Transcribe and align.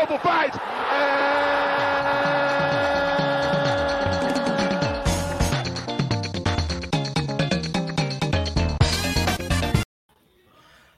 Lobo 0.00 0.16
faz! 0.20 0.54
É... 0.54 0.58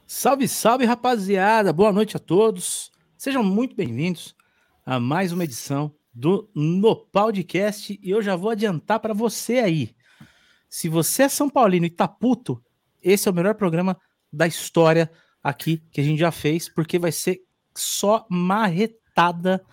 Salve, 0.07 0.47
salve, 0.47 0.85
rapaziada! 0.85 1.73
Boa 1.73 1.91
noite 1.91 2.15
a 2.15 2.21
todos. 2.21 2.93
Sejam 3.17 3.43
muito 3.43 3.75
bem-vindos 3.75 4.37
a 4.85 5.01
mais 5.01 5.32
uma 5.32 5.44
edição 5.44 5.94
do 6.12 6.51
No 6.54 6.94
Podcast. 6.94 7.98
E 8.03 8.10
eu 8.10 8.21
já 8.21 8.37
vou 8.37 8.51
adiantar 8.51 9.01
para 9.01 9.14
você 9.14 9.60
aí. 9.60 9.96
Se 10.69 10.90
você 10.90 11.22
é 11.22 11.28
São 11.30 11.48
Paulino 11.48 11.87
e 11.87 11.90
tá 11.90 12.06
puto, 12.06 12.62
esse 13.03 13.26
é 13.26 13.30
o 13.32 13.35
melhor 13.35 13.54
programa 13.54 13.98
da 14.30 14.46
história 14.46 15.10
aqui 15.42 15.82
que 15.90 16.02
a 16.02 16.05
gente 16.05 16.19
já 16.19 16.30
fez, 16.30 16.69
porque 16.69 16.98
vai 16.98 17.12
ser 17.12 17.41
só 17.75 18.27
marretada 18.29 19.65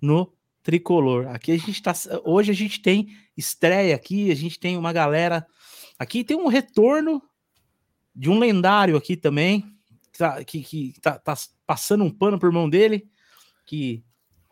no 0.00 0.32
tricolor. 0.62 1.28
Aqui 1.28 1.52
a 1.52 1.56
gente 1.56 1.82
tá. 1.82 1.92
Hoje 2.24 2.50
a 2.50 2.54
gente 2.54 2.80
tem 2.80 3.08
estreia 3.36 3.94
aqui, 3.94 4.30
a 4.30 4.34
gente 4.34 4.58
tem 4.58 4.76
uma 4.76 4.92
galera. 4.92 5.46
Aqui 5.98 6.24
tem 6.24 6.36
um 6.36 6.48
retorno 6.48 7.22
de 8.14 8.30
um 8.30 8.38
lendário 8.38 8.96
aqui 8.96 9.16
também, 9.16 9.64
tá, 10.16 10.42
que, 10.42 10.62
que 10.62 10.94
tá, 11.00 11.18
tá, 11.18 11.34
passando 11.66 12.02
um 12.02 12.10
pano 12.10 12.38
por 12.38 12.50
mão 12.50 12.68
dele, 12.68 13.08
que 13.64 14.02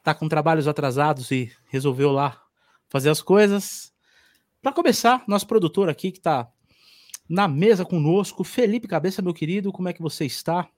tá 0.02 0.14
com 0.14 0.28
trabalhos 0.28 0.68
atrasados 0.68 1.30
e 1.30 1.50
resolveu 1.66 2.12
lá 2.12 2.40
fazer 2.88 3.08
as 3.10 3.22
coisas. 3.22 3.92
Para 4.60 4.72
começar, 4.72 5.24
nosso 5.26 5.46
produtor 5.46 5.88
aqui 5.88 6.12
que 6.12 6.20
tá 6.20 6.48
na 7.28 7.48
mesa 7.48 7.84
conosco, 7.84 8.44
Felipe 8.44 8.86
Cabeça, 8.86 9.22
meu 9.22 9.34
querido, 9.34 9.72
como 9.72 9.88
é 9.88 9.92
que 9.92 10.02
você 10.02 10.26
está? 10.26 10.68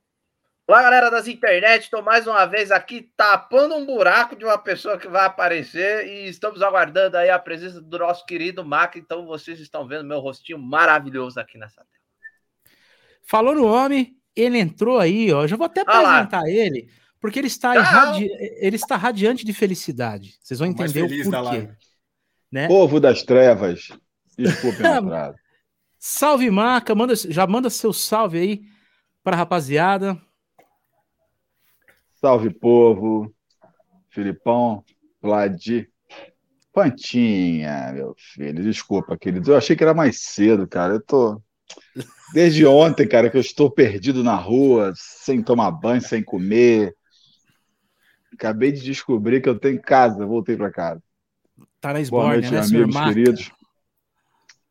Olá, 0.69 0.83
galera 0.83 1.09
das 1.13 1.29
internet, 1.29 1.85
estou 1.85 2.03
mais 2.03 2.27
uma 2.27 2.45
vez 2.45 2.73
aqui 2.73 3.09
tapando 3.17 3.77
um 3.77 3.87
buraco 3.87 4.35
de 4.35 4.45
uma 4.45 4.59
pessoa 4.59 4.99
que 4.99 5.07
vai 5.07 5.25
aparecer 5.25 6.09
e 6.09 6.29
estamos 6.29 6.61
aguardando 6.61 7.17
aí 7.17 7.31
a 7.31 7.39
presença 7.39 7.81
do 7.81 7.99
nosso 8.01 8.27
querido 8.27 8.65
Mac, 8.65 8.97
então 8.97 9.25
vocês 9.27 9.61
estão 9.61 9.87
vendo 9.87 10.03
meu 10.03 10.19
rostinho 10.19 10.59
maravilhoso 10.59 11.39
aqui 11.39 11.57
nessa 11.57 11.77
tela. 11.77 12.75
Falou 13.23 13.55
no 13.55 13.65
homem, 13.65 14.17
ele 14.35 14.59
entrou 14.59 14.99
aí, 14.99 15.33
ó. 15.33 15.47
Já 15.47 15.57
vou 15.57 15.67
até 15.67 15.83
apresentar 15.83 16.49
ele, 16.49 16.91
porque 17.21 17.39
ele 17.39 17.47
está, 17.47 17.77
irradi... 17.77 18.29
ele 18.59 18.75
está 18.75 18.97
radiante 18.97 19.47
de 19.47 19.53
felicidade. 19.53 20.35
Vocês 20.43 20.59
vão 20.59 20.69
entender 20.69 21.03
o 21.05 21.31
porquê. 21.31 21.69
Né? 22.51 22.67
Povo 22.67 22.99
das 22.99 23.23
trevas. 23.23 23.93
Desculpe, 24.37 24.79
Salve, 25.97 26.51
Maca. 26.51 26.93
Manda, 26.93 27.15
já 27.15 27.47
manda 27.47 27.71
seu 27.71 27.93
salve 27.93 28.39
aí 28.39 28.63
para 29.23 29.37
a 29.37 29.39
rapaziada. 29.39 30.21
Salve, 32.21 32.51
povo. 32.51 33.33
Filipão, 34.09 34.83
Vladi. 35.21 35.89
Pantinha, 36.73 37.93
meu 37.95 38.15
filho. 38.17 38.63
Desculpa, 38.63 39.17
querido. 39.17 39.53
Eu 39.53 39.57
achei 39.57 39.75
que 39.77 39.83
era 39.83 39.95
mais 39.95 40.21
cedo, 40.21 40.67
cara. 40.67 40.95
Eu 40.95 41.01
tô. 41.01 41.41
Desde 42.33 42.67
ontem, 42.67 43.07
cara, 43.07 43.31
que 43.31 43.37
eu 43.37 43.41
estou 43.41 43.71
perdido 43.71 44.23
na 44.23 44.35
rua, 44.35 44.93
sem 44.95 45.43
tomar 45.43 45.71
banho, 45.71 46.01
sem 46.01 46.23
comer. 46.23 46.95
Acabei 48.33 48.73
de 48.73 48.83
descobrir 48.83 49.41
que 49.41 49.49
eu 49.49 49.59
tenho 49.59 49.81
casa, 49.81 50.27
voltei 50.27 50.57
para 50.57 50.71
casa. 50.71 51.03
Tá 51.81 51.93
na 51.93 52.03
Boa 52.03 52.29
noite, 52.29 52.51
né, 52.51 52.61
amigos 52.61 53.01
queridos. 53.01 53.51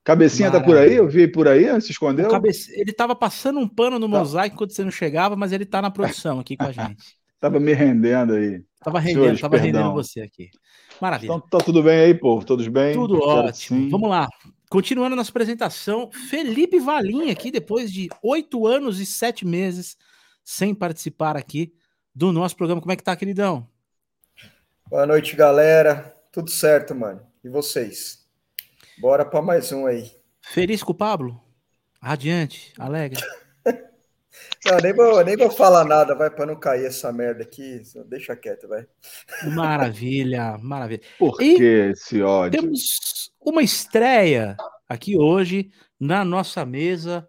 Cabecinha 0.03 0.51
Maravilha. 0.51 0.75
tá 0.75 0.77
por 0.77 0.77
aí? 0.77 0.95
Eu 0.95 1.07
vi 1.07 1.27
por 1.27 1.47
aí, 1.47 1.81
se 1.81 1.91
escondeu? 1.91 2.29
Cabece... 2.29 2.79
Ele 2.79 2.93
tava 2.93 3.15
passando 3.15 3.59
um 3.59 3.67
pano 3.67 3.97
no 3.97 4.07
tá. 4.09 4.19
mosaico 4.19 4.57
quando 4.57 4.71
você 4.71 4.83
não 4.83 4.91
chegava, 4.91 5.35
mas 5.35 5.51
ele 5.51 5.65
tá 5.65 5.81
na 5.81 5.89
produção 5.89 6.39
aqui 6.39 6.55
com 6.55 6.65
a 6.65 6.71
gente. 6.71 7.17
Tava 7.45 7.59
me 7.59 7.73
rendendo 7.73 8.33
aí. 8.33 8.63
Tava 8.83 8.99
rendendo, 8.99 9.21
Senhores, 9.21 9.41
tava 9.41 9.59
perdão. 9.59 9.81
rendendo 9.81 9.93
você 9.93 10.21
aqui. 10.21 10.49
Maravilha. 10.99 11.27
Então 11.27 11.39
tá 11.39 11.57
tudo 11.59 11.83
bem 11.83 11.99
aí, 11.99 12.13
povo? 12.13 12.43
Todos 12.43 12.67
bem? 12.67 12.93
Tudo 12.93 13.19
ótimo. 13.21 13.89
Vamos 13.91 14.09
lá. 14.09 14.27
Continuando 14.67 15.15
nossa 15.15 15.29
apresentação, 15.29 16.09
Felipe 16.11 16.79
Valim 16.79 17.29
aqui, 17.29 17.51
depois 17.51 17.91
de 17.91 18.09
oito 18.23 18.65
anos 18.65 18.99
e 18.99 19.05
sete 19.05 19.45
meses 19.45 19.95
sem 20.43 20.73
participar 20.73 21.37
aqui 21.37 21.71
do 22.13 22.31
nosso 22.31 22.55
programa. 22.55 22.81
Como 22.81 22.91
é 22.91 22.95
que 22.95 23.03
tá, 23.03 23.15
queridão? 23.15 23.67
Boa 24.89 25.05
noite, 25.05 25.35
galera. 25.35 26.15
Tudo 26.31 26.49
certo, 26.49 26.95
mano. 26.95 27.21
E 27.43 27.49
vocês? 27.49 28.27
Bora 28.99 29.23
para 29.23 29.41
mais 29.41 29.71
um 29.71 29.85
aí. 29.85 30.11
Feliz 30.41 30.81
com 30.81 30.93
o 30.93 30.95
Pablo? 30.95 31.39
Radiante, 32.01 32.73
alegre. 32.77 33.21
Não, 34.65 34.77
nem 34.77 34.93
vou, 34.93 35.23
nem 35.23 35.37
vou 35.37 35.51
falar 35.51 35.85
nada, 35.85 36.15
vai, 36.15 36.29
para 36.29 36.45
não 36.45 36.55
cair 36.55 36.85
essa 36.85 37.11
merda 37.11 37.43
aqui. 37.43 37.81
Deixa 38.07 38.35
quieto, 38.35 38.67
vai. 38.67 38.87
Maravilha, 39.53 40.57
maravilha. 40.57 41.01
Por 41.19 41.41
e 41.41 41.55
que 41.55 41.63
esse 41.63 42.21
ódio? 42.21 42.59
Temos 42.59 43.31
uma 43.39 43.61
estreia 43.61 44.57
aqui 44.89 45.17
hoje 45.17 45.71
na 45.99 46.25
nossa 46.25 46.65
mesa. 46.65 47.27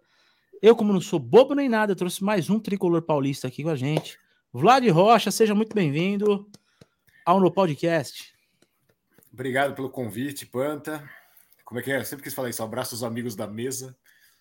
Eu, 0.61 0.75
como 0.75 0.91
não 0.91 1.01
sou 1.01 1.19
bobo 1.19 1.53
nem 1.53 1.69
nada, 1.69 1.95
trouxe 1.95 2.23
mais 2.23 2.49
um 2.49 2.59
tricolor 2.59 3.01
paulista 3.03 3.47
aqui 3.47 3.63
com 3.63 3.69
a 3.69 3.75
gente. 3.75 4.17
Vlad 4.51 4.87
Rocha, 4.89 5.29
seja 5.29 5.53
muito 5.53 5.75
bem-vindo 5.75 6.49
ao 7.23 7.39
No 7.39 7.51
Podcast. 7.51 8.33
Obrigado 9.31 9.75
pelo 9.75 9.89
convite, 9.89 10.47
Panta. 10.47 11.07
Como 11.63 11.79
é 11.79 11.83
que 11.83 11.91
é? 11.91 11.99
Eu 11.99 12.05
sempre 12.05 12.23
quis 12.23 12.33
falar 12.33 12.49
isso. 12.49 12.63
Abraço 12.63 12.95
aos 12.95 13.03
amigos 13.03 13.35
da 13.35 13.45
mesa. 13.45 13.95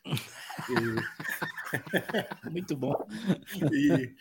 E... 0.71 2.50
Muito 2.50 2.77
bom. 2.77 3.06
E 3.72 4.15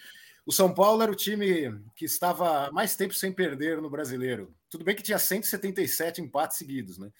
o 0.45 0.51
São 0.51 0.73
Paulo 0.73 1.01
era 1.01 1.11
o 1.11 1.15
time 1.15 1.81
que 1.95 2.05
estava 2.05 2.71
mais 2.71 2.95
tempo 2.95 3.13
sem 3.13 3.31
perder 3.31 3.81
no 3.81 3.89
brasileiro. 3.89 4.53
Tudo 4.69 4.83
bem 4.83 4.95
que 4.95 5.03
tinha 5.03 5.17
177 5.17 6.21
empates 6.21 6.57
seguidos, 6.57 6.97
né? 6.97 7.11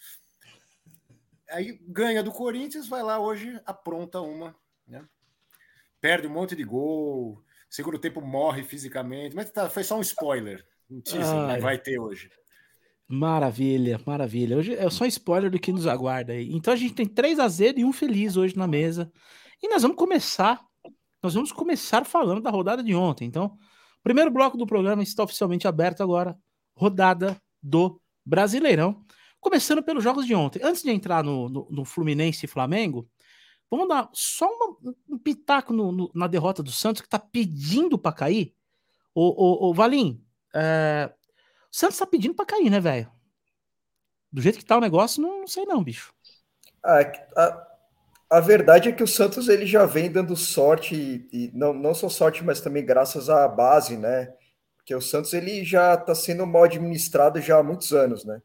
Aí 1.50 1.80
ganha 1.88 2.22
do 2.22 2.32
Corinthians, 2.32 2.88
vai 2.88 3.02
lá 3.02 3.18
hoje, 3.18 3.60
apronta 3.64 4.20
uma, 4.20 4.54
né? 4.86 5.04
Perde 6.00 6.26
um 6.26 6.30
monte 6.30 6.54
de 6.54 6.62
gol, 6.62 7.42
segundo 7.68 7.98
tempo 7.98 8.20
morre 8.20 8.62
fisicamente, 8.62 9.34
mas 9.34 9.50
tá, 9.50 9.68
foi 9.68 9.82
só 9.82 9.96
um 9.96 10.02
spoiler, 10.02 10.66
um 10.90 11.00
teaser, 11.00 11.46
né? 11.46 11.58
vai 11.58 11.78
ter 11.78 11.98
hoje. 11.98 12.30
Maravilha, 13.08 14.00
maravilha. 14.04 14.56
Hoje 14.56 14.74
é 14.74 14.90
só 14.90 15.06
spoiler 15.06 15.48
do 15.48 15.60
que 15.60 15.70
nos 15.70 15.86
aguarda 15.86 16.32
aí. 16.32 16.52
Então 16.52 16.74
a 16.74 16.76
gente 16.76 16.94
tem 16.94 17.06
três 17.06 17.38
azedos 17.38 17.80
e 17.80 17.84
um 17.84 17.92
feliz 17.92 18.36
hoje 18.36 18.56
na 18.56 18.66
mesa. 18.66 19.12
E 19.62 19.68
nós 19.68 19.82
vamos 19.82 19.96
começar. 19.96 20.60
Nós 21.22 21.34
vamos 21.34 21.52
começar 21.52 22.04
falando 22.04 22.42
da 22.42 22.50
rodada 22.50 22.82
de 22.82 22.94
ontem. 22.94 23.24
Então, 23.24 23.56
primeiro 24.02 24.30
bloco 24.30 24.56
do 24.56 24.66
programa 24.66 25.02
está 25.02 25.22
oficialmente 25.22 25.68
aberto 25.68 26.02
agora. 26.02 26.36
Rodada 26.74 27.40
do 27.62 28.00
Brasileirão. 28.24 29.04
Começando 29.40 29.84
pelos 29.84 30.02
jogos 30.02 30.26
de 30.26 30.34
ontem. 30.34 30.60
Antes 30.64 30.82
de 30.82 30.90
entrar 30.90 31.22
no, 31.22 31.48
no, 31.48 31.68
no 31.70 31.84
Fluminense 31.84 32.44
e 32.44 32.48
Flamengo, 32.48 33.08
vamos 33.70 33.86
dar 33.86 34.10
só 34.12 34.48
uma, 34.48 34.76
um 35.08 35.16
pitaco 35.16 35.72
no, 35.72 36.10
na 36.12 36.26
derrota 36.26 36.60
do 36.60 36.72
Santos, 36.72 37.00
que 37.00 37.06
está 37.06 37.20
pedindo 37.20 37.96
para 37.96 38.12
cair. 38.12 38.52
O, 39.14 39.68
o, 39.68 39.70
o 39.70 39.74
Valim, 39.74 40.20
é, 40.52 41.12
o 41.72 41.76
Santos 41.76 41.98
tá 41.98 42.06
pedindo 42.06 42.34
para 42.34 42.46
cair, 42.46 42.70
né, 42.70 42.80
velho? 42.80 43.10
Do 44.32 44.42
jeito 44.42 44.58
que 44.58 44.64
tá 44.64 44.76
o 44.76 44.80
negócio, 44.80 45.22
não, 45.22 45.40
não 45.40 45.46
sei 45.46 45.64
não, 45.64 45.82
bicho. 45.82 46.12
Ah, 46.82 47.00
é 47.00 47.28
a, 47.36 47.66
a, 48.30 48.40
verdade 48.40 48.88
é 48.88 48.92
que 48.92 49.02
o 49.02 49.08
Santos 49.08 49.48
ele 49.48 49.66
já 49.66 49.86
vem 49.86 50.10
dando 50.10 50.36
sorte, 50.36 51.28
e, 51.32 51.50
não, 51.54 51.72
não 51.72 51.94
só 51.94 52.08
sorte, 52.08 52.44
mas 52.44 52.60
também 52.60 52.84
graças 52.84 53.30
à 53.30 53.46
base, 53.48 53.96
né? 53.96 54.32
Porque 54.76 54.94
o 54.94 55.00
Santos 55.00 55.32
ele 55.32 55.64
já 55.64 55.96
tá 55.96 56.14
sendo 56.14 56.46
mal 56.46 56.64
administrado 56.64 57.40
já 57.40 57.58
há 57.58 57.62
muitos 57.62 57.92
anos, 57.92 58.24
né? 58.24 58.40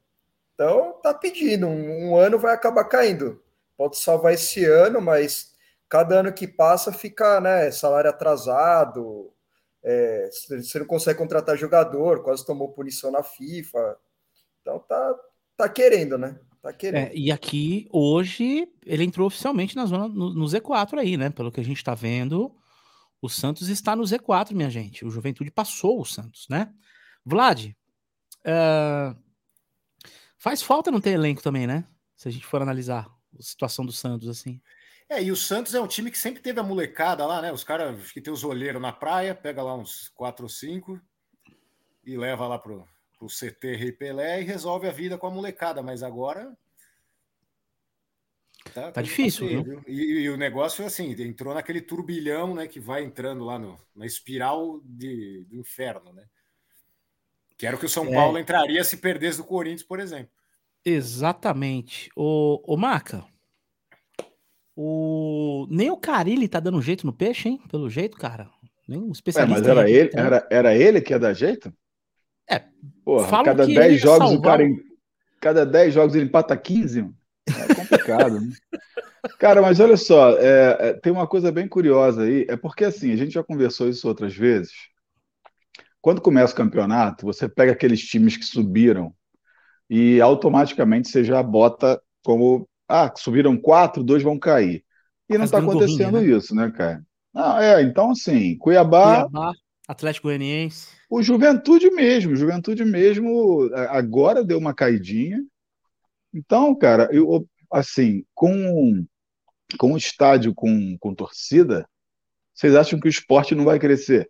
Então 0.53 0.99
tá 1.01 1.13
pedindo, 1.13 1.67
um, 1.67 2.11
um 2.11 2.17
ano 2.17 2.39
vai 2.39 2.53
acabar 2.53 2.85
caindo. 2.85 3.41
Pode 3.77 3.97
salvar 3.97 4.33
esse 4.33 4.63
ano, 4.65 5.01
mas 5.01 5.51
cada 5.89 6.19
ano 6.19 6.31
que 6.31 6.47
passa 6.47 6.93
fica, 6.93 7.41
né, 7.41 7.69
salário 7.71 8.09
atrasado, 8.09 9.33
é, 9.83 10.29
você 10.29 10.79
não 10.79 10.85
consegue 10.85 11.17
contratar 11.17 11.57
jogador, 11.57 12.23
quase 12.23 12.45
tomou 12.45 12.71
punição 12.71 13.11
na 13.11 13.23
FIFA. 13.23 13.97
Então 14.61 14.79
tá, 14.79 15.15
tá 15.57 15.69
querendo, 15.69 16.17
né? 16.17 16.39
Tá 16.61 16.71
querendo. 16.71 17.07
É, 17.07 17.15
e 17.15 17.31
aqui, 17.31 17.87
hoje, 17.91 18.67
ele 18.85 19.03
entrou 19.03 19.27
oficialmente 19.27 19.75
na 19.75 19.85
zona, 19.85 20.07
no, 20.07 20.33
no, 20.33 20.45
Z4 20.45 20.99
aí, 20.99 21.17
né? 21.17 21.31
Pelo 21.31 21.51
que 21.51 21.59
a 21.59 21.63
gente 21.63 21.83
tá 21.83 21.95
vendo, 21.95 22.55
o 23.19 23.27
Santos 23.27 23.67
está 23.67 23.95
no 23.95 24.03
Z4, 24.03 24.53
minha 24.53 24.69
gente. 24.69 25.03
O 25.03 25.09
Juventude 25.09 25.49
passou 25.49 25.99
o 25.99 26.05
Santos, 26.05 26.47
né? 26.47 26.71
Vlad, 27.25 27.67
uh, 28.45 29.15
faz 30.37 30.61
falta 30.61 30.91
não 30.91 31.01
ter 31.01 31.11
elenco 31.11 31.41
também, 31.41 31.65
né? 31.65 31.87
Se 32.15 32.27
a 32.27 32.31
gente 32.31 32.45
for 32.45 32.61
analisar 32.61 33.07
a 33.39 33.41
situação 33.41 33.83
do 33.83 33.91
Santos, 33.91 34.29
assim. 34.29 34.61
É, 35.11 35.21
e 35.21 35.29
o 35.29 35.35
Santos 35.35 35.75
é 35.75 35.81
um 35.81 35.87
time 35.87 36.09
que 36.09 36.17
sempre 36.17 36.41
teve 36.41 36.57
a 36.61 36.63
molecada 36.63 37.25
lá, 37.25 37.41
né? 37.41 37.51
Os 37.51 37.65
caras 37.65 38.09
que 38.13 38.21
tem 38.21 38.31
os 38.31 38.45
olheiros 38.45 38.81
na 38.81 38.93
praia, 38.93 39.35
pega 39.35 39.61
lá 39.61 39.75
uns 39.75 40.07
quatro 40.07 40.45
ou 40.45 40.49
cinco 40.49 41.01
e 42.05 42.15
leva 42.15 42.47
lá 42.47 42.57
pro, 42.57 42.87
pro 43.19 43.27
CT 43.27 43.75
Rei 43.75 43.91
Pelé 43.91 44.39
e 44.39 44.45
resolve 44.45 44.87
a 44.87 44.91
vida 44.91 45.17
com 45.17 45.27
a 45.27 45.29
molecada, 45.29 45.83
mas 45.83 46.01
agora. 46.01 46.57
Tá, 48.73 48.89
tá 48.89 49.01
difícil, 49.01 49.49
viu? 49.49 49.63
viu? 49.65 49.83
E, 49.85 50.21
e, 50.21 50.29
o 50.29 50.37
negócio 50.37 50.81
é 50.81 50.85
assim, 50.85 51.11
entrou 51.21 51.53
naquele 51.53 51.81
turbilhão, 51.81 52.55
né, 52.55 52.65
que 52.65 52.79
vai 52.79 53.03
entrando 53.03 53.43
lá 53.43 53.59
no, 53.59 53.77
na 53.93 54.05
espiral 54.05 54.79
de, 54.85 55.43
do 55.49 55.57
inferno, 55.57 56.13
né? 56.13 56.23
Que 57.57 57.67
era 57.67 57.75
o 57.75 57.79
que 57.79 57.85
o 57.85 57.89
São 57.89 58.05
é. 58.05 58.13
Paulo 58.13 58.37
entraria 58.39 58.81
se 58.85 58.95
perdesse 58.95 59.39
do 59.39 59.43
Corinthians, 59.43 59.83
por 59.83 59.99
exemplo. 59.99 60.31
Exatamente. 60.85 62.09
O, 62.15 62.63
o 62.65 62.77
Maca, 62.77 63.29
o... 64.81 65.67
nem 65.69 65.91
o 65.91 65.97
Carilli 65.97 66.47
tá 66.47 66.59
dando 66.59 66.81
jeito 66.81 67.05
no 67.05 67.13
peixe, 67.13 67.49
hein? 67.49 67.61
Pelo 67.69 67.89
jeito, 67.89 68.17
cara. 68.17 68.49
Nem 68.87 68.99
um 68.99 69.11
especialista. 69.11 69.59
É, 69.59 69.61
mas 69.61 69.67
era 69.67 69.89
ele, 69.89 70.09
era, 70.13 70.47
era 70.49 70.75
ele 70.75 71.01
que 71.01 71.13
ia 71.13 71.19
dar 71.19 71.33
jeito? 71.33 71.71
É. 72.49 72.63
Porra, 73.05 73.43
cada 73.43 73.65
10 73.65 74.01
jogos 74.01 74.29
salvar... 74.29 74.37
o 74.37 74.41
cara. 74.41 74.63
Cada 75.39 75.65
10 75.65 75.93
jogos 75.93 76.15
ele 76.15 76.25
empata 76.25 76.55
15, 76.57 77.01
mano. 77.01 77.15
É 77.47 77.73
complicado, 77.73 78.39
né? 78.41 78.49
Cara, 79.37 79.61
mas 79.61 79.79
olha 79.79 79.97
só, 79.97 80.31
é, 80.37 80.77
é, 80.79 80.93
tem 80.93 81.11
uma 81.11 81.27
coisa 81.27 81.51
bem 81.51 81.67
curiosa 81.67 82.23
aí, 82.23 82.45
é 82.49 82.55
porque 82.55 82.83
assim, 82.83 83.11
a 83.11 83.15
gente 83.15 83.31
já 83.31 83.43
conversou 83.43 83.87
isso 83.87 84.07
outras 84.07 84.35
vezes. 84.35 84.71
Quando 86.01 86.21
começa 86.21 86.53
o 86.53 86.57
campeonato, 86.57 87.25
você 87.25 87.47
pega 87.47 87.71
aqueles 87.71 88.01
times 88.01 88.35
que 88.35 88.45
subiram 88.45 89.13
e 89.87 90.19
automaticamente 90.19 91.09
você 91.09 91.23
já 91.23 91.43
bota 91.43 92.01
como, 92.23 92.67
ah, 92.91 93.13
subiram 93.15 93.57
quatro, 93.57 94.03
dois 94.03 94.21
vão 94.21 94.37
cair. 94.37 94.83
E 95.29 95.37
não 95.37 95.45
está 95.45 95.59
acontecendo 95.59 96.19
né? 96.19 96.25
isso, 96.25 96.53
né, 96.53 96.69
cara? 96.71 97.01
Não, 97.33 97.57
é, 97.57 97.81
então 97.81 98.11
assim, 98.11 98.57
Cuiabá. 98.57 99.27
Cuiabá, 99.27 99.53
Atlético 99.87 100.27
Goianiense. 100.27 100.89
O 101.09 101.23
Juventude 101.23 101.89
mesmo, 101.91 102.35
Juventude 102.35 102.83
mesmo 102.83 103.69
agora 103.89 104.43
deu 104.43 104.57
uma 104.57 104.73
caidinha. 104.73 105.41
Então, 106.33 106.75
cara, 106.75 107.09
eu, 107.11 107.47
assim, 107.71 108.25
com, 108.33 109.05
com 109.77 109.93
o 109.93 109.97
estádio 109.97 110.53
com, 110.53 110.97
com 110.99 111.15
torcida, 111.15 111.87
vocês 112.53 112.75
acham 112.75 112.99
que 112.99 113.07
o 113.07 113.09
esporte 113.09 113.55
não 113.55 113.65
vai 113.65 113.79
crescer? 113.79 114.29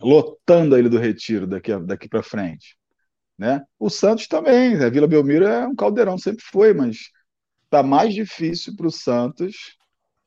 Lotando 0.00 0.78
Ilha 0.78 0.88
do 0.88 0.98
Retiro 0.98 1.46
daqui, 1.46 1.76
daqui 1.80 2.08
para 2.08 2.22
frente. 2.22 2.76
Né? 3.38 3.62
O 3.78 3.88
Santos 3.88 4.26
também, 4.26 4.74
a 4.74 4.78
né? 4.78 4.90
Vila 4.90 5.06
Belmiro 5.06 5.46
é 5.46 5.66
um 5.66 5.74
caldeirão, 5.74 6.18
sempre 6.18 6.44
foi, 6.44 6.74
mas 6.74 7.10
está 7.70 7.84
mais 7.84 8.12
difícil 8.12 8.74
para 8.76 8.88
o 8.88 8.90
Santos 8.90 9.76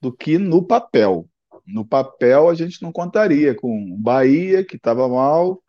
do 0.01 0.15
que 0.15 0.37
no 0.37 0.65
papel. 0.65 1.29
No 1.67 1.85
papel 1.85 2.47
a 2.47 2.55
gente 2.55 2.81
não 2.81 2.91
contaria 2.91 3.53
com 3.53 3.97
Bahia, 3.99 4.65
que 4.65 4.77
estava 4.77 5.07
mal, 5.09 5.61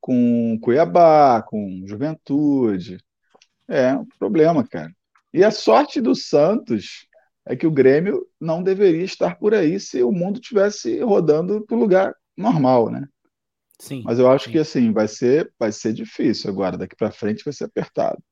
com 0.00 0.58
Cuiabá, 0.62 1.42
com 1.42 1.84
Juventude. 1.86 2.98
É 3.68 3.94
um 3.94 4.06
problema, 4.18 4.66
cara. 4.66 4.90
E 5.32 5.44
a 5.44 5.50
sorte 5.50 6.00
do 6.00 6.14
Santos 6.14 7.06
é 7.46 7.54
que 7.54 7.66
o 7.66 7.70
Grêmio 7.70 8.26
não 8.40 8.62
deveria 8.62 9.04
estar 9.04 9.38
por 9.38 9.54
aí 9.54 9.78
se 9.78 10.02
o 10.02 10.10
mundo 10.10 10.40
tivesse 10.40 11.00
rodando 11.00 11.64
para 11.66 11.76
o 11.76 11.80
lugar 11.80 12.14
normal, 12.36 12.90
né? 12.90 13.06
Sim. 13.78 14.02
Mas 14.04 14.18
eu 14.18 14.30
acho 14.30 14.46
sim. 14.46 14.52
que 14.52 14.58
assim 14.58 14.92
vai 14.92 15.06
ser, 15.06 15.52
vai 15.58 15.70
ser 15.70 15.92
difícil 15.92 16.50
agora. 16.50 16.76
Daqui 16.76 16.96
para 16.96 17.10
frente 17.10 17.44
vai 17.44 17.52
ser 17.52 17.64
apertado. 17.64 18.22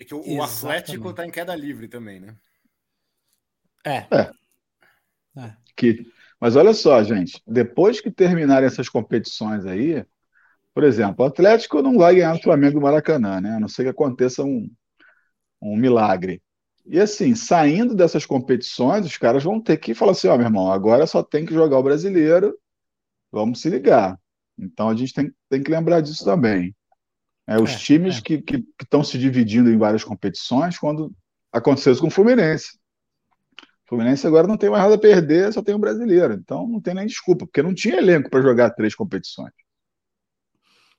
É 0.00 0.04
que 0.04 0.14
o, 0.14 0.36
o 0.36 0.42
Atlético 0.42 1.10
está 1.10 1.26
em 1.26 1.30
queda 1.30 1.54
livre 1.54 1.88
também, 1.88 2.20
né? 2.20 2.36
É. 3.84 3.96
é. 4.10 4.30
é. 5.38 5.56
Que, 5.76 6.06
mas 6.40 6.56
olha 6.56 6.72
só, 6.72 7.02
gente. 7.02 7.42
Depois 7.46 8.00
que 8.00 8.10
terminarem 8.10 8.66
essas 8.66 8.88
competições 8.88 9.66
aí, 9.66 10.04
por 10.74 10.84
exemplo, 10.84 11.24
o 11.24 11.28
Atlético 11.28 11.82
não 11.82 11.98
vai 11.98 12.14
ganhar 12.14 12.36
o 12.36 12.42
Flamengo 12.42 12.74
do 12.74 12.82
Maracanã, 12.82 13.40
né? 13.40 13.56
A 13.56 13.60
não 13.60 13.68
ser 13.68 13.84
que 13.84 13.88
aconteça 13.88 14.44
um, 14.44 14.70
um 15.60 15.76
milagre. 15.76 16.40
E 16.86 16.98
assim, 17.00 17.34
saindo 17.34 17.94
dessas 17.94 18.24
competições, 18.24 19.04
os 19.04 19.16
caras 19.18 19.42
vão 19.42 19.60
ter 19.60 19.76
que 19.78 19.94
falar 19.94 20.12
assim: 20.12 20.28
ó, 20.28 20.34
oh, 20.34 20.38
meu 20.38 20.46
irmão, 20.46 20.72
agora 20.72 21.06
só 21.06 21.22
tem 21.22 21.44
que 21.44 21.52
jogar 21.52 21.78
o 21.78 21.82
brasileiro, 21.82 22.56
vamos 23.32 23.60
se 23.60 23.68
ligar. 23.68 24.18
Então 24.58 24.88
a 24.88 24.94
gente 24.94 25.12
tem, 25.12 25.32
tem 25.48 25.62
que 25.62 25.70
lembrar 25.70 26.00
disso 26.00 26.24
também. 26.24 26.74
É, 27.48 27.58
os 27.58 27.72
é, 27.72 27.76
times 27.78 28.18
é. 28.18 28.20
que 28.20 28.44
estão 28.80 29.02
se 29.02 29.18
dividindo 29.18 29.70
em 29.70 29.78
várias 29.78 30.04
competições, 30.04 30.78
quando 30.78 31.10
aconteceu 31.50 31.92
isso 31.92 32.02
com 32.02 32.08
o 32.08 32.10
Fluminense. 32.10 32.78
O 33.86 33.88
Fluminense 33.88 34.26
agora 34.26 34.46
não 34.46 34.58
tem 34.58 34.68
mais 34.68 34.82
nada 34.82 34.96
a 34.96 35.00
perder, 35.00 35.50
só 35.50 35.62
tem 35.62 35.74
o 35.74 35.78
brasileiro. 35.78 36.34
Então 36.34 36.68
não 36.68 36.78
tem 36.78 36.92
nem 36.92 37.06
desculpa, 37.06 37.46
porque 37.46 37.62
não 37.62 37.74
tinha 37.74 37.96
elenco 37.96 38.28
para 38.28 38.42
jogar 38.42 38.70
três 38.70 38.94
competições. 38.94 39.50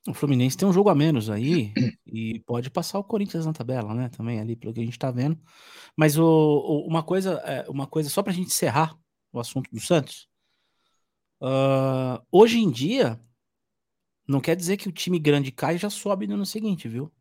O 0.07 0.13
Fluminense 0.13 0.57
tem 0.57 0.67
um 0.67 0.73
jogo 0.73 0.89
a 0.89 0.95
menos 0.95 1.29
aí 1.29 1.71
e 2.07 2.39
pode 2.47 2.71
passar 2.71 2.97
o 2.97 3.03
Corinthians 3.03 3.45
na 3.45 3.53
tabela, 3.53 3.93
né? 3.93 4.09
Também 4.09 4.39
ali, 4.39 4.55
pelo 4.55 4.73
que 4.73 4.79
a 4.79 4.85
gente 4.85 4.97
tá 4.97 5.11
vendo. 5.11 5.37
Mas 5.95 6.17
o, 6.17 6.25
o 6.25 6.87
uma 6.87 7.03
coisa, 7.03 7.33
é, 7.45 7.69
uma 7.69 7.85
coisa 7.85 8.09
só 8.09 8.23
pra 8.23 8.33
gente 8.33 8.47
encerrar 8.47 8.97
o 9.31 9.39
assunto 9.39 9.69
do 9.71 9.79
Santos. 9.79 10.27
Uh, 11.39 12.19
hoje 12.31 12.57
em 12.57 12.71
dia, 12.71 13.19
não 14.29 14.39
quer 14.39 14.55
dizer 14.55 14.77
que 14.77 14.87
o 14.87 14.91
time 14.91 15.17
grande 15.17 15.51
cai 15.51 15.75
e 15.75 15.79
já 15.79 15.89
sobe 15.89 16.27
no 16.27 16.35
ano 16.35 16.45
seguinte, 16.45 16.87
viu? 16.87 17.11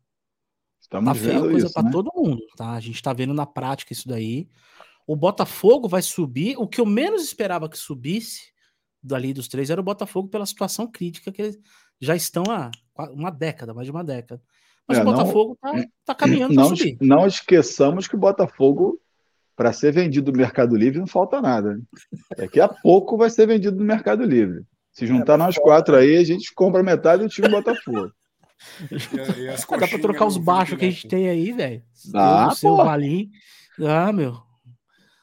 Estamos 0.79 1.07
tá 1.07 1.15
feia 1.15 1.39
coisa 1.39 1.69
para 1.71 1.83
né? 1.83 1.91
todo 1.91 2.11
mundo, 2.15 2.41
tá? 2.55 2.73
A 2.73 2.79
gente 2.79 3.01
tá 3.01 3.11
vendo 3.13 3.33
na 3.33 3.47
prática 3.47 3.91
isso 3.91 4.07
daí. 4.07 4.47
O 5.07 5.15
Botafogo 5.15 5.87
vai 5.87 6.03
subir. 6.03 6.55
O 6.57 6.67
que 6.67 6.79
eu 6.79 6.85
menos 6.85 7.23
esperava 7.23 7.67
que 7.67 7.79
subisse 7.79 8.53
dali 9.01 9.33
dos 9.33 9.47
três 9.47 9.71
era 9.71 9.81
o 9.81 9.83
Botafogo 9.83 10.29
pela 10.29 10.45
situação 10.45 10.85
crítica 10.85 11.31
que 11.31 11.41
eles 11.41 11.59
já 11.99 12.15
estão 12.15 12.43
há 12.47 12.69
uma 13.11 13.31
década, 13.31 13.73
mais 13.73 13.87
de 13.87 13.91
uma 13.91 14.03
década. 14.03 14.39
Mas 14.87 14.99
é, 14.99 15.01
o 15.01 15.05
Botafogo 15.05 15.53
está 15.53 15.87
tá 16.05 16.15
caminhando 16.15 16.53
para 16.53 16.63
subir. 16.65 16.95
Não 17.01 17.25
esqueçamos 17.25 18.07
que 18.07 18.15
o 18.15 18.19
Botafogo, 18.19 19.01
para 19.55 19.73
ser 19.73 19.91
vendido 19.91 20.31
no 20.31 20.37
Mercado 20.37 20.75
Livre, 20.75 20.99
não 20.99 21.07
falta 21.07 21.41
nada. 21.41 21.75
Né? 21.75 21.81
Daqui 22.37 22.59
a 22.59 22.67
pouco 22.69 23.17
vai 23.17 23.31
ser 23.31 23.47
vendido 23.47 23.77
no 23.77 23.83
Mercado 23.83 24.23
Livre. 24.23 24.63
Se 24.91 25.05
juntar 25.05 25.35
é, 25.35 25.37
nós 25.37 25.57
quatro 25.57 25.95
aí, 25.95 26.17
a 26.17 26.23
gente 26.23 26.53
compra 26.53 26.83
metade 26.83 27.23
do 27.23 27.29
time 27.29 27.47
do 27.47 27.55
Botafogo. 27.55 28.11
E, 28.91 29.43
e 29.43 29.45
Dá 29.45 29.87
para 29.87 29.99
trocar 29.99 30.25
os 30.25 30.35
baixos 30.35 30.77
que 30.77 30.83
a 30.83 30.89
gente 30.89 31.07
tem 31.07 31.29
aí, 31.29 31.53
velho. 31.53 31.81
Ah, 32.13 32.51
seu 32.53 32.75
Valim. 32.75 33.31
Ah, 33.79 34.11
meu. 34.11 34.37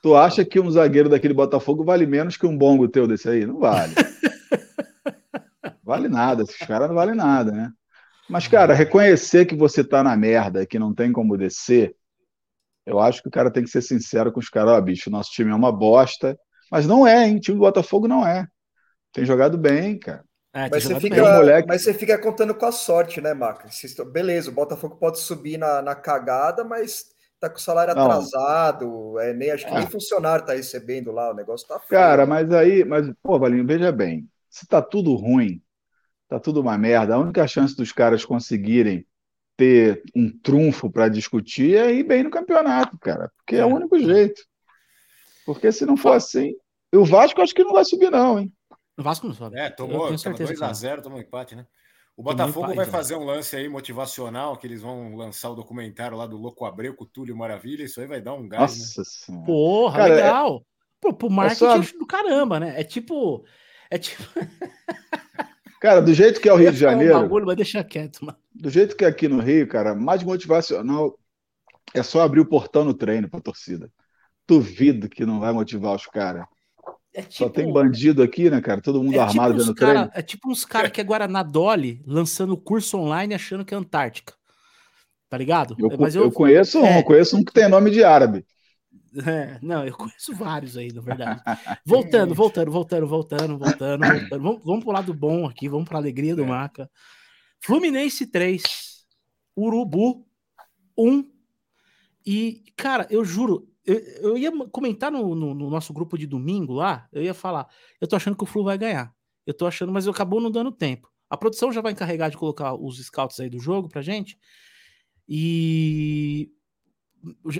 Tu 0.03 0.17
acha 0.17 0.43
que 0.43 0.59
um 0.59 0.71
zagueiro 0.71 1.11
daquele 1.11 1.35
Botafogo 1.35 1.85
vale 1.85 2.07
menos 2.07 2.39
que 2.39 2.47
um 2.47 2.57
bongo 2.57 2.89
teu 2.89 3.07
desse 3.07 3.29
aí? 3.29 3.45
Não 3.45 3.59
vale. 3.59 3.93
vale 5.85 6.09
nada, 6.09 6.45
esses 6.45 6.57
caras 6.57 6.89
não 6.89 6.95
valem 6.95 7.15
nada, 7.15 7.53
né? 7.53 7.73
Mas, 8.29 8.49
cara, 8.49 8.73
reconhecer 8.73 9.47
que 9.47 9.55
você 9.55 9.85
tá 9.85 10.03
na 10.03 10.17
merda, 10.17 10.67
que 10.67 10.79
não 10.79 10.95
tem 10.95 11.13
como 11.13 11.37
descer, 11.37 11.95
eu 12.87 12.99
acho 12.99 13.23
que 13.23 13.29
o 13.29 13.31
cara 13.33 13.51
tem 13.51 13.65
que 13.65 13.71
ser 13.71 13.83
sincero 13.83 14.33
com 14.33 14.41
os 14.41 14.49
caras, 14.49 14.71
ó, 14.71 14.79
oh, 14.79 14.83
bicho, 14.83 15.11
nosso 15.11 15.31
time 15.31 15.51
é 15.51 15.55
uma 15.55 15.73
bosta, 15.73 16.39
mas 16.71 16.87
não 16.87 17.07
é, 17.07 17.27
hein? 17.27 17.37
O 17.37 17.41
time 17.41 17.57
do 17.57 17.61
Botafogo 17.61 18.09
não 18.09 18.27
é. 18.27 18.47
Tem 19.17 19.25
jogado 19.25 19.57
bem, 19.57 19.99
cara. 19.99 20.23
É, 20.53 20.69
mas, 20.69 20.85
você 20.85 21.01
fica, 21.01 21.23
moleque... 21.23 21.67
mas 21.67 21.83
você 21.83 21.95
fica 21.95 22.19
contando 22.19 22.55
com 22.55 22.67
a 22.67 22.73
sorte, 22.73 23.19
né, 23.19 23.33
Maca? 23.33 23.67
Beleza, 24.13 24.51
o 24.51 24.55
Botafogo 24.55 24.96
pode 24.96 25.20
subir 25.20 25.56
na, 25.56 25.81
na 25.81 25.94
cagada, 25.94 26.63
mas 26.63 27.06
tá 27.41 27.49
com 27.49 27.56
o 27.56 27.61
salário 27.61 27.94
não. 27.94 28.03
atrasado, 28.03 29.19
é, 29.19 29.32
nem, 29.32 29.51
acho 29.51 29.65
que 29.65 29.73
é. 29.73 29.79
nem 29.79 29.87
funcionário 29.87 30.44
tá 30.44 30.53
recebendo 30.53 31.13
lá, 31.13 31.31
o 31.31 31.35
negócio 31.35 31.67
tá 31.67 31.81
feio. 31.81 31.99
Cara, 31.99 32.27
mas 32.27 32.53
aí, 32.53 32.85
mas, 32.85 33.11
pô, 33.23 33.39
Valinho, 33.39 33.67
veja 33.67 33.91
bem, 33.91 34.29
se 34.51 34.67
tá 34.67 34.82
tudo 34.82 35.15
ruim, 35.15 35.63
tá 36.29 36.39
tudo 36.39 36.61
uma 36.61 36.77
merda. 36.77 37.15
A 37.15 37.19
única 37.19 37.49
chance 37.49 37.75
dos 37.75 37.93
caras 37.93 38.23
conseguirem 38.23 39.06
ter 39.56 40.03
um 40.15 40.31
trunfo 40.31 40.91
para 40.91 41.08
discutir 41.08 41.75
é 41.75 41.91
ir 41.91 42.03
bem 42.03 42.23
no 42.23 42.31
campeonato, 42.31 42.99
cara, 42.99 43.32
porque 43.39 43.56
é, 43.56 43.65
o 43.65 43.70
é. 43.70 43.75
único 43.75 43.99
jeito. 43.99 44.43
Porque 45.46 45.73
se 45.73 45.87
não 45.87 45.96
for 45.96 46.13
assim, 46.13 46.53
o 46.94 47.03
Vasco 47.03 47.41
acho 47.41 47.55
que 47.55 47.65
não 47.65 47.73
vai 47.73 47.85
subir 47.87 48.11
não, 48.11 48.39
hein? 48.39 48.53
O 48.96 49.03
Vasco 49.03 49.26
não 49.26 49.34
sobe. 49.34 49.58
É, 49.58 49.70
tomou 49.70 50.08
2x0, 50.08 51.03
tomou 51.03 51.20
empate, 51.20 51.55
né? 51.55 51.67
O 52.17 52.22
Botafogo 52.22 52.74
vai 52.74 52.86
fazer 52.86 53.15
um 53.15 53.24
lance 53.24 53.55
aí 53.55 53.69
motivacional, 53.69 54.56
que 54.56 54.67
eles 54.67 54.81
vão 54.81 55.15
lançar 55.15 55.50
o 55.50 55.55
documentário 55.55 56.17
lá 56.17 56.26
do 56.26 56.38
Louco 56.38 56.65
Abreu 56.65 56.94
com 56.94 57.05
o 57.05 57.06
Túlio 57.06 57.36
Maravilha, 57.36 57.84
isso 57.84 58.00
aí 58.00 58.06
vai 58.06 58.22
dar 58.22 58.32
um 58.32 58.48
gás, 58.48 58.74
né? 58.74 58.84
Nossa 58.96 59.32
né? 59.32 59.43
Porra, 59.44 59.98
Cara, 59.98 60.15
legal. 60.15 60.56
É... 60.56 60.60
Pô, 60.98 61.12
pro 61.12 61.31
marketing 61.31 61.65
é 61.65 61.82
só... 61.82 61.98
do 61.98 62.06
caramba, 62.06 62.58
né? 62.58 62.81
É 62.81 62.82
tipo... 62.82 63.44
É 63.91 63.98
tipo... 63.98 64.22
Cara, 65.79 66.00
do 66.00 66.15
jeito 66.15 66.41
que 66.41 66.48
é 66.48 66.53
o 66.53 66.56
Rio 66.58 66.72
de 66.72 66.79
Janeiro. 66.79 67.19
Um 67.19 67.20
bagulho, 67.20 67.46
mas 67.46 67.56
deixa 67.56 67.84
quieto, 67.84 68.24
mano. 68.24 68.38
Do 68.55 68.70
jeito 68.70 68.96
que 68.96 69.05
é 69.05 69.08
aqui 69.08 69.29
no 69.29 69.41
Rio, 69.41 69.69
cara, 69.69 69.94
mais 69.94 70.22
motivacional 70.22 71.19
é 71.93 72.03
só 72.03 72.22
abrir 72.22 72.41
o 72.41 72.48
portão 72.48 72.82
no 72.82 72.94
treino 72.94 73.29
pra 73.29 73.41
torcida. 73.41 73.93
Duvido 74.48 75.08
que 75.08 75.26
não 75.26 75.38
vai 75.38 75.53
motivar 75.53 75.94
os 75.94 76.06
caras. 76.06 76.46
É 77.17 77.23
tipo, 77.23 77.32
só 77.32 77.49
tem 77.49 77.73
bandido 77.73 78.23
aqui, 78.23 78.51
né, 78.51 78.61
cara? 78.61 78.82
Todo 78.82 79.03
mundo 79.03 79.17
é 79.17 79.20
armado 79.20 79.55
tipo 79.55 79.67
dentro 79.67 79.75
treino. 79.75 80.11
É 80.13 80.20
tipo 80.20 80.51
uns 80.51 80.67
caras 80.67 80.91
que 80.91 81.01
é 81.01 81.05
Dolly 81.44 82.03
lançando 82.06 82.55
curso 82.58 82.99
online 82.99 83.32
achando 83.32 83.65
que 83.65 83.73
é 83.73 83.77
Antártica. 83.79 84.35
Tá 85.27 85.39
ligado? 85.39 85.75
Eu, 85.79 85.99
mas 85.99 86.15
eu, 86.15 86.25
eu 86.25 86.31
conheço 86.31 86.77
é, 86.77 86.99
um, 86.99 87.03
conheço 87.03 87.39
um 87.39 87.43
que 87.43 87.55
tem 87.55 87.70
nome 87.70 87.91
de 87.91 88.05
árabe. 88.05 88.44
É, 89.27 89.58
não, 89.63 89.87
eu 89.87 89.96
conheço 89.96 90.35
vários 90.35 90.77
aí, 90.77 90.93
na 90.93 91.01
verdade. 91.01 91.41
voltando, 91.87 92.35
voltando, 92.35 92.70
voltando, 92.70 93.06
voltando, 93.06 93.58
voltando, 93.58 94.06
voltando. 94.06 94.43
Vamos, 94.43 94.63
vamos 94.63 94.85
pro 94.85 94.93
lado 94.93 95.15
bom 95.15 95.46
aqui, 95.46 95.70
vamos 95.70 95.89
pra 95.89 95.96
alegria 95.96 96.37
do 96.37 96.44
é. 96.44 96.46
Maca. 96.46 96.91
Fluminense 97.61 98.27
3, 98.27 98.63
Urubu 99.56 100.27
1. 100.99 101.25
E, 102.27 102.63
cara, 102.77 103.06
eu 103.08 103.25
juro, 103.25 103.67
eu, 103.86 103.98
eu 104.31 104.38
ia 104.38 104.50
comentar 104.69 105.10
no, 105.10 105.34
no, 105.34 105.55
no, 105.55 105.70
nosso 105.70 105.93
grupo 105.93 106.19
de 106.19 106.26
domingo 106.26 106.74
lá, 106.74 107.08
eu 107.12 107.22
ia 107.22 107.34
falar, 107.34 107.69
eu 108.00 108.08
tô 108.08 108.16
achando 108.16 108.36
que 108.36 108.43
o 108.43 108.46
Flu 108.46 108.64
vai 108.64 108.76
ganhar. 108.76 109.14
Eu 109.46 109.55
tô 109.55 109.66
achando, 109.66 109.93
mas 109.93 110.08
acabou 110.08 110.40
não 110.40 110.50
dando 110.50 110.72
tempo. 110.72 111.08
A 111.31 111.36
produção 111.36 111.72
já 111.72 111.81
vai 111.81 111.93
encarregar 111.93 112.31
de 112.31 112.36
colocar 112.36 112.74
os 112.74 112.98
scouts 113.05 113.38
aí 113.38 113.48
do 113.48 113.60
jogo 113.60 113.88
pra 113.88 114.02
gente. 114.02 114.38
E 115.28 116.50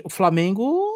o 0.03 0.09
Flamengo 0.09 0.91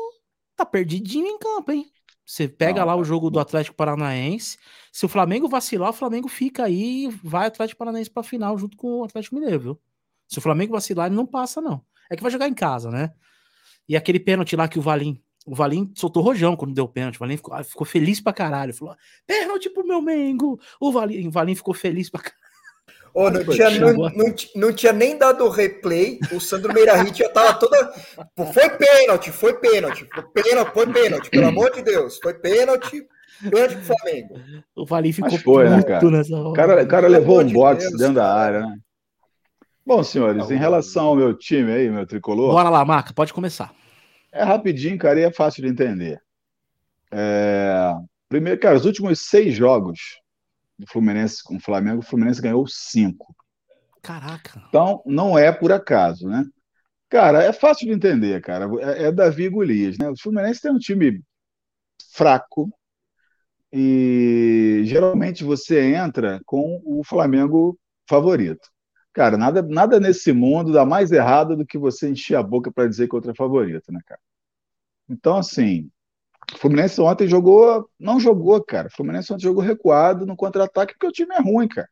tá 0.56 0.66
perdidinho 0.66 1.28
em 1.28 1.40
campo, 1.40 1.72
hein? 1.72 1.86
Você 2.26 2.48
pega 2.48 2.82
Não, 2.82 2.88
lá 2.88 2.96
o 2.96 3.04
jogo 3.04 3.30
do 3.30 3.40
Atlético 3.40 3.76
Paranaense. 3.76 4.58
Se 4.92 5.06
o 5.06 5.10
Flamengo 5.10 5.50
vacilar, 5.50 5.90
o 5.90 5.94
Flamengo 5.94 6.28
fica 6.28 6.66
aí 6.66 7.06
e 7.06 7.10
vai 7.10 7.48
Atlético 7.48 7.80
Paranaense 7.80 8.10
pra 8.10 8.24
final 8.24 8.58
junto 8.58 8.78
com 8.78 9.00
o 9.00 9.04
Atlético 9.04 9.36
Mineiro, 9.36 9.60
viu? 9.60 9.82
Se 10.28 10.38
o 10.38 10.42
Flamengo 10.42 10.72
vacilar, 10.74 11.08
ele 11.08 11.16
não 11.16 11.26
passa, 11.26 11.60
não. 11.60 11.84
É 12.10 12.16
que 12.16 12.24
vai 12.24 12.32
jogar 12.32 12.48
em 12.48 12.54
casa, 12.54 12.90
né? 12.90 13.14
E 13.92 13.96
aquele 13.98 14.22
pênalti 14.22 14.56
lá 14.56 14.70
que 14.70 14.80
o 14.80 14.82
Valim. 14.82 15.22
O 15.46 15.54
Valim 15.54 15.92
soltou 15.94 16.24
rojão 16.24 16.56
quando 16.56 16.74
deu 16.74 16.86
o 16.86 16.88
pênalti. 16.88 17.18
O 17.18 17.20
Valim 17.20 17.36
ficou, 17.36 17.54
ah, 17.54 17.62
ficou 17.62 17.86
feliz 17.86 18.22
pra 18.22 18.32
caralho. 18.32 18.74
Falou: 18.74 18.96
pênalti 19.28 19.70
pro 19.70 19.86
meu 19.86 20.02
Mengo. 20.02 20.58
O 20.80 20.94
Valim, 20.94 21.28
o 21.28 21.32
Valim 21.32 21.56
ficou 21.56 21.74
feliz 21.74 22.10
pra 22.10 22.22
caralho. 22.22 22.42
Ô, 23.14 23.30
não, 23.30 23.44
tinha, 23.44 23.70
não, 23.72 23.92
não, 23.92 24.34
não 24.56 24.72
tinha 24.72 24.94
nem 24.94 25.18
dado 25.18 25.44
o 25.44 25.50
replay, 25.50 26.18
o 26.32 26.40
Sandro 26.40 26.74
Meirahit 26.74 27.20
já 27.20 27.28
tava 27.28 27.56
toda. 27.56 27.92
Foi 28.54 28.70
pênalti, 28.70 29.30
foi 29.30 29.60
pênalti, 29.60 30.08
foi 30.10 30.24
pênalti, 30.24 30.72
foi 30.74 30.88
pênalti, 30.88 31.30
pelo 31.30 31.48
amor 31.48 31.72
de 31.74 31.82
Deus, 31.82 32.18
foi 32.24 32.34
pênalti, 32.36 33.06
pênalti 33.42 33.76
pro 33.76 33.98
Flamengo. 33.98 34.36
O 34.74 34.86
Valim 34.86 35.12
ficou 35.12 35.32
Mas 35.34 35.42
foi, 35.42 35.70
né, 35.70 35.76
puto 35.80 35.88
cara? 35.88 36.12
nessa 36.12 36.38
hora. 36.38 36.54
cara, 36.54 36.84
o 36.84 36.88
cara 36.88 37.08
Pelo 37.08 37.20
levou 37.20 37.42
um 37.42 37.46
de 37.46 37.54
boxe 37.54 37.90
Deus, 37.90 38.00
dentro 38.00 38.14
da 38.14 38.22
cara. 38.22 38.40
área, 38.40 38.60
né? 38.62 38.78
Bom, 39.86 40.02
senhores, 40.02 40.50
em 40.50 40.58
relação 40.58 41.08
ao 41.08 41.16
meu 41.18 41.34
time 41.34 41.70
aí, 41.70 41.90
meu 41.90 42.08
tricolor, 42.08 42.54
Bora 42.54 42.70
lá, 42.70 42.86
Maca, 42.86 43.12
pode 43.14 43.34
começar. 43.34 43.81
É 44.32 44.44
rapidinho, 44.44 44.98
cara, 44.98 45.20
e 45.20 45.24
é 45.24 45.32
fácil 45.32 45.64
de 45.64 45.70
entender. 45.70 46.22
É, 47.12 47.94
Primeiro, 48.32 48.58
cara, 48.62 48.78
os 48.78 48.86
últimos 48.86 49.28
seis 49.28 49.54
jogos 49.54 50.00
do 50.80 50.88
Fluminense 50.88 51.44
com 51.44 51.58
o 51.58 51.60
Flamengo, 51.60 52.00
o 52.00 52.02
Fluminense 52.02 52.42
ganhou 52.42 52.66
cinco. 52.66 53.36
Caraca. 54.02 54.64
Então, 54.70 55.04
não 55.06 55.38
é 55.38 55.52
por 55.52 55.70
acaso, 55.74 56.30
né? 56.30 56.46
Cara, 57.10 57.44
é 57.44 57.52
fácil 57.52 57.88
de 57.88 57.94
entender, 57.94 58.42
cara. 58.42 58.70
É, 58.80 59.08
é 59.08 59.12
Davi 59.12 59.50
Golias, 59.50 59.98
né? 59.98 60.10
O 60.10 60.18
Fluminense 60.18 60.62
tem 60.62 60.72
um 60.72 60.78
time 60.78 61.22
fraco 62.14 62.70
e 63.70 64.84
geralmente 64.86 65.44
você 65.44 65.94
entra 65.94 66.40
com 66.46 66.82
o 66.86 67.04
Flamengo 67.04 67.78
favorito. 68.08 68.71
Cara, 69.14 69.38
nada, 69.38 69.62
nada 69.62 70.00
nesse 70.00 70.32
mundo 70.32 70.72
dá 70.72 70.86
mais 70.86 71.12
errado 71.12 71.56
do 71.58 71.66
que 71.66 71.78
você 71.78 72.10
encher 72.10 72.36
a 72.36 72.44
boca 72.44 72.72
para 72.72 72.88
dizer 72.88 73.08
que 73.08 73.16
outro 73.16 73.32
é 73.32 73.36
favorito, 73.36 73.92
né, 73.92 74.00
cara? 74.06 74.22
Então, 75.10 75.38
assim, 75.38 75.90
o 76.54 76.58
Fluminense 76.58 77.02
ontem 77.02 77.28
jogou, 77.28 77.90
não 78.00 78.20
jogou, 78.20 78.64
cara. 78.64 78.88
O 78.90 78.92
Fluminense 78.92 79.34
ontem 79.34 79.44
jogou 79.44 79.64
recuado 79.64 80.26
no 80.26 80.36
contra-ataque 80.36 80.94
porque 80.94 81.08
o 81.08 81.12
time 81.12 81.36
é 81.36 81.42
ruim, 81.42 81.68
cara 81.68 81.90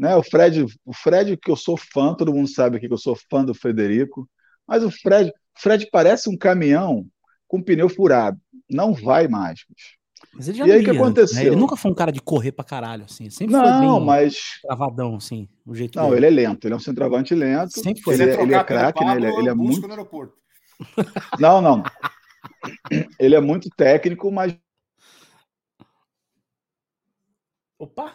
né? 0.00 0.16
O 0.16 0.22
Fred, 0.22 0.64
o 0.86 0.94
Fred 0.94 1.36
que 1.36 1.50
eu 1.50 1.56
sou 1.56 1.76
fã, 1.76 2.14
todo 2.14 2.32
mundo 2.32 2.48
sabe 2.48 2.78
aqui 2.78 2.88
que 2.88 2.94
eu 2.94 2.98
sou 2.98 3.14
fã 3.30 3.44
do 3.44 3.54
Federico, 3.54 4.26
mas 4.66 4.82
o 4.82 4.90
Fred, 4.90 5.30
Fred 5.58 5.86
parece 5.92 6.30
um 6.30 6.38
caminhão 6.38 7.06
com 7.46 7.62
pneu 7.62 7.86
furado, 7.88 8.40
não 8.68 8.94
vai 8.94 9.28
mais. 9.28 9.60
bicho. 9.68 9.99
Mas 10.32 10.48
ele 10.48 10.58
já 10.58 10.66
E 10.66 10.72
aí, 10.72 10.76
não 10.76 10.80
o 10.80 10.84
que 10.84 10.90
antes, 10.90 11.02
né? 11.02 11.02
aconteceu? 11.02 11.52
Ele 11.52 11.56
nunca 11.60 11.76
foi 11.76 11.90
um 11.90 11.94
cara 11.94 12.12
de 12.12 12.20
correr 12.20 12.52
pra 12.52 12.64
caralho, 12.64 13.04
assim. 13.04 13.28
Sempre 13.30 13.52
foi 13.54 13.62
Não, 13.62 13.80
bem 13.80 14.06
mas 14.06 14.36
travadão, 14.62 15.16
assim, 15.16 15.48
o 15.66 15.74
jeito 15.74 15.98
não, 15.98 16.10
dele. 16.14 16.26
ele 16.26 16.42
é 16.42 16.48
lento, 16.48 16.66
ele 16.66 16.74
é 16.74 16.76
um 16.76 16.80
centroavante 16.80 17.34
lento. 17.34 17.70
Sempre 17.80 18.02
foi. 18.02 18.14
Ele, 18.14 18.24
Se 18.24 18.38
é- 18.38 18.42
ele 18.42 18.54
é 18.54 18.64
craque, 18.64 19.04
né? 19.04 19.16
Ele, 19.16 19.26
é- 19.26 19.38
ele 19.38 19.48
é 19.48 19.54
muito. 19.54 19.82
no 19.82 19.90
aeroporto. 19.90 20.34
Não, 21.40 21.60
não. 21.60 21.82
Ele 23.18 23.34
é 23.34 23.40
muito 23.40 23.68
técnico, 23.70 24.30
mas 24.30 24.56
Opa! 27.78 28.12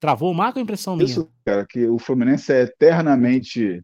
Travou 0.00 0.30
o 0.30 0.34
Maca 0.34 0.58
ou 0.58 0.62
impressão 0.62 0.96
minha? 0.96 1.08
isso, 1.08 1.30
cara, 1.44 1.66
que 1.68 1.86
o 1.86 1.98
Fluminense 1.98 2.52
é 2.52 2.62
eternamente 2.62 3.82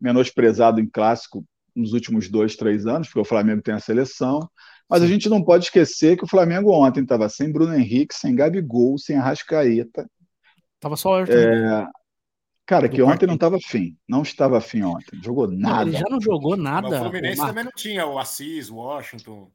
menosprezado 0.00 0.80
em 0.80 0.88
clássico 0.88 1.44
nos 1.76 1.92
últimos 1.92 2.28
dois, 2.28 2.56
três 2.56 2.86
anos, 2.86 3.08
porque 3.08 3.20
o 3.20 3.24
Flamengo 3.24 3.62
tem 3.62 3.74
a 3.74 3.78
seleção. 3.80 4.40
Mas 4.90 5.02
a 5.02 5.06
gente 5.06 5.28
não 5.28 5.42
pode 5.42 5.64
esquecer 5.66 6.16
que 6.16 6.24
o 6.24 6.28
Flamengo 6.28 6.72
ontem 6.72 7.02
estava 7.02 7.28
sem 7.28 7.52
Bruno 7.52 7.74
Henrique, 7.74 8.14
sem 8.14 8.34
Gabigol, 8.34 8.98
sem 8.98 9.16
Arrascaeta. 9.16 10.04
Tava 10.80 10.96
só 10.96 11.10
o 11.10 11.14
Ayrton 11.14 11.32
Ribeiro. 11.32 11.88
Cara, 12.66 12.88
que 12.88 13.02
ontem 13.02 13.26
não 13.26 13.34
estava 13.34 13.56
afim. 13.56 13.96
Não 14.08 14.22
estava 14.22 14.58
afim 14.58 14.82
ontem. 14.82 15.20
Jogou 15.22 15.48
Não, 15.48 15.56
nada. 15.58 15.90
ele 15.90 15.96
já 15.98 16.04
não 16.08 16.20
jogou 16.20 16.56
Mas 16.56 16.60
nada. 16.64 16.88
o 16.88 16.98
Fluminense 16.98 17.36
Maca. 17.38 17.48
também 17.50 17.64
não 17.64 17.72
tinha 17.72 18.06
o 18.06 18.18
Assis, 18.18 18.70
o 18.70 18.76
Washington. 18.76 19.50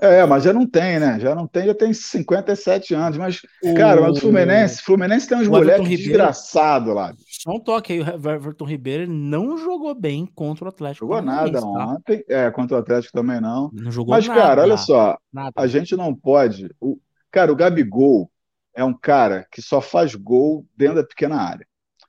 É, 0.00 0.24
mas 0.26 0.44
já 0.44 0.52
não 0.52 0.64
tem, 0.64 1.00
né? 1.00 1.18
Já 1.18 1.34
não 1.34 1.48
tem, 1.48 1.66
já 1.66 1.74
tem 1.74 1.92
57 1.92 2.94
anos. 2.94 3.18
Mas, 3.18 3.40
O- 3.64 3.74
cara, 3.74 4.00
mas 4.00 4.18
o 4.18 4.20
Fluminense, 4.20 4.82
Fluminense 4.82 5.26
tem 5.28 5.38
uns 5.38 5.48
o 5.48 5.50
moleques 5.50 5.88
desgraçados 5.88 6.94
lá. 6.94 7.12
Só 7.38 7.52
um 7.52 7.60
toque 7.60 7.92
aí, 7.92 8.00
o 8.00 8.30
Everton 8.30 8.64
Ribeiro 8.64 9.08
não 9.08 9.56
jogou 9.56 9.94
bem 9.94 10.26
contra 10.26 10.64
o 10.64 10.68
Atlético. 10.68 11.06
Jogou 11.06 11.22
nada 11.22 11.60
tá? 11.60 11.66
ontem. 11.68 12.24
É, 12.28 12.50
contra 12.50 12.76
o 12.76 12.80
Atlético 12.80 13.12
também 13.12 13.40
não. 13.40 13.70
Não 13.72 13.92
jogou 13.92 14.12
Mas, 14.12 14.26
nada. 14.26 14.40
cara, 14.40 14.62
olha 14.62 14.76
só. 14.76 15.16
Nada. 15.32 15.52
A 15.54 15.68
gente 15.68 15.94
não 15.94 16.12
pode. 16.12 16.68
O, 16.80 16.98
cara, 17.30 17.52
o 17.52 17.54
Gabigol 17.54 18.28
é 18.74 18.82
um 18.82 18.92
cara 18.92 19.46
que 19.52 19.62
só 19.62 19.80
faz 19.80 20.16
gol 20.16 20.66
dentro 20.76 20.96
da 20.96 21.04
pequena 21.04 21.36
área. 21.40 21.64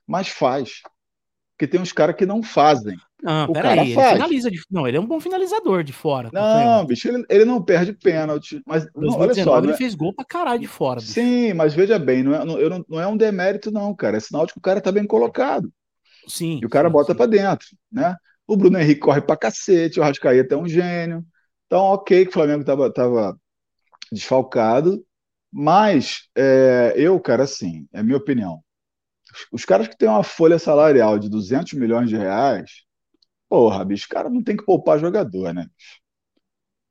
Mas 0.08 0.30
faz. 0.30 0.82
Porque 1.60 1.68
tem 1.68 1.82
uns 1.82 1.92
caras 1.92 2.16
que 2.16 2.26
não 2.26 2.42
fazem. 2.42 2.96
Não, 3.22 3.50
o 3.50 3.52
peraí, 3.52 3.76
cara 3.76 3.82
ele 3.82 3.94
faz. 3.94 4.14
finaliza 4.14 4.50
de... 4.50 4.62
Não, 4.72 4.88
ele 4.88 4.96
é 4.96 5.00
um 5.02 5.06
bom 5.06 5.20
finalizador 5.20 5.84
de 5.84 5.92
fora. 5.92 6.32
tá 6.32 6.40
Não, 6.40 6.86
bicho, 6.86 7.10
ele, 7.10 7.26
ele 7.30 7.44
não 7.44 7.62
perde 7.62 7.92
pênalti. 7.92 8.62
Mas 8.66 8.86
não, 8.96 9.10
olha 9.20 9.34
2019 9.34 9.44
só. 9.44 9.66
ele 9.66 9.74
é- 9.74 9.78
fez 9.78 9.94
gol 9.94 10.14
pra 10.16 10.24
caralho 10.24 10.62
de 10.62 10.68
fora. 10.68 11.02
bicho. 11.02 11.12
Sim, 11.12 11.52
mas 11.54 11.74
veja 11.74 12.00
bem, 12.00 12.24
não 12.24 12.34
é, 12.34 12.46
não, 12.46 12.58
eu 12.58 12.70
não, 12.70 12.86
não 12.88 13.02
é 13.02 13.06
um 13.06 13.18
demérito, 13.18 13.72
não, 13.72 13.94
cara. 13.94 14.16
É 14.16 14.20
sinal 14.22 14.46
de 14.46 14.54
que 14.54 14.60
o 14.60 14.62
cara 14.62 14.80
tá 14.80 14.90
bem 14.90 15.06
colocado. 15.06 15.70
Sim. 16.30 16.60
E 16.62 16.66
o 16.66 16.70
cara 16.70 16.88
sim, 16.88 16.94
bota 16.94 17.14
pra 17.14 17.26
dentro, 17.26 17.68
né? 17.92 18.16
O 18.48 18.56
Bruno 18.56 18.80
Henrique 18.80 19.02
corre 19.02 19.20
pra 19.20 19.36
cacete, 19.36 20.00
o 20.00 20.04
Arrascaeta 20.04 20.56
é 20.56 20.58
um 20.58 20.66
gênio. 20.66 21.26
Então, 21.68 21.82
ok 21.84 22.24
que 22.24 22.30
o 22.30 22.34
Flamengo 22.34 22.64
tava, 22.64 22.90
tava 22.90 23.38
desfalcado, 24.14 25.04
mas 25.52 26.30
é, 26.38 26.94
eu, 26.96 27.20
cara, 27.20 27.44
assim, 27.44 27.86
é 27.92 28.00
a 28.00 28.04
minha 28.04 28.18
opinião. 28.18 28.64
Os, 29.34 29.62
os 29.62 29.66
caras 29.66 29.88
que 29.88 29.98
têm 29.98 30.10
uma 30.10 30.24
folha 30.24 30.60
salarial 30.60 31.18
de 31.20 31.30
200 31.30 31.74
milhões 31.74 32.10
de 32.10 32.16
reais, 32.18 32.84
porra, 33.50 33.84
bicho, 33.86 34.06
o 34.08 34.10
cara 34.10 34.30
não 34.30 34.44
tem 34.44 34.58
que 34.58 34.66
poupar 34.66 35.00
jogador, 35.00 35.54
né? 35.54 35.68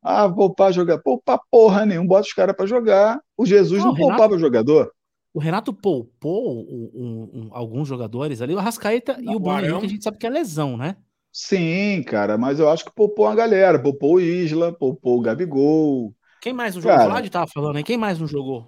Ah, 0.03 0.29
poupar 0.29 0.73
jogador. 0.73 1.03
Poupar 1.03 1.39
porra 1.51 1.85
nenhuma, 1.85 2.09
bota 2.09 2.27
os 2.27 2.33
caras 2.33 2.55
pra 2.57 2.67
jogar. 2.67 3.21
O 3.37 3.45
Jesus 3.45 3.81
Não, 3.81 3.87
não, 3.87 3.93
o 3.93 3.95
Renato- 3.97 4.17
poupava 4.17 4.39
jogador. 4.39 4.93
O 5.35 5.41
Renato 5.41 5.73
poupou 5.73 6.51
um- 6.65 6.91
um- 6.95 7.31
um- 7.35 7.49
alguns 7.53 7.87
jogadores 7.87 8.41
ali, 8.41 8.55
o 8.55 8.59
Arrascaeta 8.59 9.19
e 9.21 9.25
Não, 9.25 9.35
o 9.35 9.37
o 9.37 9.41
Bruno 9.41 9.61
Henrique, 9.61 9.87
a 9.87 9.89
gente 9.89 10.05
sabe 10.05 10.19
que 10.19 10.27
é 10.27 10.31
lesão, 10.31 10.77
né? 10.77 10.97
Sim, 11.33 12.03
cara, 12.03 12.39
mas 12.39 12.59
eu 12.59 12.69
acho 12.69 12.85
que 12.85 12.93
poupou 12.95 13.27
uma 13.27 13.35
galera. 13.35 13.81
Poupou 13.81 14.15
o 14.15 14.21
Isla, 14.21 14.73
poupou 14.73 15.19
o 15.19 15.21
Gabigol. 15.21 16.15
Quem 16.41 16.53
mais 16.53 16.75
não 16.75 16.83
jogou? 16.83 16.97
Cara. 16.97 17.09
O 17.09 17.13
Vlad 17.13 17.29
tava 17.29 17.47
falando 17.53 17.77
aí, 17.77 17.85
quem 17.85 17.97
mais 17.99 18.19
não 18.19 18.27
jogou? 18.27 18.67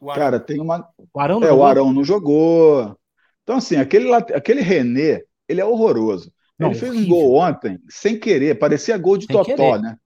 O 0.00 0.10
Arão. 0.10 0.22
Cara, 0.22 0.38
tem 0.40 0.60
uma. 0.60 0.86
O 1.12 1.20
Arão 1.20 1.40
não 1.40 1.46
É, 1.48 1.50
o 1.50 1.54
jogou? 1.54 1.66
Arão 1.66 1.92
não 1.92 2.04
jogou. 2.04 2.96
Então, 3.44 3.58
assim, 3.58 3.76
aquele, 3.76 4.12
aquele 4.14 4.62
René, 4.62 5.22
ele 5.48 5.62
é 5.62 5.66
horroroso. 5.66 6.32
Não, 6.58 6.72
ele 6.72 6.74
fez 6.74 6.94
um 6.96 7.06
gol 7.06 7.36
ontem, 7.36 7.80
sem 7.90 8.18
querer, 8.20 8.56
parecia 8.58 8.98
gol 8.98 9.18
de 9.18 9.28
Sem 9.28 9.30
totó, 9.30 9.78
querer. 9.78 9.78
né? 9.78 9.96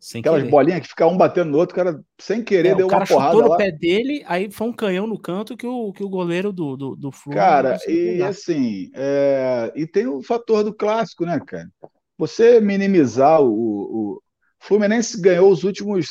Sem 0.00 0.22
Aquelas 0.22 0.42
querer. 0.42 0.44
bolinhas 0.44 0.82
que 0.82 0.88
ficam 0.88 1.10
um 1.12 1.18
batendo 1.18 1.50
no 1.52 1.58
outro, 1.58 1.74
o 1.74 1.76
cara, 1.84 2.04
sem 2.20 2.44
querer, 2.44 2.74
É, 2.74 2.76
deu 2.76 2.88
uma 2.88 3.02
porrada 3.02 3.04
chutou 3.04 3.42
no 3.42 3.50
lá. 3.50 3.56
pé 3.56 3.70
dele, 3.70 4.22
aí 4.26 4.50
foi 4.50 4.66
um 4.68 4.72
canhão 4.72 5.06
no 5.06 5.18
canto 5.18 5.56
que 5.56 5.66
o, 5.66 5.92
que 5.92 6.02
o 6.04 6.08
goleiro 6.08 6.52
do, 6.52 6.76
do, 6.76 6.96
do 6.96 7.12
Flu 7.12 7.40
não 7.40 7.54
Cara, 7.54 7.82
e 7.86 8.22
assim, 8.22 8.90
é, 8.94 9.70
e 9.76 9.86
tem 9.86 10.06
o 10.06 10.22
fator 10.22 10.64
do 10.64 10.74
clássico, 10.74 11.26
né, 11.26 11.38
cara? 11.46 11.68
Você 12.16 12.58
minimizar 12.60 13.42
o, 13.42 14.16
o 14.16 14.22
Fluminense 14.60 15.20
ganhou 15.20 15.50
os 15.52 15.62
últimos, 15.62 16.06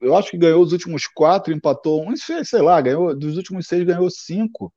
eu 0.00 0.14
acho 0.16 0.30
que 0.30 0.36
ganhou 0.38 0.62
os 0.62 0.72
últimos 0.72 1.06
quatro, 1.06 1.52
empatou 1.52 2.06
um, 2.06 2.14
sei 2.16 2.60
lá, 2.60 2.78
ganhou 2.80 3.16
dos 3.18 3.36
últimos 3.38 3.66
seis 3.66 3.84
ganhou 3.84 4.10
cinco. 4.10 4.72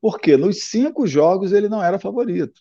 Por 0.00 0.18
quê? 0.20 0.36
Nos 0.36 0.64
cinco 0.64 1.06
jogos 1.06 1.52
ele 1.52 1.68
não 1.68 1.82
era 1.82 1.98
favorito. 1.98 2.60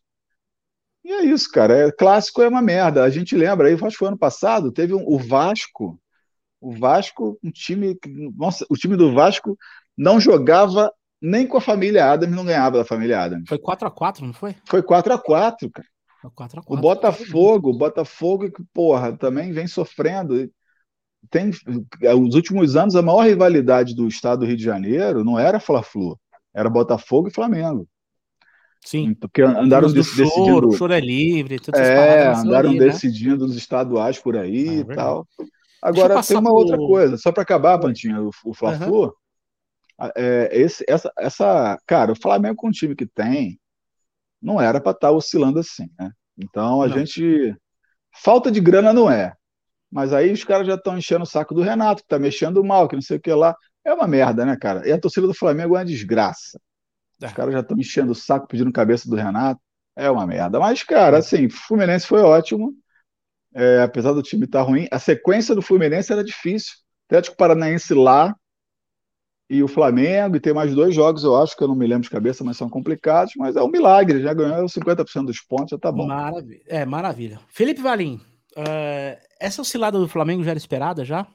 E 1.03 1.11
é 1.11 1.23
isso, 1.23 1.49
cara. 1.51 1.87
É, 1.87 1.91
clássico 1.91 2.41
é 2.41 2.47
uma 2.47 2.61
merda. 2.61 3.03
A 3.03 3.09
gente 3.09 3.35
lembra 3.35 3.67
aí, 3.67 3.73
acho 3.73 3.83
que 3.89 3.95
foi 3.97 4.07
ano 4.09 4.17
passado, 4.17 4.71
teve 4.71 4.93
um- 4.93 5.05
o 5.07 5.17
Vasco. 5.17 5.99
O 6.59 6.71
Vasco, 6.73 7.37
um 7.43 7.51
time. 7.51 7.97
Nossa, 8.35 8.65
o 8.69 8.75
time 8.75 8.97
do 8.97 9.13
Vasco 9.13 9.57
não 9.97 10.19
jogava 10.19 10.91
nem 11.21 11.47
com 11.47 11.57
a 11.57 11.61
família 11.61 12.11
Adams, 12.11 12.35
não 12.35 12.45
ganhava 12.45 12.79
da 12.79 12.85
família 12.85 13.21
Adams. 13.21 13.45
Foi 13.47 13.57
4x4, 13.57 14.25
não 14.25 14.33
foi? 14.33 14.55
Foi 14.65 14.83
4 14.83 15.13
a 15.13 15.17
4 15.19 15.69
cara. 15.71 15.87
Foi 16.21 16.31
4x4. 16.31 16.77
O 16.77 16.81
Botafogo, 16.81 17.69
o 17.69 17.77
Botafogo 17.77 18.51
que, 18.51 18.63
porra, 18.73 19.15
também 19.15 19.51
vem 19.51 19.67
sofrendo. 19.67 20.49
Tem 21.29 21.49
os 21.49 22.35
últimos 22.35 22.75
anos 22.75 22.95
a 22.95 23.01
maior 23.01 23.21
rivalidade 23.25 23.95
do 23.95 24.07
estado 24.07 24.39
do 24.41 24.45
Rio 24.45 24.57
de 24.57 24.63
Janeiro 24.63 25.23
não 25.23 25.37
era 25.37 25.59
Fla-Flu, 25.59 26.17
era 26.57 26.69
Botafogo 26.71 27.27
e 27.27 27.33
Flamengo. 27.33 27.87
Sim. 28.83 29.13
Porque 29.13 29.43
andaram 29.43 29.91
do 29.91 30.03
choro, 30.03 30.27
decidindo, 30.27 30.67
o 30.69 30.71
choro 30.71 30.93
é 30.93 30.99
livre, 30.99 31.55
essas 31.55 31.79
é, 31.79 32.27
andaram 32.29 32.69
ali, 32.69 32.79
né? 32.79 32.85
decidindo 32.85 33.45
os 33.45 33.55
estaduais 33.55 34.17
por 34.17 34.35
aí 34.35 34.67
Ah, 34.67 34.71
é 34.71 34.73
e 34.73 34.77
verdade. 34.77 34.95
tal. 34.95 35.27
Agora 35.81 36.23
tem 36.23 36.37
uma 36.37 36.49
pro- 36.49 36.59
outra 36.59 36.77
coisa, 36.77 37.17
só 37.17 37.31
para 37.31 37.43
acabar, 37.43 37.77
Pantinha, 37.79 38.19
o, 38.21 38.31
o 38.45 38.53
Fla-Flu. 38.53 39.13
é, 40.15 40.49
esse, 40.51 40.83
essa, 40.87 41.11
essa, 41.17 41.77
cara, 41.85 42.11
o 42.11 42.19
Flamengo 42.19 42.55
com 42.55 42.69
o 42.69 42.71
time 42.71 42.95
que 42.95 43.05
tem, 43.05 43.59
não 44.41 44.59
era 44.59 44.81
para 44.81 44.93
estar 44.93 45.09
tá 45.09 45.13
oscilando 45.13 45.59
assim, 45.59 45.87
né? 45.99 46.11
Então 46.35 46.81
a 46.81 46.87
não. 46.87 46.97
gente. 46.97 47.55
Falta 48.23 48.49
de 48.49 48.59
grana 48.59 48.91
não 48.91 49.11
é. 49.11 49.33
Mas 49.91 50.11
aí 50.11 50.31
os 50.31 50.43
caras 50.43 50.65
já 50.65 50.73
estão 50.73 50.97
enchendo 50.97 51.23
o 51.23 51.27
saco 51.27 51.53
do 51.53 51.61
Renato, 51.61 52.01
que 52.01 52.07
tá 52.07 52.17
mexendo 52.17 52.63
mal, 52.63 52.87
que 52.87 52.95
não 52.95 53.01
sei 53.01 53.17
o 53.17 53.21
que 53.21 53.31
lá. 53.31 53.55
É 53.87 53.93
uma 53.93 54.05
merda, 54.05 54.45
né, 54.45 54.57
cara? 54.57 54.85
E 54.85 54.91
a 54.91 54.99
torcida 54.99 55.25
do 55.25 55.33
Flamengo 55.33 55.77
é 55.77 55.79
uma 55.79 55.85
desgraça. 55.85 56.59
Os 57.23 57.31
caras 57.31 57.53
já 57.53 57.61
estão 57.61 57.77
enchendo 57.77 58.11
o 58.11 58.15
saco 58.15 58.45
pedindo 58.45 58.69
cabeça 58.69 59.09
do 59.09 59.15
Renato. 59.15 59.61
É 59.95 60.11
uma 60.11 60.27
merda. 60.27 60.59
Mas, 60.59 60.83
cara, 60.83 61.19
assim, 61.19 61.45
o 61.45 61.49
Fluminense 61.49 62.05
foi 62.05 62.19
ótimo. 62.19 62.73
É, 63.55 63.81
apesar 63.81 64.11
do 64.11 64.21
time 64.21 64.43
estar 64.43 64.59
tá 64.59 64.65
ruim, 64.69 64.89
a 64.91 64.99
sequência 64.99 65.55
do 65.55 65.61
Fluminense 65.61 66.11
era 66.11 66.21
difícil. 66.21 66.73
Atlético 67.07 67.37
Paranaense 67.37 67.93
lá 67.93 68.35
e 69.49 69.63
o 69.63 69.69
Flamengo, 69.69 70.35
e 70.35 70.41
tem 70.41 70.53
mais 70.53 70.75
dois 70.75 70.93
jogos, 70.93 71.23
eu 71.23 71.41
acho, 71.41 71.55
que 71.55 71.63
eu 71.63 71.69
não 71.69 71.75
me 71.75 71.87
lembro 71.87 72.03
de 72.03 72.09
cabeça, 72.09 72.43
mas 72.43 72.57
são 72.57 72.69
complicados, 72.69 73.31
mas 73.37 73.55
é 73.55 73.63
um 73.63 73.69
milagre, 73.69 74.21
já 74.21 74.33
ganhou 74.33 74.65
50% 74.65 75.25
dos 75.25 75.39
pontos, 75.39 75.69
já 75.69 75.77
tá 75.77 75.89
bom. 75.89 76.05
Maravilha. 76.05 76.61
É, 76.67 76.85
maravilha. 76.85 77.39
Felipe 77.47 77.81
Valim, 77.81 78.19
uh, 78.57 79.17
essa 79.39 79.61
oscilada 79.61 79.97
do 79.97 80.09
Flamengo 80.09 80.43
já 80.43 80.49
era 80.49 80.57
esperada 80.57 81.05
já? 81.05 81.25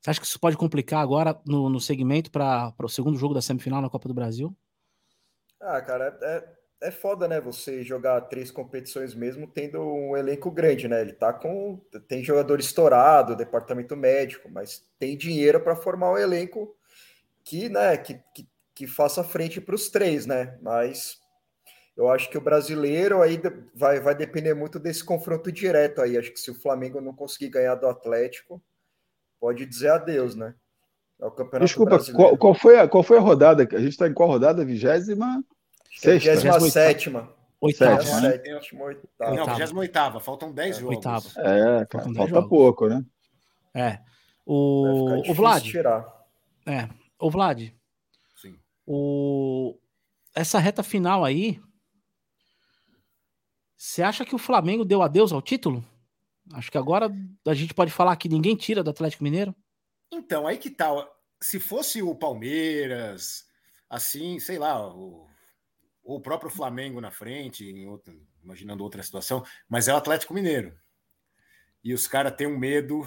Você 0.00 0.10
acha 0.10 0.20
que 0.20 0.26
isso 0.26 0.40
pode 0.40 0.56
complicar 0.56 1.00
agora 1.00 1.40
no, 1.44 1.68
no 1.68 1.80
segmento 1.80 2.30
para 2.30 2.74
o 2.82 2.88
segundo 2.88 3.18
jogo 3.18 3.34
da 3.34 3.42
semifinal 3.42 3.82
na 3.82 3.90
Copa 3.90 4.08
do 4.08 4.14
Brasil? 4.14 4.56
Ah, 5.60 5.80
cara, 5.82 6.16
é, 6.22 6.88
é 6.88 6.90
foda, 6.90 7.26
né? 7.26 7.40
Você 7.40 7.82
jogar 7.82 8.20
três 8.22 8.50
competições 8.50 9.14
mesmo 9.14 9.46
tendo 9.48 9.80
um 9.82 10.16
elenco 10.16 10.50
grande, 10.50 10.86
né? 10.86 11.00
Ele 11.00 11.12
tá 11.12 11.32
com. 11.32 11.80
Tem 12.06 12.22
jogador 12.22 12.60
estourado, 12.60 13.36
departamento 13.36 13.96
médico, 13.96 14.48
mas 14.50 14.84
tem 14.98 15.16
dinheiro 15.16 15.60
para 15.60 15.74
formar 15.74 16.12
um 16.12 16.18
elenco 16.18 16.76
que, 17.44 17.68
né, 17.68 17.96
que, 17.96 18.20
que, 18.34 18.48
que 18.74 18.86
faça 18.86 19.24
frente 19.24 19.60
para 19.60 19.74
os 19.74 19.88
três, 19.88 20.26
né? 20.26 20.58
Mas 20.62 21.18
eu 21.96 22.08
acho 22.08 22.30
que 22.30 22.38
o 22.38 22.40
brasileiro 22.40 23.22
aí 23.22 23.40
vai, 23.74 24.00
vai 24.00 24.14
depender 24.14 24.54
muito 24.54 24.78
desse 24.78 25.04
confronto 25.04 25.50
direto 25.50 26.00
aí. 26.00 26.16
Acho 26.16 26.32
que 26.32 26.40
se 26.40 26.50
o 26.50 26.54
Flamengo 26.54 27.00
não 27.00 27.12
conseguir 27.14 27.48
ganhar 27.48 27.74
do 27.74 27.88
Atlético, 27.88 28.62
pode 29.40 29.66
dizer 29.66 29.90
adeus, 29.90 30.34
né? 30.34 30.54
É 31.20 31.26
o 31.26 31.30
campeonato 31.30 31.64
Desculpa, 31.64 31.98
qual, 32.12 32.36
qual, 32.36 32.54
foi 32.54 32.78
a, 32.78 32.88
qual 32.88 33.02
foi 33.02 33.18
a 33.18 33.20
rodada? 33.20 33.68
A 33.72 33.80
gente 33.80 33.90
está 33.90 34.06
em 34.06 34.14
qual 34.14 34.28
rodada? 34.28 34.64
Vigésima? 34.64 35.44
Sexta? 35.96 36.58
27 36.60 37.10
Oitava. 37.60 38.20
Né? 38.20 38.40
Não, 39.18 39.46
28 39.46 40.20
faltam 40.20 40.52
10 40.52 40.76
é, 40.76 40.80
jogos. 40.80 40.96
Oitava. 40.96 41.28
É, 41.38 41.86
cara, 41.86 42.04
falta 42.04 42.26
jogos. 42.28 42.48
pouco, 42.48 42.88
né? 42.88 43.04
É. 43.74 43.98
O, 44.46 45.28
o 45.28 45.34
Vlad. 45.34 45.62
Tirar. 45.64 46.06
É. 46.64 46.88
O 47.18 47.30
Vlad. 47.30 47.72
Sim. 48.36 48.56
O... 48.86 49.76
Essa 50.34 50.60
reta 50.60 50.84
final 50.84 51.24
aí. 51.24 51.60
Você 53.76 54.02
acha 54.02 54.24
que 54.24 54.34
o 54.34 54.38
Flamengo 54.38 54.84
deu 54.84 55.02
adeus 55.02 55.32
ao 55.32 55.42
título? 55.42 55.84
Acho 56.52 56.70
que 56.70 56.78
agora 56.78 57.10
a 57.46 57.54
gente 57.54 57.74
pode 57.74 57.90
falar 57.90 58.16
que 58.16 58.28
ninguém 58.28 58.56
tira 58.56 58.82
do 58.82 58.90
Atlético 58.90 59.24
Mineiro. 59.24 59.54
Então, 60.10 60.46
aí 60.46 60.56
que 60.58 60.70
tal? 60.70 61.06
Se 61.40 61.60
fosse 61.60 62.02
o 62.02 62.14
Palmeiras, 62.14 63.46
assim, 63.88 64.38
sei 64.40 64.58
lá, 64.58 64.86
o 64.86 65.28
o 66.08 66.18
próprio 66.18 66.50
Flamengo 66.50 67.02
na 67.02 67.10
frente, 67.10 67.68
em 67.68 67.86
outro, 67.86 68.18
imaginando 68.42 68.82
outra 68.82 69.02
situação, 69.02 69.44
mas 69.68 69.88
é 69.88 69.92
o 69.92 69.96
Atlético 69.98 70.32
Mineiro. 70.32 70.74
E 71.84 71.92
os 71.92 72.06
caras 72.06 72.34
têm 72.34 72.46
um 72.46 72.58
medo. 72.58 73.06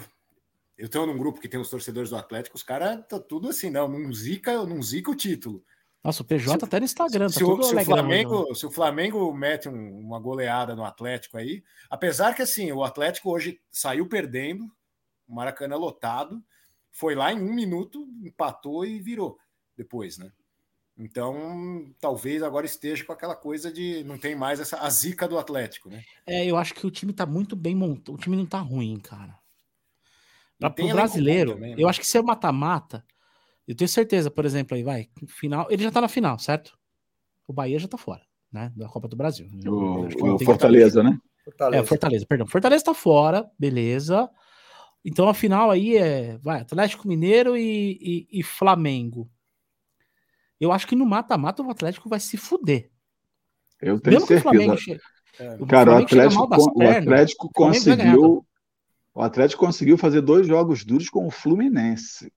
Eu 0.78 0.86
estou 0.86 1.04
num 1.04 1.18
grupo 1.18 1.40
que 1.40 1.48
tem 1.48 1.58
os 1.58 1.68
torcedores 1.68 2.10
do 2.10 2.16
Atlético, 2.16 2.56
os 2.56 2.62
caras 2.62 3.04
tá 3.08 3.18
tudo 3.18 3.48
assim, 3.48 3.70
não, 3.70 3.88
não 3.88 4.12
zica, 4.14 4.64
não 4.64 4.80
zica 4.80 5.10
o 5.10 5.16
título. 5.16 5.64
Nossa, 6.02 6.22
o 6.22 6.24
PJ 6.24 6.58
se, 6.58 6.64
até 6.64 6.80
no 6.80 6.84
Instagram, 6.84 7.26
tá 7.26 7.32
se, 7.32 7.44
o, 7.44 7.62
se 7.62 7.74
o 7.74 7.84
Flamengo, 7.84 8.54
se 8.54 8.66
o 8.66 8.70
Flamengo 8.70 9.32
mete 9.32 9.68
um, 9.68 9.98
uma 10.00 10.18
goleada 10.18 10.74
no 10.74 10.84
Atlético 10.84 11.36
aí, 11.36 11.62
apesar 11.88 12.34
que 12.34 12.42
assim, 12.42 12.72
o 12.72 12.82
Atlético 12.82 13.30
hoje 13.30 13.60
saiu 13.70 14.08
perdendo, 14.08 14.64
o 15.28 15.34
Maracanã 15.34 15.76
lotado, 15.76 16.42
foi 16.90 17.14
lá 17.14 17.32
em 17.32 17.40
um 17.40 17.52
minuto, 17.52 18.08
empatou 18.22 18.84
e 18.84 18.98
virou 18.98 19.38
depois, 19.76 20.18
né? 20.18 20.32
Então, 20.98 21.90
talvez 21.98 22.42
agora 22.42 22.66
esteja 22.66 23.04
com 23.04 23.12
aquela 23.12 23.34
coisa 23.34 23.72
de 23.72 24.04
não 24.04 24.18
tem 24.18 24.36
mais 24.36 24.60
essa 24.60 24.78
a 24.78 24.90
zica 24.90 25.26
do 25.26 25.38
Atlético, 25.38 25.88
né? 25.88 26.04
É, 26.26 26.44
eu 26.44 26.56
acho 26.56 26.74
que 26.74 26.86
o 26.86 26.90
time 26.90 27.12
tá 27.12 27.24
muito 27.24 27.56
bem 27.56 27.74
montado. 27.74 28.14
O 28.14 28.18
time 28.18 28.36
não 28.36 28.44
tá 28.44 28.58
ruim, 28.58 28.98
cara. 28.98 29.38
Pra, 30.58 30.68
pro 30.68 30.88
brasileiro, 30.88 31.54
também, 31.54 31.74
né? 31.74 31.82
eu 31.82 31.88
acho 31.88 31.98
que 31.98 32.06
se 32.06 32.18
é 32.18 32.22
mata-mata, 32.22 33.04
eu 33.66 33.76
tenho 33.76 33.88
certeza, 33.88 34.30
por 34.30 34.44
exemplo, 34.44 34.76
aí 34.76 34.82
vai, 34.82 35.08
final, 35.26 35.66
ele 35.70 35.82
já 35.82 35.90
tá 35.90 36.00
na 36.00 36.08
final, 36.08 36.38
certo? 36.38 36.76
O 37.46 37.52
Bahia 37.52 37.78
já 37.78 37.88
tá 37.88 37.96
fora, 37.96 38.22
né? 38.50 38.72
Da 38.76 38.88
Copa 38.88 39.08
do 39.08 39.16
Brasil. 39.16 39.48
O, 39.66 40.06
o 40.06 40.38
Fortaleza, 40.38 41.02
né? 41.02 41.18
Fortaleza. 41.44 41.82
É, 41.82 41.86
Fortaleza, 41.86 42.26
perdão. 42.26 42.46
Fortaleza 42.46 42.84
tá 42.84 42.94
fora, 42.94 43.50
beleza. 43.58 44.28
Então 45.04 45.28
a 45.28 45.34
final 45.34 45.70
aí 45.70 45.96
é, 45.96 46.38
vai, 46.38 46.60
Atlético 46.60 47.08
Mineiro 47.08 47.56
e, 47.56 47.98
e, 48.30 48.40
e 48.40 48.42
Flamengo. 48.42 49.28
Eu 50.60 50.70
acho 50.70 50.86
que 50.86 50.94
no 50.94 51.04
mata-mata 51.04 51.62
o 51.62 51.70
Atlético 51.70 52.08
vai 52.08 52.20
se 52.20 52.36
fuder. 52.36 52.88
Eu 53.80 53.98
tenho 53.98 54.20
Mesmo 54.20 54.28
certeza. 54.28 54.76
Che... 54.76 55.00
É. 55.40 55.58
Cara, 55.66 55.92
o, 55.92 55.94
o 55.94 55.98
Atlético, 55.98 56.42
o 56.42 56.88
Atlético 56.88 57.50
conseguiu. 57.52 58.46
O 59.14 59.20
Atlético 59.20 59.66
conseguiu 59.66 59.98
fazer 59.98 60.20
dois 60.20 60.46
jogos 60.46 60.84
duros 60.84 61.08
com 61.08 61.26
o 61.26 61.30
Fluminense. 61.30 62.32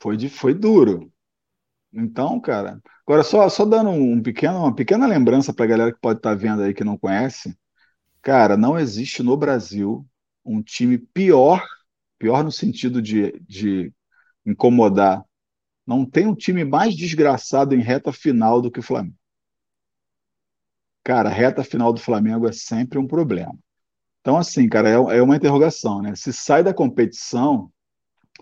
Foi, 0.00 0.16
de, 0.16 0.28
foi 0.28 0.54
duro. 0.54 1.12
Então, 1.92 2.40
cara. 2.40 2.80
Agora, 3.06 3.22
só, 3.22 3.48
só 3.48 3.64
dando 3.64 3.90
um 3.90 4.22
pequeno, 4.22 4.58
uma 4.58 4.74
pequena 4.74 5.06
lembrança 5.06 5.52
para 5.54 5.64
a 5.64 5.68
galera 5.68 5.92
que 5.92 6.00
pode 6.00 6.18
estar 6.18 6.30
tá 6.30 6.36
vendo 6.36 6.62
aí 6.62 6.74
que 6.74 6.84
não 6.84 6.98
conhece. 6.98 7.56
Cara, 8.22 8.56
não 8.56 8.78
existe 8.78 9.22
no 9.22 9.36
Brasil 9.36 10.06
um 10.44 10.62
time 10.62 10.98
pior, 10.98 11.64
pior 12.18 12.44
no 12.44 12.52
sentido 12.52 13.00
de, 13.02 13.32
de 13.48 13.92
incomodar 14.44 15.24
não 15.86 16.04
tem 16.04 16.26
um 16.26 16.34
time 16.34 16.64
mais 16.64 16.96
desgraçado 16.96 17.74
em 17.74 17.80
reta 17.80 18.12
final 18.12 18.60
do 18.60 18.70
que 18.70 18.80
o 18.80 18.82
Flamengo. 18.82 19.16
Cara, 21.04 21.28
a 21.28 21.32
reta 21.32 21.62
final 21.62 21.92
do 21.92 22.00
Flamengo 22.00 22.48
é 22.48 22.52
sempre 22.52 22.98
um 22.98 23.06
problema. 23.06 23.56
Então, 24.20 24.36
assim, 24.36 24.68
cara, 24.68 24.88
é, 24.88 25.18
é 25.18 25.22
uma 25.22 25.36
interrogação, 25.36 26.02
né? 26.02 26.16
Se 26.16 26.32
sai 26.32 26.64
da 26.64 26.74
competição 26.74 27.70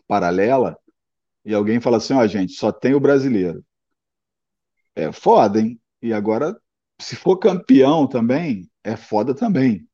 paralela 0.08 0.78
e 1.44 1.54
alguém 1.54 1.80
fala 1.80 1.98
assim, 1.98 2.14
ó, 2.14 2.22
oh, 2.22 2.26
gente, 2.26 2.52
só 2.52 2.72
tem 2.72 2.94
o 2.94 3.00
brasileiro. 3.00 3.64
É 4.96 5.12
foda, 5.12 5.61
hein? 5.61 5.78
E 6.00 6.12
agora, 6.12 6.57
se 7.00 7.16
for 7.16 7.37
campeão 7.37 8.07
também, 8.07 8.68
é 8.83 8.96
foda 8.96 9.35
também. 9.35 9.87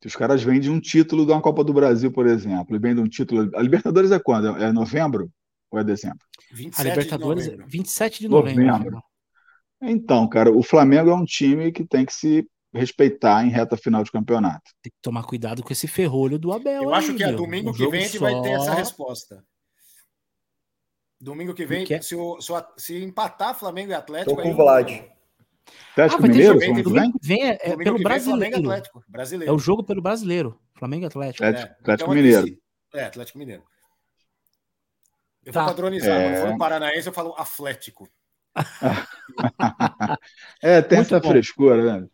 Se 0.00 0.08
os 0.08 0.16
caras 0.16 0.42
vêm 0.42 0.60
de 0.60 0.70
um 0.70 0.78
título 0.78 1.24
de 1.24 1.32
uma 1.32 1.40
Copa 1.40 1.64
do 1.64 1.72
Brasil, 1.72 2.12
por 2.12 2.26
exemplo, 2.26 2.76
e 2.76 2.78
vêm 2.78 2.94
de 2.94 3.00
um 3.00 3.08
título. 3.08 3.50
A 3.56 3.62
Libertadores 3.62 4.12
é 4.12 4.18
quando? 4.18 4.48
É 4.58 4.70
novembro? 4.70 5.30
Ou 5.70 5.78
é 5.78 5.84
dezembro? 5.84 6.18
27 6.52 6.80
a 6.80 6.90
Libertadores, 6.90 7.44
de 7.48 7.56
27 7.66 8.20
de 8.20 8.28
novembro. 8.28 8.66
novembro. 8.66 9.02
Então, 9.80 10.28
cara, 10.28 10.52
o 10.52 10.62
Flamengo 10.62 11.10
é 11.10 11.14
um 11.14 11.24
time 11.24 11.72
que 11.72 11.84
tem 11.84 12.04
que 12.04 12.12
se 12.12 12.46
respeitar 12.72 13.44
em 13.46 13.50
reta 13.50 13.76
final 13.76 14.02
de 14.04 14.10
campeonato. 14.10 14.70
Tem 14.82 14.90
que 14.90 14.98
tomar 15.00 15.24
cuidado 15.24 15.62
com 15.62 15.72
esse 15.72 15.86
ferrolho 15.86 16.38
do 16.38 16.52
Abel. 16.52 16.82
Eu 16.82 16.94
aí, 16.94 16.98
acho 16.98 17.14
que 17.14 17.24
é 17.24 17.32
domingo 17.32 17.70
um 17.70 17.72
que 17.72 17.86
vem 17.88 18.00
a 18.00 18.06
gente 18.06 18.18
só... 18.18 18.24
vai 18.24 18.42
ter 18.42 18.50
essa 18.50 18.74
resposta. 18.74 19.44
Domingo 21.20 21.54
que 21.54 21.64
vem, 21.64 21.84
que 21.84 21.94
é? 21.94 22.02
se, 22.02 22.14
o, 22.14 22.40
se, 22.40 22.52
o, 22.52 22.64
se, 22.76 23.02
empatar 23.02 23.54
Flamengo 23.54 23.92
e 23.92 23.94
Atlético. 23.94 24.36
Tô 24.36 24.42
com 24.42 24.50
o 24.50 24.56
Vlad. 24.56 24.90
Atlético 25.92 26.24
ah, 26.24 26.28
Mineiro? 26.28 26.60
Jogo, 26.60 26.82
domingo 26.82 27.18
que 27.18 27.26
vem 27.26 27.48
é, 27.48 27.58
é 27.62 27.76
pelo 27.76 28.02
brasileiro. 28.02 28.58
Atlético, 28.58 29.04
brasileiro. 29.08 29.52
É 29.52 29.54
o 29.54 29.58
jogo 29.58 29.82
pelo 29.82 30.02
brasileiro. 30.02 30.60
Flamengo 30.76 31.04
e 31.04 31.06
Atlético. 31.06 31.44
Atlético, 31.44 31.68
é, 31.68 31.80
Atlético 31.80 32.10
então, 32.10 32.22
Mineiro. 32.22 32.58
É, 32.92 33.04
Atlético 33.04 33.38
Mineiro. 33.38 33.62
Eu 35.44 35.52
vou 35.52 35.62
tá. 35.62 35.68
padronizar. 35.68 36.20
É... 36.20 36.30
Quando 36.30 36.42
for 36.42 36.54
um 36.54 36.58
paranaense, 36.58 37.06
eu 37.06 37.12
falo 37.12 37.34
Atlético. 37.36 38.08
é, 40.62 40.82
tem 40.82 40.98
Muito 40.98 41.14
essa 41.14 41.20
bom. 41.20 41.28
frescura, 41.28 42.00
né? 42.00 42.08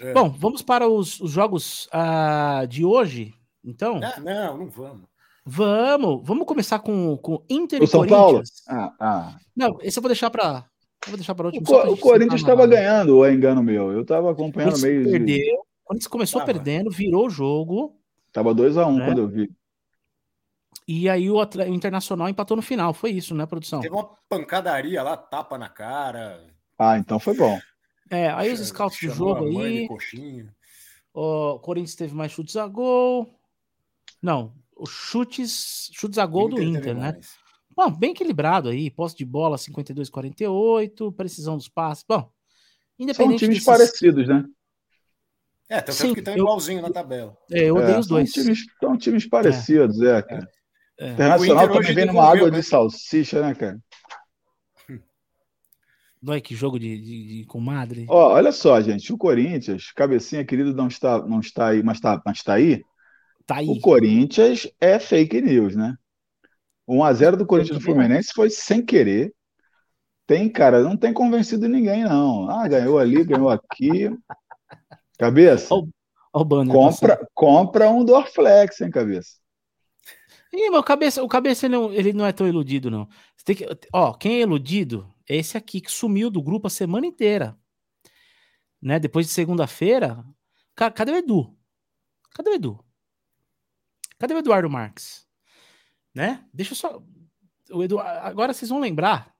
É. 0.00 0.12
Bom, 0.12 0.30
vamos 0.30 0.62
para 0.62 0.88
os, 0.88 1.20
os 1.20 1.30
jogos 1.30 1.88
uh, 1.88 2.66
de 2.66 2.84
hoje, 2.84 3.34
então? 3.62 4.00
Ah, 4.02 4.18
não, 4.20 4.58
não 4.58 4.68
vamos. 4.68 5.09
Vamos, 5.52 6.20
vamos 6.24 6.46
começar 6.46 6.78
com, 6.78 7.16
com 7.16 7.44
Inter 7.50 7.80
o 7.80 7.84
e 7.84 7.86
São 7.88 8.06
Corinthians. 8.06 8.62
Paulo? 8.64 8.82
Ah, 8.84 8.94
ah. 9.00 9.38
Não, 9.56 9.78
esse 9.82 9.98
eu 9.98 10.02
vou 10.02 10.08
deixar 10.08 10.30
para 10.30 10.64
vou 11.08 11.16
deixar 11.16 11.34
para 11.34 11.46
último. 11.46 11.66
O, 11.68 11.92
o 11.94 11.96
Corinthians 11.96 12.40
estava 12.40 12.68
ganhando, 12.68 13.16
ou 13.16 13.26
é 13.26 13.34
engano 13.34 13.60
meu? 13.60 13.90
Eu 13.90 14.02
estava 14.02 14.30
acompanhando 14.30 14.80
meio. 14.80 15.10
Perdeu. 15.10 15.26
De... 15.26 15.52
O 15.52 15.64
Corinthians 15.86 16.06
começou 16.06 16.40
ah, 16.40 16.44
perdendo, 16.44 16.88
virou 16.88 17.26
o 17.26 17.30
jogo. 17.30 17.98
Tava 18.32 18.54
2x1 18.54 18.86
um 18.86 18.98
né? 18.98 19.06
quando 19.06 19.18
eu 19.22 19.28
vi. 19.28 19.50
E 20.86 21.08
aí 21.08 21.28
o, 21.28 21.36
o, 21.36 21.74
Internacional 21.74 22.28
empatou 22.28 22.56
no 22.56 22.62
final. 22.62 22.94
Foi 22.94 23.10
isso, 23.10 23.34
né, 23.34 23.44
produção? 23.44 23.80
Teve 23.80 23.92
uma 23.92 24.08
pancadaria 24.28 25.02
lá, 25.02 25.16
tapa 25.16 25.58
na 25.58 25.68
cara. 25.68 26.46
Ah, 26.78 26.96
então 26.96 27.18
foi 27.18 27.34
bom. 27.34 27.58
É, 28.08 28.30
aí 28.30 28.52
os 28.52 28.60
scouts 28.60 29.00
do 29.00 29.10
jogo 29.10 29.60
aí. 29.62 29.88
O 31.12 31.58
Corinthians 31.58 31.96
teve 31.96 32.14
mais 32.14 32.30
chutes 32.30 32.54
a 32.54 32.68
gol. 32.68 33.28
Não, 34.22 34.52
os 34.80 34.90
chutes, 34.90 35.90
chutes 35.92 36.18
a 36.18 36.24
gol 36.24 36.48
do 36.48 36.62
Inter, 36.62 36.96
né? 36.96 37.18
Bom, 37.76 37.90
bem 37.90 38.12
equilibrado 38.12 38.68
aí. 38.68 38.90
Posse 38.90 39.16
de 39.16 39.24
bola 39.24 39.56
52-48, 39.56 41.14
precisão 41.14 41.56
dos 41.56 41.68
passes. 41.68 42.04
Bom, 42.08 42.30
independente. 42.98 43.38
São 43.40 43.48
times 43.48 43.56
desses... 43.56 43.64
parecidos, 43.64 44.28
né? 44.28 44.44
É, 45.68 45.80
tem 45.80 45.94
Sim, 45.94 46.14
que 46.14 46.18
estão 46.18 46.34
eu... 46.34 46.40
igualzinho 46.40 46.82
na 46.82 46.90
tabela. 46.90 47.36
É, 47.50 47.64
eu 47.64 47.76
odeio 47.76 47.96
é, 47.96 47.98
os 47.98 48.06
dois. 48.06 48.32
São 48.32 48.42
times, 48.42 48.66
são 48.80 48.98
times 48.98 49.28
parecidos, 49.28 50.00
é, 50.00 50.18
é 50.18 50.22
cara. 50.22 50.48
É. 50.98 51.10
Internacional 51.12 51.68
também 51.68 51.94
vem 51.94 52.06
numa 52.06 52.24
água 52.24 52.50
né? 52.50 52.58
de 52.58 52.62
salsicha, 52.64 53.40
né, 53.40 53.54
cara? 53.54 53.78
Dói 56.20 56.40
que 56.40 56.56
jogo 56.56 56.78
de, 56.78 57.00
de, 57.00 57.38
de 57.38 57.44
comadre. 57.46 58.04
Ó, 58.08 58.32
olha 58.32 58.50
só, 58.50 58.80
gente. 58.80 59.12
O 59.12 59.18
Corinthians, 59.18 59.92
cabecinha 59.92 60.44
querido, 60.44 60.74
não 60.74 60.88
está, 60.88 61.24
não 61.24 61.38
está 61.38 61.68
aí, 61.68 61.82
mas 61.82 61.98
está, 61.98 62.20
mas 62.26 62.38
está 62.38 62.54
aí. 62.54 62.82
Tá 63.50 63.56
aí. 63.56 63.68
O 63.68 63.80
Corinthians 63.80 64.68
é 64.80 65.00
fake 65.00 65.40
news, 65.40 65.74
né? 65.74 65.96
1x0 66.88 67.34
do 67.34 67.44
Corinthians 67.44 67.78
do 67.78 67.84
Fluminense 67.84 68.30
foi 68.32 68.48
sem 68.48 68.80
querer. 68.80 69.34
Tem, 70.24 70.48
cara, 70.48 70.84
não 70.84 70.96
tem 70.96 71.12
convencido 71.12 71.68
ninguém, 71.68 72.04
não. 72.04 72.48
Ah, 72.48 72.68
ganhou 72.68 72.96
ali, 72.96 73.24
ganhou 73.24 73.50
aqui. 73.50 74.08
Cabeça. 75.18 75.74
O 76.32 76.44
banner, 76.44 76.72
compra, 76.72 77.28
compra 77.34 77.90
um 77.90 78.04
Dorflex, 78.04 78.82
hein, 78.82 78.90
cabeça. 78.92 79.38
Ih, 80.52 80.70
meu 80.70 80.84
cabeça, 80.84 81.20
o 81.20 81.26
cabeça 81.26 81.66
ele 81.66 81.74
não, 81.74 81.92
ele 81.92 82.12
não 82.12 82.24
é 82.24 82.30
tão 82.30 82.46
iludido, 82.46 82.88
não. 82.88 83.08
Que, 83.44 83.66
ó, 83.92 84.12
quem 84.12 84.36
é 84.36 84.42
iludido 84.42 85.12
é 85.28 85.34
esse 85.34 85.56
aqui 85.56 85.80
que 85.80 85.90
sumiu 85.90 86.30
do 86.30 86.40
grupo 86.40 86.68
a 86.68 86.70
semana 86.70 87.04
inteira. 87.04 87.58
Né? 88.80 89.00
Depois 89.00 89.26
de 89.26 89.32
segunda-feira. 89.32 90.24
Cadê 90.76 91.10
o 91.10 91.16
Edu? 91.16 91.58
Cadê 92.32 92.50
o 92.50 92.54
Edu? 92.54 92.89
Cadê 94.20 94.34
o 94.34 94.38
Eduardo 94.38 94.68
Marques? 94.68 95.26
Né? 96.14 96.46
Deixa 96.52 96.72
eu 96.72 96.76
só. 96.76 97.02
O 97.72 97.82
Edu... 97.82 97.98
Agora 97.98 98.52
vocês 98.52 98.68
vão 98.68 98.78
lembrar. 98.78 99.34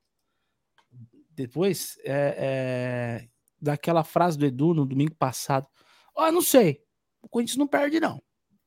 Depois 1.36 1.98
é, 2.02 2.34
é... 2.38 3.28
daquela 3.60 4.02
frase 4.02 4.38
do 4.38 4.46
Edu 4.46 4.72
no 4.72 4.86
domingo 4.86 5.14
passado. 5.14 5.68
Ó, 6.16 6.26
oh, 6.26 6.32
não 6.32 6.40
sei. 6.40 6.82
O 7.20 7.28
Corinthians 7.28 7.58
não 7.58 7.68
perde, 7.68 8.00
não. 8.00 8.22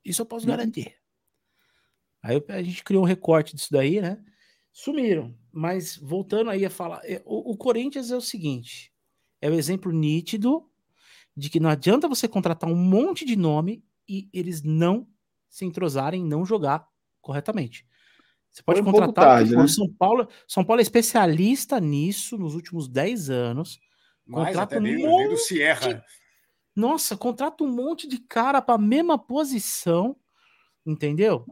Isso 0.05 0.21
eu 0.21 0.25
posso 0.27 0.45
uhum. 0.45 0.51
garantir. 0.51 0.95
Aí 2.21 2.41
a 2.47 2.61
gente 2.61 2.83
criou 2.83 3.01
um 3.03 3.07
recorte 3.07 3.55
disso 3.55 3.69
daí, 3.71 3.99
né? 3.99 4.23
Sumiram. 4.71 5.35
Mas 5.51 5.97
voltando 5.97 6.51
aí 6.51 6.63
a 6.63 6.69
falar, 6.69 7.01
é, 7.05 7.23
o, 7.25 7.53
o 7.53 7.57
Corinthians 7.57 8.11
é 8.11 8.15
o 8.15 8.21
seguinte: 8.21 8.93
é 9.41 9.49
o 9.49 9.53
exemplo 9.55 9.91
nítido 9.91 10.69
de 11.35 11.49
que 11.49 11.59
não 11.59 11.71
adianta 11.71 12.07
você 12.07 12.27
contratar 12.27 12.69
um 12.69 12.75
monte 12.75 13.25
de 13.25 13.35
nome 13.35 13.83
e 14.07 14.29
eles 14.31 14.61
não 14.61 15.07
se 15.53 15.65
entrosarem, 15.65 16.25
não 16.25 16.43
jogar 16.43 16.87
corretamente. 17.21 17.85
Você 18.49 18.63
pode 18.63 18.81
um 18.81 18.85
contratar. 18.85 19.37
Tarde, 19.37 19.55
né? 19.55 19.67
São 19.67 19.87
Paulo, 19.87 20.27
São 20.47 20.65
Paulo 20.65 20.79
é 20.79 20.81
especialista 20.81 21.79
nisso 21.79 22.39
nos 22.39 22.55
últimos 22.55 22.87
10 22.87 23.29
anos. 23.29 23.79
Mais 24.25 24.47
contrata 24.47 24.77
até 24.77 24.89
um 24.89 24.97
monte... 24.97 25.29
do 25.29 25.37
Sierra. 25.37 26.03
Nossa, 26.75 27.15
contrata 27.15 27.63
um 27.63 27.71
monte 27.71 28.07
de 28.07 28.17
cara 28.17 28.63
para 28.63 28.75
a 28.75 28.79
mesma 28.79 29.15
posição, 29.15 30.15
entendeu? 30.83 31.45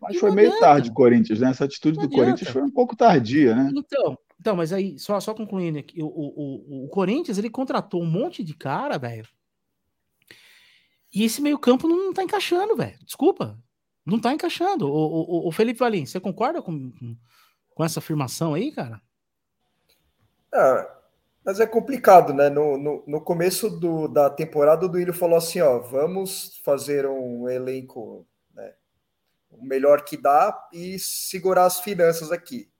Mas 0.00 0.16
foi 0.16 0.30
meio 0.30 0.56
tarde 0.60 0.90
o 0.90 0.94
Corinthians, 0.94 1.40
né? 1.40 1.50
Essa 1.50 1.64
atitude 1.64 1.98
do 1.98 2.08
Corinthians 2.08 2.50
foi 2.50 2.62
um 2.62 2.70
pouco 2.70 2.94
tardia, 2.94 3.54
né? 3.54 3.68
Então, 3.74 4.16
então 4.38 4.54
mas 4.54 4.72
aí, 4.72 4.96
só, 4.96 5.18
só 5.18 5.34
concluindo 5.34 5.80
aqui, 5.80 6.00
o, 6.00 6.06
o, 6.06 6.84
o, 6.84 6.84
o 6.84 6.88
Corinthians 6.88 7.36
ele 7.36 7.50
contratou 7.50 8.00
um 8.00 8.10
monte 8.10 8.44
de 8.44 8.54
cara, 8.54 8.96
velho. 8.96 9.26
E 11.12 11.24
esse 11.24 11.42
meio-campo 11.42 11.88
não 11.88 12.12
tá 12.12 12.22
encaixando, 12.22 12.76
velho. 12.76 12.98
Desculpa. 13.04 13.58
Não 14.06 14.20
tá 14.20 14.32
encaixando. 14.32 14.86
O, 14.86 15.46
o, 15.46 15.48
o 15.48 15.52
Felipe 15.52 15.80
Valim, 15.80 16.06
você 16.06 16.20
concorda 16.20 16.62
com, 16.62 16.92
com 17.74 17.84
essa 17.84 17.98
afirmação 17.98 18.54
aí, 18.54 18.72
cara? 18.72 19.00
Ah, 20.52 20.98
mas 21.44 21.60
é 21.60 21.66
complicado, 21.66 22.32
né? 22.32 22.48
No, 22.48 22.76
no, 22.76 23.04
no 23.06 23.20
começo 23.20 23.70
do, 23.70 24.08
da 24.08 24.30
temporada, 24.30 24.86
o 24.86 24.88
Duílio 24.88 25.14
falou 25.14 25.38
assim: 25.38 25.60
ó, 25.60 25.78
vamos 25.78 26.60
fazer 26.64 27.06
um 27.06 27.48
elenco 27.48 28.26
o 29.50 29.64
melhor 29.64 30.04
que 30.04 30.16
dá 30.16 30.68
e 30.72 30.98
segurar 30.98 31.66
as 31.66 31.80
finanças 31.80 32.30
aqui. 32.30 32.70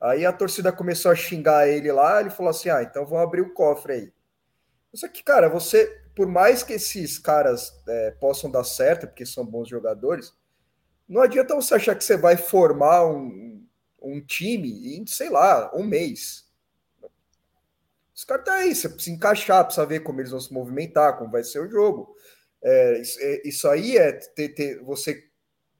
Aí 0.00 0.26
a 0.26 0.32
torcida 0.32 0.72
começou 0.72 1.10
a 1.10 1.14
xingar 1.14 1.68
ele 1.68 1.90
lá, 1.92 2.20
ele 2.20 2.30
falou 2.30 2.50
assim: 2.50 2.68
ah, 2.68 2.82
então 2.82 3.06
vamos 3.06 3.24
abrir 3.24 3.40
o 3.40 3.54
cofre 3.54 3.92
aí. 3.92 4.12
Só 4.92 5.08
que, 5.08 5.22
cara, 5.22 5.48
você, 5.48 6.03
por 6.14 6.26
mais 6.26 6.62
que 6.62 6.74
esses 6.74 7.18
caras 7.18 7.72
é, 7.88 8.10
possam 8.12 8.50
dar 8.50 8.64
certo, 8.64 9.06
porque 9.06 9.26
são 9.26 9.44
bons 9.44 9.68
jogadores, 9.68 10.32
não 11.08 11.20
adianta 11.20 11.54
você 11.54 11.74
achar 11.74 11.94
que 11.94 12.04
você 12.04 12.16
vai 12.16 12.36
formar 12.36 13.06
um, 13.06 13.66
um 14.00 14.20
time 14.24 14.96
em, 14.96 15.06
sei 15.06 15.28
lá, 15.28 15.70
um 15.74 15.84
mês. 15.84 16.44
Os 18.14 18.24
caras 18.24 18.44
tá 18.44 18.54
aí, 18.54 18.74
você 18.74 18.88
precisa 18.88 19.16
encaixar, 19.16 19.64
precisa 19.64 19.84
ver 19.84 20.00
como 20.00 20.20
eles 20.20 20.30
vão 20.30 20.40
se 20.40 20.52
movimentar, 20.52 21.18
como 21.18 21.30
vai 21.30 21.42
ser 21.42 21.60
o 21.60 21.70
jogo. 21.70 22.14
É, 22.62 23.02
isso, 23.44 23.68
é, 23.68 23.72
aí 23.72 23.96
é 23.96 24.12
ter, 24.12 24.50
ter, 24.50 24.82
você 24.82 25.22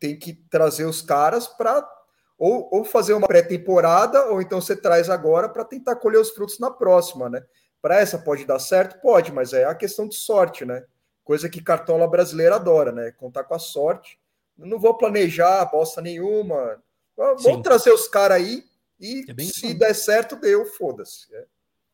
tem 0.01 0.19
que 0.19 0.35
trazer 0.51 0.85
os 0.85 1.01
caras 1.01 1.47
para 1.47 1.89
ou, 2.37 2.69
ou, 2.73 2.85
fazer 2.85 3.15
uma 3.15 3.29
pré-temporada, 3.29 4.27
ou 4.27 4.43
então 4.43 4.61
você 4.61 4.75
traz 4.75 5.09
agora 5.09 5.49
para 5.49 5.65
tentar 5.65 5.97
colher 5.97 6.21
os 6.21 6.31
frutos 6.31 6.59
na 6.59 6.69
próxima, 6.71 7.31
né? 7.31 7.43
Para 7.85 8.01
essa 8.01 8.19
pode 8.19 8.47
dar 8.47 8.59
certo? 8.59 8.99
Pode, 9.03 9.31
mas 9.31 9.53
é 9.53 9.67
a 9.67 9.75
questão 9.75 10.09
de 10.09 10.15
sorte, 10.15 10.65
né? 10.65 10.87
Coisa 11.23 11.51
que 11.51 11.63
cartola 11.63 12.09
brasileira 12.09 12.55
adora, 12.55 12.91
né? 12.91 13.11
Contar 13.11 13.45
com 13.45 13.55
a 13.55 13.59
sorte. 13.59 14.19
não 14.57 14.79
vou 14.79 14.97
planejar 14.97 15.67
bosta 15.67 16.01
nenhuma. 16.01 16.83
Vamos 17.15 17.61
trazer 17.61 17.93
os 17.93 18.09
caras 18.09 18.39
aí 18.39 18.65
e 18.99 19.27
é 19.29 19.43
se 19.43 19.75
bom. 19.75 19.79
der 19.81 19.95
certo, 19.95 20.35
deu, 20.35 20.65
foda-se. 20.65 21.27
É, 21.35 21.47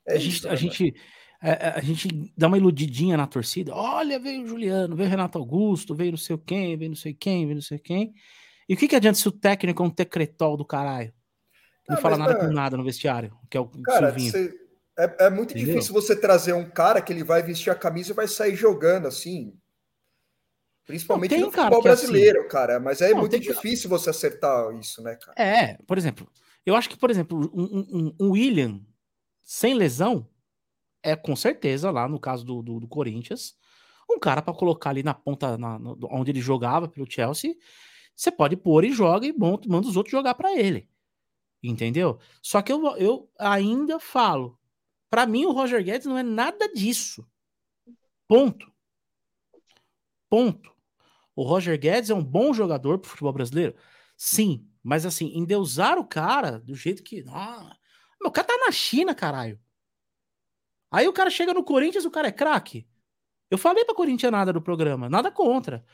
é 0.07 0.13
a, 0.13 0.17
isso, 0.17 0.27
gente, 0.31 0.45
né? 0.45 0.53
a 0.53 0.55
gente 0.55 0.95
a, 1.43 1.49
é, 1.49 1.51
é, 1.51 1.69
a, 1.71 1.81
gente 1.81 2.33
dá 2.39 2.47
uma 2.47 2.59
iludidinha 2.59 3.17
na 3.17 3.27
torcida. 3.27 3.75
Olha, 3.75 4.21
veio 4.21 4.45
o 4.45 4.47
Juliano, 4.47 4.95
veio 4.95 5.09
o 5.09 5.11
Renato 5.11 5.39
Augusto, 5.39 5.93
veio 5.93 6.13
não 6.13 6.19
sei 6.19 6.39
quem, 6.39 6.77
veio 6.77 6.91
não 6.91 6.97
sei 6.97 7.15
quem, 7.15 7.47
veio 7.47 7.57
não 7.57 7.63
sei 7.63 7.81
quem. 7.81 8.15
E 8.69 8.75
o 8.75 8.77
que, 8.77 8.87
que 8.87 8.95
adianta 8.95 9.19
se 9.19 9.27
o 9.27 9.33
técnico 9.33 9.83
é 9.83 9.87
um 9.87 9.91
tecretol 9.91 10.57
do 10.57 10.65
caralho? 10.65 11.13
Não 11.89 11.97
ah, 11.97 12.01
fala 12.01 12.17
nada 12.17 12.37
com 12.37 12.47
nada 12.47 12.77
no 12.77 12.85
vestiário, 12.85 13.37
que 13.51 13.57
é 13.57 13.61
o 13.61 13.67
cara, 13.83 14.13
você, 14.13 14.55
é, 15.05 15.27
é, 15.27 15.31
muito 15.31 15.53
Entendeu? 15.53 15.75
difícil 15.75 15.95
você 15.95 16.15
trazer 16.15 16.53
um 16.53 16.69
cara 16.69 17.01
que 17.01 17.13
ele 17.13 17.25
vai 17.25 17.43
vestir 17.43 17.71
a 17.71 17.75
camisa 17.75 18.13
e 18.13 18.15
vai 18.15 18.29
sair 18.29 18.55
jogando 18.55 19.07
assim. 19.07 19.57
Principalmente 20.87 21.31
tem, 21.31 21.41
no 21.41 21.51
futebol 21.51 21.83
cara, 21.83 21.83
brasileiro, 21.83 22.41
assim, 22.41 22.49
cara. 22.49 22.81
Mas 22.81 23.01
é 23.01 23.11
não, 23.11 23.21
muito 23.21 23.39
difícil 23.39 23.89
que... 23.89 23.89
você 23.89 24.11
acertar 24.11 24.75
isso, 24.77 25.03
né, 25.03 25.17
cara? 25.17 25.41
É, 25.41 25.79
por 25.87 25.97
exemplo, 25.97 26.29
eu 26.67 26.75
acho 26.75 26.89
que, 26.89 26.97
por 26.97 27.11
exemplo, 27.11 27.51
um, 27.55 27.87
um, 27.91 28.17
um 28.21 28.31
William 28.33 28.81
sem 29.43 29.75
lesão, 29.75 30.29
é 31.03 31.17
com 31.17 31.35
certeza, 31.35 31.91
lá 31.91 32.09
no 32.09 32.21
caso 32.21 32.45
do, 32.45 32.63
do, 32.63 32.81
do 32.81 32.89
Corinthians, 32.89 33.55
um 34.09 34.19
cara 34.19 34.43
para 34.43 34.55
colocar 34.55 34.91
ali 34.91 35.03
na 35.03 35.15
ponta, 35.15 35.57
na, 35.57 35.79
no, 35.79 35.99
onde 36.11 36.31
ele 36.31 36.41
jogava 36.41 36.89
pelo 36.89 37.11
Chelsea, 37.11 37.55
você 38.15 38.31
pode 38.31 38.57
pôr 38.57 38.85
e 38.85 38.93
joga 38.93 39.27
e 39.27 39.33
manda, 39.33 39.63
manda 39.67 39.89
os 39.89 39.97
outros 39.97 40.13
jogar 40.13 40.35
para 40.35 40.57
ele. 40.57 40.89
Entendeu? 41.63 42.19
Só 42.43 42.63
que 42.63 42.73
eu, 42.73 42.97
eu 42.97 43.31
ainda 43.39 43.99
falo, 43.99 44.59
para 45.11 45.27
mim 45.27 45.45
o 45.45 45.53
Roger 45.53 45.83
Guedes 45.85 46.07
não 46.07 46.17
é 46.17 46.23
nada 46.23 46.73
disso. 46.73 47.27
Ponto. 48.29 48.73
Ponto. 50.29 50.73
O 51.35 51.43
Roger 51.43 51.79
Guedes 51.79 52.11
é 52.11 52.15
um 52.15 52.25
bom 52.25 52.55
jogador 52.55 52.99
pro 52.99 53.11
futebol 53.11 53.33
brasileiro? 53.33 53.75
Sim, 54.17 54.69
mas 54.83 55.05
assim, 55.05 55.37
endeusar 55.37 55.99
o 55.99 56.07
cara 56.07 56.61
do 56.61 56.75
jeito 56.75 57.03
que. 57.03 57.25
Ah, 57.29 57.77
meu 58.21 58.31
cara 58.31 58.47
tá 58.47 58.57
na 58.57 58.71
China, 58.71 59.15
caralho. 59.15 59.61
Aí 60.91 61.07
o 61.09 61.13
cara 61.13 61.31
chega 61.31 61.55
no 61.55 61.65
Corinthians, 61.65 62.05
o 62.05 62.11
cara 62.11 62.29
é 62.29 62.33
craque. 62.33 62.87
Eu 63.51 63.59
falei 63.59 63.85
pra 63.85 63.95
Corinthians 63.95 64.31
nada 64.31 64.53
do 64.53 64.63
programa, 64.63 65.09
nada 65.09 65.31
contra. 65.31 65.85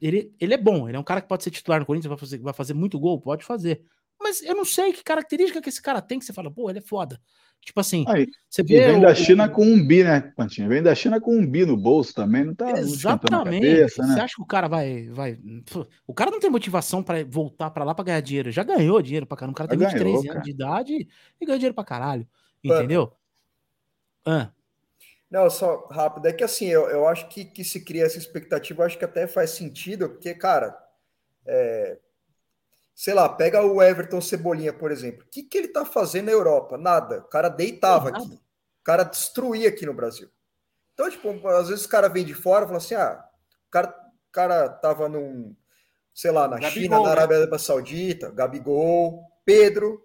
Ele, 0.00 0.34
ele 0.40 0.54
é 0.54 0.56
bom, 0.56 0.88
ele 0.88 0.96
é 0.96 1.00
um 1.00 1.04
cara 1.04 1.20
que 1.20 1.28
pode 1.28 1.44
ser 1.44 1.50
titular 1.50 1.78
no 1.78 1.86
Corinthians, 1.86 2.08
vai 2.08 2.18
fazer, 2.18 2.38
vai 2.38 2.52
fazer 2.52 2.74
muito 2.74 2.98
gol, 2.98 3.20
pode 3.20 3.44
fazer. 3.44 3.84
Mas 4.24 4.42
eu 4.42 4.56
não 4.56 4.64
sei 4.64 4.90
que 4.90 5.04
característica 5.04 5.60
que 5.60 5.68
esse 5.68 5.82
cara 5.82 6.00
tem 6.00 6.18
que 6.18 6.24
você 6.24 6.32
fala, 6.32 6.50
pô, 6.50 6.70
ele 6.70 6.78
é 6.78 6.82
foda. 6.82 7.20
Tipo 7.60 7.80
assim, 7.80 8.06
Aí, 8.08 8.26
você 8.48 8.62
vê. 8.62 8.86
Vem 8.86 8.98
o, 8.98 9.02
da 9.02 9.14
China 9.14 9.46
o... 9.46 9.50
com 9.50 9.64
um 9.66 9.86
bi, 9.86 10.02
né, 10.02 10.32
Pantinho? 10.34 10.68
Vem 10.68 10.82
da 10.82 10.94
China 10.94 11.20
com 11.20 11.36
um 11.36 11.46
bi 11.46 11.66
no 11.66 11.76
bolso 11.76 12.14
também, 12.14 12.42
não 12.44 12.54
tá 12.54 12.70
Exatamente. 12.72 13.66
Cabeça, 13.66 14.06
né? 14.06 14.14
Você 14.14 14.20
acha 14.20 14.34
que 14.36 14.42
o 14.42 14.46
cara 14.46 14.66
vai. 14.66 15.08
vai... 15.10 15.38
O 16.06 16.14
cara 16.14 16.30
não 16.30 16.40
tem 16.40 16.50
motivação 16.50 17.02
para 17.02 17.22
voltar 17.24 17.70
para 17.70 17.84
lá 17.84 17.94
para 17.94 18.06
ganhar 18.06 18.20
dinheiro. 18.20 18.50
Já 18.50 18.62
ganhou 18.62 19.00
dinheiro 19.02 19.26
pra 19.26 19.36
caramba. 19.36 19.52
O 19.52 19.56
cara 19.56 19.68
tem 19.68 19.78
23 19.78 20.02
ganhou, 20.02 20.20
anos 20.20 20.32
cara. 20.32 20.40
de 20.42 20.50
idade 20.50 21.08
e 21.38 21.46
ganha 21.46 21.58
dinheiro 21.58 21.74
pra 21.74 21.84
caralho. 21.84 22.26
Entendeu? 22.62 23.12
Ah. 24.24 24.50
Não, 25.30 25.50
só 25.50 25.86
rápido. 25.90 26.26
É 26.26 26.32
que 26.32 26.44
assim, 26.44 26.66
eu, 26.66 26.88
eu 26.88 27.06
acho 27.06 27.28
que, 27.28 27.44
que 27.44 27.62
se 27.62 27.84
cria 27.84 28.04
essa 28.04 28.18
expectativa, 28.18 28.82
eu 28.82 28.86
acho 28.86 28.98
que 28.98 29.04
até 29.04 29.26
faz 29.26 29.50
sentido, 29.50 30.08
porque, 30.08 30.34
cara, 30.34 30.76
é, 31.46 31.98
sei 32.94 33.14
lá, 33.14 33.28
pega 33.28 33.62
o 33.62 33.82
Everton 33.82 34.20
Cebolinha, 34.20 34.72
por 34.72 34.90
exemplo. 34.90 35.24
O 35.24 35.28
que, 35.30 35.42
que 35.42 35.58
ele 35.58 35.68
tá 35.68 35.84
fazendo 35.84 36.26
na 36.26 36.32
Europa? 36.32 36.78
Nada. 36.78 37.18
O 37.18 37.28
cara 37.28 37.48
deitava 37.48 38.10
aqui. 38.10 38.34
O 38.34 38.84
cara 38.84 39.02
destruía 39.02 39.68
aqui 39.68 39.84
no 39.84 39.94
Brasil. 39.94 40.28
Então, 40.92 41.10
tipo, 41.10 41.48
às 41.48 41.68
vezes 41.68 41.84
o 41.84 41.88
cara 41.88 42.08
vem 42.08 42.24
de 42.24 42.34
fora 42.34 42.64
e 42.64 42.68
fala 42.68 42.78
assim: 42.78 42.94
ah, 42.94 43.24
o 43.66 43.70
cara, 43.70 43.88
o 43.88 44.32
cara 44.32 44.68
tava 44.68 45.08
num, 45.08 45.54
sei 46.14 46.30
lá, 46.30 46.46
na 46.46 46.58
Gabigol, 46.58 46.82
China, 46.82 46.98
na 46.98 47.04
né? 47.04 47.10
Arábia 47.10 47.46
né? 47.46 47.58
Saudita, 47.58 48.30
Gabigol. 48.30 49.24
Pedro. 49.44 50.02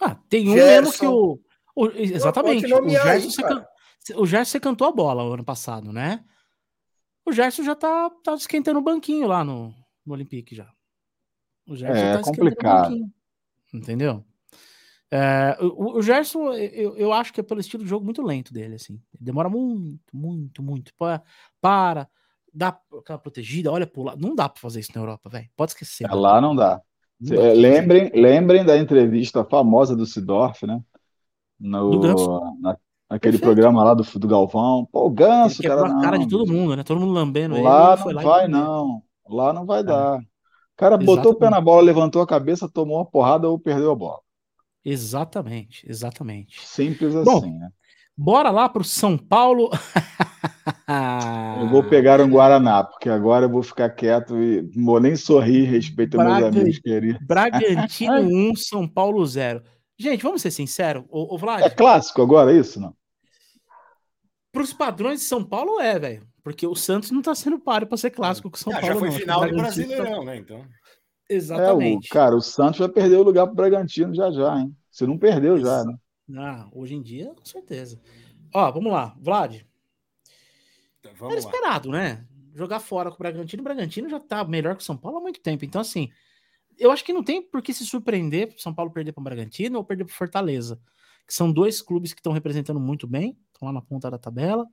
Ah, 0.00 0.16
tem 0.28 0.48
um 0.48 0.54
mesmo 0.54 0.92
que 0.92 1.06
o. 1.06 1.38
o 1.76 1.86
exatamente. 1.90 2.64
O 2.72 2.88
Gerson, 2.88 3.08
aí, 3.08 3.22
você, 3.22 3.42
can, 3.42 3.66
o 4.16 4.26
Gerson 4.26 4.50
você 4.52 4.60
cantou 4.60 4.88
a 4.88 4.92
bola 4.92 5.22
o 5.22 5.32
ano 5.32 5.44
passado, 5.44 5.92
né? 5.92 6.24
O 7.24 7.32
Gerson 7.32 7.62
já 7.62 7.74
tá, 7.74 8.10
tá 8.22 8.34
esquentando 8.34 8.78
o 8.78 8.82
banquinho 8.82 9.26
lá 9.26 9.44
no, 9.44 9.74
no 10.04 10.14
Olympique 10.14 10.54
já. 10.54 10.68
O 11.66 11.76
Gerson 11.76 12.00
é, 12.00 12.16
tá 12.16 12.22
complicado. 12.22 12.96
Entendeu? 13.72 14.24
É, 15.10 15.56
o, 15.60 15.98
o, 15.98 16.02
Gerson, 16.02 16.52
eu, 16.54 16.96
eu 16.96 17.12
acho 17.12 17.32
que 17.32 17.40
é 17.40 17.42
pelo 17.42 17.60
estilo 17.60 17.84
de 17.84 17.88
jogo 17.88 18.04
muito 18.04 18.22
lento 18.22 18.52
dele, 18.52 18.74
assim. 18.74 19.00
Demora 19.18 19.48
muito, 19.48 20.00
muito, 20.12 20.62
muito. 20.62 20.92
Para, 20.96 21.22
para 21.60 22.08
dá 22.52 22.76
aquela 22.98 23.18
protegida, 23.18 23.70
olha 23.70 23.86
por 23.86 24.04
lá. 24.04 24.16
Não 24.16 24.34
dá 24.34 24.48
para 24.48 24.60
fazer 24.60 24.80
isso 24.80 24.92
na 24.94 25.00
Europa, 25.00 25.28
velho. 25.28 25.48
Pode 25.56 25.72
esquecer. 25.72 26.06
É, 26.10 26.14
lá 26.14 26.40
não 26.40 26.54
dá. 26.54 26.80
É, 27.30 27.54
lembrem, 27.54 28.10
lembrem 28.14 28.64
da 28.64 28.76
entrevista 28.76 29.44
famosa 29.44 29.96
do 29.96 30.04
Sidorf, 30.04 30.66
né? 30.66 30.80
No, 31.58 32.00
na, 32.60 32.76
naquele 33.08 33.38
Perfeito. 33.38 33.40
programa 33.40 33.84
lá 33.84 33.94
do, 33.94 34.02
do 34.02 34.28
Galvão. 34.28 34.86
Pô, 34.90 35.06
o 35.06 35.10
Ganso, 35.10 35.62
cara. 35.62 35.88
Não, 35.88 35.98
a 35.98 36.02
cara 36.02 36.18
de 36.18 36.28
todo 36.28 36.52
mundo, 36.52 36.76
né? 36.76 36.82
Todo 36.82 37.00
mundo 37.00 37.12
lambendo 37.12 37.60
lá 37.62 37.96
ele. 38.04 38.14
Não 38.14 38.22
vai, 38.22 38.42
lá 38.42 38.48
não. 38.48 39.02
Lá 39.28 39.52
não 39.52 39.64
vai 39.64 39.80
é. 39.80 39.84
dar. 39.84 40.20
O 40.74 40.76
cara 40.76 40.96
Exatamente. 40.96 41.16
botou 41.16 41.32
o 41.32 41.36
pé 41.36 41.48
na 41.48 41.60
bola, 41.60 41.82
levantou 41.82 42.20
a 42.20 42.26
cabeça, 42.26 42.68
tomou 42.68 42.98
uma 42.98 43.06
porrada 43.06 43.48
ou 43.48 43.58
perdeu 43.58 43.92
a 43.92 43.94
bola. 43.94 44.18
Exatamente, 44.84 45.88
exatamente. 45.88 46.60
Simples 46.66 47.14
Bom, 47.14 47.38
assim, 47.38 47.52
né? 47.52 47.68
Bora 48.16 48.50
lá 48.50 48.68
para 48.68 48.82
o 48.82 48.84
São 48.84 49.16
Paulo. 49.16 49.70
eu 51.60 51.68
vou 51.68 51.82
pegar 51.82 52.20
um 52.20 52.28
Guaraná, 52.28 52.84
porque 52.84 53.08
agora 53.08 53.46
eu 53.46 53.50
vou 53.50 53.62
ficar 53.62 53.90
quieto 53.90 54.36
e 54.36 54.62
não 54.74 54.84
vou 54.84 55.00
nem 55.00 55.16
sorrir, 55.16 55.64
respeito 55.64 56.16
Braga... 56.16 56.50
meus 56.50 56.56
amigos 56.56 56.78
queridos. 56.80 57.26
Bragantino 57.26 58.50
1, 58.50 58.56
São 58.58 58.86
Paulo 58.86 59.24
0. 59.24 59.62
Gente, 59.98 60.22
vamos 60.22 60.42
ser 60.42 60.50
sinceros, 60.50 61.04
o, 61.08 61.34
o 61.34 61.38
Vlad. 61.38 61.62
É 61.62 61.70
clássico 61.70 62.20
agora, 62.20 62.52
é 62.52 62.56
isso, 62.56 62.80
não? 62.80 62.94
Para 64.52 64.62
os 64.62 64.72
padrões 64.72 65.20
de 65.20 65.26
São 65.26 65.44
Paulo 65.44 65.80
é, 65.80 65.98
velho. 65.98 66.33
Porque 66.44 66.66
o 66.66 66.76
Santos 66.76 67.10
não 67.10 67.20
está 67.20 67.34
sendo 67.34 67.58
páreo 67.58 67.88
para 67.88 67.96
ser 67.96 68.10
clássico 68.10 68.50
com 68.50 68.56
o 68.56 68.60
São 68.60 68.70
ah, 68.70 68.78
Paulo. 68.78 68.94
Já 68.94 69.00
foi 69.00 69.08
não. 69.08 69.16
final 69.16 69.48
do 69.48 69.56
Brasileirão, 69.56 70.18
tá... 70.18 70.24
né? 70.26 70.36
Então. 70.36 70.64
Exatamente. 71.28 72.06
É, 72.06 72.10
o, 72.10 72.12
cara, 72.12 72.36
o 72.36 72.40
Santos 72.42 72.78
vai 72.78 72.88
perder 72.90 73.16
o 73.16 73.22
lugar 73.22 73.46
para 73.46 73.52
o 73.52 73.56
Bragantino 73.56 74.14
já 74.14 74.30
já, 74.30 74.60
hein? 74.60 74.76
Você 74.90 75.06
não 75.06 75.16
perdeu 75.16 75.56
Isso. 75.56 75.64
já, 75.64 75.84
né? 75.84 75.96
Ah, 76.36 76.68
hoje 76.72 76.94
em 76.94 77.02
dia, 77.02 77.32
com 77.34 77.44
certeza. 77.46 77.98
Ó, 78.52 78.70
vamos 78.70 78.92
lá, 78.92 79.16
Vlad. 79.18 79.62
Então, 81.00 81.12
vamos 81.16 81.34
Era 81.34 81.40
esperado, 81.40 81.90
lá. 81.90 81.98
né? 81.98 82.26
Jogar 82.54 82.78
fora 82.78 83.10
com 83.10 83.16
o 83.16 83.18
Bragantino. 83.18 83.62
O 83.62 83.64
Bragantino 83.64 84.08
já 84.08 84.20
tá 84.20 84.44
melhor 84.44 84.76
que 84.76 84.82
o 84.82 84.86
São 84.86 84.96
Paulo 84.96 85.18
há 85.18 85.20
muito 85.20 85.40
tempo. 85.40 85.64
Então, 85.64 85.80
assim, 85.80 86.10
eu 86.78 86.90
acho 86.90 87.04
que 87.04 87.12
não 87.12 87.22
tem 87.22 87.42
por 87.42 87.62
que 87.62 87.72
se 87.72 87.86
surpreender 87.86 88.54
São 88.58 88.74
Paulo 88.74 88.92
perder 88.92 89.12
para 89.12 89.20
o 89.20 89.24
Bragantino 89.24 89.78
ou 89.78 89.84
perder 89.84 90.04
para 90.04 90.14
Fortaleza, 90.14 90.78
que 91.26 91.34
são 91.34 91.50
dois 91.50 91.80
clubes 91.80 92.12
que 92.12 92.20
estão 92.20 92.32
representando 92.32 92.78
muito 92.78 93.06
bem, 93.06 93.36
estão 93.52 93.66
lá 93.66 93.72
na 93.72 93.82
ponta 93.82 94.10
da 94.10 94.18
tabela. 94.18 94.66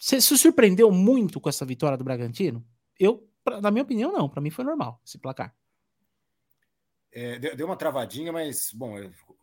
Você 0.00 0.18
se 0.18 0.38
surpreendeu 0.38 0.90
muito 0.90 1.38
com 1.38 1.50
essa 1.50 1.66
vitória 1.66 1.98
do 1.98 2.02
Bragantino? 2.02 2.66
Eu, 2.98 3.28
pra, 3.44 3.60
na 3.60 3.70
minha 3.70 3.82
opinião, 3.82 4.10
não. 4.10 4.30
Para 4.30 4.40
mim 4.40 4.48
foi 4.48 4.64
normal 4.64 4.98
esse 5.06 5.18
placar. 5.18 5.54
É, 7.12 7.38
deu 7.38 7.66
uma 7.66 7.76
travadinha, 7.76 8.32
mas, 8.32 8.70
bom, 8.72 8.94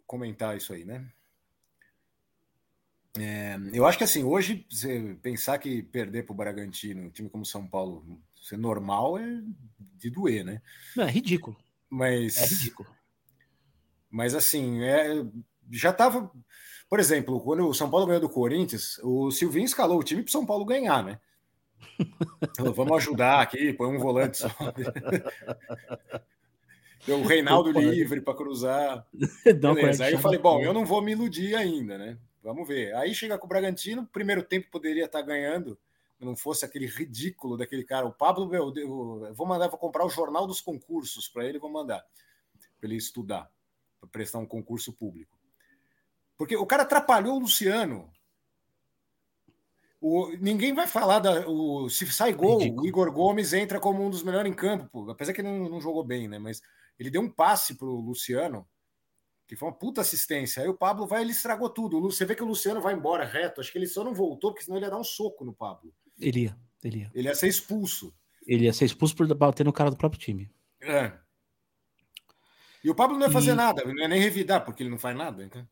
comentar 0.07 0.57
isso 0.57 0.73
aí, 0.73 0.83
né? 0.83 1.07
É, 3.19 3.55
eu 3.71 3.85
acho 3.85 3.99
que 3.99 4.03
assim, 4.03 4.23
hoje, 4.23 4.65
você 4.69 5.15
pensar 5.21 5.59
que 5.59 5.83
perder 5.83 6.23
para 6.23 6.33
o 6.33 6.37
Bragantino, 6.37 7.03
um 7.03 7.09
time 7.11 7.29
como 7.29 7.45
São 7.45 7.67
Paulo, 7.67 8.19
ser 8.41 8.57
normal 8.57 9.19
é 9.19 9.43
de 9.79 10.09
doer, 10.09 10.43
né? 10.43 10.61
Não, 10.95 11.03
é 11.03 11.11
ridículo. 11.11 11.55
Mas. 11.87 12.37
É 12.37 12.45
ridículo. 12.47 12.89
Mas 14.09 14.33
assim, 14.33 14.81
é, 14.83 15.23
já 15.71 15.91
estava. 15.91 16.31
Por 16.89 16.99
exemplo, 16.99 17.39
quando 17.41 17.67
o 17.67 17.73
São 17.73 17.89
Paulo 17.89 18.05
ganhou 18.05 18.21
do 18.21 18.29
Corinthians, 18.29 18.99
o 19.03 19.29
Silvinho 19.31 19.65
escalou 19.65 19.99
o 19.99 20.03
time 20.03 20.21
para 20.21 20.29
o 20.29 20.31
São 20.31 20.45
Paulo 20.45 20.63
ganhar, 20.63 21.03
né? 21.03 21.19
Vamos 22.75 22.97
ajudar 22.97 23.41
aqui, 23.41 23.73
põe 23.73 23.95
um 23.95 23.99
volante 23.99 24.37
só. 24.37 24.49
Deu 27.05 27.19
o 27.19 27.25
Reinaldo 27.25 27.71
livre 27.71 28.21
para 28.21 28.35
cruzar. 28.35 29.05
Beleza. 29.45 30.05
Aí 30.05 30.13
eu 30.13 30.19
falei, 30.19 30.39
bom, 30.39 30.61
eu 30.61 30.73
não 30.73 30.85
vou 30.85 31.01
me 31.01 31.11
iludir 31.13 31.55
ainda, 31.55 31.97
né? 31.97 32.17
Vamos 32.43 32.67
ver. 32.67 32.93
Aí 32.95 33.13
chega 33.13 33.37
com 33.37 33.45
o 33.45 33.49
Bragantino, 33.49 34.05
primeiro 34.07 34.43
tempo 34.43 34.69
poderia 34.71 35.05
estar 35.05 35.21
ganhando, 35.21 35.77
não 36.19 36.35
fosse 36.35 36.65
aquele 36.65 36.85
ridículo 36.85 37.57
daquele 37.57 37.83
cara. 37.83 38.05
O 38.05 38.11
Pablo, 38.11 38.53
eu, 38.53 38.73
eu 38.75 39.33
vou 39.33 39.45
mandar, 39.45 39.67
vou 39.67 39.77
comprar 39.77 40.05
o 40.05 40.09
jornal 40.09 40.47
dos 40.47 40.61
concursos 40.61 41.27
para 41.27 41.45
ele, 41.45 41.59
vou 41.59 41.69
mandar 41.69 42.03
para 42.79 42.87
ele 42.89 42.95
estudar, 42.95 43.49
para 43.99 44.09
prestar 44.09 44.39
um 44.39 44.45
concurso 44.45 44.93
público. 44.93 45.36
Porque 46.37 46.55
o 46.55 46.65
cara 46.65 46.83
atrapalhou 46.83 47.35
o 47.35 47.39
Luciano. 47.39 48.09
O, 49.99 50.29
ninguém 50.39 50.73
vai 50.73 50.87
falar 50.87 51.19
da. 51.19 51.47
O, 51.47 51.89
se 51.89 52.05
sai 52.11 52.31
gol, 52.33 52.59
Ridículo. 52.59 52.83
o 52.83 52.87
Igor 52.87 53.11
Gomes 53.11 53.53
entra 53.53 53.79
como 53.79 54.05
um 54.05 54.09
dos 54.09 54.21
melhores 54.21 54.51
em 54.51 54.55
campo, 54.55 54.87
pô, 54.91 55.09
apesar 55.09 55.33
que 55.33 55.41
ele 55.41 55.49
não, 55.49 55.67
não 55.67 55.81
jogou 55.81 56.03
bem, 56.03 56.27
né? 56.27 56.37
Mas 56.37 56.61
ele 56.99 57.09
deu 57.09 57.21
um 57.21 57.29
passe 57.29 57.75
para 57.75 57.87
o 57.87 57.99
Luciano, 57.99 58.67
que 59.47 59.55
foi 59.55 59.67
uma 59.67 59.75
puta 59.75 60.01
assistência. 60.01 60.61
Aí 60.61 60.69
o 60.69 60.77
Pablo 60.77 61.07
vai, 61.07 61.21
ele 61.21 61.31
estragou 61.31 61.69
tudo. 61.69 61.99
Você 62.01 62.25
vê 62.25 62.35
que 62.35 62.43
o 62.43 62.47
Luciano 62.47 62.79
vai 62.79 62.93
embora 62.93 63.25
reto. 63.25 63.59
Acho 63.59 63.71
que 63.71 63.77
ele 63.77 63.87
só 63.87 64.03
não 64.03 64.13
voltou, 64.13 64.51
porque 64.51 64.65
senão 64.65 64.77
ele 64.77 64.85
ia 64.85 64.91
dar 64.91 64.99
um 64.99 65.03
soco 65.03 65.43
no 65.43 65.53
Pablo. 65.53 65.91
Ele 66.19 66.41
ia, 66.41 66.57
ele 66.83 66.99
ia. 66.99 67.11
Ele 67.13 67.27
ia 67.27 67.35
ser 67.35 67.47
expulso. 67.47 68.13
Ele 68.45 68.65
ia 68.65 68.73
ser 68.73 68.85
expulso 68.85 69.15
por 69.15 69.27
bater 69.35 69.65
no 69.65 69.73
cara 69.73 69.89
do 69.89 69.97
próprio 69.97 70.21
time. 70.21 70.51
É. 70.79 71.11
E 72.83 72.89
o 72.89 72.95
Pablo 72.95 73.17
não 73.17 73.25
ia 73.25 73.31
fazer 73.31 73.51
e... 73.51 73.55
nada, 73.55 73.83
não 73.83 73.97
ia 73.97 74.07
nem 74.07 74.21
revidar, 74.21 74.63
porque 74.63 74.83
ele 74.83 74.89
não 74.91 74.99
faz 74.99 75.17
nada. 75.17 75.43
Então. 75.43 75.67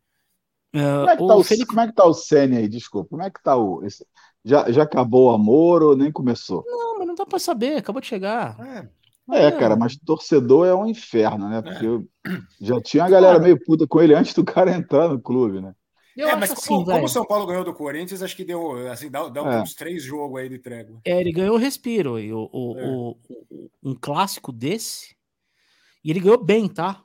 Uh, 0.75 1.05
como, 1.05 1.09
é 1.09 1.17
que 1.17 1.27
tá 1.27 1.35
o, 1.35 1.43
Felipe... 1.43 1.65
como 1.67 1.79
é 1.79 1.87
que 1.87 1.93
tá 1.93 2.05
o 2.05 2.13
Senna 2.13 2.57
aí? 2.57 2.67
Desculpa. 2.67 3.09
Como 3.09 3.23
é 3.23 3.29
que 3.29 3.41
tá 3.41 3.55
o. 3.55 3.83
Esse... 3.85 4.05
Já, 4.43 4.69
já 4.69 4.83
acabou 4.83 5.31
o 5.31 5.33
amor 5.33 5.81
ou 5.81 5.95
nem 5.95 6.11
começou? 6.11 6.63
Não, 6.67 6.99
mas 6.99 7.07
não 7.07 7.15
dá 7.15 7.25
para 7.25 7.39
saber, 7.39 7.77
acabou 7.77 8.01
de 8.01 8.07
chegar. 8.07 8.59
É. 8.59 8.87
É, 9.31 9.51
cara, 9.51 9.75
mas 9.75 9.97
torcedor 9.97 10.67
é 10.67 10.75
um 10.75 10.85
inferno, 10.85 11.49
né? 11.49 11.59
Porque 11.59 11.87
é. 11.87 12.39
já 12.61 12.79
tinha 12.79 13.05
a 13.05 13.09
galera 13.09 13.39
meio 13.39 13.59
puta 13.63 13.87
com 13.87 13.99
ele 13.99 14.13
antes 14.13 14.35
do 14.35 14.45
cara 14.45 14.75
entrar 14.75 15.07
no 15.07 15.19
clube, 15.19 15.61
né? 15.61 15.73
Eu 16.15 16.29
é, 16.29 16.35
mas 16.35 16.51
assim, 16.51 16.67
como, 16.67 16.85
como, 16.85 17.05
o 17.05 17.09
São 17.09 17.25
Paulo 17.25 17.47
ganhou 17.47 17.63
do 17.63 17.73
Corinthians, 17.73 18.21
acho 18.21 18.35
que 18.35 18.45
deu, 18.45 18.87
assim, 18.89 19.09
dá, 19.09 19.27
dá 19.27 19.41
é. 19.41 19.61
uns 19.61 19.73
três 19.73 20.03
jogos 20.03 20.39
aí 20.39 20.47
de 20.47 20.59
trégua. 20.59 21.01
É, 21.03 21.19
ele 21.19 21.31
ganhou 21.31 21.57
respiro. 21.57 22.19
E 22.19 22.31
o, 22.31 22.49
o, 22.53 22.77
é. 22.77 22.87
o, 22.87 23.17
o, 23.49 23.69
um 23.83 23.95
clássico 23.95 24.51
desse, 24.51 25.15
e 26.03 26.11
ele 26.11 26.19
ganhou 26.19 26.41
bem, 26.41 26.69
tá? 26.69 27.03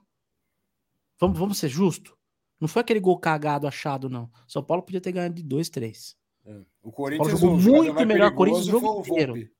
Vamos, 1.19 1.39
vamos 1.39 1.59
ser 1.59 1.69
justos. 1.69 2.13
Não 2.61 2.69
foi 2.69 2.83
aquele 2.83 3.01
gol 3.01 3.19
cagado 3.19 3.67
achado, 3.67 4.11
não. 4.11 4.31
São 4.47 4.63
Paulo 4.63 4.83
podia 4.83 5.01
ter 5.01 5.13
ganhado 5.13 5.35
de 5.35 5.43
dois, 5.43 5.71
três. 5.71 6.15
É. 6.45 6.61
O 6.83 6.93
Corinthians 6.93 7.41
jogou 7.41 7.57
muito 7.57 8.07
melhor. 8.07 8.33
O 8.33 8.35
Corinthians 8.35 8.67
o 8.67 8.71
jogo 8.71 9.01
inteiro. 9.01 9.51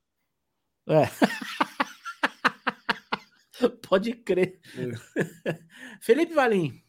É. 0.87 1.09
Pode 3.87 4.13
crer. 4.13 4.59
É. 4.75 5.57
Felipe 6.01 6.33
Valim, 6.33 6.81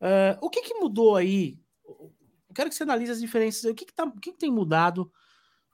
uh, 0.00 0.38
o 0.40 0.50
que, 0.50 0.62
que 0.62 0.74
mudou 0.74 1.16
aí? 1.16 1.58
Eu 1.86 2.54
quero 2.54 2.68
que 2.68 2.74
você 2.74 2.82
analise 2.82 3.12
as 3.12 3.20
diferenças. 3.20 3.64
O 3.64 3.74
que, 3.74 3.86
que, 3.86 3.94
tá, 3.94 4.04
o 4.04 4.20
que, 4.20 4.32
que 4.32 4.38
tem 4.38 4.50
mudado 4.50 5.10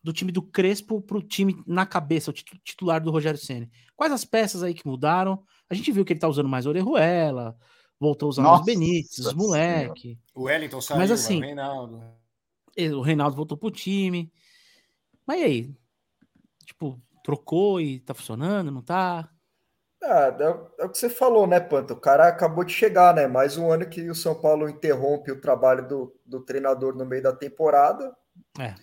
do 0.03 0.13
time 0.13 0.31
do 0.31 0.43
Crespo 0.43 1.01
para 1.01 1.17
o 1.17 1.23
time 1.23 1.63
na 1.67 1.87
cabeça, 1.87 2.31
o 2.31 2.35
titular 2.35 3.03
do 3.03 3.11
Rogério 3.11 3.41
Senna? 3.41 3.71
Quais 3.95 4.13
as 4.13 4.25
peças 4.25 4.63
aí 4.63 4.75
que 4.75 4.87
mudaram? 4.87 5.43
A 5.69 5.75
gente 5.75 5.91
viu 5.91 6.05
que 6.05 6.13
ele 6.13 6.21
tá 6.21 6.29
usando 6.29 6.49
mais 6.49 6.67
Orejuela, 6.67 7.57
voltou 7.99 8.27
a 8.27 8.31
usar 8.31 8.43
mais 8.43 8.65
Benítez, 8.65 9.19
os 9.19 9.33
moleque. 9.33 10.19
O 10.35 10.45
Wellington 10.45 10.81
saiu, 10.81 10.99
Mas 10.99 11.11
assim, 11.11 11.39
o 11.39 11.43
Reinaldo. 11.43 12.03
O 12.95 13.01
Reinaldo 13.01 13.37
voltou 13.37 13.57
pro 13.57 13.71
time. 13.71 14.31
Mas 15.27 15.41
e 15.41 15.45
aí? 15.45 15.75
Tipo, 16.65 17.01
trocou 17.25 17.81
e 17.81 18.01
tá 18.01 18.15
funcionando, 18.15 18.71
não 18.71 18.83
tá? 18.83 19.31
Ah, 20.03 20.37
é, 20.39 20.83
é, 20.83 20.85
o 20.85 20.91
que 20.91 20.99
você 20.99 21.09
falou, 21.09 21.47
né, 21.47 21.59
Panta? 21.59 21.95
O 21.95 22.01
cara 22.01 22.29
acabou 22.29 22.65
de 22.65 22.73
chegar, 22.73 23.15
né? 23.15 23.27
Mais 23.27 23.57
um 23.57 23.71
ano 23.71 23.89
que 23.89 24.09
o 24.09 24.15
São 24.15 24.35
Paulo 24.41 24.69
interrompe 24.69 25.33
o 25.33 25.41
trabalho 25.41 25.89
do, 25.89 26.21
do 26.25 26.41
treinador 26.41 26.95
no 26.95 27.05
meio 27.05 27.23
da 27.23 27.33
temporada. 27.33 28.15
É. 28.59 28.75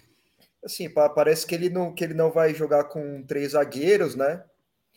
Assim, 0.65 0.89
parece 0.89 1.45
que 1.45 1.53
ele 1.53 1.69
não, 1.69 1.93
que 1.93 2.03
ele 2.03 2.13
não 2.13 2.31
vai 2.31 2.53
jogar 2.53 2.85
com 2.85 3.23
três 3.23 3.51
zagueiros, 3.51 4.15
né? 4.15 4.43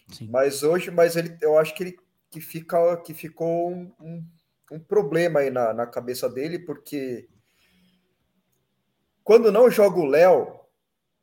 Sim. 0.09 0.29
Mas 0.31 0.63
hoje, 0.63 0.91
mas 0.91 1.17
ele, 1.17 1.37
eu 1.41 1.59
acho 1.59 1.75
que 1.75 1.83
ele 1.83 1.97
que 2.37 2.41
fica 2.41 2.97
que 2.99 3.15
ficou 3.15 3.71
um, 3.71 3.91
um, 3.99 4.25
um 4.73 4.79
problema 4.79 5.41
aí 5.41 5.51
na, 5.51 5.73
na 5.73 5.87
cabeça 5.87 6.29
dele, 6.29 6.59
porque 6.59 7.29
quando 9.25 9.51
não 9.51 9.71
joga 9.71 9.99
o 9.99 10.05
Léo, 10.05 10.61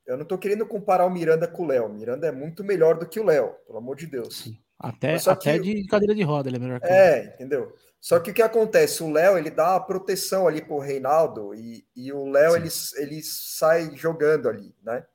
eu 0.08 0.18
não 0.18 0.26
tô 0.26 0.40
querendo 0.40 0.66
comparar 0.66 1.06
o 1.06 1.12
Miranda 1.12 1.48
com 1.48 1.64
o 1.64 1.68
Léo. 1.68 1.88
Miranda 1.88 2.28
é 2.28 2.32
muito 2.32 2.64
melhor 2.64 2.98
do 2.98 3.08
que 3.08 3.20
o 3.20 3.24
Léo, 3.24 3.54
pelo 3.68 3.78
amor 3.78 3.96
de 3.96 4.08
Deus. 4.08 4.40
Sim. 4.40 4.58
Até, 4.80 5.16
até 5.28 5.60
que, 5.60 5.76
de 5.76 5.88
cadeira 5.88 6.16
de 6.16 6.24
roda 6.24 6.50
ele 6.50 6.58
é 6.58 6.60
melhor 6.60 6.80
que 6.82 6.88
É, 6.88 7.26
entendeu? 7.36 7.76
Só 8.02 8.20
que 8.20 8.32
o 8.32 8.34
que 8.34 8.42
acontece? 8.42 9.04
O 9.04 9.12
Léo 9.12 9.38
ele 9.38 9.52
dá 9.52 9.76
a 9.76 9.80
proteção 9.80 10.48
ali 10.48 10.62
pro 10.64 10.80
Reinaldo 10.80 11.54
e, 11.54 11.88
e 11.96 12.12
o 12.12 12.28
Léo 12.28 12.56
ele, 12.56 12.70
ele 12.98 13.22
sai 13.22 13.96
jogando 13.96 14.50
ali, 14.50 14.76
né? 14.82 15.06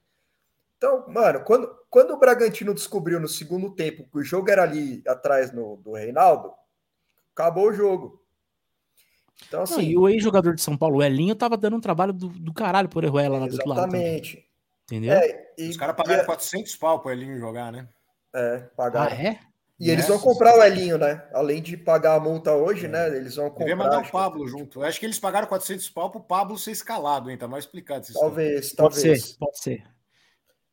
Então, 0.77 1.07
mano, 1.09 1.43
quando, 1.45 1.69
quando 1.91 2.13
o 2.13 2.19
Bragantino 2.19 2.75
descobriu 2.75 3.19
no 3.19 3.29
segundo 3.29 3.75
tempo 3.75 4.09
que 4.11 4.19
o 4.19 4.25
jogo 4.25 4.51
era 4.51 4.63
ali 4.63 5.03
atrás 5.07 5.53
no, 5.53 5.77
do 5.77 5.93
Reinaldo, 5.93 6.53
acabou 7.33 7.69
o 7.69 7.73
jogo. 7.73 8.23
Então, 9.47 9.63
assim. 9.63 9.75
Não, 9.75 9.83
e 9.83 9.97
o 9.97 10.09
ex-jogador 10.09 10.55
de 10.55 10.63
São 10.63 10.77
Paulo, 10.77 10.99
o 10.99 11.03
Elinho, 11.03 11.35
tava 11.35 11.57
dando 11.57 11.77
um 11.77 11.81
trabalho 11.81 12.13
do, 12.13 12.29
do 12.29 12.53
caralho 12.53 12.89
por 12.89 13.05
Eruela 13.05 13.39
lá 13.39 13.47
do 13.47 13.53
outro 13.53 13.69
lado. 13.69 13.79
Exatamente. 13.81 14.45
Entendeu? 14.85 15.13
É, 15.13 15.53
e, 15.57 15.69
Os 15.69 15.77
caras 15.77 15.97
pagaram 15.97 16.23
e, 16.23 16.27
400 16.27 16.75
pau 16.77 17.01
pro 17.01 17.11
Elinho 17.11 17.39
jogar, 17.39 17.71
né? 17.71 17.89
É, 18.35 18.59
pagaram. 18.77 19.13
Ah, 19.13 19.23
é? 19.23 19.39
E 19.79 19.91
eles 19.91 20.09
vão 20.09 20.19
comprar 20.19 20.59
o 20.59 20.63
Elinho, 20.63 20.99
né? 20.99 21.25
Além 21.33 21.63
de 21.63 21.77
pagar 21.77 22.17
a 22.17 22.21
multa 22.21 22.53
hoje, 22.53 22.87
é. 22.87 22.89
né? 22.89 23.17
Eles 23.17 23.37
vão 23.37 23.49
comprar. 23.49 23.67
Devia 23.67 23.77
mandar 23.77 24.01
o 24.01 24.11
Pablo 24.11 24.45
que... 24.45 24.51
junto. 24.51 24.81
Eu 24.81 24.87
acho 24.87 24.99
que 24.99 25.07
eles 25.07 25.21
pagaram 25.21 25.47
400 25.47 25.89
pau 25.91 26.11
pro 26.11 26.21
Pablo 26.21 26.59
ser 26.59 26.73
escalado, 26.73 27.31
hein? 27.31 27.39
Tá 27.39 27.47
mais 27.47 27.65
explicado. 27.65 28.07
Talvez, 28.13 28.73
pode 28.73 28.97
talvez. 28.97 29.25
Ser, 29.25 29.39
pode 29.39 29.59
ser. 29.61 29.85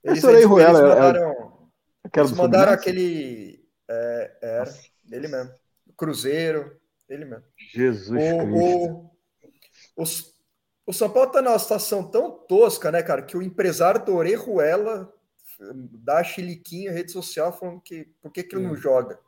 Eles, 0.05 0.23
eles, 0.23 0.35
eles 0.35 0.47
mandaram, 0.47 1.69
eles 2.15 2.31
mandaram 2.31 2.71
aquele. 2.71 3.67
É, 3.89 4.37
era, 4.41 4.73
ele 5.11 5.27
mesmo. 5.27 5.51
Cruzeiro, 5.97 6.79
ele 7.09 7.25
mesmo. 7.25 7.43
Jesus 7.73 8.11
o, 8.11 8.37
Cristo. 8.37 9.11
O, 9.97 10.03
os, 10.03 10.33
o 10.85 10.93
São 10.93 11.09
Paulo 11.09 11.31
tá 11.31 11.41
numa 11.41 11.57
situação 11.57 12.03
tão 12.09 12.31
tosca, 12.31 12.91
né, 12.91 13.01
cara, 13.01 13.23
que 13.23 13.35
o 13.35 13.41
empresário 13.41 14.05
do 14.05 14.15
Orejuela 14.15 15.11
dá 15.59 16.23
chiliquinho 16.23 16.91
em 16.91 16.93
rede 16.93 17.11
social 17.11 17.51
falando 17.57 17.81
que 17.81 18.05
por 18.21 18.31
que, 18.31 18.43
que 18.43 18.55
ele 18.55 18.65
não 18.65 18.73
hum. 18.73 18.77
joga. 18.77 19.19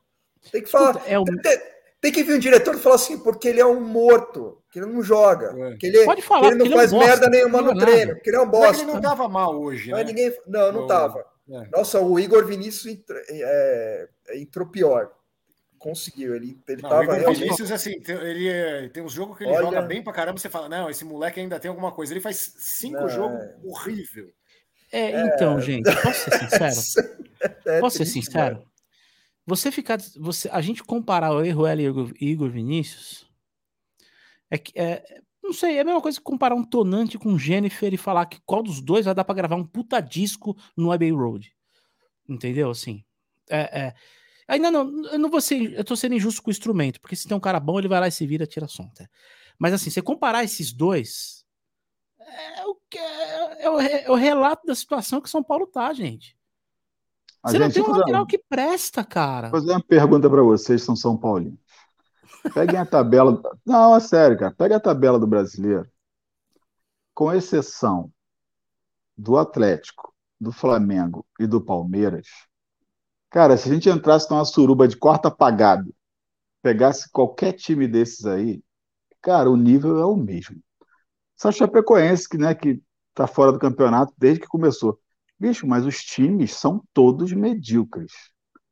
Tem 0.51 0.61
que 0.61 0.69
falar. 0.69 0.91
Escuta, 0.91 1.09
é 1.09 1.19
um... 1.19 1.25
tem, 1.25 1.59
tem, 2.01 2.11
que 2.11 2.23
vir 2.23 2.35
um 2.35 2.39
diretor 2.39 2.75
e 2.75 2.79
falar 2.79 2.95
assim, 2.95 3.17
porque 3.19 3.47
ele 3.47 3.59
é 3.59 3.65
um 3.65 3.81
morto, 3.81 4.61
que 4.71 4.79
ele 4.79 4.85
não 4.87 5.01
joga. 5.01 5.55
É. 5.57 5.77
Que 5.77 5.87
ele, 5.87 6.05
Pode 6.05 6.21
falar, 6.21 6.49
que 6.49 6.55
ele 6.55 6.69
não 6.69 6.77
faz 6.77 6.93
é 6.93 6.95
um 6.95 6.99
merda 6.99 7.29
nenhuma 7.29 7.61
no 7.61 7.77
treino, 7.77 8.15
porque 8.15 8.29
ele 8.29 8.37
é 8.37 8.41
um 8.41 8.49
bosta. 8.49 8.83
ele 8.83 8.91
não 8.91 9.01
tava 9.01 9.27
mal 9.27 9.59
hoje, 9.59 9.91
né? 9.91 10.03
Ninguém, 10.03 10.35
não, 10.47 10.71
não 10.71 10.87
tava. 10.87 11.25
É. 11.49 11.67
Nossa, 11.71 11.99
o 12.01 12.19
Igor 12.19 12.45
Vinícius 12.45 12.85
entrou, 12.85 13.21
é, 13.29 14.09
entrou 14.35 14.67
pior. 14.67 15.11
Conseguiu, 15.79 16.35
ele, 16.35 16.59
ele 16.67 16.81
não, 16.81 16.89
tava. 16.89 17.11
O 17.11 17.15
Igor 17.15 17.33
Vinícius, 17.33 17.71
assim, 17.71 17.93
ele 18.07 18.89
tem 18.89 19.03
uns 19.03 19.13
jogos 19.13 19.37
que 19.37 19.43
ele 19.43 19.53
Olha... 19.53 19.61
joga 19.61 19.81
bem 19.83 20.03
pra 20.03 20.11
caramba. 20.11 20.39
Você 20.39 20.49
fala, 20.49 20.67
não, 20.67 20.89
esse 20.89 21.05
moleque 21.05 21.39
ainda 21.39 21.59
tem 21.59 21.69
alguma 21.69 21.91
coisa. 21.91 22.13
Ele 22.13 22.19
faz 22.19 22.53
cinco 22.57 23.01
não, 23.01 23.09
jogos 23.09 23.45
horrível. 23.63 24.27
É, 24.91 25.11
é, 25.11 25.25
então, 25.27 25.59
gente, 25.59 25.83
posso 26.01 26.29
ser 26.29 26.39
sincero? 26.39 27.17
É 27.67 27.79
posso 27.79 27.97
ser 27.97 28.05
sincero? 28.05 28.63
Você 29.47 29.71
ficar. 29.71 29.97
Você, 30.17 30.49
a 30.51 30.59
gente 30.59 30.83
comparar 30.83 31.31
o 31.31 31.43
erro 31.43 31.65
e 31.65 31.85
Igor, 31.85 32.11
Igor 32.19 32.49
Vinícius. 32.49 33.25
É 34.51 34.57
que. 34.57 34.77
É, 34.77 35.21
não 35.41 35.53
sei, 35.53 35.77
é 35.77 35.79
a 35.79 35.85
mesma 35.85 36.01
coisa 36.01 36.17
que 36.17 36.23
comparar 36.23 36.55
um 36.55 36.63
Tonante 36.63 37.17
com 37.17 37.39
Jennifer 37.39 37.93
e 37.93 37.97
falar 37.97 38.25
que 38.25 38.41
qual 38.45 38.61
dos 38.61 38.81
dois 38.81 39.05
vai 39.05 39.15
dar 39.15 39.23
para 39.23 39.35
gravar 39.35 39.55
um 39.55 39.65
puta 39.65 40.01
disco 40.01 40.57
no 40.75 40.91
Abbey 40.91 41.11
Road. 41.11 41.55
Entendeu? 42.27 42.69
Assim. 42.69 43.01
É, 43.49 43.79
é. 43.79 43.93
Ainda 44.49 44.69
não, 44.69 45.05
eu 45.05 45.17
não 45.17 45.29
vou 45.29 45.39
ser, 45.39 45.73
eu 45.73 45.83
tô 45.83 45.95
sendo 45.95 46.15
injusto 46.15 46.41
com 46.43 46.49
o 46.49 46.51
instrumento, 46.51 46.99
porque 46.99 47.15
se 47.15 47.27
tem 47.27 47.35
um 47.35 47.39
cara 47.39 47.59
bom, 47.59 47.79
ele 47.79 47.87
vai 47.87 47.99
lá 47.99 48.07
e 48.07 48.11
se 48.11 48.25
vira, 48.25 48.45
tira 48.45 48.67
som, 48.67 48.87
tá? 48.89 49.07
Mas 49.59 49.73
assim, 49.73 49.89
você 49.89 50.01
comparar 50.01 50.43
esses 50.43 50.71
dois, 50.71 51.45
é 52.19 52.65
o, 52.65 52.75
que 52.89 52.97
é, 52.97 53.63
é, 53.63 53.69
o, 53.69 53.79
é 53.79 54.11
o 54.11 54.15
relato 54.15 54.65
da 54.65 54.75
situação 54.75 55.19
que 55.19 55.29
São 55.29 55.43
Paulo 55.43 55.67
tá, 55.67 55.91
gente. 55.93 56.36
A 57.43 57.51
você 57.51 57.57
gente, 57.57 57.79
não 57.79 57.85
tem 57.85 57.93
um 57.93 57.97
lateral 57.97 58.25
que 58.25 58.37
presta, 58.37 59.03
cara. 59.03 59.49
Vou 59.49 59.59
fazer 59.59 59.71
uma 59.71 59.83
pergunta 59.83 60.29
para 60.29 60.41
vocês, 60.41 60.83
são 60.83 60.95
São 60.95 61.17
Paulinos. 61.17 61.59
Peguem 62.53 62.79
a 62.79 62.85
tabela. 62.85 63.41
Não, 63.65 63.95
é 63.95 63.99
sério, 63.99 64.37
cara. 64.37 64.53
Pega 64.53 64.77
a 64.77 64.79
tabela 64.79 65.19
do 65.19 65.27
brasileiro. 65.27 65.89
Com 67.13 67.33
exceção 67.33 68.11
do 69.17 69.37
Atlético, 69.37 70.13
do 70.39 70.51
Flamengo 70.51 71.25
e 71.39 71.47
do 71.47 71.59
Palmeiras. 71.59 72.27
Cara, 73.29 73.57
se 73.57 73.69
a 73.69 73.73
gente 73.73 73.89
entrasse 73.89 74.29
numa 74.29 74.45
suruba 74.45 74.87
de 74.87 74.95
quarta 74.95 75.27
apagado, 75.27 75.93
pegasse 76.61 77.09
qualquer 77.11 77.53
time 77.53 77.87
desses 77.87 78.25
aí, 78.25 78.61
cara, 79.21 79.49
o 79.49 79.57
nível 79.57 79.99
é 79.99 80.05
o 80.05 80.15
mesmo. 80.15 80.61
Só 81.35 81.51
Chapecoense, 81.51 82.27
que, 82.27 82.37
né, 82.37 82.53
que 82.55 82.81
tá 83.13 83.27
fora 83.27 83.51
do 83.51 83.59
campeonato 83.59 84.13
desde 84.17 84.41
que 84.41 84.47
começou. 84.47 84.99
Bicho, 85.39 85.67
mas 85.67 85.85
os 85.85 85.97
times 85.97 86.53
são 86.53 86.81
todos 86.93 87.31
medíocres. 87.31 88.11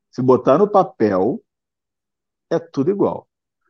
Se 0.10 0.22
botar 0.22 0.58
no 0.58 0.70
papel, 0.70 1.42
é 2.50 2.58
tudo 2.58 2.90
igual. 2.90 3.28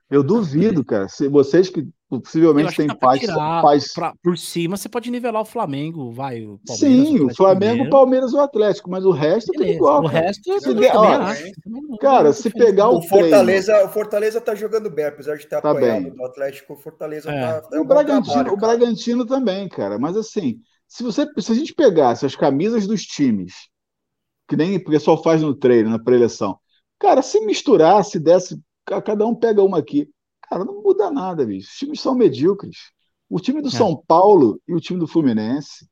Eu 0.09 0.23
duvido, 0.23 0.85
cara. 0.85 1.07
Se 1.07 1.27
vocês 1.27 1.69
que 1.69 1.87
possivelmente 2.07 2.75
têm 2.75 2.87
pais, 2.87 3.25
pais... 3.25 3.93
Pra, 3.93 4.13
por 4.21 4.37
cima, 4.37 4.77
você 4.77 4.87
pode 4.87 5.09
nivelar 5.09 5.41
o 5.41 5.45
Flamengo, 5.45 6.11
vai. 6.11 6.45
O 6.45 6.59
Sim, 6.69 7.19
o, 7.19 7.27
o 7.27 7.35
Flamengo, 7.35 7.85
o 7.85 7.89
Palmeiras 7.89 8.31
e 8.31 8.35
o 8.35 8.39
Atlético, 8.39 8.89
mas 8.89 9.03
o 9.03 9.11
resto 9.11 9.51
é 9.51 9.57
tudo 9.57 9.67
igual. 9.67 10.05
O 10.05 10.09
cara. 10.09 10.19
resto 10.19 10.51
é 10.51 10.59
tudo 10.59 10.83
igual. 10.83 11.33
Cara, 11.99 12.33
se 12.33 12.49
pegar 12.51 12.89
o, 12.89 12.99
o 12.99 13.01
Fortaleza, 13.01 13.73
treino... 13.73 13.89
o 13.89 13.93
Fortaleza 13.93 14.39
tá 14.39 14.53
jogando 14.53 14.89
bem, 14.89 15.05
apesar 15.05 15.35
de 15.35 15.47
ter 15.47 15.59
tá 15.59 15.71
apoiado 15.71 16.03
bem. 16.03 16.13
do 16.13 16.23
Atlético, 16.23 16.73
o 16.73 16.77
Fortaleza 16.77 17.31
é. 17.31 17.41
tá. 17.41 17.67
É 17.73 17.79
o, 17.79 17.83
Bragantino, 17.83 18.33
trabalho, 18.33 18.53
o 18.53 18.57
Bragantino 18.57 19.25
também, 19.25 19.67
cara. 19.67 19.97
Mas 19.97 20.15
assim, 20.15 20.59
se 20.87 21.03
você, 21.03 21.27
se 21.39 21.51
a 21.51 21.55
gente 21.55 21.73
pegasse 21.73 22.25
as 22.25 22.35
camisas 22.35 22.87
dos 22.87 23.03
times, 23.03 23.69
que 24.47 24.55
nem 24.55 24.77
o 24.77 24.83
pessoal 24.83 25.21
faz 25.21 25.41
no 25.41 25.55
treino, 25.55 25.89
na 25.89 25.99
preleção, 25.99 26.57
cara, 26.99 27.21
se 27.21 27.39
misturasse, 27.41 28.19
desse 28.19 28.59
cada 28.85 29.25
um 29.25 29.35
pega 29.35 29.63
uma 29.63 29.79
aqui. 29.79 30.09
Cara, 30.49 30.63
não 30.63 30.81
muda 30.81 31.09
nada, 31.09 31.45
bicho. 31.45 31.69
Os 31.71 31.77
times 31.77 32.01
são 32.01 32.13
medíocres. 32.15 32.77
O 33.29 33.39
time 33.39 33.61
do 33.61 33.69
é. 33.69 33.71
São 33.71 33.95
Paulo 34.07 34.61
e 34.67 34.73
o 34.73 34.79
time 34.79 34.99
do 34.99 35.07
Fluminense. 35.07 35.87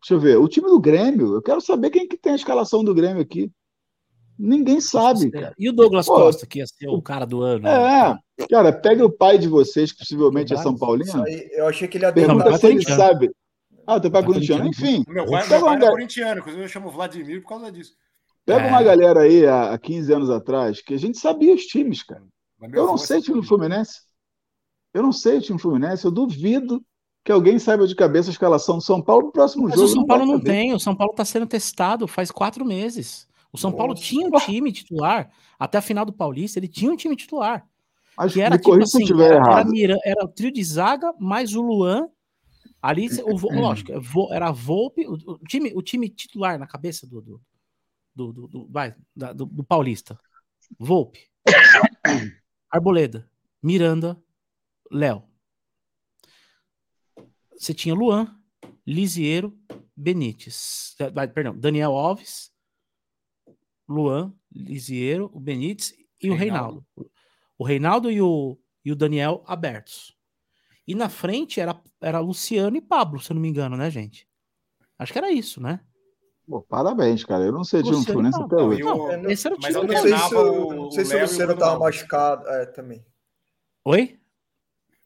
Deixa 0.00 0.14
eu 0.14 0.20
ver. 0.20 0.38
O 0.38 0.48
time 0.48 0.68
do 0.68 0.80
Grêmio, 0.80 1.34
eu 1.34 1.42
quero 1.42 1.60
saber 1.60 1.90
quem 1.90 2.08
que 2.08 2.16
tem 2.16 2.32
a 2.32 2.36
escalação 2.36 2.82
do 2.82 2.94
Grêmio 2.94 3.22
aqui. 3.22 3.50
Ninguém 4.38 4.80
sabe. 4.80 5.30
Cara. 5.30 5.54
E 5.56 5.68
o 5.68 5.72
Douglas 5.72 6.06
Pô, 6.06 6.16
Costa, 6.16 6.46
que 6.46 6.58
ia 6.58 6.66
ser 6.66 6.88
o 6.88 7.00
cara 7.00 7.24
do 7.24 7.42
ano. 7.42 7.68
É, 7.68 8.08
né? 8.08 8.18
cara, 8.50 8.72
pega 8.72 9.04
o 9.04 9.12
pai 9.12 9.38
de 9.38 9.46
vocês, 9.46 9.92
que 9.92 9.98
possivelmente 9.98 10.52
é 10.52 10.56
São 10.56 10.76
Paulino. 10.76 11.22
Aí, 11.22 11.48
eu 11.52 11.68
achei 11.68 11.86
que 11.86 11.98
ele 11.98 12.06
ia 12.06 12.12
Pergunta 12.12 12.58
se 12.58 12.66
ele 12.66 12.82
sabe. 12.82 13.30
Ah, 13.86 14.00
teu 14.00 14.10
pai 14.10 14.22
é 14.22 14.24
corintiano. 14.24 14.66
Enfim. 14.68 15.04
Meu 15.08 15.26
pai, 15.26 15.48
meu 15.48 15.60
pai 15.60 15.76
é 15.76 15.90
corintiano, 15.90 16.40
inclusive 16.40 16.64
eu 16.64 16.68
chamo 16.68 16.90
Vladimir 16.90 17.42
por 17.42 17.48
causa 17.48 17.70
disso. 17.72 17.94
Pega 18.44 18.66
é. 18.66 18.68
uma 18.68 18.82
galera 18.82 19.20
aí 19.20 19.46
há 19.46 19.78
15 19.78 20.12
anos 20.12 20.30
atrás 20.30 20.80
que 20.80 20.94
a 20.94 20.98
gente 20.98 21.18
sabia 21.18 21.54
os 21.54 21.62
times, 21.62 22.02
cara. 22.02 22.24
Eu 22.60 22.86
não 22.86 22.98
sei 22.98 23.18
o 23.18 23.22
time 23.22 23.40
do 23.40 23.46
Fluminense. 23.46 24.00
Eu 24.94 25.02
não 25.02 25.12
sei 25.12 25.38
o 25.38 25.40
time 25.40 25.58
do 25.58 25.62
Fluminense. 25.62 26.04
Eu 26.04 26.10
duvido 26.10 26.84
que 27.24 27.32
alguém 27.32 27.58
saiba 27.58 27.86
de 27.86 27.94
cabeça 27.94 28.30
a 28.30 28.32
escalação 28.32 28.78
do 28.78 28.82
São 28.82 29.00
Paulo 29.02 29.26
no 29.26 29.32
próximo 29.32 29.64
Mas 29.64 29.74
jogo. 29.74 29.86
O 29.86 29.88
São 29.88 30.06
Paulo 30.06 30.26
não, 30.26 30.40
tem. 30.40 30.72
O 30.74 30.80
São 30.80 30.94
Paulo 30.94 31.12
está 31.12 31.24
sendo 31.24 31.46
testado 31.46 32.06
faz 32.06 32.30
quatro 32.30 32.64
meses. 32.64 33.28
O 33.52 33.58
São 33.58 33.70
Nossa. 33.70 33.78
Paulo 33.78 33.94
tinha 33.94 34.26
um 34.26 34.30
time 34.30 34.72
titular 34.72 35.30
até 35.58 35.78
a 35.78 35.82
final 35.82 36.04
do 36.04 36.12
Paulista. 36.12 36.58
Ele 36.58 36.68
tinha 36.68 36.90
um 36.90 36.96
time 36.96 37.14
titular. 37.14 37.66
Acho 38.16 38.34
que 38.34 38.40
era 38.40 38.58
tipo 38.58 38.82
assim, 38.82 39.04
era, 39.22 39.64
era, 39.74 39.98
era, 40.04 40.24
o 40.24 40.28
trio 40.28 40.52
de 40.52 40.62
zaga 40.62 41.14
mais 41.18 41.54
o 41.54 41.62
Luan 41.62 42.08
Ali, 42.82 43.06
o, 43.22 43.36
lógico, 43.60 43.92
era 44.32 44.48
a 44.48 44.52
Volpe, 44.52 45.06
o, 45.06 45.12
o, 45.12 45.38
time, 45.46 45.72
o 45.72 45.80
time 45.80 46.08
titular 46.08 46.58
na 46.58 46.66
cabeça 46.66 47.06
do, 47.06 47.22
do, 47.22 47.40
do, 48.12 48.32
do, 48.32 48.48
do 48.48 48.68
vai, 48.68 48.92
da, 49.14 49.32
do, 49.32 49.46
do, 49.46 49.62
Paulista. 49.62 50.18
Volpe, 50.76 51.30
Arboleda, 52.68 53.30
Miranda, 53.62 54.20
Léo. 54.90 55.22
Você 57.56 57.72
tinha 57.72 57.94
Luan, 57.94 58.36
Lisiero, 58.84 59.56
Benítez. 59.94 60.96
Perdão, 61.32 61.56
Daniel 61.56 61.92
Alves, 61.92 62.52
Luan, 63.88 64.34
Lisiero, 64.50 65.30
o 65.32 65.38
Benítez 65.38 65.94
e 66.20 66.30
Reinaldo. 66.30 66.34
o 66.34 66.36
Reinaldo. 66.36 66.86
O 67.58 67.64
Reinaldo 67.64 68.10
e 68.10 68.20
o, 68.20 68.58
e 68.84 68.90
o 68.90 68.96
Daniel 68.96 69.44
abertos. 69.46 70.16
E 70.86 70.94
na 70.94 71.08
frente 71.08 71.60
era, 71.60 71.80
era 72.00 72.18
Luciano 72.18 72.76
e 72.76 72.80
Pablo, 72.80 73.20
se 73.20 73.30
eu 73.30 73.34
não 73.34 73.42
me 73.42 73.48
engano, 73.48 73.76
né, 73.76 73.90
gente? 73.90 74.28
Acho 74.98 75.12
que 75.12 75.18
era 75.18 75.30
isso, 75.30 75.60
né? 75.60 75.80
Pô, 76.46 76.60
parabéns, 76.60 77.24
cara. 77.24 77.44
Eu 77.44 77.52
não 77.52 77.64
sei 77.64 77.82
de 77.82 77.90
um 77.90 78.02
Fluminense 78.02 78.40
até 78.40 78.56
hoje. 78.56 78.82
Não, 78.82 79.30
esse 79.30 79.46
era 79.46 79.54
o 79.54 79.58
time. 79.58 79.72
Mas 79.72 79.82
eu 79.82 79.86
não 79.86 80.02
sei 80.02 80.18
se 80.18 80.34
o, 80.34 80.74
não 80.74 80.90
sei 80.90 81.04
se 81.04 81.16
o 81.16 81.20
Luciano 81.20 81.56
tava 81.56 81.78
machucado 81.78 82.48
é, 82.48 82.66
também. 82.66 83.06
Oi? 83.84 84.20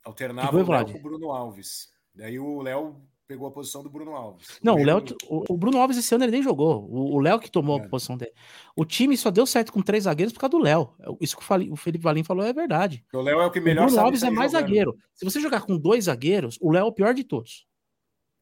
Alternava 0.04 0.56
o 0.56 0.70
Léo 0.70 0.92
com 0.92 0.98
o 0.98 1.02
Bruno 1.02 1.32
Alves. 1.32 1.88
Daí 2.14 2.38
o 2.38 2.62
Léo 2.62 3.00
pegou 3.26 3.48
a 3.48 3.50
posição 3.50 3.82
do 3.82 3.90
Bruno 3.90 4.14
Alves. 4.14 4.58
Não, 4.62 4.74
o 4.74 4.84
Léo, 4.84 5.04
o, 5.28 5.54
o, 5.54 5.56
Bruno 5.56 5.78
Alves 5.78 5.96
esse 5.96 6.14
ano 6.14 6.24
ele 6.24 6.32
nem 6.32 6.42
jogou. 6.42 6.88
O 6.90 7.18
Léo 7.18 7.40
que 7.40 7.50
tomou 7.50 7.80
é. 7.80 7.84
a 7.84 7.88
posição 7.88 8.16
dele. 8.16 8.32
O 8.74 8.84
time 8.84 9.16
só 9.16 9.30
deu 9.30 9.44
certo 9.46 9.72
com 9.72 9.82
três 9.82 10.04
zagueiros 10.04 10.32
por 10.32 10.40
causa 10.40 10.52
do 10.52 10.58
Léo. 10.58 10.94
Isso 11.20 11.36
que 11.36 11.42
o 11.70 11.76
Felipe 11.76 12.02
Valim 12.02 12.22
falou 12.22 12.44
é 12.44 12.52
verdade. 12.52 13.04
O 13.12 13.20
Léo 13.20 13.40
é 13.40 13.46
o 13.46 13.50
que 13.50 13.60
melhor 13.60 13.84
O 13.84 13.86
Bruno 13.86 14.00
Alves 14.00 14.22
é 14.22 14.30
mais 14.30 14.52
jogando. 14.52 14.68
zagueiro. 14.68 14.96
Se 15.12 15.24
você 15.24 15.40
jogar 15.40 15.62
com 15.62 15.76
dois 15.76 16.04
zagueiros, 16.04 16.56
o 16.60 16.70
Léo 16.70 16.82
é 16.82 16.84
o 16.84 16.92
pior 16.92 17.12
de 17.12 17.24
todos. 17.24 17.66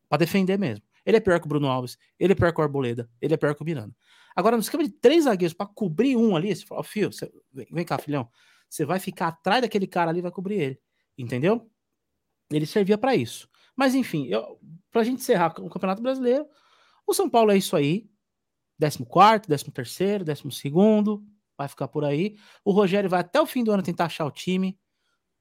Para 0.09 0.19
defender 0.19 0.59
mesmo. 0.59 0.85
Ele 1.05 1.17
é 1.17 1.21
pior 1.21 1.39
que 1.39 1.47
o 1.47 1.49
Bruno 1.49 1.69
Alves, 1.69 1.99
ele 2.19 2.33
é 2.33 2.37
pior 2.37 2.53
que 2.53 2.61
o 2.61 2.65
Arboleda, 2.65 3.11
ele 3.21 3.35
é 3.35 3.37
pior 3.37 3.55
que 3.55 3.63
o 3.63 3.65
Miranda. 3.65 3.95
Agora, 4.35 4.57
no 4.57 4.63
esquema 4.63 4.83
de 4.83 4.91
três 4.91 5.25
zagueiros 5.25 5.55
para 5.55 5.67
cobrir 5.67 6.17
um 6.17 6.35
ali, 6.35 6.55
você 6.55 6.65
fala, 6.65 6.81
oh, 6.81 6.85
Fio, 6.85 7.13
você... 7.13 7.31
vem 7.53 7.85
cá, 7.85 7.99
filhão. 7.99 8.29
Você 8.69 8.85
vai 8.85 8.99
ficar 8.99 9.29
atrás 9.29 9.61
daquele 9.63 9.87
cara 9.87 10.11
ali 10.11 10.21
e 10.21 10.23
vai 10.23 10.33
cobrir 10.33 10.61
ele. 10.61 10.81
Entendeu? 11.17 11.71
Ele 12.51 12.67
servia 12.67 12.99
para 12.99 13.15
isso. 13.15 13.49
Mas 13.77 13.95
enfim, 13.95 14.27
eu, 14.27 14.59
pra 14.91 15.03
gente 15.03 15.21
encerrar 15.21 15.55
o 15.61 15.69
Campeonato 15.69 16.03
Brasileiro, 16.03 16.47
o 17.07 17.13
São 17.13 17.29
Paulo 17.29 17.51
é 17.51 17.57
isso 17.57 17.77
aí. 17.77 18.09
14, 18.79 19.43
13 19.47 19.71
terceiro, 19.71 20.25
12 20.25 20.43
vai 21.57 21.69
ficar 21.69 21.89
por 21.89 22.05
aí. 22.05 22.37
O 22.65 22.73
Rogério 22.73 23.09
vai 23.09 23.21
até 23.21 23.41
o 23.41 23.47
fim 23.47 23.63
do 23.63 23.73
ano 23.73 23.83
tentar 23.83 24.07
achar 24.07 24.25
o 24.25 24.31
time, 24.31 24.79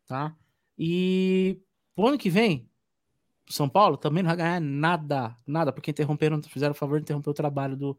tá? 0.08 0.36
E 0.78 1.60
pro 1.96 2.08
ano 2.08 2.18
que 2.18 2.30
vem, 2.30 2.70
São 3.50 3.68
Paulo 3.68 3.98
também 3.98 4.24
não 4.24 4.30
vai 4.30 4.38
ganhar 4.38 4.62
nada, 4.62 5.36
nada, 5.46 5.72
porque 5.72 5.92
interromperam, 5.92 6.42
fizeram 6.44 6.72
o 6.72 6.78
favor 6.78 7.00
de 7.00 7.04
interromper 7.04 7.30
o 7.30 7.34
trabalho 7.34 7.76
do, 7.76 7.98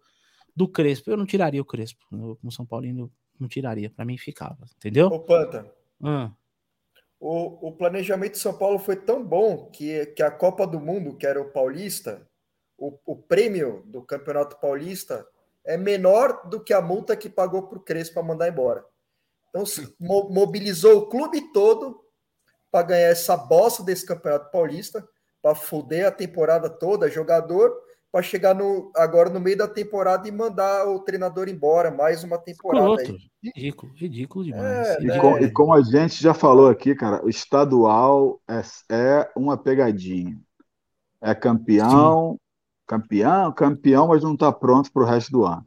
do 0.54 0.68
Crespo. 0.68 1.10
Eu 1.10 1.16
não 1.16 1.26
tiraria 1.26 1.60
o 1.60 1.64
Crespo, 1.64 2.04
eu, 2.12 2.36
como 2.36 2.52
São 2.52 2.64
Paulino, 2.64 3.12
não 3.38 3.48
tiraria, 3.48 3.90
para 3.90 4.04
mim 4.04 4.16
ficava, 4.16 4.64
entendeu? 4.76 5.08
Ô, 5.08 5.20
Panta, 5.20 5.70
Ah, 6.02 6.30
o, 7.20 7.68
o 7.68 7.72
planejamento 7.72 8.32
de 8.32 8.38
São 8.38 8.56
Paulo 8.56 8.78
foi 8.78 8.96
tão 8.96 9.24
bom 9.24 9.70
que, 9.70 10.06
que 10.06 10.22
a 10.22 10.30
Copa 10.30 10.66
do 10.66 10.80
Mundo, 10.80 11.16
que 11.16 11.26
era 11.26 11.40
o 11.40 11.50
Paulista, 11.50 12.26
o, 12.76 12.98
o 13.06 13.16
prêmio 13.16 13.82
do 13.86 14.02
Campeonato 14.02 14.58
Paulista 14.60 15.26
é 15.64 15.76
menor 15.76 16.48
do 16.48 16.62
que 16.62 16.74
a 16.74 16.80
multa 16.80 17.16
que 17.16 17.28
pagou 17.28 17.62
para 17.68 17.78
o 17.78 17.82
Crespo 17.82 18.14
para 18.14 18.22
mandar 18.22 18.48
embora. 18.48 18.84
Então, 19.48 19.64
se 19.64 19.94
mo- 19.98 20.28
mobilizou 20.28 20.98
o 20.98 21.08
clube 21.08 21.52
todo 21.52 22.04
para 22.70 22.86
ganhar 22.86 23.08
essa 23.08 23.36
bosta 23.36 23.82
desse 23.82 24.04
Campeonato 24.04 24.50
Paulista, 24.50 25.08
para 25.40 25.54
foder 25.54 26.06
a 26.06 26.10
temporada 26.10 26.68
toda, 26.68 27.10
jogador, 27.10 27.72
para 28.14 28.22
chegar 28.22 28.54
no, 28.54 28.92
agora 28.94 29.28
no 29.28 29.40
meio 29.40 29.56
da 29.58 29.66
temporada 29.66 30.28
e 30.28 30.30
mandar 30.30 30.86
o 30.86 31.00
treinador 31.00 31.48
embora, 31.48 31.90
mais 31.90 32.22
uma 32.22 32.38
temporada 32.38 33.02
ridículo, 33.42 33.92
ridículo 33.96 34.44
demais. 34.44 34.88
É, 34.88 35.02
E, 35.02 35.10
É. 35.10 35.20
com- 35.20 35.38
e 35.38 35.50
como 35.50 35.74
a 35.74 35.82
gente 35.82 36.22
já 36.22 36.32
falou 36.32 36.68
aqui, 36.68 36.94
cara, 36.94 37.24
o 37.24 37.28
estadual 37.28 38.40
é, 38.48 38.62
é 38.94 39.32
uma 39.36 39.56
pegadinha. 39.56 40.38
É 41.20 41.34
campeão, 41.34 42.38
campeão, 42.86 43.52
campeão, 43.52 44.06
mas 44.06 44.22
não 44.22 44.34
está 44.34 44.52
pronto 44.52 44.92
para 44.92 45.02
o 45.02 45.06
resto 45.06 45.32
do 45.32 45.44
ano. 45.44 45.64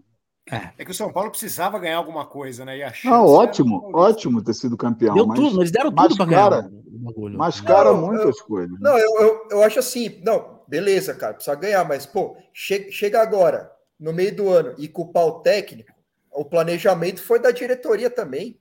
É 0.77 0.85
que 0.85 0.91
o 0.91 0.93
São 0.93 1.11
Paulo 1.11 1.29
precisava 1.29 1.77
ganhar 1.77 1.97
alguma 1.97 2.25
coisa, 2.25 2.63
né? 2.63 2.77
E 2.77 2.83
a 2.83 2.93
Não, 3.03 3.25
ótimo, 3.25 3.91
ótimo 3.93 4.41
ter 4.41 4.53
sido 4.53 4.77
campeão, 4.77 5.15
Deu 5.15 5.27
mas 5.27 5.37
tudo, 5.39 5.61
eles 5.61 5.71
deram 5.71 5.91
mas, 5.91 6.07
tudo 6.07 6.15
para 6.17 6.25
cara, 6.25 6.61
ganhar 6.61 6.69
o 6.69 6.99
bagulho. 6.99 7.37
mascara 7.37 7.91
Não, 7.91 8.01
muitas 8.07 8.41
coisas. 8.41 8.71
né? 8.71 8.89
Não, 8.89 8.97
eu, 8.97 9.21
eu, 9.21 9.47
eu 9.51 9.63
acho 9.63 9.79
assim, 9.79 10.21
não, 10.23 10.56
beleza, 10.67 11.13
cara, 11.13 11.33
precisa 11.33 11.55
ganhar, 11.55 11.83
mas, 11.83 12.05
pô, 12.05 12.35
che 12.53 12.91
chega 12.91 13.21
agora, 13.21 13.71
no 13.99 14.13
meio 14.13 14.35
do 14.35 14.49
ano, 14.49 14.75
e 14.77 14.87
culpar 14.87 15.25
o 15.25 15.39
técnico, 15.41 15.91
o 16.31 16.45
planejamento 16.45 17.21
foi 17.21 17.39
da 17.39 17.51
diretoria 17.51 18.09
também. 18.09 18.59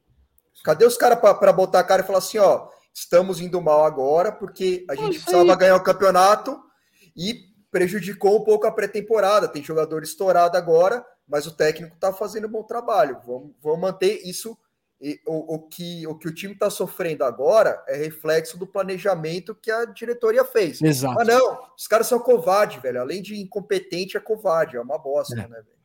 Cadê 0.65 0.87
os 0.87 0.97
caras 0.97 1.19
para 1.19 1.53
botar 1.53 1.81
a 1.81 1.85
cara 1.85 2.03
e 2.03 2.07
falar 2.07 2.19
assim, 2.19 2.39
ó, 2.39 2.69
estamos 2.93 3.41
indo 3.41 3.61
mal 3.61 3.85
agora, 3.85 4.33
porque 4.33 4.87
a 4.89 4.95
gente 4.95 5.17
isso 5.17 5.25
precisava 5.25 5.53
aí. 5.53 5.59
ganhar 5.59 5.77
o 5.77 5.83
campeonato 5.83 6.59
e 7.15 7.45
prejudicou 7.71 8.41
um 8.41 8.45
pouco 8.45 8.67
a 8.67 8.73
pré-temporada. 8.73 9.49
Tem 9.49 9.63
jogador 9.63 10.03
estourado 10.03 10.57
agora, 10.57 11.05
mas 11.29 11.47
o 11.47 11.55
técnico 11.55 11.97
tá 11.99 12.13
fazendo 12.13 12.47
um 12.47 12.51
bom 12.51 12.63
trabalho. 12.63 13.21
Vamos, 13.27 13.53
vamos 13.63 13.81
manter 13.81 14.23
isso. 14.27 14.57
E 15.01 15.21
o, 15.27 15.57
o, 15.57 15.69
que, 15.69 16.07
o 16.07 16.15
que 16.17 16.27
o 16.27 16.35
time 16.35 16.55
está 16.55 16.71
sofrendo 16.71 17.23
agora 17.23 17.85
é 17.87 17.97
reflexo 17.97 18.59
do 18.59 18.67
planejamento 18.67 19.55
que 19.55 19.71
a 19.71 19.85
diretoria 19.85 20.45
fez. 20.45 20.81
Exato. 20.81 21.21
Ah, 21.21 21.25
não, 21.25 21.59
os 21.77 21.87
caras 21.87 22.07
são 22.07 22.19
covardes, 22.19 22.81
velho. 22.83 23.01
Além 23.01 23.21
de 23.21 23.37
incompetente, 23.39 24.17
é 24.17 24.21
covarde, 24.21 24.77
é 24.77 24.81
uma 24.81 24.99
bosta, 24.99 25.35
É. 25.35 25.49
né, 25.49 25.49
velho? 25.49 25.77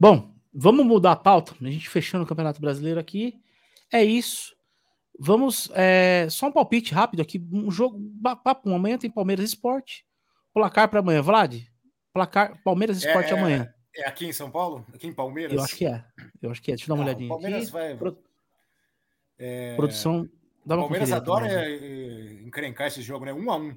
Bom, 0.00 0.34
vamos 0.52 0.84
mudar 0.84 1.12
a 1.12 1.16
pauta. 1.16 1.54
A 1.60 1.64
gente 1.70 1.88
fechando 1.88 2.24
o 2.24 2.26
Campeonato 2.26 2.60
Brasileiro 2.60 2.98
aqui. 2.98 3.40
É 3.92 4.02
isso. 4.02 4.54
Vamos. 5.18 5.70
é, 5.72 6.26
só 6.28 6.48
um 6.48 6.52
palpite 6.52 6.92
rápido 6.92 7.20
aqui. 7.20 7.40
Um 7.52 7.70
jogo. 7.70 8.00
Papo. 8.42 8.68
Amanhã 8.72 8.98
tem 8.98 9.08
Palmeiras 9.10 9.50
Esporte. 9.50 10.04
Placar 10.52 10.88
para 10.88 10.98
amanhã, 11.00 11.22
Vlad? 11.22 11.62
Placar 12.12 12.60
Palmeiras 12.64 12.98
Esporte 12.98 13.32
é, 13.32 13.38
amanhã. 13.38 13.73
É 13.96 14.06
aqui 14.08 14.26
em 14.26 14.32
São 14.32 14.50
Paulo? 14.50 14.84
Aqui 14.92 15.06
em 15.06 15.12
Palmeiras? 15.12 15.56
Eu 15.56 15.62
acho 15.62 15.76
que 15.76 15.86
é. 15.86 16.04
Eu 16.42 16.50
acho 16.50 16.60
que 16.62 16.72
é. 16.72 16.74
Deixa 16.74 16.84
eu 16.84 16.88
dar 16.88 16.94
uma 16.94 17.04
Não, 17.04 17.08
olhadinha. 17.10 17.26
o 17.26 17.32
Palmeiras 17.34 17.62
aqui. 17.64 17.72
vai- 17.72 17.96
Pro- 17.96 18.18
É, 19.38 19.76
Produção. 19.76 20.28
Dá 20.66 20.74
O 20.74 20.78
uma 20.78 20.84
Palmeiras 20.84 21.12
adora 21.12 21.48
também. 21.48 21.64
é, 21.64 21.76
é, 21.76 22.32
encrencar 22.42 22.86
esse 22.88 23.02
jogo, 23.02 23.24
né? 23.24 23.32
Um 23.32 23.50
a 23.50 23.56
um. 23.56 23.76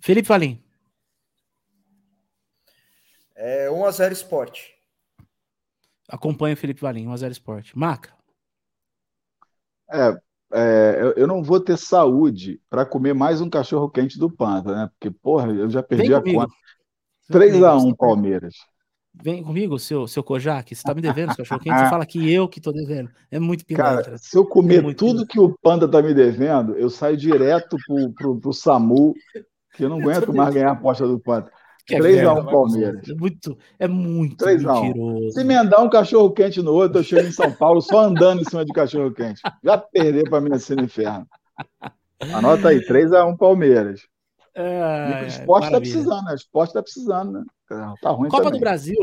Felipe 0.00 0.28
Valim. 0.28 0.62
É 3.34 3.68
1x0 3.70 4.12
esporte. 4.12 4.74
Acompanha 6.08 6.54
o 6.54 6.56
Felipe 6.56 6.80
Valim. 6.80 7.06
1x0 7.06 7.30
Esporte. 7.30 7.78
Maca. 7.78 8.12
É, 9.92 10.20
é, 10.52 10.96
eu, 11.00 11.12
eu 11.12 11.26
não 11.26 11.42
vou 11.42 11.60
ter 11.60 11.76
saúde 11.78 12.60
para 12.68 12.84
comer 12.84 13.14
mais 13.14 13.40
um 13.40 13.48
cachorro 13.48 13.88
quente 13.88 14.18
do 14.18 14.30
Panta, 14.30 14.74
né? 14.74 14.90
Porque, 14.92 15.10
porra, 15.10 15.48
eu 15.52 15.70
já 15.70 15.82
perdi 15.82 16.08
Vem 16.08 16.16
a 16.16 16.20
comigo. 16.20 16.40
conta. 16.40 16.54
Vem 17.30 17.50
comigo, 17.50 17.64
3x1 17.66 17.80
você 17.80 17.90
tá- 17.90 17.96
Palmeiras. 17.96 18.54
Vem 19.22 19.42
comigo, 19.42 19.78
seu, 19.78 20.06
seu 20.06 20.22
Kojak. 20.22 20.74
Você 20.74 20.82
tá 20.82 20.94
me 20.94 21.00
devendo, 21.02 21.34
seu 21.34 21.38
cachorro 21.44 21.60
quente. 21.60 21.78
Você 21.78 21.86
fala 21.90 22.06
que 22.06 22.32
eu 22.32 22.48
que 22.48 22.60
tô 22.60 22.72
devendo. 22.72 23.10
É 23.30 23.38
muito 23.40 23.64
pilantra. 23.66 24.04
Cara, 24.04 24.18
se 24.18 24.36
eu 24.36 24.46
comer 24.46 24.84
É 24.84 24.94
tudo 24.94 25.26
que 25.26 25.38
o 25.38 25.56
Panda 25.62 25.88
tá 25.88 26.00
me 26.00 26.14
devendo, 26.14 26.76
eu 26.76 26.88
saio 26.88 27.16
direto 27.16 27.76
pro, 27.86 28.12
pro, 28.12 28.40
pro 28.40 28.52
SAMU, 28.52 29.12
que 29.74 29.84
eu 29.84 29.88
não 29.88 29.98
aguento 30.00 30.32
mais 30.32 30.54
ganhar 30.54 30.70
a 30.70 30.72
aposta 30.72 31.06
do 31.06 31.18
Panda. 31.18 31.50
Que 31.86 31.96
é 31.96 31.98
3 31.98 32.18
a 32.18 32.20
1 32.20 32.24
merda, 32.34 32.42
vai 32.42 32.52
Palmeiras. 32.54 33.08
É 33.08 33.14
muito, 33.14 33.58
é 33.80 33.88
muito 33.88 34.36
3 34.36 34.64
a 34.64 34.74
1. 34.74 34.82
mentiroso. 34.84 35.30
Se 35.32 35.40
emendar 35.40 35.82
um 35.82 35.90
cachorro 35.90 36.30
quente 36.30 36.62
no 36.62 36.72
outro, 36.72 37.00
eu 37.00 37.04
chego 37.04 37.26
em 37.26 37.32
São 37.32 37.50
Paulo 37.50 37.80
só 37.80 38.00
andando 38.04 38.42
em 38.42 38.44
cima 38.44 38.64
de 38.64 38.72
cachorro 38.72 39.10
quente. 39.12 39.40
Já 39.64 39.76
perder 39.76 40.30
para 40.30 40.40
mim 40.40 40.52
assim 40.52 40.76
no 40.76 40.84
inferno. 40.84 41.26
Anota 42.32 42.68
aí, 42.68 42.80
3x1 42.86 43.36
Palmeiras. 43.36 44.02
É, 44.54 45.22
o 45.22 45.26
esporte 45.26 45.64
tá 45.64 45.70
maravilha. 45.70 45.80
precisando, 45.92 46.24
né? 46.24 46.32
O 46.32 46.34
esporte 46.34 46.72
tá 46.72 46.82
precisando, 46.82 47.32
né? 47.32 47.44
Tá 48.02 48.10
ruim 48.10 48.28
Copa 48.28 48.44
também. 48.44 48.58
do 48.58 48.62
Brasil. 48.62 48.96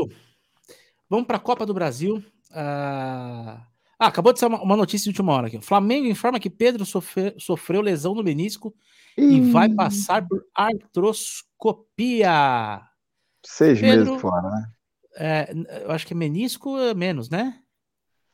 Vamos 1.08 1.26
para 1.26 1.36
a 1.36 1.40
Copa 1.40 1.64
do 1.64 1.72
Brasil. 1.72 2.22
Ah, 2.52 3.62
ah, 3.98 4.06
acabou 4.06 4.32
de 4.32 4.38
ser 4.38 4.46
uma, 4.46 4.60
uma 4.62 4.76
notícia 4.76 5.04
de 5.04 5.10
última 5.10 5.32
hora 5.32 5.46
aqui. 5.48 5.56
O 5.56 5.62
Flamengo 5.62 6.06
informa 6.06 6.38
que 6.38 6.50
Pedro 6.50 6.84
sofre- 6.84 7.34
sofreu 7.38 7.80
lesão 7.80 8.14
no 8.14 8.22
menisco 8.22 8.74
e 9.16 9.40
vai 9.50 9.68
passar 9.70 10.26
por 10.26 10.44
artroscopia. 11.58 12.82
Seis 13.44 13.80
Pedro- 13.80 14.06
meses 14.06 14.20
fora, 14.20 14.50
né? 14.50 14.70
É, 15.20 15.52
eu 15.84 15.90
acho 15.90 16.06
que 16.06 16.14
menisco 16.14 16.78
é 16.78 16.94
menos, 16.94 17.28
né? 17.28 17.58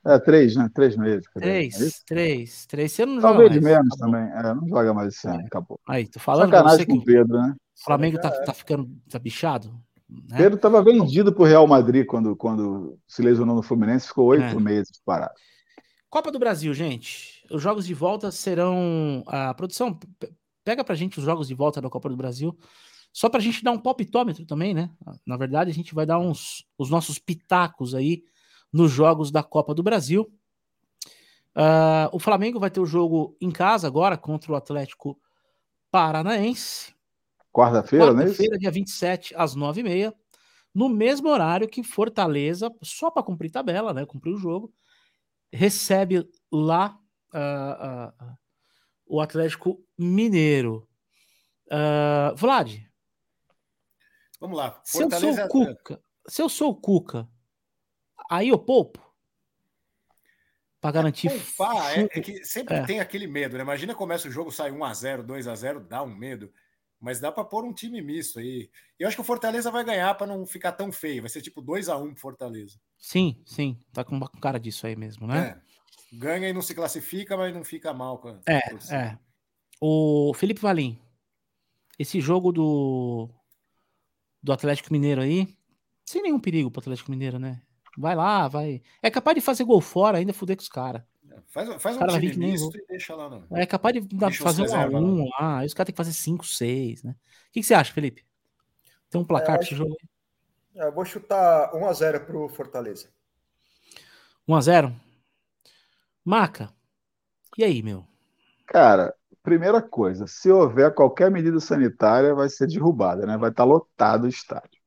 É, 0.07 0.19
três, 0.19 0.55
né? 0.57 0.69
Três 0.75 0.97
meses. 0.97 1.25
é 1.37 1.41
Três, 1.41 1.81
isso? 1.81 2.03
três, 2.07 2.67
três. 2.67 2.93
Você 2.93 3.07
não 3.07 3.15
joga 3.21 3.29
Talvez 3.39 3.51
mais. 3.53 3.63
menos 3.65 3.97
também. 3.97 4.23
É, 4.23 4.55
não 4.55 4.69
joga 4.69 4.93
mais 4.95 5.15
esse 5.15 5.27
ano, 5.27 5.41
acabou. 5.47 5.81
Aí, 5.89 6.07
tô 6.07 6.21
falando 6.21 6.51
Sacanagem 6.51 6.87
com 6.87 6.95
o 6.95 6.99
o 6.99 7.05
Pedro, 7.05 7.39
né? 7.39 7.55
Flamengo 7.83 8.21
tá, 8.21 8.29
é. 8.29 8.43
tá 8.45 8.53
ficando 8.53 8.89
tá 9.11 9.19
bichado. 9.19 9.75
Né? 10.09 10.37
Pedro 10.37 10.57
estava 10.57 10.83
vendido 10.83 11.33
pro 11.33 11.45
Real 11.45 11.67
Madrid 11.67 12.05
quando, 12.07 12.37
quando 12.37 12.99
se 13.09 13.23
lesionou 13.23 13.57
no 13.57 13.63
Fluminense, 13.63 14.09
ficou 14.09 14.27
oito 14.27 14.45
É. 14.45 14.55
meses 14.61 15.01
parado. 15.05 15.33
Copa 16.11 16.31
do 16.31 16.39
Brasil, 16.39 16.73
gente. 16.75 17.43
Os 17.51 17.61
jogos 17.63 17.87
de 17.87 17.95
volta 17.95 18.31
serão. 18.31 19.25
A 19.27 19.53
produção, 19.55 19.95
pe- 19.95 20.33
pega 20.63 20.85
pra 20.85 20.95
gente 20.95 21.19
os 21.19 21.25
jogos 21.25 21.49
de 21.49 21.55
volta 21.55 21.81
da 21.81 21.89
Copa 21.91 22.09
do 22.09 22.17
Brasil. 22.17 22.57
Só 23.13 23.29
pra 23.29 23.41
gente 23.41 23.65
dar 23.65 23.73
um 23.73 23.79
palpitômetro 23.79 24.45
também, 24.45 24.75
né? 24.75 24.91
Na 25.27 25.37
verdade, 25.37 25.71
a 25.71 25.75
gente 25.75 25.95
vai 25.95 26.05
dar 26.05 26.19
uns 26.19 26.65
os 26.79 26.91
nossos 26.91 27.19
pitacos 27.19 27.95
aí 27.95 28.23
nos 28.75 28.91
jogos 28.91 29.31
da 29.31 29.41
Copa 29.41 29.73
do 29.73 29.85
Brasil. 29.85 30.29
Ah, 31.55 32.11
o 32.13 32.19
Flamengo 32.19 32.59
vai 32.59 32.69
ter 32.69 32.81
o 32.81 32.87
jogo 32.87 33.37
em 33.41 33.53
casa 33.53 33.87
agora 33.87 34.19
contra 34.19 34.51
o 34.51 34.57
Atlético 34.57 35.17
Paranaense. 35.93 36.93
Quarta-feira, 37.53 38.07
é 38.07 38.09
isso? 38.09 38.17
Quarta-feira, 38.17 38.59
dia 38.59 38.71
27, 38.73 39.35
às 39.37 39.55
9h30. 39.57 40.13
No 40.75 40.89
mesmo 40.89 41.29
horário 41.29 41.69
que 41.69 41.85
Fortaleza, 41.85 42.69
só 42.83 43.13
para 43.13 43.23
cumprir 43.23 43.53
tabela, 43.53 43.95
né? 43.95 44.05
Cumprir 44.05 44.35
o 44.35 44.39
jogo, 44.39 44.75
recebe 45.53 46.29
lá 46.51 46.99
ah, 47.33 48.13
ah, 48.19 48.37
o 49.07 49.21
Atlético 49.21 49.81
Mineiro. 49.97 50.89
Vlad, 52.37 52.77
Vamos 54.41 54.59
lá. 54.59 54.81
se 54.85 54.99
eu 54.99 55.11
sou 55.11 55.21
Fortaleza. 55.21 55.47
o 55.47 55.49
Cuca, 55.49 56.03
se 56.29 56.43
eu 56.43 56.49
sou 56.49 56.71
o 56.71 56.75
Cuca, 56.75 57.29
aí 58.31 58.49
eu 58.49 58.59
poupo 58.59 59.01
para 60.81 60.93
garantir. 60.93 61.31
Poupar, 61.31 61.99
é, 61.99 62.03
é 62.03 62.21
que 62.21 62.45
sempre 62.45 62.75
É. 62.75 62.85
tem 62.85 63.01
aquele 63.01 63.27
medo, 63.27 63.57
né? 63.57 63.63
Imagina 63.63 63.95
começa 63.95 64.29
o 64.29 64.31
jogo, 64.31 64.51
sai 64.51 64.71
1x0, 64.71 65.23
2x0, 65.25 65.81
dá 65.81 66.03
um 66.03 66.15
medo. 66.15 66.53
Mas 67.01 67.21
dá 67.21 67.31
para 67.31 67.45
pôr 67.45 67.65
um 67.65 67.73
time 67.73 68.01
misto 68.01 68.39
aí. 68.39 68.71
Eu 68.99 69.07
acho 69.07 69.17
que 69.17 69.21
o 69.21 69.25
Fortaleza 69.25 69.71
vai 69.71 69.85
ganhar 69.85 70.15
para 70.15 70.27
não 70.27 70.47
ficar 70.47 70.73
tão 70.73 70.91
feio. 70.91 71.23
Vai 71.23 71.29
ser 71.29 71.43
tipo 71.43 71.63
2x1 71.63 72.13
pro 72.13 72.17
Fortaleza. 72.21 72.79
Sim, 72.99 73.43
sim, 73.45 73.79
tá 73.93 74.03
com 74.05 74.19
cara 74.41 74.59
disso 74.59 74.87
aí 74.87 74.97
mesmo, 74.97 75.27
né? 75.27 75.61
É. 75.61 76.17
Ganha 76.17 76.49
e 76.49 76.53
não 76.53 76.63
se 76.63 76.75
classifica, 76.75 77.37
mas 77.37 77.53
não 77.55 77.65
fica 77.65 77.93
mal 77.93 78.19
com 78.19 78.39
É, 78.47 78.61
é. 78.95 79.19
O 79.81 80.33
Felipe 80.35 80.61
Valim, 80.61 80.99
esse 81.99 82.21
jogo 82.21 82.53
do 82.53 83.29
do 84.43 84.53
Atlético 84.53 84.93
Mineiro 84.93 85.21
aí, 85.23 85.55
sem 86.07 86.23
nenhum 86.23 86.39
perigo 86.39 86.71
pro 86.71 86.81
Atlético 86.81 87.11
Mineiro, 87.11 87.39
né? 87.39 87.61
Vai 87.97 88.15
lá, 88.15 88.49
vai. 88.49 88.83
É 89.03 89.11
capaz 89.11 89.35
de 89.37 89.41
fazer 89.41 89.65
gol 89.65 89.81
fora, 89.81 90.19
ainda 90.19 90.33
fuder 90.35 90.57
com 90.57 90.63
os 90.63 90.69
caras. 90.69 91.03
Faz, 91.49 91.83
faz 91.83 91.97
um 91.97 92.01
Cara, 92.01 92.19
vir 92.19 92.31
time 92.31 92.33
que 92.33 92.39
nem 92.39 92.53
misto 92.53 92.77
e 92.77 92.87
deixa 92.89 93.15
lá. 93.15 93.29
No... 93.29 93.47
É 93.57 93.67
capaz 93.67 93.95
de 93.95 94.01
dar- 94.17 94.33
fazer 94.33 94.63
um 94.63 94.75
a 94.75 95.01
um 95.01 95.29
lá. 95.29 95.59
Aí 95.61 95.67
os 95.67 95.75
caras 95.75 95.87
têm 95.87 95.95
que 95.95 95.97
fazer 95.97 96.13
5, 96.13 96.45
6, 96.47 97.03
né? 97.03 97.13
O 97.13 97.53
que, 97.53 97.61
que 97.61 97.63
você 97.65 97.75
acha, 97.75 97.93
Felipe? 97.93 98.25
Tem 99.11 99.21
um 99.21 99.25
placar 99.27 99.57
É, 99.57 99.59
pra 99.59 99.67
esse 99.67 99.77
jogo 99.77 99.97
aí? 100.01 100.09
Eu 100.77 100.93
vou 100.93 101.05
chutar 101.05 101.75
1x0 101.75 102.21
pro 102.27 102.49
Fortaleza. 102.49 103.09
1x0. 104.49 104.93
Maca, 106.25 106.71
e 107.59 107.65
aí, 107.65 107.83
meu? 107.83 108.07
Cara, 108.67 109.15
primeira 109.43 109.81
coisa, 109.83 110.27
se 110.27 110.51
houver 110.51 110.93
qualquer 110.95 111.31
medida 111.31 111.61
sanitária, 111.61 112.35
vai 112.35 112.49
ser 112.49 112.67
derrubada, 112.67 113.27
né? 113.27 113.37
Vai 113.39 113.51
estar 113.51 113.65
lotado 113.65 114.25
o 114.25 114.29
estádio. 114.29 114.81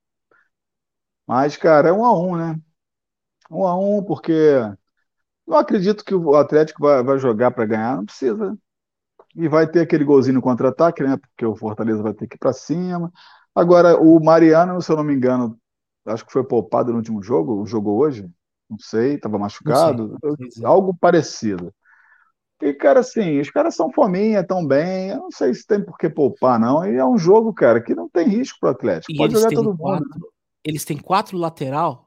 Mas, 1.27 1.55
cara, 1.57 1.89
é 1.89 1.93
um 1.93 2.03
a 2.05 2.17
um, 2.19 2.35
né? 2.37 2.59
Um 3.49 3.65
a 3.65 3.77
um, 3.77 4.03
porque 4.03 4.59
não 5.47 5.57
acredito 5.57 6.03
que 6.03 6.13
o 6.13 6.35
Atlético 6.35 6.81
vai, 6.81 7.03
vai 7.03 7.17
jogar 7.17 7.51
para 7.51 7.65
ganhar, 7.65 7.97
não 7.97 8.05
precisa. 8.05 8.57
E 9.35 9.47
vai 9.47 9.67
ter 9.67 9.81
aquele 9.81 10.03
golzinho 10.03 10.35
no 10.35 10.41
contra-ataque, 10.41 11.03
né? 11.03 11.17
Porque 11.17 11.45
o 11.45 11.55
Fortaleza 11.55 12.01
vai 12.01 12.13
ter 12.13 12.27
que 12.27 12.35
ir 12.35 12.39
para 12.39 12.53
cima. 12.53 13.11
Agora, 13.55 13.97
o 13.97 14.19
Mariano, 14.23 14.81
se 14.81 14.91
eu 14.91 14.97
não 14.97 15.03
me 15.03 15.13
engano, 15.13 15.57
acho 16.05 16.25
que 16.25 16.31
foi 16.33 16.43
poupado 16.43 16.91
no 16.91 16.97
último 16.97 17.21
jogo, 17.21 17.65
jogou 17.65 17.99
hoje, 17.99 18.29
não 18.69 18.77
sei, 18.79 19.15
estava 19.15 19.37
machucado, 19.37 20.17
sei, 20.37 20.51
sei. 20.51 20.65
algo 20.65 20.93
parecido. 20.93 21.73
E, 22.61 22.73
cara, 22.73 23.01
assim, 23.01 23.39
os 23.39 23.51
caras 23.51 23.75
são 23.75 23.91
fominha, 23.91 24.43
tão 24.43 24.65
bem. 24.65 25.09
Eu 25.09 25.17
não 25.17 25.31
sei 25.31 25.53
se 25.53 25.65
tem 25.65 25.83
por 25.83 25.97
que 25.97 26.09
poupar, 26.09 26.59
não. 26.59 26.85
E 26.85 26.95
é 26.95 27.05
um 27.05 27.17
jogo, 27.17 27.53
cara, 27.53 27.79
que 27.79 27.93
não 27.93 28.09
tem 28.09 28.27
risco 28.27 28.57
pro 28.59 28.69
Atlético. 28.69 29.11
E 29.11 29.17
Pode 29.17 29.33
jogar 29.33 29.49
todo 29.51 29.77
quatro, 29.77 30.05
mundo. 30.09 30.27
Eles 30.63 30.83
têm 30.83 30.97
quatro 30.97 31.37
lateral, 31.37 32.06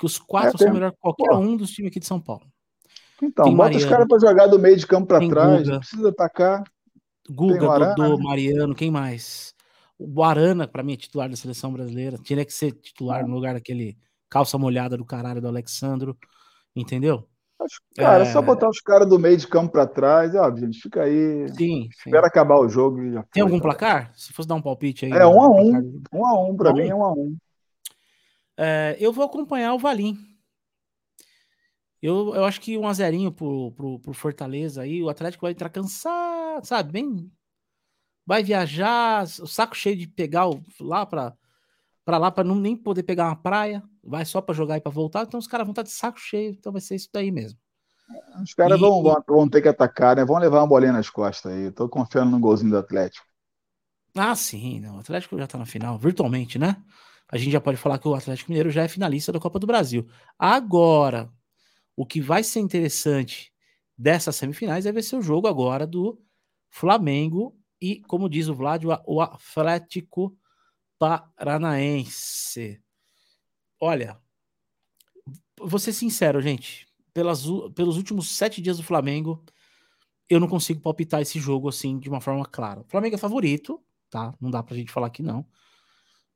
que 0.00 0.06
os 0.06 0.18
quatro 0.18 0.56
é, 0.56 0.58
tem, 0.58 0.66
são 0.66 0.74
melhor 0.74 0.92
que 0.92 0.98
qualquer 0.98 1.28
pô. 1.28 1.36
um 1.36 1.56
dos 1.58 1.70
times 1.72 1.90
aqui 1.90 2.00
de 2.00 2.06
São 2.06 2.18
Paulo. 2.18 2.46
Então, 3.22 3.44
tem 3.44 3.54
bota 3.54 3.68
Mariano, 3.68 3.84
os 3.84 3.90
caras 3.90 4.08
para 4.08 4.18
jogar 4.18 4.46
do 4.46 4.58
meio 4.58 4.76
de 4.78 4.86
campo 4.86 5.08
para 5.08 5.28
trás, 5.28 5.60
Guga, 5.60 5.72
não 5.72 5.78
precisa 5.78 6.08
atacar. 6.08 6.64
Guga, 7.28 7.94
Dodô, 7.94 8.16
né? 8.16 8.24
Mariano, 8.24 8.74
quem 8.74 8.90
mais? 8.90 9.54
O 9.98 10.06
Guarana, 10.06 10.66
para 10.66 10.82
mim, 10.82 10.94
é 10.94 10.96
titular 10.96 11.28
da 11.28 11.36
seleção 11.36 11.70
brasileira. 11.70 12.16
Tinha 12.16 12.42
que 12.46 12.52
ser 12.52 12.72
titular 12.72 13.26
no 13.26 13.34
lugar 13.34 13.52
daquele 13.52 13.98
calça 14.30 14.56
molhada 14.56 14.96
do 14.96 15.04
caralho 15.04 15.42
do 15.42 15.48
Alexandro. 15.48 16.16
Entendeu? 16.74 17.28
Cara, 17.94 18.24
é... 18.24 18.26
é 18.26 18.32
só 18.32 18.40
botar 18.40 18.70
os 18.70 18.80
caras 18.80 19.06
do 19.06 19.18
meio 19.18 19.36
de 19.36 19.46
campo 19.46 19.70
para 19.70 19.86
trás, 19.86 20.34
ó, 20.34 20.50
gente, 20.56 20.80
fica 20.80 21.02
aí. 21.02 21.46
Sim. 21.50 21.90
Espera 21.90 22.26
acabar 22.26 22.58
o 22.58 22.70
jogo 22.70 22.98
Tem 23.30 23.42
algum 23.42 23.60
placar? 23.60 24.10
Se 24.14 24.32
fosse 24.32 24.48
dar 24.48 24.54
um 24.54 24.62
palpite 24.62 25.04
aí. 25.04 25.12
É 25.12 25.26
um 25.26 25.42
a 25.42 25.50
um. 25.50 26.00
Um 26.10 26.26
a 26.26 26.48
um, 26.48 26.56
para 26.56 26.72
mim 26.72 26.88
é 26.88 26.94
um 26.94 27.04
a 27.04 27.12
um. 27.12 27.36
É, 28.62 28.94
eu 29.00 29.10
vou 29.10 29.24
acompanhar 29.24 29.72
o 29.72 29.78
Valim. 29.78 30.18
Eu, 32.02 32.34
eu 32.34 32.44
acho 32.44 32.60
que 32.60 32.76
um 32.76 32.86
a 32.86 32.92
zerinho 32.92 33.32
pro, 33.32 33.72
pro, 33.72 33.98
pro 33.98 34.12
Fortaleza 34.12 34.82
aí, 34.82 35.02
o 35.02 35.08
Atlético 35.08 35.46
vai 35.46 35.52
entrar 35.52 35.70
cansado, 35.70 36.66
sabe? 36.66 36.92
Bem. 36.92 37.32
Vai 38.26 38.42
viajar, 38.42 39.24
o 39.24 39.46
saco 39.46 39.74
cheio 39.74 39.96
de 39.96 40.06
pegar 40.06 40.46
o, 40.46 40.62
lá 40.78 41.06
para 41.06 41.34
para 42.04 42.18
lá 42.18 42.30
para 42.30 42.44
não 42.44 42.56
nem 42.56 42.76
poder 42.76 43.02
pegar 43.02 43.28
uma 43.28 43.36
praia, 43.36 43.82
vai 44.02 44.24
só 44.24 44.40
para 44.40 44.54
jogar 44.54 44.76
e 44.76 44.80
para 44.80 44.90
voltar, 44.90 45.22
então 45.22 45.38
os 45.38 45.46
caras 45.46 45.66
vão 45.66 45.72
estar 45.72 45.82
tá 45.82 45.86
de 45.86 45.92
saco 45.92 46.18
cheio, 46.18 46.50
então 46.50 46.72
vai 46.72 46.80
ser 46.80 46.96
isso 46.96 47.08
daí 47.12 47.30
mesmo. 47.30 47.58
Os 48.42 48.52
caras 48.52 48.78
e... 48.78 48.80
vão, 48.80 49.02
vão, 49.26 49.48
ter 49.48 49.62
que 49.62 49.68
atacar, 49.68 50.16
né? 50.16 50.24
Vão 50.24 50.38
levar 50.38 50.60
uma 50.60 50.66
bolinha 50.66 50.92
nas 50.92 51.08
costas 51.08 51.52
aí. 51.52 51.70
Tô 51.70 51.88
confiando 51.88 52.30
no 52.30 52.40
golzinho 52.40 52.70
do 52.70 52.78
Atlético. 52.78 53.24
Ah, 54.16 54.34
sim, 54.34 54.80
não. 54.80 54.96
o 54.96 54.98
Atlético 54.98 55.38
já 55.38 55.46
tá 55.46 55.56
na 55.56 55.66
final, 55.66 55.96
virtualmente, 55.96 56.58
né? 56.58 56.76
A 57.30 57.38
gente 57.38 57.52
já 57.52 57.60
pode 57.60 57.76
falar 57.76 57.98
que 57.98 58.08
o 58.08 58.14
Atlético 58.14 58.50
Mineiro 58.50 58.70
já 58.70 58.82
é 58.82 58.88
finalista 58.88 59.30
da 59.32 59.38
Copa 59.38 59.58
do 59.58 59.66
Brasil. 59.66 60.08
Agora, 60.38 61.32
o 61.96 62.04
que 62.04 62.20
vai 62.20 62.42
ser 62.42 62.60
interessante 62.60 63.52
dessas 63.96 64.34
semifinais 64.36 64.86
é 64.86 64.92
ver 64.92 65.02
se 65.02 65.14
o 65.14 65.22
jogo 65.22 65.46
agora 65.46 65.86
do 65.86 66.20
Flamengo 66.70 67.56
e, 67.80 68.00
como 68.02 68.28
diz 68.28 68.48
o 68.48 68.54
Vlad, 68.54 68.84
o 69.06 69.20
Atlético 69.20 70.36
Paranaense. 70.98 72.82
Olha, 73.78 74.20
vou 75.58 75.78
ser 75.78 75.92
sincero, 75.92 76.40
gente. 76.40 76.86
Pelas, 77.12 77.44
pelos 77.74 77.96
últimos 77.96 78.30
sete 78.30 78.60
dias 78.60 78.76
do 78.76 78.82
Flamengo, 78.82 79.44
eu 80.28 80.38
não 80.38 80.48
consigo 80.48 80.80
palpitar 80.80 81.20
esse 81.20 81.38
jogo 81.40 81.68
assim 81.68 81.98
de 81.98 82.08
uma 82.08 82.20
forma 82.20 82.44
clara. 82.44 82.80
O 82.80 82.84
Flamengo 82.84 83.14
é 83.14 83.18
favorito, 83.18 83.82
tá? 84.08 84.34
Não 84.40 84.50
dá 84.50 84.62
pra 84.62 84.76
gente 84.76 84.92
falar 84.92 85.10
que 85.10 85.22
não. 85.22 85.44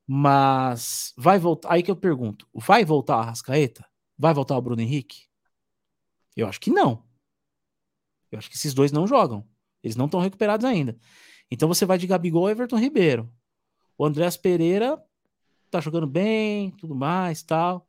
Mas 0.07 1.13
vai 1.17 1.39
voltar. 1.39 1.73
Aí 1.73 1.81
que 1.81 1.91
eu 1.91 1.95
pergunto: 1.95 2.47
vai 2.53 2.85
voltar 2.85 3.17
a 3.17 3.23
Rascaeta? 3.23 3.85
Vai 4.17 4.33
voltar 4.33 4.57
o 4.57 4.61
Bruno 4.61 4.81
Henrique? 4.81 5.25
Eu 6.35 6.47
acho 6.47 6.59
que 6.59 6.69
não. 6.69 7.03
Eu 8.31 8.37
acho 8.37 8.49
que 8.49 8.55
esses 8.55 8.73
dois 8.73 8.91
não 8.91 9.07
jogam. 9.07 9.47
Eles 9.83 9.95
não 9.95 10.05
estão 10.05 10.19
recuperados 10.19 10.65
ainda. 10.65 10.97
Então 11.49 11.67
você 11.67 11.85
vai 11.85 11.97
de 11.97 12.07
Gabigol 12.07 12.49
e 12.49 12.51
Everton 12.51 12.77
Ribeiro. 12.77 13.31
O 13.97 14.05
Andréas 14.05 14.35
Pereira 14.35 15.01
tá 15.71 15.79
jogando 15.79 16.07
bem, 16.07 16.71
tudo 16.71 16.95
mais, 16.95 17.43
tal. 17.43 17.87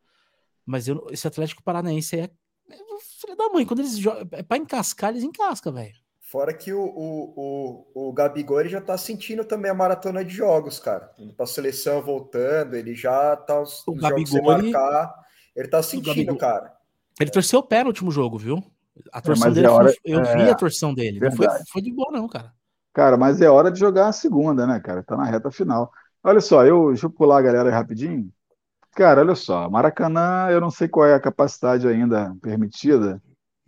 Mas 0.64 0.88
eu, 0.88 1.06
esse 1.10 1.26
Atlético 1.26 1.62
Paranaense 1.62 2.16
é, 2.16 2.24
é 2.70 2.78
filho 3.00 3.36
da 3.36 3.48
mãe. 3.48 3.64
Quando 3.64 3.80
eles 3.80 3.98
jogam, 3.98 4.28
é 4.32 4.42
pra 4.42 4.56
encascar, 4.56 5.10
eles 5.10 5.24
encascam, 5.24 5.72
velho. 5.72 5.98
Fora 6.26 6.52
que 6.52 6.72
o, 6.72 6.82
o, 6.82 7.86
o, 7.94 8.08
o 8.08 8.12
Gabigol 8.12 8.58
ele 8.58 8.68
já 8.68 8.80
tá 8.80 8.98
sentindo 8.98 9.44
também 9.44 9.70
a 9.70 9.74
maratona 9.74 10.24
de 10.24 10.34
jogos, 10.34 10.80
cara. 10.80 11.12
Indo 11.16 11.32
pra 11.32 11.46
seleção, 11.46 12.02
voltando, 12.02 12.74
ele 12.74 12.96
já 12.96 13.36
tá 13.36 13.60
os, 13.60 13.86
o 13.86 13.94
Gabigol, 13.94 14.58
ele, 14.58 14.72
marcar, 14.72 15.14
ele 15.54 15.68
tá 15.68 15.80
sentindo, 15.84 16.08
Gabigol, 16.08 16.36
cara. 16.36 16.72
Ele 17.20 17.30
torceu 17.30 17.60
o 17.60 17.62
pé 17.62 17.84
no 17.84 17.90
último 17.90 18.10
jogo, 18.10 18.36
viu? 18.38 18.60
A 19.12 19.20
torção 19.20 19.50
é, 19.50 19.54
dele, 19.54 19.66
é 19.68 19.70
hora, 19.70 19.88
foi, 19.88 19.96
eu 20.04 20.20
é, 20.20 20.36
vi 20.36 20.50
a 20.50 20.54
torção 20.56 20.92
dele. 20.92 21.20
Não 21.20 21.30
foi, 21.30 21.46
foi 21.70 21.80
de 21.80 21.92
boa, 21.92 22.10
não, 22.10 22.26
cara. 22.26 22.52
Cara, 22.92 23.16
mas 23.16 23.40
é 23.40 23.48
hora 23.48 23.70
de 23.70 23.78
jogar 23.78 24.08
a 24.08 24.12
segunda, 24.12 24.66
né, 24.66 24.80
cara? 24.80 25.04
Tá 25.04 25.16
na 25.16 25.24
reta 25.24 25.52
final. 25.52 25.92
Olha 26.24 26.40
só, 26.40 26.66
eu 26.66 26.88
deixa 26.88 27.06
eu 27.06 27.10
pular 27.10 27.38
a 27.38 27.42
galera 27.42 27.70
rapidinho. 27.70 28.28
Cara, 28.96 29.20
olha 29.20 29.36
só, 29.36 29.70
Maracanã, 29.70 30.48
eu 30.50 30.60
não 30.60 30.70
sei 30.72 30.88
qual 30.88 31.06
é 31.06 31.14
a 31.14 31.20
capacidade 31.20 31.86
ainda 31.86 32.34
permitida, 32.42 33.22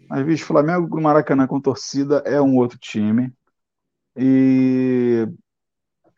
mas 0.08 0.24
bicho, 0.24 0.46
Flamengo 0.46 0.96
no 0.96 1.02
Maracanã 1.02 1.46
com 1.46 1.60
torcida 1.60 2.22
é 2.26 2.40
um 2.40 2.56
outro 2.56 2.78
time. 2.78 3.32
E 4.16 5.28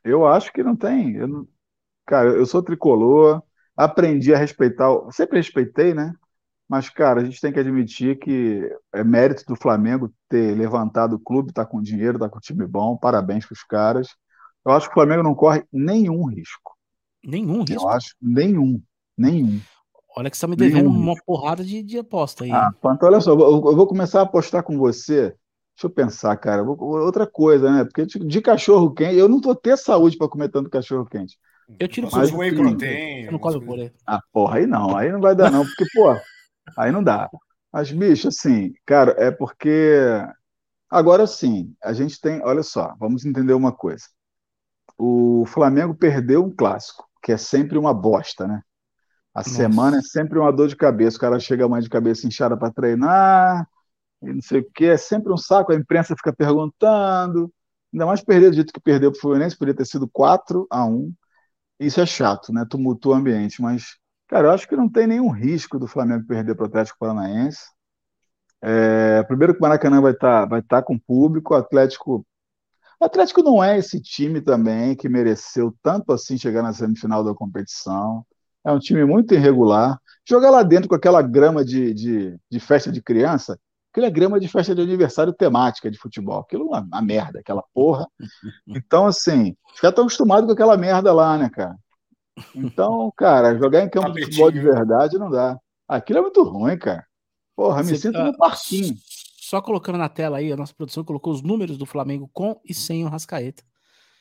eu 0.05 0.27
acho 0.27 0.53
que 0.53 0.63
não 0.63 0.77
tem. 0.77 1.17
Eu 1.17 1.29
não... 1.29 1.49
Cara, 2.07 2.31
eu 2.31 2.47
sou 2.47 2.63
tricolor, 2.63 3.43
aprendi 3.77 4.35
a 4.35 4.39
respeitar, 4.39 4.89
sempre 5.11 5.39
respeitei, 5.39 5.95
né? 5.95 6.15
Mas, 6.69 6.89
cara, 6.89 7.21
a 7.21 7.25
gente 7.25 7.41
tem 7.41 7.53
que 7.53 7.59
admitir 7.59 8.19
que 8.19 8.63
é 8.93 9.03
mérito 9.03 9.45
do 9.45 9.57
Flamengo 9.57 10.13
ter 10.29 10.57
levantado 10.57 11.17
o 11.17 11.21
clube, 11.21 11.53
tá 11.53 11.67
com 11.67 11.83
dinheiro, 11.83 12.19
tá 12.19 12.29
com 12.29 12.39
time 12.39 12.65
bom, 12.65 12.97
parabéns 12.97 13.45
para 13.45 13.55
os 13.55 13.65
caras. 13.65 14.09
Eu 14.65 14.73
acho 14.73 14.87
que 14.87 14.93
o 14.93 14.95
Flamengo 14.95 15.23
não 15.23 15.35
corre 15.35 15.65
nenhum 15.73 16.27
risco. 16.27 16.77
Nenhum 17.25 17.63
risco? 17.63 17.83
Eu 17.83 17.89
acho 17.89 18.15
nenhum, 18.21 18.81
nenhum. 19.19 19.61
Olha 20.17 20.31
que 20.31 20.37
você 20.37 20.45
está 20.45 20.49
me 20.49 20.57
devendo 20.57 20.89
uma 20.89 21.15
porrada 21.25 21.65
de, 21.65 21.83
de 21.83 21.99
aposta 21.99 22.45
aí. 22.45 22.51
Ah, 22.51 22.73
Panto, 22.81 23.07
olha 23.07 23.21
só, 23.21 23.33
eu, 23.33 23.41
eu, 23.41 23.77
vou 23.77 23.87
começar 23.87 24.21
a 24.21 24.25
apostar 24.25 24.63
com 24.63 24.77
você. 24.77 25.35
Deixa 25.75 25.87
eu 25.87 25.91
pensar, 25.91 26.37
cara. 26.37 26.63
Outra 26.63 27.27
coisa, 27.27 27.71
né? 27.71 27.85
Porque 27.85 28.05
de, 28.05 28.19
de 28.19 28.41
cachorro 28.43 28.93
quente, 28.93 29.17
eu 29.17 29.29
não 29.29 29.41
vou 29.41 29.55
ter 29.55 29.79
saúde 29.79 30.19
para 30.19 30.29
comer 30.29 30.49
tanto 30.51 30.69
cachorro 30.69 31.07
quente. 31.07 31.39
Eu 31.79 31.87
tiro 31.87 32.09
Mas, 32.13 32.33
whey 32.33 32.53
protein. 32.53 33.25
Eu 33.25 33.33
não 33.33 33.39
come 33.39 33.83
aí. 33.83 33.93
Ah, 34.07 34.21
porra, 34.33 34.59
aí 34.59 34.67
não. 34.67 34.97
Aí 34.97 35.13
não 35.13 35.21
vai 35.21 35.35
dar, 35.35 35.51
não. 35.51 35.65
Porque, 35.65 35.85
pô, 35.95 36.17
Aí 36.77 36.91
não 36.93 37.03
dá. 37.03 37.29
Mas, 37.73 37.91
bicho, 37.91 38.29
assim, 38.29 38.73
cara, 38.85 39.15
é 39.19 39.31
porque. 39.31 39.97
Agora 40.91 41.27
sim, 41.27 41.75
a 41.83 41.93
gente 41.93 42.21
tem. 42.21 42.43
Olha 42.43 42.63
só, 42.63 42.95
vamos 42.99 43.25
entender 43.25 43.53
uma 43.53 43.73
coisa. 43.73 44.05
O 44.99 45.45
Flamengo 45.47 45.95
perdeu 45.95 46.45
um 46.45 46.55
clássico, 46.55 47.09
que 47.23 47.33
é 47.33 47.37
sempre 47.37 47.79
uma 47.79 47.95
bosta, 47.95 48.47
né? 48.47 48.61
A 49.35 49.41
Nossa. 49.41 49.51
semana 49.51 49.99
é 49.99 50.03
sempre 50.03 50.39
uma 50.39 50.53
dor 50.53 50.69
de 50.69 50.77
cabeça. 50.77 51.17
O 51.17 51.21
cara 51.21 51.39
chega 51.39 51.69
mais 51.69 51.85
de 51.85 51.91
cabeça 51.91 52.27
inchada 52.27 52.57
para 52.57 52.73
treinar, 52.73 53.69
e 54.23 54.33
não 54.33 54.43
sei 54.43 54.61
o 54.61 54.71
quê. 54.75 54.87
É 54.87 54.97
sempre 54.97 55.33
um 55.33 55.37
saco. 55.37 55.73
A 55.73 55.77
imprensa 55.77 56.17
fica 56.17 56.33
perguntando. 56.33 57.53
Ainda 57.93 58.07
mais 58.07 58.23
perder 58.23 58.51
do 58.51 58.57
jeito 58.57 58.73
que 58.73 58.81
perdeu 58.81 59.11
para 59.11 59.19
o 59.19 59.21
Fluminense, 59.21 59.57
poderia 59.59 59.77
ter 59.77 59.87
sido 59.87 60.09
4 60.09 60.67
a 60.71 60.85
1 60.85 61.13
Isso 61.79 62.01
é 62.01 62.07
chato, 62.07 62.53
né? 62.53 62.65
Tumultua 62.69 63.17
o 63.17 63.19
ambiente, 63.19 63.61
mas 63.61 64.01
Cara, 64.31 64.47
eu 64.47 64.53
acho 64.53 64.69
que 64.69 64.77
não 64.77 64.89
tem 64.89 65.09
nenhum 65.09 65.29
risco 65.29 65.77
do 65.77 65.89
Flamengo 65.89 66.25
perder 66.25 66.55
para 66.55 66.63
o 66.63 66.67
Atlético 66.69 67.01
Paranaense. 67.01 67.65
É, 68.63 69.25
primeiro 69.25 69.53
que 69.55 69.59
o 69.59 69.63
Maracanã 69.63 70.01
vai 70.01 70.13
estar 70.13 70.43
tá, 70.43 70.47
vai 70.47 70.63
tá 70.63 70.81
com 70.81 70.97
público, 70.97 71.53
o 71.53 71.57
Atlético. 71.57 72.25
O 73.01 73.05
Atlético 73.05 73.43
não 73.43 73.63
é 73.63 73.77
esse 73.79 74.01
time 74.01 74.41
também 74.41 74.95
que 74.95 75.09
mereceu 75.09 75.77
tanto 75.83 76.13
assim 76.13 76.39
chegar 76.39 76.63
na 76.63 76.73
semifinal 76.73 77.25
da 77.25 77.35
competição. 77.35 78.25
É 78.65 78.73
um 78.73 78.79
time 78.79 79.05
muito 79.05 79.35
irregular. 79.35 79.99
Jogar 80.29 80.51
lá 80.51 80.63
dentro 80.63 80.89
com 80.89 80.95
aquela 80.95 81.23
grama 81.23 81.65
de, 81.65 81.95
de, 81.95 82.39
de 82.51 82.61
festa 82.61 82.93
de 82.93 83.03
criança, 83.03 83.59
aquela 83.91 84.07
é 84.07 84.11
grama 84.11 84.39
de 84.39 84.49
festa 84.49 84.75
de 84.75 84.81
aniversário 84.81 85.33
temática 85.33 85.91
de 85.91 85.99
futebol. 85.99 86.41
Aquilo 86.41 86.65
é 86.65 86.67
uma, 86.67 86.81
uma 86.81 87.03
merda, 87.03 87.41
aquela 87.41 87.65
porra. 87.75 88.07
Então, 88.67 89.07
assim, 89.07 89.57
os 89.75 89.81
caras 89.81 89.93
estão 89.93 90.05
acostumados 90.05 90.47
com 90.47 90.53
aquela 90.53 90.77
merda 90.77 91.13
lá, 91.13 91.37
né, 91.37 91.49
cara? 91.49 91.77
Então, 92.55 93.13
cara, 93.17 93.59
jogar 93.59 93.83
em 93.83 93.89
campo 93.89 94.13
de 94.13 94.25
futebol 94.25 94.51
de 94.51 94.61
verdade 94.61 95.19
não 95.19 95.31
dá. 95.31 95.59
Aquilo 95.89 96.21
é 96.21 96.23
muito 96.23 96.43
ruim, 96.43 96.79
cara. 96.79 97.05
Porra, 97.57 97.83
me 97.83 97.91
Você, 97.91 97.97
sinto 97.97 98.23
no 98.23 98.37
parquinho. 98.37 98.95
Só 99.41 99.61
colocando 99.61 99.99
na 99.99 100.09
tela 100.09 100.39
aí, 100.39 100.53
a 100.53 100.57
nossa 100.57 100.73
produção 100.73 101.05
colocou 101.05 101.33
os 101.33 101.43
números 101.43 101.77
do 101.77 101.85
Flamengo 101.85 102.31
com 102.33 102.61
e 102.65 102.73
sem 102.73 103.05
o 103.05 103.09
Rascaeta. 103.09 103.65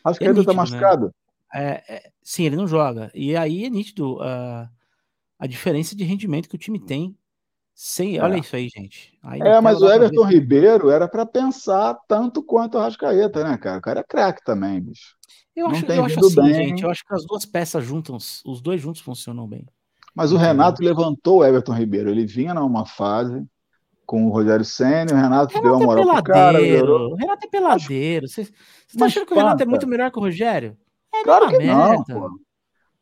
Rascaeta 0.04 0.32
é 0.32 0.34
nítido, 0.34 0.52
tá 0.52 0.54
machucado? 0.54 1.06
Né? 1.06 1.12
É, 1.54 1.84
é, 1.88 2.12
sim, 2.22 2.43
ele 2.43 2.56
não 2.56 2.68
joga. 2.68 3.12
E 3.14 3.36
aí 3.36 3.66
é 3.66 3.70
nítido 3.70 4.18
uh, 4.18 4.70
a 5.38 5.47
diferença 5.47 5.95
de 5.95 6.04
rendimento 6.04 6.47
que 6.47 6.56
o 6.56 6.60
time 6.60 6.80
tem 6.80 7.18
Sem, 7.74 8.18
É. 8.18 8.22
olha 8.22 8.38
isso 8.38 8.56
aí, 8.56 8.68
gente. 8.68 9.18
Aí 9.24 9.39
É, 9.41 9.62
mas 9.62 9.82
o 9.82 9.88
ver. 9.88 9.95
Everton 9.95 10.26
Ribeiro 10.26 10.89
era 10.89 11.08
para 11.08 11.26
pensar 11.26 11.97
tanto 12.08 12.43
quanto 12.43 12.78
o 12.78 12.82
Rascaeta, 12.82 13.43
né, 13.43 13.58
cara? 13.58 13.80
O 13.80 13.82
cara 13.82 14.00
é 14.02 14.04
craque 14.04 14.43
também, 14.43 14.82
bicho. 14.82 15.16
Eu 15.56 15.68
não 15.70 15.76
acho, 15.76 15.86
eu 15.86 16.06
acho 16.06 16.20
assim, 16.20 16.41
bem. 16.41 16.54
gente. 16.54 16.84
Eu 16.84 16.89
acho 16.89 17.06
que 17.06 17.14
as 17.14 17.26
duas 17.26 17.45
peças 17.45 17.84
juntas, 17.84 18.41
os 18.45 18.62
dois 18.62 18.82
juntos 18.82 19.02
funcionam 19.02 19.47
bem. 19.47 19.66
Mas 20.14 20.32
o? 20.34 20.38
Renato 20.38 20.84
levantou 20.84 21.39
o 21.39 21.45
Everton 21.45 21.74
Ribeiro. 21.74 22.10
Ele 22.10 22.26
vinha 22.26 22.54
numa 22.54 22.86
fase 22.86 23.45
com 24.06 24.26
o 24.26 24.30
Rogério 24.30 24.66
Senna, 24.66 25.14
o 25.14 25.16
Renato, 25.16 25.54
deu 25.54 25.78
Renato 25.78 25.84
uma 25.84 25.84
é 25.84 25.86
moral 25.86 26.16
pro 26.16 26.24
cara, 26.24 26.58
peladeiro. 26.58 26.86
melhorou. 26.86 27.12
O 27.14 27.16
Renato 27.16 27.45
é 27.45 27.50
peladeiro. 27.50 28.28
Você 28.28 28.43
você 28.43 28.97
tá 28.97 29.06
achando 29.06 29.26
que 29.26 29.34
o 29.34 29.38
Renato 29.38 29.62
é 29.62 29.66
muito 29.66 29.88
melhor 29.88 30.12
que 30.12 30.18
o 30.18 30.22
Rogério? 30.22 30.76
É 31.14 31.24
Claro 31.24 31.47
que 31.49 31.57
não, 31.60 31.89
merda. 31.89 32.14
pô. 32.14 32.39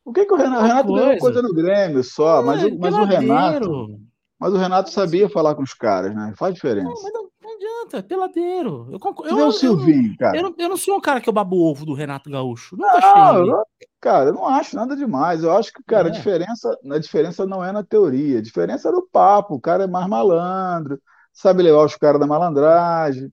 O 0.06 0.14
que 0.14 0.26
que 0.26 0.34
o 0.34 0.38
Renato, 0.38 0.64
Renato 0.64 0.94
ganhou 0.94 1.18
coisa. 1.18 1.20
coisa 1.20 1.42
no 1.42 1.54
Grêmio 1.54 2.04
só, 2.04 2.42
mas, 2.42 2.64
É, 2.64 2.68
o, 2.68 2.80
mas 2.80 2.96
o 2.96 3.04
Renato, 3.04 4.00
mas 4.40 4.54
o 4.54 4.58
Renato 4.58 4.90
sabia 4.92 5.30
falar 5.30 5.56
com 5.56 5.64
os 5.64 5.74
caras, 5.74 6.16
né? 6.16 6.34
Faz 6.38 6.52
Não, 6.52 6.56
diferença. 6.56 7.02
mas 7.04 7.14
não, 7.14 7.30
não 7.42 7.56
adianta, 7.56 7.98
é 7.98 8.02
peladeiro. 8.02 8.88
Eu 8.92 9.00
concordo. 9.00 9.32
Eu, 9.32 9.40
eu, 9.40 9.52
Silvinho, 9.52 10.14
eu, 10.14 10.18
cara. 10.18 10.42
não, 10.44 10.56
eu 10.58 10.70
não 10.70 10.78
sou 10.78 10.96
um 10.98 11.02
cara 11.02 11.20
que 11.20 11.28
eu 11.28 11.34
babo 11.34 11.58
o 11.58 11.70
ovo 11.70 11.86
do 11.86 11.94
Renato 11.94 12.30
Gaúcho. 12.30 12.76
Nunca 12.78 12.92
Não, 12.92 12.98
achei 13.00 13.50
eu- 13.52 13.66
cara, 14.00 14.30
eu 14.30 14.34
não 14.34 14.48
acho 14.48 14.76
nada 14.76 14.96
demais. 14.96 15.44
Eu 15.44 15.52
acho 15.52 15.74
que, 15.74 15.84
cara, 15.84 16.08
a 16.08 16.10
É. 16.10 16.12
diferença, 16.12 16.78
a 16.92 16.98
diferença 17.00 17.46
não 17.46 17.64
é 17.64 17.72
na 17.72 17.84
teoria, 17.84 18.40
a 18.40 18.42
diferença 18.42 18.90
é 18.90 18.92
no 18.92 19.08
papo. 19.08 19.56
O 19.56 19.62
cara 19.62 19.84
é 19.86 19.88
mais 19.88 20.08
malandro, 20.08 21.02
sabe 21.34 21.64
levar 21.64 21.84
os 21.86 21.96
caras 21.96 22.20
da 22.20 22.28
malandragem. 22.28 23.32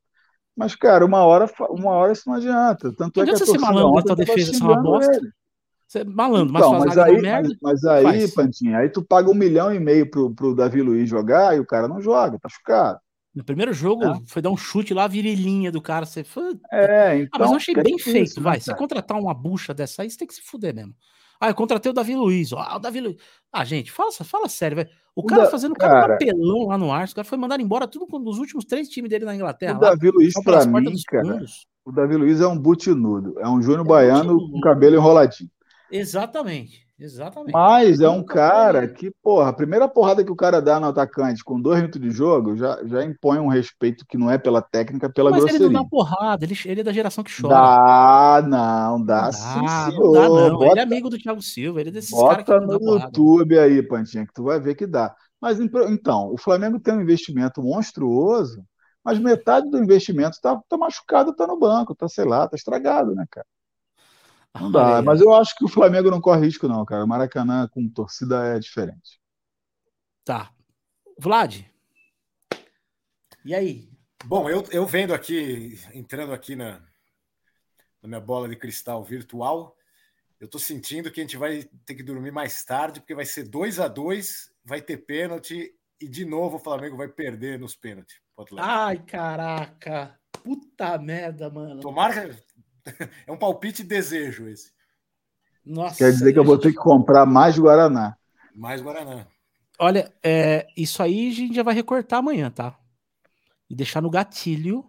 Mas, 0.56 0.74
cara, 0.76 1.04
uma 1.04 1.24
hora, 1.24 1.50
uma 1.70 1.90
hora 1.92 2.12
isso 2.12 2.22
não 2.28 2.36
adianta. 2.36 2.92
Tanto 2.92 3.16
Não 3.16 3.22
é 3.24 3.26
que 3.26 3.32
a 3.32 3.36
você 3.38 3.46
ser 3.46 3.58
malandro 3.58 3.94
da 4.02 4.02
tava 4.02 4.16
defesa, 4.24 4.52
ser 4.54 4.62
uma 4.62 4.80
bosta. 4.80 5.12
ele. 5.16 5.30
Você 5.86 5.98
é 6.00 6.04
malandro, 6.04 6.52
mas 6.52 6.64
Então, 6.66 6.78
mas 6.80 6.98
aí, 6.98 7.20
merda. 7.20 7.48
mas, 7.60 7.80
mas 7.82 7.84
aí, 7.84 8.02
faz. 8.04 8.34
Pantinha, 8.34 8.78
aí 8.78 8.88
tu 8.88 9.02
paga 9.04 9.30
um 9.30 9.34
milhão 9.34 9.72
e 9.74 9.78
meio 9.80 10.08
pro, 10.10 10.34
pro 10.34 10.54
Davi 10.54 10.80
Luiz 10.80 11.08
jogar 11.08 11.56
e 11.56 11.60
o 11.60 11.66
cara 11.66 11.86
não 11.88 12.00
joga, 12.00 12.38
tá 12.38 12.48
chocado. 12.48 12.98
No 13.34 13.44
primeiro 13.44 13.72
jogo, 13.72 14.04
É. 14.04 14.14
foi 14.26 14.40
dar 14.40 14.50
um 14.50 14.56
chute 14.56 14.94
lá, 14.94 15.04
a 15.04 15.08
virilhinha 15.08 15.70
do 15.72 15.82
cara. 15.82 16.06
Você 16.06 16.22
foi. 16.24 16.54
É, 16.72 17.06
Ah, 17.08 17.16
então. 17.18 17.40
mas 17.40 17.50
eu 17.50 17.56
achei 17.56 17.74
bem 17.74 17.96
difícil, 17.96 18.12
feito, 18.12 18.36
né, 18.36 18.42
vai. 18.44 18.60
Se 18.60 18.66
cara? 18.66 18.78
contratar 18.78 19.18
uma 19.18 19.34
bucha 19.34 19.74
dessa 19.74 20.02
aí, 20.02 20.10
você 20.10 20.16
tem 20.16 20.26
que 20.28 20.34
se 20.34 20.42
fuder 20.42 20.72
mesmo. 20.74 20.94
Ah, 21.40 21.48
eu 21.50 21.54
contratei 21.54 21.90
o 21.90 21.94
Davi 21.94 22.14
Luiz. 22.14 22.52
ó, 22.52 22.60
Ah, 22.60 22.76
o 22.76 22.78
Davi 22.78 23.00
Luiz. 23.00 23.16
Ah, 23.52 23.64
gente, 23.64 23.90
fala, 23.90 24.10
fala 24.12 24.48
sério, 24.48 24.76
velho. 24.76 24.88
O 25.16 25.22
O 25.22 25.24
cara 25.26 25.44
Da- 25.44 25.50
fazendo 25.50 25.74
cada 25.74 25.92
cara- 25.94 26.12
papelão 26.14 26.66
lá 26.66 26.76
no 26.76 26.90
Arsenal, 26.92 27.12
o 27.12 27.14
cara 27.16 27.28
foi 27.28 27.38
mandado 27.38 27.62
embora 27.62 27.86
tudo 27.86 28.06
com- 28.06 28.20
dos 28.20 28.38
últimos 28.38 28.64
três 28.64 28.88
times 28.88 29.08
dele 29.08 29.24
na 29.24 29.34
Inglaterra. 29.36 29.78
O 29.78 29.80
lá, 29.80 29.90
Davi 29.90 30.10
Luiz, 30.10 30.32
pra 30.42 30.66
mim, 30.66 30.94
cara, 31.06 31.24
fundos. 31.24 31.66
o 31.84 31.92
Davi 31.92 32.16
Luiz 32.16 32.40
é 32.40 32.46
um 32.48 32.58
butinudo. 32.58 33.38
É 33.38 33.48
um 33.48 33.62
Júnior 33.62 33.84
É 33.86 33.88
Baiano 33.88 34.32
butinudo. 34.34 34.52
com 34.52 34.60
cabelo 34.60 34.96
enroladinho. 34.96 35.48
Exatamente, 35.90 36.83
exatamente. 36.98 37.52
Mas 37.52 38.00
é 38.00 38.08
um 38.08 38.22
cara 38.24 38.88
que, 38.88 39.10
porra, 39.22 39.48
a 39.50 39.52
primeira 39.52 39.88
porrada 39.88 40.24
que 40.24 40.30
o 40.32 40.36
cara 40.36 40.60
dá 40.60 40.78
no 40.80 40.86
atacante 40.88 41.44
com 41.44 41.60
dois 41.60 41.78
minutos 41.78 42.00
de 42.00 42.10
jogo 42.10 42.56
já, 42.56 42.84
já 42.86 43.04
impõe 43.04 43.38
um 43.38 43.48
respeito 43.48 44.04
que 44.08 44.18
não 44.18 44.30
é 44.30 44.38
pela 44.38 44.60
técnica, 44.62 45.10
pela 45.12 45.30
Mas 45.30 45.44
ele 45.46 45.58
não 45.58 45.70
grosseria. 45.70 45.70
dá 45.70 45.84
porrada, 45.84 46.44
ele, 46.44 46.54
ele 46.66 46.80
é 46.80 46.84
da 46.84 46.92
geração 46.92 47.24
que 47.24 47.30
chora. 47.40 47.74
Dá, 47.96 48.42
não, 48.46 49.04
dá 49.04 49.30
Não 49.30 49.32
sim, 49.32 49.66
dá, 49.66 49.92
senhor. 49.92 50.00
não 50.00 50.08
dá, 50.10 50.28
não. 50.30 50.64
Ele 50.70 50.78
Bota, 50.78 50.80
é 50.80 50.82
amigo 50.82 51.08
do 51.10 51.18
Thiago 51.18 51.42
Silva, 51.42 51.80
ele 51.80 51.90
é 51.90 51.92
desses 51.92 52.22
caras 52.22 52.44
que 52.46 52.54
no 52.54 52.66
dá 52.66 52.78
porrada. 52.80 53.18
YouTube 53.18 53.58
aí, 53.58 53.82
Pantinha, 53.82 54.26
que 54.26 54.32
tu 54.32 54.44
vai 54.44 54.60
ver 54.60 54.74
que 54.74 54.86
dá. 54.86 55.14
Mas 55.40 55.58
então, 55.60 56.32
o 56.32 56.38
Flamengo 56.38 56.80
tem 56.80 56.94
um 56.94 57.00
investimento 57.02 57.62
monstruoso, 57.62 58.64
mas 59.04 59.18
metade 59.18 59.68
do 59.70 59.78
investimento 59.78 60.38
tá, 60.40 60.60
tá 60.68 60.76
machucado, 60.78 61.34
tá 61.34 61.46
no 61.46 61.58
banco, 61.58 61.94
tá, 61.94 62.08
sei 62.08 62.24
lá, 62.24 62.48
tá 62.48 62.56
estragado, 62.56 63.14
né, 63.14 63.26
cara? 63.30 63.46
Não 64.60 64.70
dá, 64.70 65.02
mas 65.02 65.20
eu 65.20 65.34
acho 65.34 65.56
que 65.56 65.64
o 65.64 65.68
Flamengo 65.68 66.10
não 66.10 66.20
corre 66.20 66.46
risco, 66.46 66.68
não, 66.68 66.84
cara. 66.84 67.04
O 67.04 67.08
Maracanã 67.08 67.68
com 67.68 67.88
torcida 67.88 68.56
é 68.56 68.58
diferente. 68.58 69.20
Tá. 70.24 70.52
Vlad. 71.18 71.64
E 73.44 73.54
aí? 73.54 73.88
Bom, 74.24 74.48
eu, 74.48 74.64
eu 74.70 74.86
vendo 74.86 75.12
aqui, 75.12 75.78
entrando 75.92 76.32
aqui 76.32 76.56
na, 76.56 76.80
na 78.00 78.08
minha 78.08 78.20
bola 78.20 78.48
de 78.48 78.56
cristal 78.56 79.02
virtual, 79.04 79.76
eu 80.40 80.48
tô 80.48 80.58
sentindo 80.58 81.10
que 81.10 81.20
a 81.20 81.24
gente 81.24 81.36
vai 81.36 81.64
ter 81.84 81.94
que 81.94 82.02
dormir 82.02 82.30
mais 82.30 82.64
tarde, 82.64 83.00
porque 83.00 83.14
vai 83.14 83.26
ser 83.26 83.48
2 83.48 83.80
a 83.80 83.88
2 83.88 84.52
vai 84.64 84.80
ter 84.80 84.98
pênalti 84.98 85.74
e 86.00 86.08
de 86.08 86.24
novo 86.24 86.56
o 86.56 86.60
Flamengo 86.60 86.96
vai 86.96 87.08
perder 87.08 87.58
nos 87.58 87.76
pênaltis. 87.76 88.16
Ai, 88.58 88.98
caraca. 89.04 90.18
Puta 90.42 90.98
merda, 90.98 91.48
mano. 91.50 91.80
Tomara. 91.80 92.36
É 93.26 93.32
um 93.32 93.36
palpite 93.36 93.82
desejo 93.82 94.46
esse. 94.48 94.72
Nossa. 95.64 95.96
Quer 95.96 96.12
dizer 96.12 96.32
que 96.32 96.38
eu 96.38 96.44
vou 96.44 96.58
ter 96.58 96.70
que 96.70 96.76
comprar 96.78 97.24
mais 97.24 97.58
Guaraná. 97.58 98.16
Mais 98.54 98.82
Guaraná. 98.82 99.26
Olha, 99.78 100.12
é, 100.22 100.66
isso 100.76 101.02
aí 101.02 101.30
a 101.30 101.32
gente 101.32 101.54
já 101.54 101.62
vai 101.62 101.74
recortar 101.74 102.18
amanhã, 102.18 102.50
tá? 102.50 102.78
E 103.68 103.74
deixar 103.74 104.00
no 104.00 104.10
gatilho 104.10 104.84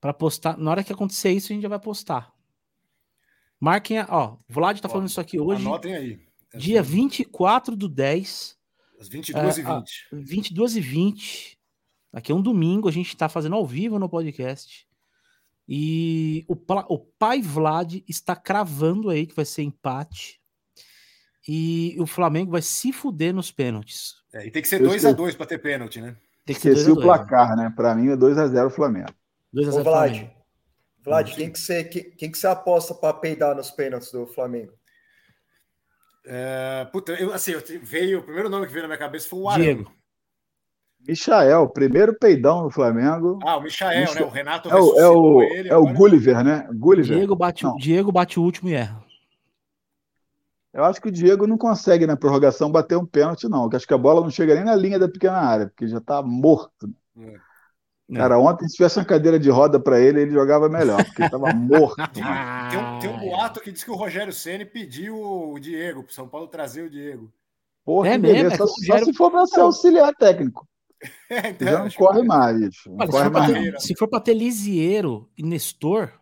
pra 0.00 0.14
postar. 0.14 0.56
Na 0.56 0.70
hora 0.70 0.82
que 0.82 0.92
acontecer 0.92 1.30
isso, 1.30 1.52
a 1.52 1.54
gente 1.54 1.62
já 1.62 1.68
vai 1.68 1.78
postar. 1.78 2.32
Marquem, 3.60 3.98
a, 3.98 4.06
ó, 4.10 4.34
o 4.34 4.38
Vlad 4.48 4.80
tá 4.80 4.88
Ó, 4.88 4.92
falando 4.92 5.08
isso 5.08 5.20
aqui 5.20 5.38
hoje, 5.38 5.62
Anotem 5.62 5.94
aí. 5.94 6.20
dia 6.54 6.82
24 6.82 7.76
do 7.76 7.88
10, 7.88 8.56
Às 9.00 9.08
22 9.08 9.58
É, 9.58 9.60
e 9.60 9.64
ah, 9.64 9.78
20 9.78 10.08
22 10.12 10.76
e 10.76 10.80
20. 10.80 11.58
Aqui 12.12 12.32
é 12.32 12.34
um 12.34 12.42
domingo, 12.42 12.88
a 12.88 12.92
gente 12.92 13.16
tá 13.16 13.28
fazendo 13.28 13.56
ao 13.56 13.66
vivo 13.66 13.98
no 13.98 14.08
podcast. 14.08 14.85
E 15.68 16.44
o, 16.48 16.54
o 16.88 16.98
pai 16.98 17.42
Vlad 17.42 17.96
está 18.08 18.36
cravando 18.36 19.10
aí 19.10 19.26
que 19.26 19.34
vai 19.34 19.44
ser 19.44 19.62
empate. 19.62 20.40
E 21.48 21.96
o 21.98 22.06
Flamengo 22.06 22.52
vai 22.52 22.62
se 22.62 22.92
fuder 22.92 23.34
nos 23.34 23.50
pênaltis. 23.50 24.14
É, 24.32 24.46
e 24.46 24.50
tem 24.50 24.62
que 24.62 24.68
ser 24.68 24.80
Eu 24.80 24.88
2 24.88 25.04
a 25.04 25.12
2 25.12 25.34
para 25.34 25.46
ter 25.46 25.58
pênalti, 25.58 26.00
né? 26.00 26.16
Tem 26.44 26.54
que 26.54 26.62
ser 26.62 26.70
Esqueci 26.70 26.90
o 26.90 26.94
2 26.94 27.06
a 27.08 27.16
2, 27.16 27.28
placar, 27.28 27.56
né? 27.56 27.72
Pra 27.74 27.94
mim 27.94 28.10
é 28.10 28.16
2x0 28.16 28.70
Flamengo. 28.70 29.12
2 29.52 29.68
a 29.68 29.70
Ô, 29.70 29.74
0 29.74 29.84
Vlad, 29.84 30.10
Flamengo. 30.12 30.36
Vlad, 31.04 31.34
quem 31.34 31.50
que 31.50 31.58
você 31.58 31.84
quem, 31.84 32.10
quem 32.10 32.30
que 32.30 32.38
você 32.38 32.46
aposta 32.46 32.94
para 32.94 33.14
peidar 33.14 33.54
nos 33.54 33.70
pênaltis 33.70 34.10
do 34.10 34.26
Flamengo? 34.26 34.72
É, 36.24 36.84
puta, 36.92 37.12
eu, 37.12 37.32
assim, 37.32 37.52
eu 37.52 37.62
veio, 37.82 38.18
o 38.18 38.22
primeiro 38.22 38.48
nome 38.48 38.66
que 38.66 38.72
veio 38.72 38.82
na 38.82 38.88
minha 38.88 38.98
cabeça 38.98 39.28
foi 39.28 39.38
o 39.38 39.48
Arão. 39.48 39.62
Diego. 39.62 39.92
Michael, 41.06 41.68
primeiro 41.68 42.14
peidão 42.18 42.62
no 42.64 42.70
Flamengo. 42.70 43.38
Ah, 43.42 43.56
o 43.56 43.62
Michael, 43.62 44.00
Micha- 44.00 44.20
né? 44.20 44.26
O 44.26 44.28
Renato 44.30 44.68
É 44.68 44.74
o, 44.74 44.98
é 44.98 45.08
o, 45.08 45.42
ele. 45.42 45.68
é 45.68 45.76
o 45.76 45.92
Gulliver, 45.92 46.42
né? 46.44 46.68
Gulliver. 46.74 47.16
Diego 47.16 47.36
bate, 47.36 47.64
o- 47.66 47.70
Não. 47.70 47.76
Diego 47.76 48.10
bate 48.12 48.38
o 48.38 48.42
último 48.42 48.68
e 48.70 48.74
erra. 48.74 49.04
Eu 50.72 50.84
acho 50.84 51.00
que 51.00 51.08
o 51.08 51.12
Diego 51.12 51.46
não 51.46 51.56
consegue 51.56 52.06
na 52.06 52.16
prorrogação 52.16 52.70
bater 52.70 52.98
um 52.98 53.06
pênalti, 53.06 53.48
não. 53.48 53.68
Que 53.68 53.76
acho 53.76 53.86
que 53.86 53.94
a 53.94 53.98
bola 53.98 54.20
não 54.20 54.30
chega 54.30 54.54
nem 54.54 54.64
na 54.64 54.74
linha 54.76 54.98
da 54.98 55.08
pequena 55.08 55.38
área, 55.38 55.68
porque 55.68 55.86
já 55.88 56.00
tá 56.00 56.20
morto. 56.22 56.90
É. 57.18 57.34
Cara, 58.14 58.38
ontem, 58.38 58.68
se 58.68 58.76
tivesse 58.76 58.98
uma 58.98 59.04
cadeira 59.04 59.36
de 59.38 59.50
roda 59.50 59.80
pra 59.80 59.98
ele, 59.98 60.20
ele 60.20 60.30
jogava 60.30 60.68
melhor, 60.68 61.02
porque 61.04 61.22
ele 61.22 61.30
tava 61.30 61.46
morto. 61.56 61.96
Tem, 62.12 62.22
um, 62.78 62.98
tem 63.00 63.10
um 63.10 63.18
boato 63.18 63.60
que 63.60 63.72
diz 63.72 63.82
que 63.82 63.90
o 63.90 63.96
Rogério 63.96 64.32
Ceni 64.32 64.64
pediu 64.64 65.16
o 65.18 65.58
Diego, 65.58 66.04
pro 66.04 66.12
São 66.14 66.28
Paulo 66.28 66.46
trazer 66.46 66.82
o 66.82 66.90
Diego. 66.90 67.32
Porra, 67.84 68.10
É 68.10 68.18
mesmo, 68.18 68.36
beleza. 68.36 68.54
é 68.54 68.58
Só, 68.58 68.64
que 68.66 68.70
o 68.70 68.74
só 68.74 68.92
Rogério- 68.92 69.04
se 69.06 69.12
for 69.14 69.30
pra 69.30 69.46
ser 69.46 69.60
auxiliar 69.60 70.12
técnico. 70.14 70.68
É, 71.30 71.48
então, 71.50 71.68
Já 71.68 71.78
não 71.84 71.90
corre 71.90 72.20
que- 72.20 72.26
mais. 72.26 72.74
Não 72.86 72.96
Olha, 72.96 73.06
se 73.06 73.12
corre 73.12 73.24
for, 73.24 73.32
mais. 73.32 73.52
ter, 73.52 73.80
se 73.80 73.96
for 73.96 74.08
pra 74.08 74.20
ter 74.20 74.34
Lisieiro 74.34 75.28
e 75.36 75.42
Nestor, 75.42 76.12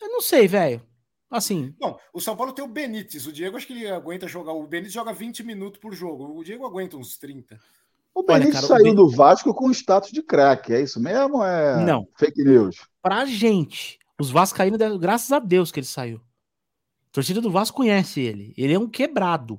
eu 0.00 0.08
não 0.08 0.20
sei, 0.20 0.48
velho. 0.48 0.82
Assim, 1.30 1.74
Bom, 1.80 1.98
o 2.12 2.20
São 2.20 2.36
Paulo 2.36 2.52
tem 2.52 2.62
o 2.64 2.68
Benítez. 2.68 3.26
O 3.26 3.32
Diego 3.32 3.56
acho 3.56 3.66
que 3.66 3.72
ele 3.72 3.88
aguenta 3.88 4.28
jogar. 4.28 4.52
O 4.52 4.66
Benítez 4.66 4.92
joga 4.92 5.14
20 5.14 5.42
minutos 5.42 5.80
por 5.80 5.94
jogo. 5.94 6.38
O 6.38 6.44
Diego 6.44 6.66
aguenta 6.66 6.96
uns 6.98 7.16
30. 7.16 7.58
O 8.14 8.20
Olha, 8.20 8.40
Benítez 8.40 8.54
cara, 8.54 8.64
o 8.66 8.68
saiu 8.68 8.84
Ben- 8.84 8.94
do 8.94 9.08
Vasco 9.08 9.54
com 9.54 9.70
status 9.70 10.10
de 10.12 10.22
craque, 10.22 10.74
é 10.74 10.82
isso 10.82 11.00
mesmo 11.00 11.42
é 11.42 11.82
Não. 11.84 12.06
fake 12.18 12.44
news? 12.44 12.86
pra 13.00 13.24
gente, 13.24 13.98
os 14.20 14.30
Vascaínos, 14.30 14.78
graças 14.98 15.32
a 15.32 15.38
Deus 15.38 15.72
que 15.72 15.80
ele 15.80 15.86
saiu. 15.86 16.18
A 16.18 17.12
torcida 17.12 17.40
do 17.40 17.50
Vasco 17.50 17.76
conhece 17.78 18.20
ele. 18.20 18.52
Ele 18.56 18.74
é 18.74 18.78
um 18.78 18.88
quebrado. 18.88 19.58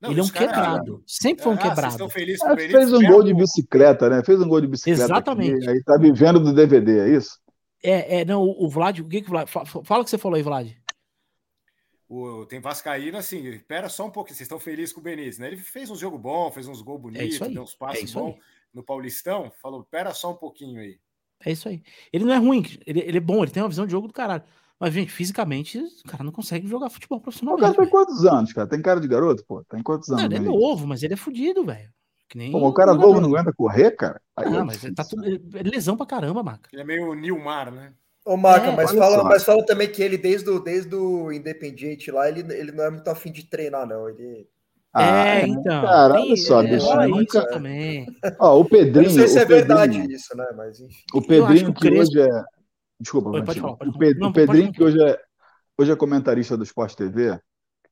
Não, 0.00 0.10
ele 0.10 0.20
é 0.20 0.22
um 0.22 0.28
caras- 0.28 0.50
quebrado. 0.52 1.02
Sempre 1.06 1.42
foi 1.42 1.52
um 1.52 1.54
Ah, 1.54 1.58
vocês 1.58 1.68
quebrado. 1.70 1.92
estão 1.94 2.10
felizes 2.10 2.40
com 2.40 2.48
É, 2.50 2.56
fez 2.56 2.92
um 2.92 2.96
Espera 2.96 3.12
gol 3.12 3.22
de 3.24 3.34
bicicleta, 3.34 4.10
né? 4.10 4.22
Fez 4.24 4.40
um 4.40 4.48
gol 4.48 4.60
de 4.60 4.66
bicicleta. 4.66 5.02
Exatamente. 5.04 5.56
aqui, 5.56 5.68
aí 5.70 5.82
tá 5.82 5.96
vivendo 5.98 6.38
do 6.40 6.52
DVD, 6.52 7.00
é 7.00 7.16
isso? 7.16 7.38
É, 7.82 8.20
é, 8.20 8.24
não, 8.24 8.42
o 8.42 8.66
o 8.66 8.68
Vlad, 8.68 8.98
o 9.00 9.08
que 9.08 9.20
que 9.22 9.26
o 9.28 9.30
Vlad. 9.30 9.48
fa- 9.48 9.64
fa- 9.64 9.82
Fala 9.84 10.02
o 10.02 10.04
que 10.04 10.10
você 10.10 10.18
falou 10.18 10.36
aí, 10.36 10.42
Vlad. 10.42 10.68
O, 12.08 12.46
tem 12.46 12.60
Vascaíno, 12.60 13.18
assim, 13.18 13.44
espera 13.48 13.88
só 13.88 14.06
um 14.06 14.10
pouquinho. 14.10 14.36
Vocês 14.36 14.46
estão 14.46 14.60
felizes 14.60 14.92
com 14.92 15.00
o 15.00 15.02
Benítez, 15.02 15.38
né? 15.38 15.48
Ele 15.48 15.56
fez 15.56 15.90
uns 15.90 15.98
jogos 15.98 16.20
bons, 16.20 16.52
fez 16.54 16.68
uns 16.68 16.80
gols 16.80 17.00
bonitos, 17.00 17.34
isso 17.34 17.44
aí, 17.44 17.52
deu 17.54 17.62
uns 17.64 17.72
é 17.74 17.76
passes 17.76 18.04
isso 18.04 18.18
bons 18.18 18.34
aí. 18.34 18.40
no 18.72 18.82
Paulistão. 18.84 19.50
Falou, 19.60 19.80
espera 19.80 20.14
só 20.14 20.30
um 20.30 20.36
pouquinho 20.36 20.80
aí. 20.80 20.98
É 21.44 21.50
isso 21.52 21.68
aí. 21.68 21.82
Ele 22.12 22.24
não 22.24 22.32
é 22.32 22.36
ruim, 22.38 22.64
ele, 22.86 23.00
ele 23.00 23.18
é 23.18 23.20
bom, 23.20 23.42
ele 23.42 23.50
tem 23.50 23.62
uma 23.62 23.68
visão 23.68 23.84
de 23.86 23.92
jogo 23.92 24.06
do 24.06 24.12
caralho. 24.12 24.44
Mas, 24.78 24.92
gente, 24.92 25.10
fisicamente, 25.10 25.78
o 25.78 26.08
cara 26.08 26.22
não 26.22 26.32
consegue 26.32 26.66
jogar 26.68 26.90
futebol 26.90 27.18
O 27.18 27.20
profissionalmente. 27.20 27.62
cara 27.64 27.76
tem 27.82 27.88
quantos 27.90 28.24
anos, 28.26 28.52
cara? 28.52 28.66
Tem 28.68 28.82
cara 28.82 29.00
de 29.00 29.08
garoto, 29.08 29.42
pô? 29.46 29.64
Tem 29.64 29.82
quantos 29.82 30.08
Não, 30.08 30.18
anos? 30.18 30.26
ele 30.30 30.36
é 30.36 30.50
novo, 30.50 30.86
mas 30.86 31.02
ele 31.02 31.14
é 31.14 31.16
fudido, 31.16 31.64
velho. 31.64 31.88
Que 32.28 32.36
nem 32.36 32.50
Pô, 32.52 32.58
o 32.66 32.74
cara 32.74 32.92
novo 32.92 33.20
não 33.20 33.28
aguenta 33.30 33.52
correr, 33.54 33.92
cara? 33.92 34.20
Aí 34.36 34.52
Ah, 34.52 34.58
é 34.58 34.62
mas 34.64 34.82
ele 34.84 34.94
tá 34.94 35.04
tudo. 35.04 35.24
é 35.24 35.62
lesão 35.62 35.96
pra 35.96 36.04
caramba, 36.04 36.42
Maca. 36.42 36.68
Ele 36.72 36.82
é 36.82 36.84
meio 36.84 37.14
Nilmar, 37.14 37.70
né? 37.72 37.92
Ô, 38.24 38.36
Maca, 38.36 38.66
É, 38.66 38.76
mas, 38.76 38.90
fala, 38.92 39.22
mas 39.22 39.44
fala 39.44 39.64
também 39.64 39.88
que 39.88 40.02
ele, 40.02 40.18
desde 40.18 40.50
o, 40.50 40.58
desde 40.58 40.92
o 40.94 41.30
Independiente 41.30 42.10
lá, 42.10 42.28
ele, 42.28 42.40
ele 42.52 42.72
não 42.72 42.82
é 42.84 42.90
muito 42.90 43.08
afim 43.08 43.30
de 43.30 43.44
treinar, 43.46 43.86
não. 43.86 44.08
Ele, 44.08 44.48
é, 44.96 45.46
então. 45.46 45.82
Cara, 45.82 46.14
olha 46.14 46.36
só, 46.36 46.62
é, 46.62 46.66
bicho, 46.66 46.84
rola 46.86 47.06
nunca- 47.06 47.38
isso 47.38 47.48
também. 47.48 48.06
Ó, 48.40 48.56
o 48.56 48.60
Eu 48.62 48.64
Pedrinho. 48.64 49.08
não 49.08 49.14
sei 49.14 49.28
se 49.28 49.38
o 49.38 49.42
é 49.42 49.44
verdade 49.44 49.92
Pedrinho- 49.98 50.16
isso, 50.16 50.36
né? 50.36 50.46
Mas 50.56 50.80
enfim. 50.80 51.02
O 51.14 51.22
Pedrinho 51.22 51.72
que 51.72 51.80
que, 51.80 51.86
o 51.86 51.90
Crespo- 51.92 52.18
hoje 52.18 52.20
é. 52.28 52.44
Desculpa, 52.98 53.30
Oi, 53.30 53.44
pode 53.44 53.60
falar, 53.60 53.76
pode 53.76 53.90
o, 53.90 53.92
falar. 53.92 54.04
Pe- 54.12 54.18
Não, 54.18 54.28
o 54.28 54.32
Pedrinho 54.32 54.72
que 54.72 54.82
hoje 54.82 55.02
é, 55.02 55.18
hoje 55.78 55.92
é 55.92 55.96
comentarista 55.96 56.56
do 56.56 56.64
Sport 56.64 56.94
TV, 56.94 57.38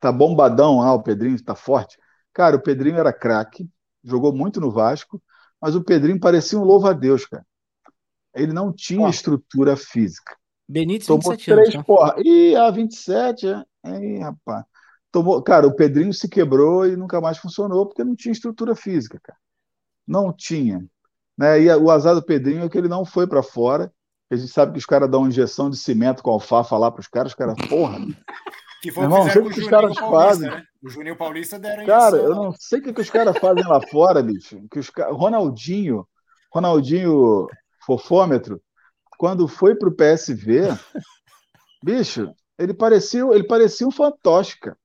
tá 0.00 0.10
bombadão 0.10 0.78
lá, 0.80 0.92
o 0.94 1.02
Pedrinho 1.02 1.42
tá 1.42 1.54
forte. 1.54 1.98
Cara, 2.32 2.56
o 2.56 2.62
Pedrinho 2.62 2.96
era 2.98 3.12
craque, 3.12 3.68
jogou 4.02 4.34
muito 4.34 4.60
no 4.60 4.70
Vasco, 4.70 5.22
mas 5.60 5.74
o 5.76 5.84
Pedrinho 5.84 6.18
parecia 6.18 6.58
um 6.58 6.64
louva-a-Deus, 6.64 7.26
cara. 7.26 7.44
Ele 8.34 8.52
não 8.52 8.72
tinha 8.72 9.08
estrutura 9.08 9.76
física. 9.76 10.36
Benítez, 10.68 11.06
Tomou 11.06 11.30
27 11.32 11.50
anos. 11.52 11.62
três 11.68 11.74
Tá? 11.74 11.84
porra. 11.84 12.14
Ih, 12.18 12.56
a 12.56 12.70
27, 12.70 13.46
é? 13.48 13.62
Aí, 13.82 14.18
rapaz. 14.18 14.64
Tomou... 15.12 15.40
Cara, 15.42 15.66
o 15.66 15.76
Pedrinho 15.76 16.12
se 16.12 16.28
quebrou 16.28 16.86
e 16.86 16.96
nunca 16.96 17.20
mais 17.20 17.38
funcionou 17.38 17.86
porque 17.86 18.02
não 18.02 18.16
tinha 18.16 18.32
estrutura 18.32 18.74
física, 18.74 19.20
cara. 19.22 19.38
Não 20.06 20.32
tinha. 20.32 20.84
Né? 21.38 21.62
E 21.62 21.70
a- 21.70 21.76
o 21.78 21.90
azar 21.90 22.14
do 22.14 22.24
Pedrinho 22.24 22.64
é 22.64 22.68
que 22.68 22.76
ele 22.76 22.88
não 22.88 23.04
foi 23.04 23.26
para 23.26 23.42
fora. 23.42 23.92
A 24.34 24.36
gente 24.36 24.52
sabe 24.52 24.72
que 24.72 24.78
os 24.78 24.86
caras 24.86 25.10
dão 25.10 25.20
uma 25.20 25.28
injeção 25.28 25.70
de 25.70 25.76
cimento 25.76 26.22
com 26.22 26.30
alfafa 26.30 26.76
lá 26.76 26.90
para 26.90 27.00
os 27.00 27.06
caras. 27.08 27.32
Os 27.32 27.36
caras, 27.36 27.54
porra, 27.68 27.98
Que 28.82 28.90
foi 28.92 29.04
o 29.04 29.06
Irmão, 29.06 29.30
sei 29.30 29.40
o 29.40 29.44
que 29.44 29.50
os 29.50 29.54
Juninho 29.56 29.70
caras 29.70 29.94
Paulista, 29.94 30.10
fazem. 30.10 30.50
né? 30.50 30.62
O 30.82 30.88
Juninho 30.90 31.16
Paulista 31.16 31.58
deram 31.58 31.86
cara, 31.86 32.16
injeção 32.16 32.30
eu 32.30 32.34
não 32.34 32.52
sei 32.52 32.78
o 32.78 32.82
que, 32.82 32.92
que 32.92 33.00
os 33.00 33.10
caras 33.10 33.38
fazem 33.38 33.64
lá 33.64 33.80
fora, 33.88 34.22
bicho. 34.22 34.60
Que 34.70 34.78
os 34.78 34.90
Ronaldinho, 35.12 36.06
Ronaldinho 36.52 37.46
fofômetro, 37.86 38.60
quando 39.18 39.48
foi 39.48 39.74
pro 39.74 39.94
PSV, 39.94 40.76
bicho, 41.82 42.32
ele 42.58 42.74
parecia, 42.74 43.22
ele 43.32 43.44
parecia 43.44 43.86
um 43.86 43.90
fantoche, 43.90 44.58
cara. 44.58 44.76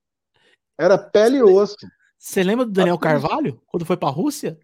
Era 0.77 0.97
pele 0.97 1.37
e 1.37 1.43
osso. 1.43 1.75
Você 2.17 2.43
lembra 2.43 2.65
do 2.65 2.71
Daniel 2.71 2.95
Acho 2.95 3.01
Carvalho? 3.03 3.61
Quando 3.67 3.85
foi 3.85 3.97
pra 3.97 4.09
Rússia? 4.09 4.57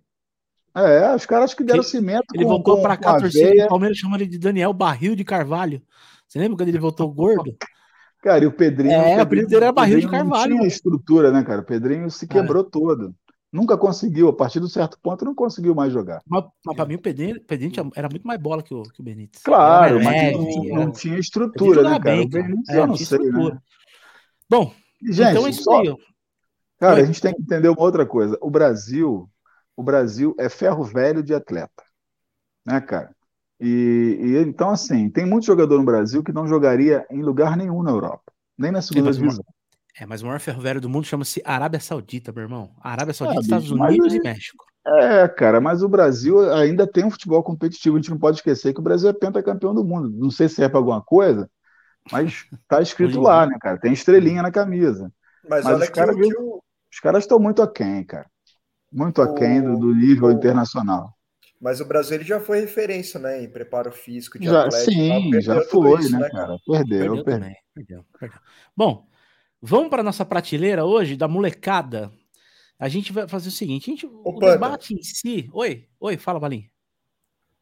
É, 0.76 1.16
os 1.16 1.26
caras 1.26 1.54
que 1.54 1.64
deram 1.64 1.80
Ele- 1.80 1.88
cimento 1.88 2.26
Ele 2.34 2.44
com, 2.44 2.50
voltou 2.50 2.78
com 2.78 2.84
cá, 2.84 2.94
a 2.94 3.20
torcida 3.20 3.64
do 3.64 3.68
Palmeiras 3.70 3.98
chama 3.98 4.18
ele 4.18 4.28
de 4.28 4.38
Daniel 4.38 4.74
Barril 4.74 5.16
de 5.16 5.24
Carvalho. 5.24 5.82
Você 6.28 6.38
lembra 6.40 6.58
quando 6.58 6.70
ele 6.70 6.80
voltou 6.80 7.10
gordo? 7.14 7.56
Cara, 8.22 8.44
e 8.44 8.48
o 8.48 8.52
Pedrinho. 8.52 8.92
É, 8.94 8.98
o 8.98 9.02
Pedrinho, 9.04 9.22
apelido 9.22 9.48
dele 9.48 9.64
era 9.64 9.72
Barril 9.72 10.00
de 10.02 10.08
Carvalho. 10.10 10.50
Não 10.52 10.58
tinha 10.58 10.68
estrutura, 10.68 11.32
né, 11.32 11.44
cara? 11.44 11.62
O 11.62 11.66
Pedrinho 11.66 12.10
se 12.12 12.28
Cara. 12.28 12.42
quebrou 12.42 12.64
todo. 12.64 13.14
Nunca 13.54 13.78
conseguiu, 13.78 14.28
a 14.28 14.34
partir 14.34 14.60
de 14.60 14.66
um 14.66 14.70
certo 14.70 14.98
ponto, 15.02 15.24
não 15.24 15.34
conseguiu 15.34 15.74
mais 15.74 15.94
jogar. 15.94 16.22
Mas, 16.28 16.44
mas 16.66 16.76
pra 16.76 16.86
mim 16.86 16.96
o 16.96 17.02
Pedrinho, 17.02 17.40
Pedrinho 17.42 17.72
era 17.96 18.10
muito 18.10 18.28
mais 18.28 18.42
bola 18.42 18.62
que 18.62 18.74
o, 18.74 18.84
que 18.84 19.00
o 19.00 19.04
Benítez. 19.04 19.42
Claro, 19.44 20.04
mas 20.04 20.34
não, 20.34 20.40
leve, 20.42 20.52
tinha- 20.52 20.74
era- 20.74 20.86
não 20.86 20.92
tinha 20.92 21.18
estrutura, 21.20 21.84
né, 21.84 21.90
cara? 21.92 22.00
bem, 22.18 22.26
O 22.26 22.28
Benítez, 22.28 22.70
É, 22.76 22.80
eu 22.80 22.88
não 22.88 22.96
tinha 22.96 23.06
sei, 23.08 23.18
né? 23.20 23.26
estrutura. 23.26 23.62
Bom, 24.50 24.74
E, 25.02 25.14
Gente, 25.14 25.30
então 25.32 25.48
é 25.48 25.50
isso 25.52 25.64
só- 25.64 25.80
aí. 25.80 25.96
cara, 26.80 27.02
a 27.02 27.06
gente 27.06 27.22
tem 27.22 27.34
que 27.34 27.42
entender 27.42 27.70
uma 27.70 27.82
outra 27.82 28.06
coisa. 28.06 28.38
O 28.42 28.50
Brasil, 28.50 29.30
o 29.76 29.84
Brasil 29.84 30.36
é 30.40 30.50
ferro 30.50 30.84
velho 30.84 31.24
de 31.24 31.34
atleta, 31.34 31.84
né, 32.66 32.82
cara? 32.82 33.16
E, 33.60 34.18
e 34.22 34.38
então, 34.40 34.70
assim, 34.70 35.10
tem 35.10 35.26
muito 35.26 35.46
jogador 35.46 35.78
no 35.78 35.86
Brasil 35.86 36.24
que 36.24 36.34
não 36.34 36.48
jogaria 36.48 37.06
em 37.10 37.22
lugar 37.22 37.56
nenhum 37.56 37.82
na 37.84 37.92
Europa, 37.92 38.32
nem 38.58 38.72
na 38.72 38.82
segunda 38.82 39.12
divisão. 39.12 39.44
É, 39.98 40.06
mas 40.06 40.22
o 40.22 40.26
maior 40.26 40.40
ferro 40.40 40.62
velho 40.62 40.82
do 40.82 40.90
mundo 40.90 41.06
chama-se 41.06 41.42
Arábia 41.46 41.80
Saudita, 41.80 42.32
meu 42.34 42.44
irmão. 42.44 42.76
Arábia 42.82 43.14
Saudita, 43.14 43.40
Ah, 43.40 43.44
Estados 43.44 43.72
bicho, 43.72 43.78
mas 43.78 43.96
Unidos 43.96 44.14
e 44.14 44.20
México. 44.20 44.66
É, 44.88 45.28
cara, 45.28 45.60
mas 45.62 45.82
o 45.82 45.90
Brasil 45.90 46.54
ainda 46.54 46.86
tem 46.86 47.06
um 47.06 47.10
futebol 47.10 47.42
competitivo. 47.42 47.96
A 47.96 48.00
gente 48.00 48.12
não 48.12 48.20
pode 48.20 48.38
esquecer 48.38 48.74
que 48.74 48.80
o 48.80 48.84
Brasil 48.84 49.10
é 49.10 49.14
pentacampeão 49.14 49.74
do 49.74 49.84
mundo. 49.84 50.10
Não 50.12 50.30
sei 50.30 50.48
se 50.50 50.64
é 50.64 50.70
para 50.70 50.78
alguma 50.78 51.02
coisa, 51.02 51.50
mas 52.12 52.46
tá 52.68 52.82
escrito 52.82 53.20
lá, 53.22 53.48
né, 53.48 53.58
cara? 53.60 53.80
Tem 53.80 53.94
estrelinha 53.94 54.42
na 54.42 54.52
camisa. 54.52 55.12
Mas, 55.50 55.66
Mas 55.66 55.76
olha 55.76 56.12
os 56.12 56.18
viu- 56.18 56.30
que 56.30 56.38
o, 56.38 56.64
Os 56.92 57.00
caras 57.00 57.24
estão 57.24 57.40
muito 57.40 57.62
aquém, 57.62 58.04
cara. 58.04 58.30
Muito 58.96 59.22
aquém 59.22 59.62
do, 59.62 59.78
do 59.78 59.94
nível 59.94 60.28
o- 60.30 60.32
internacional. 60.32 61.14
mas 61.60 61.82
o 61.82 61.86
Brasil 61.86 62.16
ele 62.16 62.24
já 62.24 62.40
foi 62.40 62.62
referência, 62.62 63.20
né? 63.20 63.44
Em 63.44 63.50
preparo 63.50 63.92
físico 63.92 64.40
de 64.40 64.46
Já, 64.46 64.66
atleta. 64.66 64.86
tal, 64.86 64.94
sim, 64.94 65.42
já 65.42 65.62
foi, 65.62 66.00
isso, 66.00 66.18
né, 66.18 66.30
cara? 66.30 66.58
Perdeu, 66.66 66.98
Perdeu 66.98 67.24
perdeu. 67.24 67.56
Perdeu, 67.76 68.06
perdeu. 68.20 68.40
Bom, 68.76 69.08
vamos 69.62 69.90
para 69.90 70.02
nossa 70.04 70.24
prateleira 70.26 70.86
hoje 70.86 71.18
da 71.18 71.28
molecada. 71.28 72.12
A 72.80 72.88
gente 72.90 73.12
vai 73.12 73.28
fazer 73.28 73.50
o 73.50 73.52
seguinte: 73.52 73.90
a 73.90 73.94
gente, 73.94 74.06
o 74.06 74.34
Panda. 74.34 74.52
debate 74.54 74.94
em 74.94 75.04
si. 75.04 75.50
Oi, 75.54 75.88
oi, 76.00 76.18
fala, 76.18 76.40
Valim. 76.40 76.70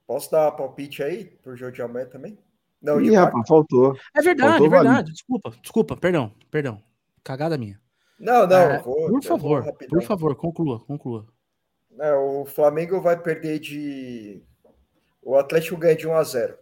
Posso 0.06 0.30
dar 0.32 0.52
palpite 0.52 1.02
aí 1.02 1.26
pro 1.26 1.56
jogo 1.56 1.72
de 1.72 1.82
amanhã 1.82 2.06
também? 2.08 2.38
Não, 2.82 3.00
Ih, 3.02 3.16
rapaz, 3.16 3.48
faltou. 3.48 3.98
É 4.14 4.22
verdade, 4.22 4.58
Faltou 4.58 4.68
é 4.68 4.70
verdade. 4.70 5.12
Desculpa, 5.14 5.52
desculpa, 5.62 5.96
perdão, 5.96 6.36
perdão. 6.52 6.84
Cagada 7.24 7.58
minha. 7.58 7.80
Não, 8.24 8.48
não, 8.48 8.56
É, 8.56 8.82
vou, 8.82 9.10
por 9.10 9.22
favor, 9.22 9.74
por 9.90 10.02
favor, 10.04 10.36
conclua, 10.38 10.80
conclua. 10.86 11.28
É, 12.00 12.14
o 12.14 12.46
Flamengo 12.46 13.02
vai 13.02 13.22
perder 13.22 13.60
de. 13.60 14.42
O 15.22 15.36
Atlético 15.36 15.76
ganha 15.76 15.96
de 15.96 16.08
1 16.08 16.14
a 16.16 16.24
0. 16.24 16.58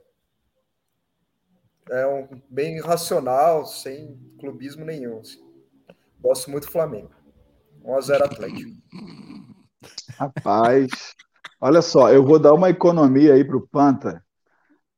É 1.91 2.07
um 2.07 2.27
bem 2.49 2.81
racional, 2.81 3.65
sem 3.67 4.17
clubismo 4.39 4.83
nenhum. 4.83 5.19
assim. 5.19 5.39
Gosto 6.19 6.49
muito 6.49 6.65
do 6.65 6.71
Flamengo. 6.71 7.11
1 7.83 7.95
a 7.95 8.01
0 8.01 8.25
Atlético. 8.25 8.71
Rapaz, 10.17 10.89
olha 11.59 11.83
só, 11.83 12.11
eu 12.11 12.25
vou 12.25 12.39
dar 12.39 12.55
uma 12.55 12.71
economia 12.71 13.35
aí 13.35 13.43
pro 13.45 13.67
Panta, 13.67 14.23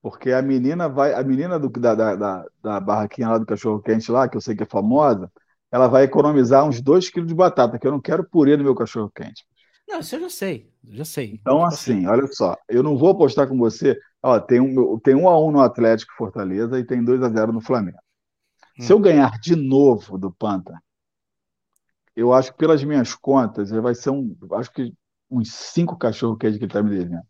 porque 0.02 0.32
a 0.32 0.42
menina 0.42 0.88
vai, 0.88 1.14
a 1.14 1.24
menina 1.24 1.60
do, 1.60 1.70
da, 1.70 1.94
da, 1.94 2.16
da, 2.16 2.46
da 2.62 2.80
barraquinha 2.80 3.30
lá 3.30 3.38
do 3.38 3.46
cachorro-quente 3.46 4.10
lá, 4.10 4.30
que 4.30 4.38
eu 4.38 4.42
sei 4.42 4.56
que 4.56 4.64
é 4.64 4.66
famosa, 4.66 5.30
ela 5.74 5.88
vai 5.88 6.04
economizar 6.04 6.64
uns 6.64 6.80
2 6.80 7.10
quilos 7.10 7.28
de 7.28 7.34
batata, 7.34 7.80
que 7.80 7.88
eu 7.88 7.92
não 7.92 8.00
quero 8.00 8.24
purê 8.24 8.56
no 8.56 8.64
meu 8.64 8.76
cachorro-quente. 8.76 9.44
Não, 9.88 10.02
isso 10.02 10.16
eu 10.16 10.22
já 10.22 10.30
sei, 10.30 10.72
já 10.88 11.04
sei. 11.04 11.34
Então, 11.34 11.58
Tipo 11.58 11.66
assim, 11.66 12.06
olha 12.06 12.28
só, 12.28 12.56
eu 12.70 12.84
não 12.84 12.96
vou 12.96 13.10
apostar 13.10 13.48
com 13.48 13.58
você. 13.58 14.00
Ó, 14.22 14.40
tem 14.40 14.60
um, 14.60 15.00
tem 15.00 15.16
um 15.16 15.28
a 15.28 15.44
um 15.44 15.52
no 15.52 15.62
Atlético 15.62 16.14
Fortaleza 16.16 16.78
e 16.78 16.86
tem 16.86 17.04
2 17.04 17.24
a 17.24 17.30
0 17.30 17.52
no 17.52 17.60
Flamengo. 17.60 17.98
Se 18.80 18.94
eu 18.94 19.00
ganhar 19.00 19.40
de 19.40 19.56
novo 19.56 20.18
do 20.18 20.32
Panta, 20.32 20.80
eu 22.16 22.32
acho 22.34 22.52
que 22.52 22.58
pelas 22.58 22.84
minhas 22.84 23.16
contas, 23.16 23.72
ele 23.72 23.82
vai 23.82 23.96
ser 23.96 24.12
um, 24.12 24.36
acho 24.54 24.72
que 24.72 24.94
uns 25.30 25.52
cinco 25.52 25.98
cachorro 25.98 26.38
quente 26.38 26.60
que 26.60 26.66
ele 26.66 26.72
tá 26.72 26.84
me 26.84 26.92
devendo. 26.92 27.24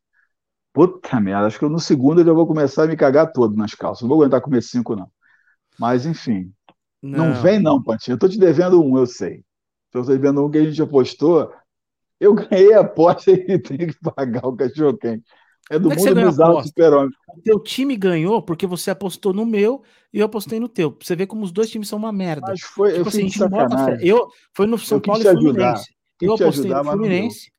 Puta 0.74 1.20
merda, 1.22 1.48
acho 1.48 1.60
que 1.60 1.68
no 1.68 1.80
segundo 1.80 2.22
eu 2.22 2.26
já 2.26 2.34
vou 2.34 2.48
começar 2.48 2.84
a 2.84 2.88
me 2.88 2.98
cagar 2.98 3.32
todo 3.32 3.56
nas 3.56 3.76
calças. 3.76 4.02
Não 4.04 4.10
vou 4.10 4.22
aguentar 4.22 4.42
comer 4.42 4.62
cinco, 4.64 4.96
não. 4.96 5.12
Mas, 5.80 6.06
enfim, 6.06 6.54
não, 7.04 7.34
vem 7.42 7.60
não, 7.60 7.84
Pantinho. 7.84 8.16
Eu 8.16 8.20
tô 8.20 8.30
te 8.30 8.40
devendo 8.40 8.82
um, 8.82 8.98
eu 8.98 9.06
sei. 9.06 9.44
Se 9.92 9.98
eu 9.98 10.04
tô 10.04 10.12
devendo 10.12 10.46
um 10.46 10.50
que 10.50 10.58
a 10.58 10.64
gente 10.64 10.82
apostou, 10.82 11.52
eu 12.20 12.34
ganhei 12.34 12.74
a 12.74 12.80
aposta 12.80 13.30
e 13.32 13.60
tem 13.60 13.78
que 13.88 13.96
pagar 14.02 14.48
o 14.48 14.56
cachorro 14.56 14.98
quente. 14.98 15.24
É 15.70 15.80
do 15.80 15.90
Como 15.90 16.00
é 16.00 16.10
mundo 16.10 16.20
a 16.20 16.26
bizarro 16.26 16.62
do 16.62 16.68
super-homem. 16.68 17.10
O 17.38 17.42
teu 17.42 17.60
time 17.60 17.96
ganhou 17.96 18.42
porque 18.42 18.68
você 18.68 18.92
apostou 18.92 19.34
no 19.34 19.46
meu 19.46 19.82
e 20.12 20.20
eu 20.20 20.26
apostei 20.26 20.60
no 20.60 20.68
teu. 20.68 20.96
Você 21.02 21.16
vê 21.16 21.26
como 21.26 21.44
os 21.44 21.52
dois 21.52 21.70
times 21.70 21.88
são 21.88 22.00
uma 22.00 22.12
merda. 22.12 22.48
Mas 22.48 22.62
foi, 22.62 22.92
eu 22.92 22.98
Tipo 22.98 23.10
assim, 23.10 23.20
a 23.20 23.24
gente 23.24 23.40
não 23.40 23.50
bota 23.50 23.70
fé. 23.70 23.78
sacanagem. 23.78 24.08
Eu, 24.08 24.28
foi 24.54 24.68
no 24.68 24.78
São 24.78 24.98
Eu 24.98 25.02
Paulo 25.02 25.24
e 25.24 25.28
ajudar. 25.28 25.42
Fluminense. 25.42 25.94
Quis 26.20 26.30
Eu 26.30 26.36
te 26.36 26.44
apostei 26.44 26.66
ajudar, 26.66 26.78
no 26.80 26.84
não. 26.84 26.92
Fluminense 26.92 27.54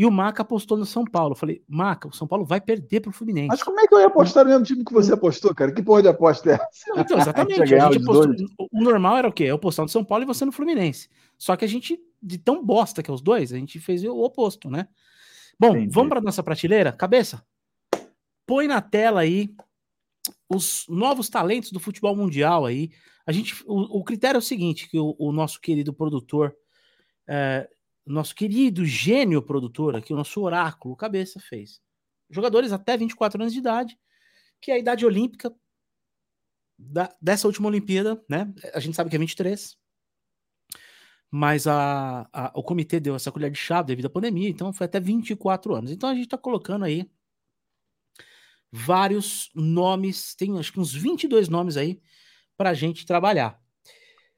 e 0.00 0.06
o 0.06 0.10
Maca 0.10 0.40
apostou 0.40 0.78
no 0.78 0.86
São 0.86 1.04
Paulo. 1.04 1.32
Eu 1.32 1.36
falei, 1.36 1.62
Maca, 1.68 2.08
o 2.08 2.12
São 2.14 2.26
Paulo 2.26 2.42
vai 2.42 2.58
perder 2.58 3.00
pro 3.00 3.12
Fluminense. 3.12 3.48
Mas 3.48 3.62
como 3.62 3.78
é 3.80 3.86
que 3.86 3.94
eu 3.94 4.00
ia 4.00 4.06
apostar 4.06 4.44
no 4.44 4.50
mesmo 4.50 4.64
time 4.64 4.82
que 4.82 4.94
você 4.94 5.12
apostou, 5.12 5.54
cara? 5.54 5.70
Que 5.72 5.82
porra 5.82 6.00
de 6.00 6.08
aposta 6.08 6.52
é 6.52 6.54
essa? 6.54 6.66
Então, 6.96 7.18
exatamente. 7.18 7.60
A 7.60 7.66
gente 7.66 7.70
ia 7.70 7.76
ganhar 7.76 7.88
A 7.88 7.92
gente 7.92 8.08
os 8.08 8.08
apostou- 8.08 8.68
o 8.72 8.82
normal 8.82 9.18
era 9.18 9.28
o 9.28 9.32
quê? 9.32 9.44
Eu 9.44 9.56
apostar 9.56 9.84
no 9.84 9.90
São 9.90 10.02
Paulo 10.02 10.24
e 10.24 10.26
você 10.26 10.42
no 10.46 10.52
Fluminense. 10.52 11.10
Só 11.36 11.54
que 11.54 11.66
a 11.66 11.68
gente, 11.68 12.00
de 12.22 12.38
tão 12.38 12.64
bosta 12.64 13.02
que 13.02 13.10
é 13.10 13.12
os 13.12 13.20
dois, 13.20 13.52
a 13.52 13.58
gente 13.58 13.78
fez 13.78 14.02
o 14.02 14.16
oposto, 14.22 14.70
né? 14.70 14.88
Bom, 15.58 15.76
Entendi. 15.76 15.92
vamos 15.92 16.08
para 16.08 16.22
nossa 16.22 16.42
prateleira? 16.42 16.92
Cabeça, 16.92 17.44
põe 18.46 18.66
na 18.66 18.80
tela 18.80 19.20
aí 19.20 19.54
os 20.48 20.86
novos 20.88 21.28
talentos 21.28 21.72
do 21.72 21.78
futebol 21.78 22.16
mundial 22.16 22.64
aí. 22.64 22.90
A 23.26 23.32
gente, 23.32 23.62
o, 23.66 23.98
o 23.98 24.02
critério 24.02 24.38
é 24.38 24.40
o 24.40 24.42
seguinte, 24.42 24.88
que 24.88 24.98
o, 24.98 25.14
o 25.18 25.30
nosso 25.30 25.60
querido 25.60 25.92
produtor, 25.92 26.54
é, 27.28 27.68
nosso 28.06 28.34
querido 28.34 28.84
gênio 28.84 29.42
produtor 29.42 29.96
aqui, 29.96 30.12
o 30.12 30.16
nosso 30.16 30.40
oráculo, 30.42 30.96
Cabeça, 30.96 31.40
fez. 31.40 31.80
Jogadores 32.30 32.72
até 32.72 32.96
24 32.96 33.40
anos 33.40 33.52
de 33.52 33.58
idade, 33.60 33.98
que 34.60 34.70
é 34.70 34.74
a 34.74 34.78
idade 34.78 35.06
olímpica 35.06 35.54
da- 36.78 37.14
dessa 37.20 37.46
última 37.46 37.68
Olimpíada, 37.68 38.22
né? 38.28 38.52
A 38.74 38.80
gente 38.80 38.96
sabe 38.96 39.10
que 39.10 39.16
é 39.16 39.18
23, 39.18 39.76
mas 41.30 41.66
a, 41.66 42.28
a- 42.32 42.52
o 42.54 42.62
comitê 42.62 42.98
deu 43.00 43.14
essa 43.14 43.30
colher 43.32 43.50
de 43.50 43.58
chave 43.58 43.88
devido 43.88 44.06
à 44.06 44.10
pandemia, 44.10 44.48
então 44.48 44.72
foi 44.72 44.86
até 44.86 44.98
24 45.00 45.74
anos. 45.74 45.90
Então 45.90 46.08
a 46.08 46.14
gente 46.14 46.24
está 46.24 46.38
colocando 46.38 46.84
aí 46.84 47.08
vários 48.72 49.50
nomes, 49.54 50.34
tem 50.34 50.58
acho 50.58 50.72
que 50.72 50.80
uns 50.80 50.92
22 50.94 51.48
nomes 51.48 51.76
aí 51.76 52.00
para 52.56 52.70
a 52.70 52.74
gente 52.74 53.06
trabalhar. 53.06 53.60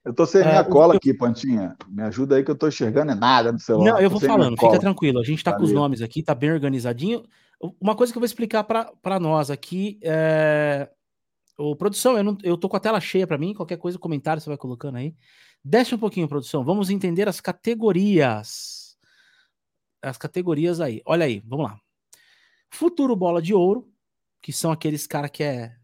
Eu 0.04 0.12
tô 0.12 0.26
sem 0.26 0.40
É, 0.40 0.46
minha 0.46 0.64
cola 0.64 0.94
eu- 0.94 0.96
aqui, 0.96 1.14
Pantinha. 1.14 1.76
Me 1.88 2.02
ajuda 2.02 2.36
aí 2.36 2.44
que 2.44 2.50
eu 2.50 2.56
tô 2.56 2.66
enxergando 2.66 3.12
é 3.12 3.14
nada 3.14 3.52
no 3.52 3.58
celular. 3.58 3.92
Não, 3.92 4.00
eu 4.00 4.10
vou 4.10 4.18
falando, 4.18 4.58
fica 4.58 4.78
tranquilo. 4.80 5.20
A 5.20 5.24
gente 5.24 5.44
tá 5.44 5.52
com 5.52 5.62
os 5.62 5.68
Valeu. 5.70 5.82
nomes 5.82 6.02
aqui, 6.02 6.22
tá 6.22 6.34
bem 6.34 6.50
organizadinho. 6.52 7.24
Uma 7.80 7.94
coisa 7.94 8.12
que 8.12 8.18
eu 8.18 8.20
vou 8.20 8.26
explicar 8.26 8.64
para 8.64 9.20
nós 9.20 9.50
aqui 9.50 9.98
é. 10.02 10.90
Ô, 11.56 11.76
produção, 11.76 12.16
eu, 12.16 12.24
não, 12.24 12.36
eu 12.42 12.56
tô 12.56 12.68
com 12.68 12.76
a 12.76 12.80
tela 12.80 13.00
cheia 13.00 13.26
para 13.26 13.38
mim. 13.38 13.54
Qualquer 13.54 13.76
coisa, 13.76 13.98
comentário 13.98 14.42
você 14.42 14.50
vai 14.50 14.56
colocando 14.56 14.96
aí. 14.96 15.14
Desce 15.64 15.94
um 15.94 15.98
pouquinho, 15.98 16.26
produção. 16.26 16.64
Vamos 16.64 16.90
entender 16.90 17.28
as 17.28 17.40
categorias. 17.40 18.96
As 20.02 20.18
categorias 20.18 20.80
aí. 20.80 21.00
Olha 21.04 21.26
aí, 21.26 21.40
vamos 21.46 21.66
lá. 21.66 21.78
Futuro 22.68 23.14
bola 23.14 23.40
de 23.40 23.54
ouro, 23.54 23.88
que 24.40 24.52
são 24.52 24.72
aqueles 24.72 25.06
caras 25.06 25.30
que 25.30 25.44
é 25.44 25.76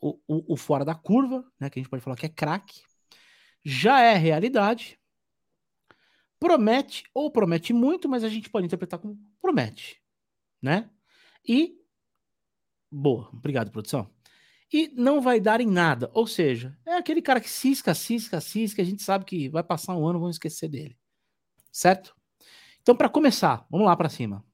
o, 0.00 0.16
o, 0.28 0.52
o, 0.52 0.56
fora 0.56 0.84
da 0.84 0.94
curva, 0.94 1.44
né? 1.58 1.68
Que 1.68 1.80
a 1.80 1.82
gente 1.82 1.90
pode 1.90 2.02
falar 2.02 2.14
que 2.14 2.26
é 2.26 2.28
craque. 2.28 2.82
Já 3.64 4.00
é 4.00 4.14
realidade. 4.14 4.98
Promete 6.38 7.04
ou 7.14 7.30
promete 7.30 7.72
muito, 7.72 8.08
mas 8.08 8.22
a 8.22 8.28
gente 8.28 8.50
pode 8.50 8.66
interpretar 8.66 8.98
como 8.98 9.18
promete, 9.40 10.00
né? 10.60 10.90
E 11.46 11.78
boa, 12.90 13.30
obrigado, 13.32 13.70
produção 13.70 14.14
e 14.74 14.92
não 14.96 15.20
vai 15.20 15.38
dar 15.38 15.60
em 15.60 15.68
nada. 15.68 16.10
Ou 16.12 16.26
seja, 16.26 16.76
é 16.84 16.96
aquele 16.96 17.22
cara 17.22 17.40
que 17.40 17.48
cisca, 17.48 17.94
cisca, 17.94 18.40
cisca, 18.40 18.82
a 18.82 18.84
gente 18.84 19.04
sabe 19.04 19.24
que 19.24 19.48
vai 19.48 19.62
passar 19.62 19.96
um 19.96 20.04
ano, 20.04 20.18
vão 20.18 20.28
esquecer 20.28 20.68
dele. 20.68 20.98
Certo? 21.70 22.12
Então, 22.82 22.96
para 22.96 23.08
começar, 23.08 23.64
vamos 23.70 23.86
lá 23.86 23.96
para 23.96 24.08
cima. 24.08 24.44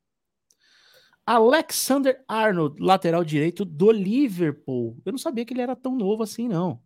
Alexander 1.25 2.23
Arnold, 2.29 2.83
lateral 2.83 3.25
direito 3.25 3.65
do 3.65 3.91
Liverpool. 3.91 5.01
Eu 5.07 5.13
não 5.13 5.19
sabia 5.19 5.45
que 5.45 5.55
ele 5.55 5.63
era 5.63 5.75
tão 5.75 5.97
novo 5.97 6.23
assim, 6.23 6.47
não. 6.49 6.83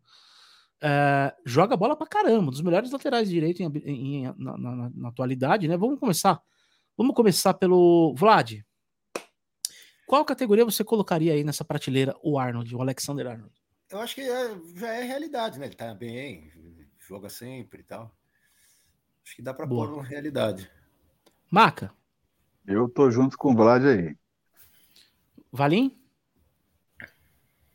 É, 0.87 1.35
joga 1.47 1.79
bola 1.79 1.97
pra 1.97 2.07
caramba, 2.07 2.49
um 2.49 2.51
dos 2.51 2.61
melhores 2.61 2.91
laterais 2.91 3.31
direito 3.31 3.63
em, 3.63 3.73
em, 3.87 4.35
na, 4.37 4.59
na, 4.59 4.91
na, 4.95 5.09
atualidade, 5.09 5.67
né? 5.67 5.79
Vamos 5.79 5.99
começar. 5.99 6.39
Vamos 6.95 7.17
começar 7.17 7.55
pelo 7.55 8.15
Vlad. 8.15 8.61
Qual 10.07 10.23
categoria 10.27 10.63
você 10.63 10.85
colocaria 10.85 11.33
aí 11.33 11.43
nessa 11.43 11.65
prateleira 11.65 12.15
o 12.23 12.39
Arnold, 12.39 12.77
o 12.77 12.83
Alexander 12.83 13.27
Arnold? 13.29 13.55
Eu 13.91 13.99
acho 13.99 14.15
que 14.15 14.21
é, 14.21 14.61
já 14.75 14.89
é 14.89 15.03
realidade, 15.05 15.59
né? 15.59 15.65
Ele 15.65 15.75
tá 15.75 15.95
bem, 15.95 16.53
joga 16.99 17.31
sempre 17.31 17.81
e 17.81 17.85
tal. 17.85 18.15
Acho 19.25 19.37
que 19.37 19.43
dá 19.43 19.55
para 19.55 19.67
pôr 19.67 19.91
uma 19.91 20.05
realidade. 20.05 20.71
Maca? 21.51 21.95
Eu 22.67 22.91
tô 22.91 23.11
junto 23.11 23.39
com 23.39 23.53
o 23.53 23.57
Vlad 23.57 23.87
aí. 23.87 24.15
Valim? 25.51 25.99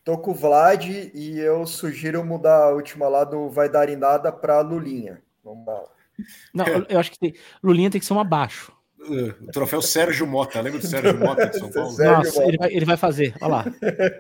Tô 0.10 0.18
com 0.18 0.32
o 0.32 0.34
Vlad 0.34 0.88
e 1.14 1.38
eu 1.38 1.68
sugiro 1.68 2.26
mudar 2.26 2.64
a 2.64 2.70
última 2.72 3.07
lá 3.07 3.24
do 3.24 3.47
Vai 3.47 3.70
Dar 3.70 3.89
em 3.89 3.95
Nada 3.95 4.32
para 4.32 4.60
Lulinha. 4.60 5.22
Vamos 5.43 5.68
lá. 5.68 5.84
Não, 6.51 6.66
eu 6.89 6.99
acho 6.99 7.12
que 7.12 7.20
tem, 7.20 7.36
Lulinha 7.62 7.91
tem 7.91 8.01
que 8.01 8.07
ser 8.07 8.14
um 8.14 8.20
abaixo. 8.20 8.72
O 8.99 9.51
troféu 9.51 9.84
Sérgio 9.84 10.26
Mota, 10.26 10.62
lembra 10.62 10.80
do 10.80 10.88
Sérgio 10.88 11.16
Mota 11.16 11.45
de 11.45 11.60
São 11.60 11.72
Paulo? 11.72 11.93
Nossa, 12.01 12.43
ele 12.43 12.57
vai, 12.57 12.74
ele 12.74 12.86
vai 12.86 12.97
fazer, 12.97 13.36
olha 13.39 13.51
lá. 13.51 13.66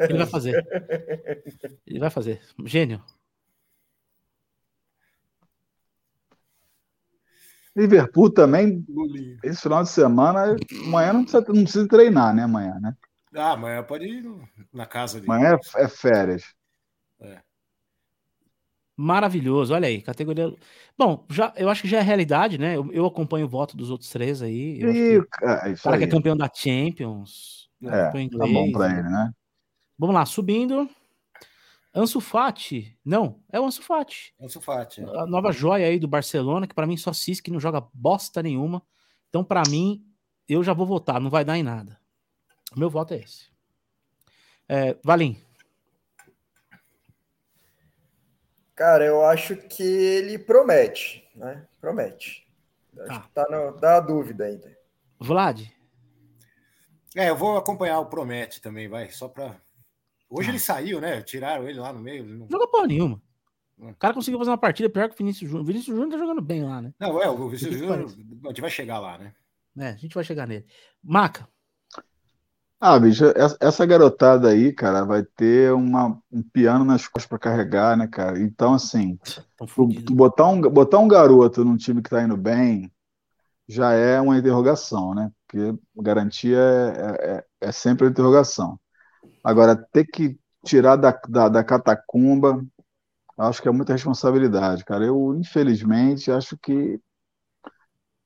Ele 0.07 0.17
vai 0.19 0.27
fazer. 0.27 0.67
Ele 1.87 1.99
vai 1.99 2.09
fazer. 2.11 2.39
Gênio. 2.65 3.03
Liverpool 7.75 8.29
também, 8.29 8.85
esse 9.43 9.59
final 9.63 9.81
de 9.81 9.89
semana, 9.89 10.55
amanhã 10.85 11.13
não 11.13 11.23
precisa, 11.23 11.45
não 11.47 11.63
precisa 11.63 11.87
treinar, 11.87 12.35
né? 12.35 12.43
Amanhã, 12.43 12.77
né? 12.79 12.95
Ah, 13.35 13.51
amanhã 13.51 13.83
pode 13.83 14.05
ir 14.05 14.23
na 14.73 14.85
casa 14.85 15.19
dele. 15.19 15.31
Amanhã 15.31 15.57
é, 15.75 15.83
é 15.83 15.87
férias. 15.87 16.43
É. 17.21 17.41
Maravilhoso, 18.95 19.73
olha 19.73 19.87
aí, 19.87 20.01
categoria. 20.01 20.53
Bom, 20.97 21.25
já, 21.29 21.53
eu 21.55 21.69
acho 21.69 21.83
que 21.83 21.87
já 21.87 21.99
é 21.99 22.01
realidade, 22.01 22.57
né? 22.57 22.75
Eu, 22.75 22.91
eu 22.91 23.05
acompanho 23.05 23.45
o 23.45 23.49
voto 23.49 23.77
dos 23.77 23.89
outros 23.89 24.09
três 24.09 24.41
aí. 24.41 24.81
Eu 24.81 24.89
e, 24.89 25.21
que, 25.21 25.45
é 25.45 25.75
cara 25.75 25.97
que 25.97 26.03
é 26.03 26.07
campeão 26.07 26.35
da 26.35 26.49
Champions. 26.53 27.69
É, 27.81 28.21
inglês, 28.21 28.51
tá 28.51 28.53
bom 28.53 28.71
pra 28.73 28.91
ele, 28.91 29.03
né? 29.03 29.31
Vamos 29.97 30.13
lá, 30.13 30.25
subindo. 30.25 30.89
Ansu 31.95 32.19
Fati. 32.19 32.97
Não, 33.03 33.39
é 33.51 33.59
o 33.59 33.65
Ansu 33.65 33.81
Fati. 33.81 34.33
Ansu 34.39 34.59
Fati. 34.59 35.01
É. 35.01 35.19
A 35.19 35.25
nova 35.25 35.51
joia 35.51 35.87
aí 35.87 35.97
do 35.97 36.07
Barcelona, 36.07 36.67
que 36.67 36.75
para 36.75 36.85
mim 36.87 36.97
só 36.97 37.13
cis 37.13 37.39
que 37.39 37.51
não 37.51 37.59
joga 37.59 37.87
bosta 37.93 38.43
nenhuma. 38.43 38.83
Então, 39.29 39.43
para 39.43 39.63
mim, 39.69 40.03
eu 40.47 40.63
já 40.63 40.73
vou 40.73 40.85
votar, 40.85 41.21
não 41.21 41.29
vai 41.29 41.45
dar 41.45 41.57
em 41.57 41.63
nada. 41.63 41.98
O 42.75 42.79
meu 42.79 42.89
voto 42.89 43.13
é 43.13 43.17
esse. 43.17 43.49
É, 44.67 44.95
Valim. 45.03 45.41
Cara, 48.75 49.03
eu 49.03 49.25
acho 49.25 49.57
que 49.57 49.83
ele 49.83 50.39
promete, 50.39 51.27
né? 51.35 51.67
Promete. 51.81 52.47
Acho 52.99 53.07
tá. 53.07 53.19
que 53.21 53.29
tá 53.31 53.47
no, 53.49 53.77
dá 53.77 53.99
dúvida 53.99 54.45
ainda. 54.45 54.77
Vlad? 55.19 55.61
É, 57.15 57.29
eu 57.29 57.35
vou 57.35 57.57
acompanhar 57.57 57.99
o 57.99 58.05
Promete 58.05 58.61
também, 58.61 58.87
vai, 58.87 59.09
só 59.09 59.27
pra. 59.27 59.59
Hoje 60.29 60.49
ah. 60.49 60.51
ele 60.51 60.59
saiu, 60.59 61.01
né? 61.01 61.21
Tiraram 61.21 61.67
ele 61.67 61.79
lá 61.79 61.91
no 61.91 61.99
meio. 61.99 62.23
Não... 62.23 62.47
Jogou 62.49 62.67
porra 62.67 62.87
nenhuma. 62.87 63.21
Hum. 63.77 63.89
O 63.89 63.95
cara 63.95 64.13
conseguiu 64.13 64.37
fazer 64.37 64.51
uma 64.51 64.57
partida 64.57 64.89
pior 64.89 65.09
que 65.09 65.15
o 65.15 65.17
Vinícius 65.17 65.49
Júnior. 65.49 65.63
O 65.63 65.67
Vinícius 65.67 65.95
Júnior 65.95 66.11
tá 66.11 66.17
jogando 66.17 66.41
bem 66.41 66.63
lá, 66.63 66.81
né? 66.81 66.93
Não, 66.99 67.21
é, 67.21 67.29
o 67.29 67.49
Vinícius 67.49 67.75
Júnior. 67.77 68.05
A 68.45 68.47
gente 68.49 68.61
vai 68.61 68.69
chegar 68.69 68.99
lá, 68.99 69.17
né? 69.17 69.33
É, 69.77 69.87
a 69.89 69.97
gente 69.97 70.13
vai 70.13 70.23
chegar 70.23 70.47
nele. 70.47 70.65
Maca. 71.03 71.47
Ah, 72.81 72.97
bicho, 72.97 73.25
essa 73.59 73.85
garotada 73.85 74.49
aí, 74.49 74.71
cara, 74.73 75.03
vai 75.03 75.21
ter 75.23 75.73
uma, 75.73 76.17
um 76.31 76.41
piano 76.41 76.85
nas 76.85 77.05
costas 77.07 77.25
para 77.27 77.37
carregar, 77.39 77.97
né, 77.97 78.07
cara? 78.07 78.39
Então, 78.39 78.73
assim, 78.73 79.19
tu, 79.75 79.89
tu 80.05 80.15
botar, 80.15 80.47
um, 80.47 80.61
botar 80.61 80.99
um 80.99 81.07
garoto 81.07 81.65
num 81.65 81.75
time 81.75 82.01
que 82.01 82.09
tá 82.09 82.23
indo 82.23 82.37
bem 82.37 82.89
já 83.67 83.93
é 83.93 84.21
uma 84.21 84.37
interrogação, 84.37 85.15
né? 85.15 85.31
Porque 85.47 85.79
garantia 85.97 86.57
é, 86.59 87.37
é, 87.63 87.69
é 87.69 87.71
sempre 87.73 88.05
uma 88.05 88.11
interrogação. 88.11 88.79
Agora, 89.43 89.75
ter 89.75 90.05
que 90.05 90.39
tirar 90.65 90.95
da, 90.97 91.11
da, 91.29 91.49
da 91.49 91.63
catacumba, 91.63 92.63
acho 93.37 93.61
que 93.61 93.69
é 93.69 93.71
muita 93.71 93.93
responsabilidade, 93.93 94.85
cara. 94.85 95.05
Eu, 95.05 95.35
infelizmente, 95.35 96.31
acho 96.31 96.57
que. 96.57 96.99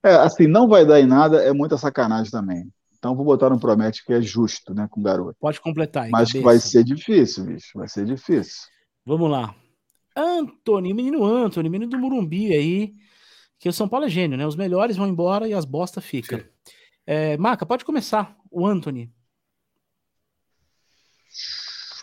É, 0.03 0.15
assim, 0.15 0.47
não 0.47 0.67
vai 0.67 0.85
dar 0.85 0.99
em 0.99 1.05
nada, 1.07 1.41
é 1.43 1.53
muita 1.53 1.77
sacanagem 1.77 2.31
também. 2.31 2.71
Então 3.03 3.17
vou 3.17 3.25
botar 3.25 3.51
um 3.51 3.59
promete 3.59 4.01
que 4.05 4.13
é 4.13 4.21
justo, 4.21 4.73
né, 4.73 4.87
com 4.89 5.01
o 5.01 5.03
garoto. 5.03 5.35
Pode 5.37 5.59
completar 5.59 6.05
aí. 6.05 6.09
Mas 6.09 6.29
cabeça. 6.29 6.45
vai 6.45 6.57
ser 6.57 6.85
difícil, 6.85 7.43
bicho. 7.43 7.77
Vai 7.77 7.89
ser 7.89 8.05
difícil. 8.05 8.61
Vamos 9.05 9.29
lá. 9.29 9.53
Anthony, 10.15 10.93
menino 10.93 11.21
Anthony, 11.25 11.67
menino 11.67 11.91
do 11.91 11.99
Murumbi 11.99 12.53
aí. 12.53 12.93
Que 13.59 13.67
o 13.67 13.73
São 13.73 13.89
Paulo 13.89 14.05
é 14.05 14.09
gênio, 14.09 14.37
né? 14.37 14.47
Os 14.47 14.55
melhores 14.55 14.95
vão 14.95 15.05
embora 15.05 15.49
e 15.49 15.53
as 15.53 15.65
bosta 15.65 15.99
ficam. 15.99 16.39
É, 17.05 17.35
Maca, 17.35 17.65
pode 17.65 17.83
começar. 17.83 18.37
O 18.49 18.65
Anthony. 18.65 19.11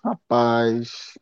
Rapaz. 0.05 1.15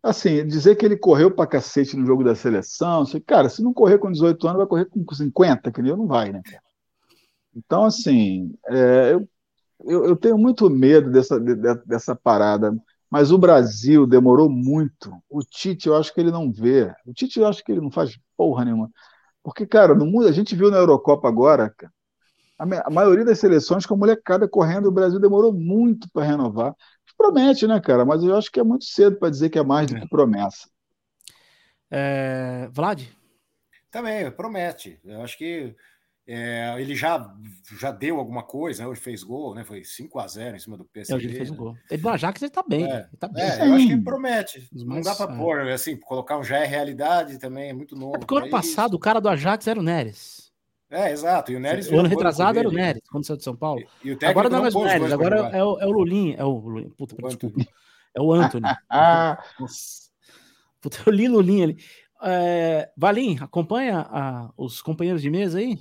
Assim, 0.00 0.46
dizer 0.46 0.76
que 0.76 0.86
ele 0.86 0.96
correu 0.96 1.34
pra 1.34 1.44
cacete 1.44 1.96
no 1.96 2.06
jogo 2.06 2.22
da 2.22 2.36
seleção, 2.36 3.04
cara, 3.26 3.48
se 3.48 3.64
não 3.64 3.74
correr 3.74 3.98
com 3.98 4.12
18 4.12 4.46
anos, 4.46 4.58
vai 4.58 4.66
correr 4.68 4.84
com 4.84 5.04
50, 5.12 5.72
que 5.72 5.82
nem 5.82 5.90
eu 5.90 5.96
não 5.96 6.06
vai, 6.06 6.30
né, 6.30 6.40
cara? 6.44 6.62
Então, 7.54 7.84
assim, 7.84 8.54
é, 8.66 9.12
eu, 9.14 9.28
eu, 9.84 10.04
eu, 10.06 10.16
tenho 10.16 10.38
muito 10.38 10.68
medo 10.70 11.10
dessa, 11.10 11.38
de, 11.38 11.54
dessa 11.86 12.14
parada, 12.14 12.74
mas 13.10 13.30
o 13.30 13.38
Brasil 13.38 14.06
demorou 14.06 14.48
muito. 14.48 15.12
O 15.28 15.40
Tite, 15.42 15.88
eu 15.88 15.96
acho 15.96 16.12
que 16.14 16.20
ele 16.20 16.30
não 16.30 16.50
vê. 16.50 16.92
O 17.06 17.12
Tite, 17.12 17.38
eu 17.38 17.46
acho 17.46 17.62
que 17.62 17.72
ele 17.72 17.80
não 17.80 17.90
faz 17.90 18.18
porra 18.36 18.64
nenhuma. 18.64 18.90
Porque, 19.42 19.66
cara, 19.66 19.94
no 19.94 20.06
mundo, 20.06 20.28
a 20.28 20.32
gente 20.32 20.54
viu 20.54 20.70
na 20.70 20.78
Eurocopa 20.78 21.28
agora, 21.28 21.74
a, 22.58 22.64
a 22.86 22.90
maioria 22.90 23.24
das 23.24 23.38
seleções 23.38 23.84
com 23.84 23.94
a 23.94 23.96
molecada 23.98 24.48
correndo, 24.48 24.86
o 24.86 24.92
Brasil 24.92 25.20
demorou 25.20 25.52
muito 25.52 26.08
para 26.12 26.24
renovar. 26.24 26.74
Promete, 27.16 27.66
né, 27.68 27.80
cara? 27.80 28.04
Mas 28.04 28.22
eu 28.24 28.36
acho 28.36 28.50
que 28.50 28.58
é 28.58 28.64
muito 28.64 28.84
cedo 28.84 29.16
para 29.16 29.30
dizer 29.30 29.48
que 29.48 29.58
é 29.58 29.62
mais 29.62 29.86
do 29.86 29.94
que 29.94 30.08
promessa. 30.08 30.68
É, 31.88 32.68
Vlad? 32.72 33.04
Também, 33.90 34.30
promete. 34.30 34.98
Eu 35.04 35.22
acho 35.22 35.36
que 35.38 35.76
é, 36.26 36.74
ele 36.78 36.94
já, 36.94 37.34
já 37.80 37.90
deu 37.90 38.18
alguma 38.18 38.44
coisa, 38.44 38.82
né? 38.82 38.88
hoje 38.88 39.00
fez 39.00 39.24
gol, 39.24 39.54
né? 39.54 39.64
Foi 39.64 39.82
5 39.82 40.18
a 40.20 40.28
0 40.28 40.56
em 40.56 40.60
cima 40.60 40.76
do 40.76 40.84
PSG. 40.84 41.12
É, 41.12 41.16
hoje 41.16 41.26
ele 41.26 41.36
fez 41.36 41.50
um 41.50 41.56
gol. 41.56 41.76
Ele 41.90 42.00
do 42.00 42.08
Ajax 42.08 42.42
ele 42.42 42.50
tá 42.50 42.64
bem. 42.66 42.84
É, 42.84 42.96
ele 42.96 43.16
tá 43.18 43.28
bem. 43.28 43.42
É, 43.42 43.68
eu 43.68 43.74
acho 43.74 43.88
que 43.88 44.00
promete. 44.00 44.68
Não 44.72 45.00
dá 45.00 45.16
para 45.16 45.32
é. 45.32 45.36
pôr, 45.36 45.60
assim, 45.70 45.96
colocar 45.96 46.38
um 46.38 46.44
já 46.44 46.58
é 46.58 46.64
realidade 46.64 47.38
também, 47.38 47.70
é 47.70 47.72
muito 47.72 47.96
novo. 47.96 48.16
É 48.16 48.18
porque 48.18 48.34
o 48.34 48.38
ano 48.38 48.50
passado 48.50 48.94
o 48.94 49.00
cara 49.00 49.20
do 49.20 49.28
Ajax 49.28 49.66
era 49.66 49.80
o 49.80 49.82
Neres. 49.82 50.52
É, 50.88 51.10
exato. 51.10 51.50
E 51.50 51.56
o 51.56 51.60
Neres. 51.60 51.90
O 51.90 51.98
ano 51.98 52.08
retrasado 52.08 52.58
era 52.58 52.68
o 52.68 52.72
Neres, 52.72 53.02
quando 53.10 53.26
saiu 53.26 53.38
de 53.38 53.44
São 53.44 53.56
Paulo. 53.56 53.82
E, 54.04 54.10
e 54.10 54.24
agora 54.24 54.48
não 54.48 54.58
é 54.58 54.62
mais 54.62 54.74
o 54.74 54.84
Neres, 54.84 55.10
agora 55.10 55.50
é 55.52 55.64
o, 55.64 55.80
é 55.80 55.86
o 55.86 55.90
Lulinha. 55.90 56.36
É 56.36 56.44
o 56.44 56.60
Puta, 56.96 57.16
o 57.18 57.28
desculpa. 57.28 57.64
É 58.14 58.20
o 58.20 58.32
Anthony. 58.32 58.66
Puta, 60.80 60.98
eu 61.06 61.12
li 61.12 61.26
Lulinha 61.26 61.64
ali. 61.64 61.76
É, 62.24 62.88
Valim, 62.96 63.36
acompanha 63.40 64.06
a, 64.08 64.52
os 64.56 64.80
companheiros 64.80 65.20
de 65.20 65.28
mesa 65.28 65.58
aí? 65.58 65.76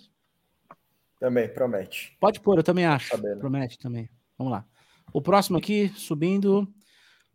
Também, 1.21 1.47
promete. 1.47 2.17
Pode 2.19 2.39
pôr, 2.39 2.57
eu 2.57 2.63
também 2.63 2.83
acho. 2.83 3.09
Sabendo. 3.09 3.37
Promete 3.37 3.77
também. 3.77 4.09
Vamos 4.35 4.51
lá. 4.51 4.65
O 5.13 5.21
próximo 5.21 5.59
aqui, 5.59 5.89
subindo. 5.89 6.67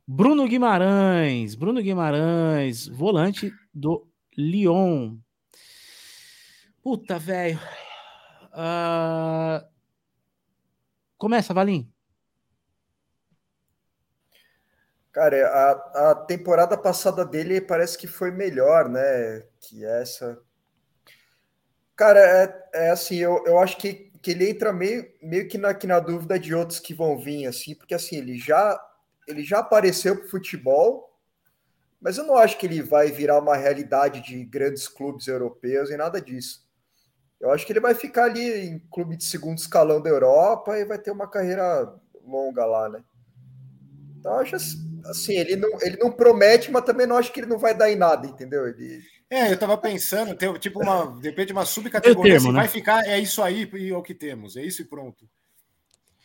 Bruno 0.05 0.49
Guimarães. 0.49 1.55
Bruno 1.55 1.81
Guimarães, 1.81 2.89
volante 2.89 3.55
do 3.73 4.05
Lyon. 4.37 5.17
Puta, 6.83 7.17
velho. 7.17 7.61
Uh... 8.53 9.65
Começa, 11.17 11.55
Valim. 11.55 11.89
Cara, 15.13 15.47
a, 15.47 16.11
a 16.11 16.15
temporada 16.27 16.77
passada 16.77 17.25
dele 17.25 17.61
parece 17.61 17.97
que 17.97 18.09
foi 18.09 18.33
melhor, 18.33 18.89
né? 18.89 19.45
Que 19.61 19.85
essa. 19.85 20.45
Cara, 21.97 22.21
é, 22.21 22.87
é 22.87 22.91
assim, 22.91 23.17
eu, 23.17 23.43
eu 23.47 23.59
acho 23.59 23.79
que, 23.79 24.13
que 24.21 24.33
ele 24.33 24.51
entra 24.51 24.73
meio, 24.73 25.11
meio 25.23 25.49
que, 25.49 25.57
na, 25.57 25.73
que 25.73 25.87
na 25.87 25.99
dúvida 25.99 26.39
de 26.39 26.55
outros 26.55 26.79
que 26.79 26.93
vão 26.93 27.19
vir, 27.19 27.47
assim, 27.47 27.75
porque 27.75 27.95
assim, 27.95 28.17
ele 28.17 28.37
já, 28.39 28.79
ele 29.27 29.43
já 29.43 29.61
apareceu 29.61 30.17
pro 30.17 30.29
futebol, 30.29 31.17
mas 32.01 32.19
eu 32.19 32.25
não 32.25 32.37
acho 32.37 32.59
que 32.59 32.67
ele 32.67 32.83
vai 32.83 33.11
virar 33.11 33.39
uma 33.39 33.57
realidade 33.57 34.21
de 34.21 34.45
grandes 34.45 34.87
clubes 34.87 35.27
europeus 35.27 35.91
e 35.91 35.97
nada 35.97 36.21
disso. 36.21 36.67
Eu 37.41 37.51
acho 37.51 37.67
que 37.67 37.73
ele 37.73 37.81
vai 37.81 37.95
ficar 37.95 38.25
ali 38.25 38.67
em 38.67 38.79
clube 38.91 39.17
de 39.17 39.25
segundo 39.25 39.59
escalão 39.59 40.01
da 40.01 40.11
Europa 40.11 40.79
e 40.79 40.85
vai 40.85 40.99
ter 40.99 41.11
uma 41.11 41.29
carreira 41.29 41.95
longa 42.25 42.65
lá, 42.65 42.89
né? 42.89 43.03
Então, 44.19 44.39
acho 44.39 44.57
assim, 45.07 45.35
ele 45.35 45.57
não, 45.57 45.71
ele 45.81 45.97
não 45.99 46.11
promete, 46.11 46.71
mas 46.71 46.85
também 46.85 47.07
não 47.07 47.17
acho 47.17 47.33
que 47.33 47.41
ele 47.41 47.47
não 47.47 47.59
vai 47.59 47.75
dar 47.75 47.91
em 47.91 47.97
nada, 47.97 48.27
entendeu? 48.27 48.67
Ele... 48.67 49.03
É, 49.29 49.53
eu 49.53 49.59
tava 49.59 49.77
pensando, 49.77 50.37
tem 50.37 50.53
tipo 50.55 50.81
uma, 50.81 51.07
depende 51.21 51.49
de 51.49 51.53
uma 51.53 51.65
subcategoria, 51.65 52.35
termo, 52.35 52.49
assim, 52.49 52.55
né? 52.55 52.61
vai 52.61 52.69
ficar, 52.69 53.07
é 53.07 53.19
isso 53.19 53.43
aí 53.43 53.69
e 53.75 53.91
é 53.91 53.97
o 53.97 54.03
que 54.03 54.15
temos, 54.15 54.57
é 54.57 54.63
isso 54.63 54.83
e 54.83 54.85
pronto. 54.85 55.29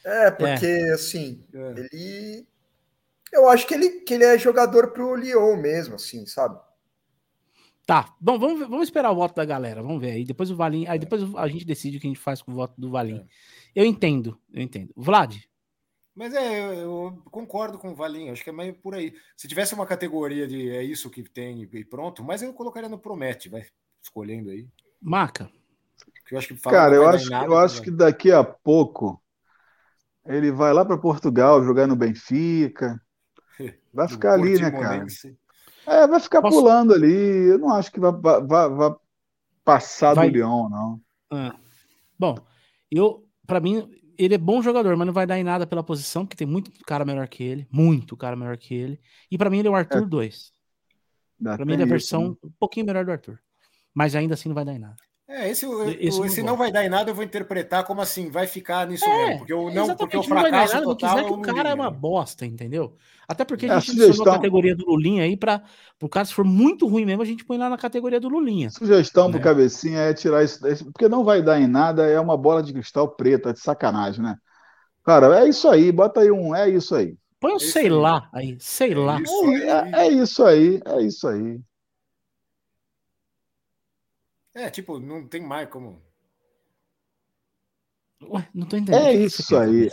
É, 0.04 0.30
porque 0.30 0.66
é. 0.66 0.94
assim, 0.94 1.44
é. 1.54 1.80
ele 1.80 2.48
eu 3.32 3.48
acho 3.48 3.66
que 3.66 3.74
ele, 3.74 3.90
que 4.02 4.14
ele 4.14 4.26
é 4.26 4.38
jogador 4.38 4.92
pro 4.92 5.16
Lyon 5.16 5.56
mesmo, 5.56 5.96
assim, 5.96 6.26
sabe? 6.26 6.60
Tá, 7.86 8.14
bom, 8.20 8.38
vamos, 8.38 8.60
vamos 8.60 8.84
esperar 8.84 9.12
o 9.12 9.16
voto 9.16 9.36
da 9.36 9.46
galera, 9.46 9.82
vamos 9.82 10.02
ver 10.02 10.12
aí. 10.12 10.26
Depois 10.26 10.52
o 10.52 10.56
Valim, 10.56 10.86
aí 10.88 11.00
depois 11.00 11.24
a 11.36 11.48
gente 11.48 11.66
decide 11.66 11.98
o 11.98 12.00
que 12.00 12.08
a 12.08 12.10
gente 12.10 12.20
faz 12.20 12.42
com 12.42 12.52
o 12.52 12.56
voto 12.56 12.80
do 12.80 12.92
Valim. 12.92 13.20
É. 13.76 13.82
Eu 13.82 13.86
entendo, 13.86 14.38
eu 14.54 14.62
entendo. 14.62 14.94
Vlad, 14.96 15.38
mas 16.16 16.34
é, 16.34 16.84
eu 16.84 17.22
concordo 17.32 17.78
com 17.78 17.92
o 17.92 17.96
Valinho, 17.96 18.34
acho 18.34 18.44
que 18.44 18.50
é 18.50 18.54
meio 18.54 18.74
por 18.76 18.94
aí. 18.94 19.14
Se 19.36 19.48
tivesse 19.48 19.74
uma 19.74 19.86
categoria 19.86 20.48
de 20.48 20.70
é 20.70 20.84
isso 20.84 21.10
que 21.10 21.24
tem 21.24 21.64
e 21.72 21.86
pronto, 21.86 22.24
mas 22.24 22.42
eu 22.42 22.54
colocaria 22.54 22.90
no 22.90 23.00
Promete, 23.00 23.50
vai 23.50 23.66
escolhendo 24.02 24.50
aí. 24.50 24.68
Maca. 25.02 25.50
Eu 26.32 26.38
acho 26.38 26.48
que 26.48 26.62
Cara, 26.62 26.96
eu 26.96 27.08
acho, 27.08 27.30
nada, 27.30 27.46
eu 27.46 27.58
acho 27.58 27.82
que 27.82 27.92
daqui 27.92 28.32
a 28.32 28.44
pouco 28.44 29.22
ele 30.26 30.52
vai 30.52 30.74
lá 30.74 30.86
para 30.86 30.98
Portugal 30.98 31.64
jogar 31.64 31.88
no 31.88 31.96
Benfica. 31.96 33.02
Vai 33.94 34.08
ficar 34.08 34.34
ali, 34.34 34.58
né, 34.58 34.72
cara? 34.72 35.06
É, 35.86 36.08
vai 36.08 36.20
ficar 36.22 36.42
Posso... 36.42 36.58
pulando 36.58 36.94
ali. 36.94 37.50
Eu 37.50 37.60
não 37.60 37.74
acho 37.74 37.92
que 37.92 38.00
vai, 38.00 38.12
vai, 38.14 38.70
vai 38.70 38.96
passar 39.66 40.14
vai... 40.14 40.30
do 40.30 40.34
Lyon, 40.34 40.70
não. 40.70 41.02
Ah. 41.30 41.56
Bom, 42.18 42.38
eu, 42.90 43.28
para 43.46 43.60
mim, 43.60 43.90
ele 44.18 44.36
é 44.36 44.38
bom 44.38 44.62
jogador, 44.62 44.96
mas 44.96 45.06
não 45.06 45.14
vai 45.14 45.26
dar 45.26 45.38
em 45.38 45.44
nada 45.44 45.66
pela 45.66 45.84
posição, 45.84 46.26
porque 46.26 46.38
tem 46.38 46.48
muito 46.48 46.72
cara 46.86 47.06
melhor 47.06 47.28
que 47.28 47.44
ele, 47.44 47.68
muito 47.72 48.16
cara 48.16 48.36
melhor 48.36 48.58
que 48.58 48.74
ele. 48.74 49.00
E 49.30 49.38
para 49.38 49.50
mim 49.50 49.60
ele 49.60 49.68
é 49.68 49.72
o 49.72 49.76
Arthur 49.76 50.06
2. 50.06 50.52
É. 51.40 51.44
Para 51.44 51.66
mim 51.66 51.74
ele 51.74 51.84
é 51.84 51.86
a 51.86 51.90
versão 51.90 52.24
isso, 52.24 52.40
né? 52.44 52.50
um 52.50 52.54
pouquinho 52.60 52.86
melhor 52.86 53.06
do 53.06 53.12
Arthur. 53.12 53.40
Mas 53.94 54.16
ainda 54.16 54.36
assim 54.36 54.48
não 54.50 54.56
vai 54.56 54.66
dar 54.66 54.74
em 54.74 54.80
nada. 54.80 54.98
É, 55.34 55.50
esse, 55.50 55.66
esse, 56.00 56.22
esse 56.22 56.44
não, 56.44 56.58
vai 56.58 56.74
dar 56.74 56.86
em 56.86 56.90
nada, 56.90 57.10
eu 57.10 57.16
vou 57.16 57.24
interpretar 57.24 57.86
como 57.86 58.02
assim, 58.02 58.30
vai 58.30 58.46
ficar 58.48 58.86
nisso 58.86 59.06
é, 59.06 59.26
mesmo. 59.26 59.38
Porque 59.40 59.54
eu 59.54 59.72
não, 59.72 59.96
porque 59.96 60.18
o 60.18 60.24
fracasso 60.24 60.74
nada, 60.74 60.86
total 60.86 61.20
é 61.20 61.24
que 61.24 61.32
o 61.32 61.42
cara 61.42 61.70
é 61.70 61.74
uma 61.74 61.90
bosta, 61.90 62.46
entendeu? 62.46 62.98
Até 63.26 63.46
porque 63.46 63.66
a, 63.66 63.78
a 63.78 63.80
gente 63.80 63.92
sugestão... 63.92 64.34
a 64.34 64.36
categoria 64.36 64.76
do 64.76 64.86
Lulinha 64.86 65.24
aí 65.24 65.38
para 65.38 65.64
o 66.02 66.10
cara, 66.10 66.26
se 66.26 66.34
for 66.34 66.44
muito 66.44 66.86
ruim 66.86 67.06
mesmo, 67.06 67.22
a 67.22 67.26
gente 67.26 67.46
põe 67.46 67.58
lá 67.58 67.70
na 67.70 67.78
categoria 67.78 68.20
do 68.20 68.28
Lulinha. 68.28 68.70
Sugestão 68.72 69.28
né? 69.28 69.32
pro 69.32 69.42
cabecinha 69.42 70.00
é 70.00 70.14
tirar 70.14 70.44
isso, 70.44 70.60
porque 70.92 71.08
não 71.08 71.24
vai 71.24 71.42
dar 71.42 71.62
em 71.62 71.68
nada, 71.68 72.06
é 72.06 72.20
uma 72.20 72.36
bola 72.36 72.62
de 72.62 72.74
cristal 72.74 73.08
preta, 73.08 73.54
de 73.54 73.62
sacanagem, 73.62 74.22
né? 74.22 74.36
Cara, 75.06 75.40
é 75.40 75.48
isso 75.48 75.70
aí, 75.70 75.94
bota 75.94 76.20
aí 76.20 76.30
um, 76.30 76.54
é 76.54 76.70
isso 76.70 76.94
aí. 76.94 77.16
Põe 77.40 77.54
um 77.54 77.60
sei 77.60 77.86
aí. 77.86 77.90
lá 77.90 78.30
aí, 78.34 78.58
sei 78.60 78.92
é 78.92 78.96
lá. 78.96 79.18
É, 79.94 80.08
é, 80.08 80.08
isso 80.10 80.44
aí, 80.44 80.82
é 80.86 81.02
isso 81.02 81.26
aí. 81.26 81.60
É, 84.54 84.70
tipo, 84.70 85.00
não 85.00 85.28
tem 85.28 85.42
mais 85.42 85.70
como. 85.70 86.02
Ué, 88.24 88.48
não 88.54 88.68
tô 88.68 88.78
entendendo. 88.78 89.06
É 89.06 89.14
isso 89.14 89.56
aí. 89.58 89.88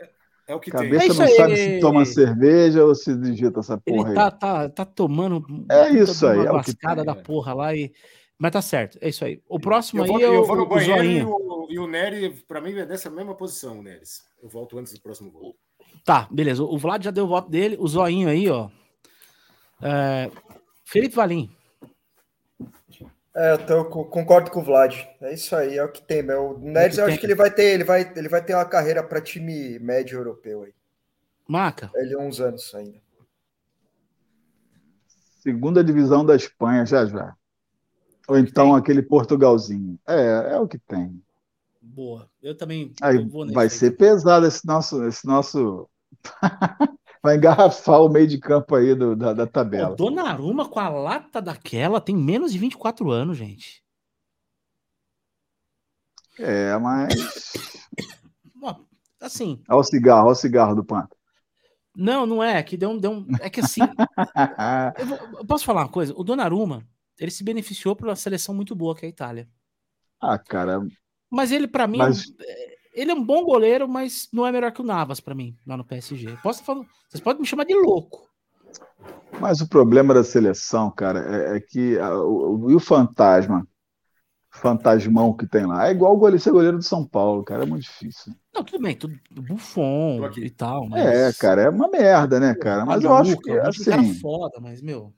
É, 0.00 0.10
é, 0.48 0.54
o 0.54 0.60
que 0.60 0.70
Cabeça 0.70 1.08
tem. 1.08 1.16
não 1.16 1.24
é 1.24 1.28
sabe 1.28 1.56
se 1.56 1.80
toma 1.80 2.04
cerveja 2.04 2.84
ou 2.84 2.94
se 2.94 3.14
digita 3.16 3.60
essa 3.60 3.76
porra 3.78 4.08
Ele 4.08 4.14
tá, 4.14 4.26
aí. 4.26 4.38
Tá, 4.38 4.68
tá 4.68 4.84
tomando. 4.84 5.44
É 5.70 5.90
isso 5.90 6.26
aí. 6.26 6.40
É 6.40 6.62
que 6.62 6.74
tem, 6.74 7.04
da 7.04 7.14
porra 7.14 7.54
lá 7.54 7.74
e. 7.74 7.92
Mas 8.38 8.52
tá 8.52 8.60
certo, 8.60 8.98
é 9.00 9.08
isso 9.08 9.24
aí. 9.24 9.40
O 9.48 9.60
próximo 9.60 10.00
eu 10.00 10.04
aí 10.04 10.10
vou, 10.10 10.20
é 10.20 10.28
o, 10.28 10.34
eu 10.34 10.44
vou 10.44 10.56
no 10.56 10.66
banheiro 10.66 11.04
e 11.04 11.22
o, 11.24 11.66
e 11.70 11.78
o 11.78 11.86
Nery, 11.86 12.30
pra 12.48 12.60
mim, 12.60 12.72
é 12.72 12.84
nessa 12.84 13.08
mesma 13.08 13.34
posição, 13.34 13.78
o 13.78 13.82
Neres. 13.82 14.24
Eu 14.42 14.48
volto 14.48 14.76
antes 14.76 14.92
do 14.92 15.00
próximo 15.00 15.30
gol. 15.30 15.56
Tá, 16.04 16.28
beleza. 16.30 16.62
O 16.62 16.76
Vlad 16.76 17.04
já 17.04 17.10
deu 17.10 17.24
o 17.24 17.28
voto 17.28 17.48
dele. 17.48 17.76
O 17.78 17.86
zoinho 17.86 18.28
aí, 18.28 18.50
ó. 18.50 18.68
É... 19.80 20.30
Felipe 20.84 21.14
Valim. 21.14 21.50
É, 23.36 23.52
eu, 23.52 23.66
tô, 23.66 23.84
concordo 24.04 24.50
com 24.50 24.60
o 24.60 24.62
Vlad. 24.62 24.94
É 25.20 25.34
isso 25.34 25.56
aí, 25.56 25.76
é 25.76 25.84
o 25.84 25.90
que 25.90 26.00
tem, 26.00 26.22
meu. 26.22 26.52
O 26.52 26.58
Neres, 26.58 26.98
eu 26.98 27.06
acho 27.06 27.18
que 27.18 27.26
ele 27.26 27.34
vai 27.34 27.50
ter, 27.50 27.74
ele 27.74 27.84
vai, 27.84 28.12
ele 28.14 28.28
vai 28.28 28.44
ter 28.44 28.54
uma 28.54 28.64
carreira 28.64 29.02
para 29.02 29.20
time 29.20 29.78
médio 29.80 30.18
europeu 30.18 30.62
aí. 30.62 30.72
Maca. 31.46 31.90
Ele 31.94 32.14
é 32.14 32.18
uns 32.18 32.40
anos 32.40 32.72
ainda. 32.74 33.02
Segunda 35.40 35.84
divisão 35.84 36.24
da 36.24 36.36
Espanha, 36.36 36.86
já 36.86 37.04
já. 37.04 37.34
Ou 38.28 38.38
então 38.38 38.68
tem. 38.68 38.76
aquele 38.76 39.02
Portugalzinho. 39.02 39.98
É, 40.06 40.54
é 40.54 40.58
o 40.58 40.68
que 40.68 40.78
tem. 40.78 41.20
Boa. 41.82 42.30
Eu 42.42 42.56
também 42.56 42.92
aí 43.02 43.28
vai 43.52 43.68
ser 43.68 43.86
aí. 43.86 43.92
pesado 43.92 44.46
esse 44.46 44.66
nosso, 44.66 45.04
esse 45.04 45.26
nosso. 45.26 45.88
vai 47.24 47.36
engarrafar 47.36 48.02
o 48.02 48.08
meio 48.10 48.26
de 48.26 48.36
campo 48.36 48.74
aí 48.74 48.94
do, 48.94 49.16
da, 49.16 49.32
da 49.32 49.46
tabela. 49.46 49.92
O 49.92 49.96
Donnarumma 49.96 50.68
com 50.68 50.78
a 50.78 50.90
lata 50.90 51.40
daquela 51.40 51.98
tem 51.98 52.14
menos 52.14 52.52
de 52.52 52.58
24 52.58 53.10
anos, 53.10 53.38
gente. 53.38 53.82
É, 56.38 56.76
mas. 56.76 57.14
assim. 59.22 59.62
Olha 59.66 59.78
o 59.78 59.82
cigarro, 59.82 60.26
olha 60.26 60.32
o 60.32 60.34
cigarro 60.34 60.74
do 60.74 60.84
Panto. 60.84 61.16
Não, 61.96 62.26
não 62.26 62.44
é. 62.44 62.62
Que 62.62 62.76
deu 62.76 62.90
um, 62.90 62.98
deu 62.98 63.12
um, 63.12 63.26
é 63.40 63.48
que 63.48 63.60
assim. 63.60 63.80
eu, 64.98 65.06
vou, 65.06 65.18
eu, 65.38 65.46
posso 65.46 65.64
falar 65.64 65.80
uma 65.80 65.88
coisa? 65.88 66.12
O 66.14 66.22
Donnarumma, 66.22 66.86
ele 67.18 67.30
se 67.30 67.42
beneficiou 67.42 67.96
por 67.96 68.06
uma 68.06 68.16
seleção 68.16 68.54
muito 68.54 68.74
boa 68.74 68.94
que 68.94 69.06
é 69.06 69.08
a 69.08 69.10
Itália. 69.10 69.48
Ah, 70.20 70.38
cara. 70.38 70.86
Mas 71.30 71.52
ele, 71.52 71.66
para 71.66 71.86
mim, 71.86 71.98
mas... 71.98 72.26
É, 72.94 73.00
ele 73.00 73.10
é 73.10 73.14
um 73.14 73.24
bom 73.24 73.44
goleiro, 73.44 73.88
mas 73.88 74.28
não 74.32 74.46
é 74.46 74.52
melhor 74.52 74.72
que 74.72 74.80
o 74.80 74.84
Navas 74.84 75.20
para 75.20 75.34
mim, 75.34 75.56
lá 75.66 75.76
no 75.76 75.84
PSG. 75.84 76.36
Posso 76.42 76.64
falar, 76.64 76.84
vocês 77.08 77.20
podem 77.22 77.40
me 77.40 77.46
chamar 77.46 77.64
de 77.64 77.74
louco. 77.74 78.28
Mas 79.40 79.60
o 79.60 79.68
problema 79.68 80.14
da 80.14 80.24
seleção, 80.24 80.90
cara, 80.90 81.52
é, 81.52 81.56
é 81.56 81.60
que 81.60 81.98
a, 81.98 82.14
o, 82.16 82.56
o, 82.56 82.76
o 82.76 82.80
fantasma, 82.80 83.66
fantasmão 84.50 85.36
que 85.36 85.46
tem 85.46 85.66
lá, 85.66 85.88
é 85.88 85.90
igual 85.90 86.14
o 86.14 86.18
goleiro, 86.18 86.42
ser 86.42 86.52
goleiro 86.52 86.78
do 86.78 86.84
São 86.84 87.04
Paulo, 87.06 87.42
cara, 87.42 87.64
é 87.64 87.66
muito 87.66 87.82
difícil. 87.82 88.32
Não, 88.54 88.62
tudo 88.62 88.82
bem, 88.82 88.96
tudo 88.96 89.18
Buffon 89.30 90.30
e 90.36 90.50
tal, 90.50 90.88
mas... 90.88 91.04
É, 91.04 91.32
cara, 91.32 91.62
é 91.62 91.68
uma 91.68 91.88
merda, 91.88 92.38
né, 92.38 92.54
cara? 92.54 92.86
Mas 92.86 93.02
eu 93.02 93.14
acho 93.14 93.36
que, 93.38 93.50
assim... 93.58 93.90
cara 93.90 94.02
foda, 94.20 94.60
mas, 94.60 94.80
meu... 94.80 95.12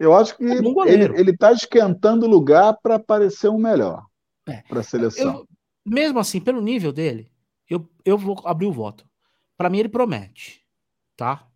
Eu 0.00 0.14
acho 0.14 0.36
que 0.36 0.44
é 0.44 0.92
ele, 0.92 1.20
ele 1.20 1.36
tá 1.36 1.50
esquentando 1.50 2.24
o 2.24 2.28
lugar 2.28 2.76
para 2.80 2.94
aparecer 2.94 3.48
um 3.48 3.58
melhor 3.58 4.04
é. 4.46 4.62
para 4.68 4.78
a 4.78 4.84
seleção. 4.84 5.38
Eu, 5.38 5.48
mesmo 5.88 6.18
assim, 6.18 6.40
pelo 6.40 6.60
nível 6.60 6.92
dele, 6.92 7.30
eu, 7.68 7.88
eu 8.04 8.16
vou 8.16 8.40
abrir 8.44 8.66
o 8.66 8.72
voto. 8.72 9.08
Para 9.56 9.68
mim, 9.68 9.78
ele 9.78 9.88
promete, 9.88 10.64
tá? 11.16 11.46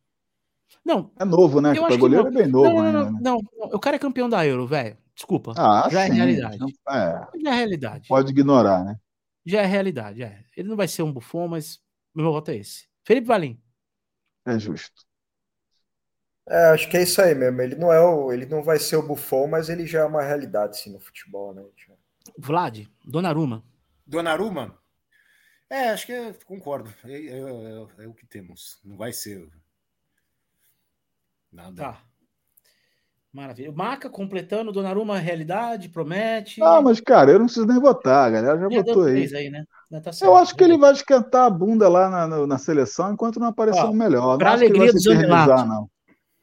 Não. 0.85 1.12
É 1.18 1.24
novo, 1.24 1.61
né? 1.61 1.72
O 1.72 1.99
goleiro 1.99 2.26
é 2.26 2.30
bem 2.30 2.47
novo. 2.47 2.68
Não, 2.68 2.83
não, 2.83 2.93
não, 2.93 3.12
né? 3.12 3.18
não, 3.22 3.41
não, 3.57 3.68
O 3.72 3.78
cara 3.78 3.97
é 3.97 3.99
campeão 3.99 4.28
da 4.28 4.45
Euro, 4.47 4.66
velho. 4.66 4.97
Desculpa. 5.14 5.53
Ah, 5.57 5.89
já 5.91 6.07
sim. 6.07 6.11
é 6.11 6.14
realidade. 6.14 6.59
É. 6.89 7.26
Já 7.43 7.51
é 7.51 7.55
realidade. 7.55 8.09
Pode 8.09 8.30
ignorar, 8.30 8.85
né? 8.85 8.97
Já 9.45 9.62
é 9.62 9.66
realidade, 9.66 10.22
é. 10.22 10.45
Ele 10.57 10.68
não 10.68 10.76
vai 10.76 10.89
ser 10.89 11.03
um 11.03 11.12
bufão, 11.12 11.49
mas 11.49 11.80
meu 12.14 12.33
voto 12.33 12.51
é 12.51 12.57
esse. 12.57 12.87
Felipe 13.05 13.26
Valim. 13.26 13.61
É 14.47 14.59
justo. 14.59 15.03
É, 16.49 16.70
acho 16.70 16.89
que 16.89 16.97
é 16.97 17.03
isso 17.03 17.20
aí 17.22 17.35
mesmo. 17.35 17.61
Ele 17.61 17.76
não 17.76 17.93
é 17.93 18.01
o, 18.01 18.33
ele 18.33 18.47
não 18.47 18.62
vai 18.62 18.78
ser 18.78 18.97
o 18.97 19.07
bufão, 19.07 19.47
mas 19.47 19.68
ele 19.68 19.87
já 19.87 20.01
é 20.01 20.05
uma 20.05 20.22
realidade 20.22 20.78
sim 20.78 20.93
no 20.93 20.99
futebol, 20.99 21.55
né? 21.55 21.62
Vlad, 22.39 22.87
Donnarumma. 23.05 23.62
Donnarumma? 24.07 24.78
É, 25.68 25.90
acho 25.90 26.07
que 26.07 26.12
é, 26.12 26.34
concordo. 26.44 26.92
É, 27.05 27.12
é, 27.12 27.38
é, 27.38 28.05
é, 28.05 28.07
o 28.07 28.12
que 28.12 28.26
temos. 28.26 28.78
Não 28.84 28.96
vai 28.96 29.12
ser 29.12 29.48
nada. 31.50 31.74
Tá. 31.74 31.98
Maravilha. 33.32 33.70
O 33.70 33.74
Maca 33.74 34.11
completando, 34.11 34.70
Donnarumma 34.70 35.18
realidade, 35.18 35.88
promete. 35.88 36.62
Ah, 36.62 36.82
mas 36.82 37.00
cara, 37.00 37.30
eu 37.30 37.38
não 37.38 37.46
preciso 37.46 37.66
nem 37.66 37.80
votar, 37.80 38.26
a 38.26 38.30
galera 38.30 38.61
já, 38.61 38.68
votou 38.68 39.05
aí. 39.05 39.34
aí 39.34 39.48
né? 39.48 39.64
Tá 40.03 40.11
eu 40.20 40.36
acho 40.36 40.55
que 40.55 40.62
ele 40.62 40.76
vai 40.76 40.92
esquentar 40.92 41.46
a 41.46 41.50
bunda 41.50 41.88
lá 41.88 42.11
na, 42.11 42.46
na 42.46 42.59
seleção 42.59 43.11
enquanto 43.11 43.40
não 43.40 43.46
aparecer 43.46 43.84
um 43.84 43.94
melhor. 43.94 44.36
Para 44.36 44.53
alegria 44.53 44.92
do 44.92 45.00
Zanilato, 45.00 45.66
não. 45.66 45.90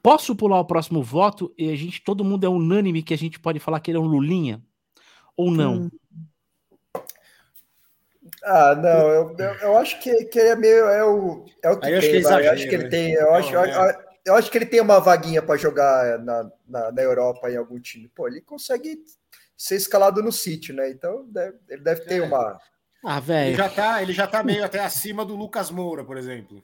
Posso 0.02 0.36
pular 0.36 0.60
o 0.60 0.66
próximo 0.66 1.04
voto 1.04 1.54
e 1.58 1.70
a 1.70 1.76
gente, 1.76 2.02
todo 2.04 2.24
mundo 2.24 2.46
é 2.46 2.50
unânime 2.50 3.04
que 3.04 3.14
a 3.14 3.18
gente 3.18 3.40
pode 3.40 3.60
falar 3.60 3.80
que 3.82 3.92
ele 3.92 3.98
é 3.98 4.02
um 4.02 4.08
Lulinha? 4.08 4.64
Ou 5.38 5.52
não? 5.52 5.74
Hum. 5.74 5.90
Ah, 8.44 8.76
não, 8.76 9.08
eu, 9.10 9.36
eu, 9.38 9.54
eu, 9.56 9.78
acho 9.78 10.00
que, 10.00 10.26
que 10.26 10.40
ele 10.40 10.50
é 10.50 10.56
meio. 10.56 10.86
É 10.86 11.04
o, 11.04 11.46
é 11.64 11.72
o 11.72 11.80
que 11.80 11.88
Aí 11.88 12.00
tem, 12.00 12.00
acho 12.00 12.10
que, 12.10 12.46
eu 12.48 12.52
acho 12.52 12.70
que 12.70 12.76
ele 12.76 12.90
tem. 12.90 13.14
Eu, 13.14 13.34
acho, 13.34 13.54
eu, 13.54 13.94
eu 14.26 14.36
acho 14.36 14.52
que 14.52 14.58
ele 14.58 14.66
tem 14.66 14.82
uma 14.82 15.00
vaguinha 15.00 15.42
para 15.42 15.58
jogar 15.58 16.20
na, 16.20 16.52
na, 16.68 16.92
na, 16.92 17.02
Europa 17.02 17.50
em 17.50 17.58
algum 17.58 17.80
time. 17.80 18.08
Pô, 18.10 18.28
ele 18.28 18.42
consegue 18.42 19.00
ser 19.58 19.76
escalado 19.76 20.22
no 20.22 20.32
City, 20.32 20.74
né? 20.74 20.90
Então 20.90 21.26
deve, 21.30 21.58
ele 21.68 21.82
deve 21.82 22.02
ter 22.02 22.22
é. 22.22 22.26
uma. 22.26 22.60
Ah, 23.04 23.20
velho. 23.20 23.50
Ele 23.50 23.58
já 23.58 23.70
tá, 23.70 24.02
ele 24.02 24.14
já 24.14 24.28
tá 24.28 24.44
meio 24.44 24.64
até 24.64 24.80
acima 24.80 25.24
do 25.26 25.36
Lucas 25.36 25.72
Moura, 25.72 26.04
por 26.04 26.18
exemplo. 26.18 26.64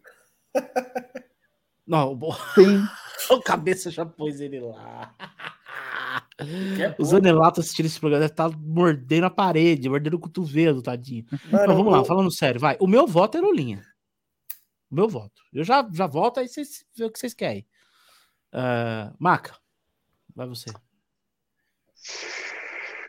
Não, 1.88 2.18
Sim. 2.56 2.84
o 3.30 3.42
cabeça 3.42 3.92
já 3.92 4.06
pôs 4.06 4.40
ele 4.40 4.60
lá. 4.60 5.16
É 6.38 6.94
o 7.00 7.06
Zanelato 7.06 7.62
assistindo 7.62 7.86
esse 7.86 8.00
programa 8.00 8.22
deve 8.22 8.34
estar 8.34 8.50
tá 8.50 8.58
mordendo 8.58 9.26
a 9.26 9.30
parede, 9.30 9.88
mordendo 9.88 10.16
o 10.16 10.20
cotovelo, 10.20 10.82
tadinho. 10.82 11.26
Mano, 11.50 11.68
Mas 11.68 11.78
vamos 11.78 11.94
lá, 11.94 12.04
falando 12.04 12.32
sério, 12.32 12.60
vai. 12.60 12.76
O 12.80 12.88
meu 12.88 13.08
voto 13.08 13.38
é 13.38 13.42
Lulinha. 13.42 13.82
O 14.92 14.96
meu 14.96 15.08
voto. 15.08 15.42
Eu 15.54 15.64
já, 15.64 15.88
já 15.94 16.08
voto, 16.08 16.40
aí 16.40 16.48
vocês 16.48 16.86
vê 16.96 17.06
o 17.06 17.12
que 17.12 17.18
vocês 17.18 17.34
querem. 17.34 17.66
Uh, 18.54 19.16
Maca, 19.18 19.56
vai 20.36 20.48
você. 20.48 20.72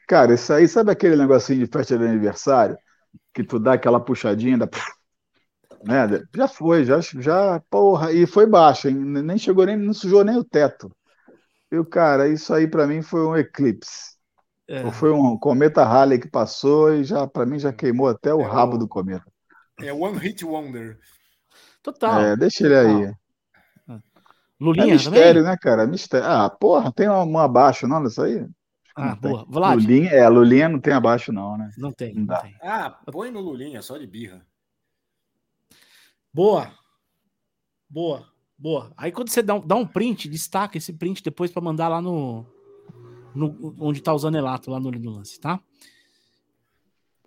Cara, 0.07 0.35
isso 0.35 0.53
aí, 0.53 0.69
sabe 0.69 0.93
aquele 0.93 1.17
negocinho 1.17 1.65
de 1.65 1.71
festa 1.71 1.99
de 1.99 2.05
aniversário? 2.05 2.79
Que 3.35 3.43
tu 3.43 3.59
dá 3.59 3.73
aquela 3.73 3.99
puxadinha, 3.99 4.57
da... 4.57 4.69
né? 5.83 6.23
Já 6.35 6.47
foi, 6.47 6.85
já, 6.85 7.01
já, 7.01 7.61
porra, 7.69 8.13
e 8.13 8.25
foi 8.25 8.47
baixo, 8.47 8.89
hein? 8.89 8.95
nem 8.95 9.37
chegou 9.37 9.67
nem, 9.67 9.77
não 9.77 9.93
sujou 9.93 10.25
nem 10.25 10.37
o 10.37 10.45
teto. 10.45 10.95
E 11.71 11.77
o 11.77 11.85
cara, 11.85 12.29
isso 12.29 12.53
aí 12.55 12.69
para 12.69 12.87
mim 12.87 13.03
foi 13.03 13.25
um 13.27 13.37
eclipse. 13.37 14.17
É. 14.69 14.91
Foi 14.91 15.13
um 15.13 15.39
cometa 15.39 15.85
Halley 15.85 16.19
que 16.19 16.29
passou 16.29 16.93
e 16.93 17.05
já 17.05 17.27
para 17.27 17.47
mim 17.47 17.59
já 17.59 17.73
queimou 17.73 18.09
até 18.09 18.35
o 18.35 18.41
é 18.41 18.45
rabo 18.45 18.77
o... 18.77 18.79
do 18.79 18.89
cometa. 18.89 19.25
É 19.81 19.93
One 19.93 20.19
Hit 20.19 20.45
Wonder. 20.45 20.99
Total. 21.83 22.21
É, 22.21 22.37
deixa 22.37 22.65
ele 22.65 22.77
aí. 22.77 23.05
É. 23.05 23.15
Lulinha, 24.59 24.87
é 24.87 24.93
mistério, 24.93 25.43
também? 25.43 25.53
né, 25.53 25.57
cara? 25.61 25.87
Mistério. 25.87 26.27
Ah, 26.27 26.49
porra, 26.49 26.91
tem 26.93 27.09
um 27.09 27.39
abaixo, 27.39 27.87
não, 27.87 28.05
isso 28.05 28.23
aí? 28.23 28.47
Ah, 28.97 29.15
boa. 29.15 29.45
Vlad. 29.49 29.79
Lulinha, 29.79 30.11
é, 30.11 30.27
Lulinha 30.29 30.69
não 30.69 30.81
tem 30.81 30.95
abaixo, 30.95 31.31
não, 31.31 31.59
né? 31.59 31.71
Não 31.77 31.93
tem. 31.93 32.15
Não, 32.15 32.25
não 32.25 32.41
tem. 32.41 32.57
Ah, 32.63 32.91
põe 33.13 33.31
no 33.31 33.41
Lulinha, 33.41 33.83
só 33.83 33.99
de 33.99 34.07
birra. 34.07 34.45
Boa. 36.33 36.73
Boa. 37.89 38.27
Boa. 38.59 38.93
Aí 38.97 39.13
quando 39.13 39.29
você 39.29 39.43
dá 39.43 39.55
um, 39.55 39.67
dá 39.67 39.77
um 39.77 39.87
print, 39.87 40.29
destaca 40.29 40.79
esse 40.79 40.93
print 40.93 41.23
depois 41.23 41.51
para 41.51 41.63
mandar 41.63 41.89
lá 41.89 42.01
no, 42.01 42.47
no, 43.35 43.77
onde 43.79 44.01
tá 44.01 44.15
o 44.15 44.19
Zanelato, 44.19 44.71
lá 44.71 44.81
no, 44.81 44.91
no 44.91 45.11
lance, 45.11 45.39
tá? 45.39 45.61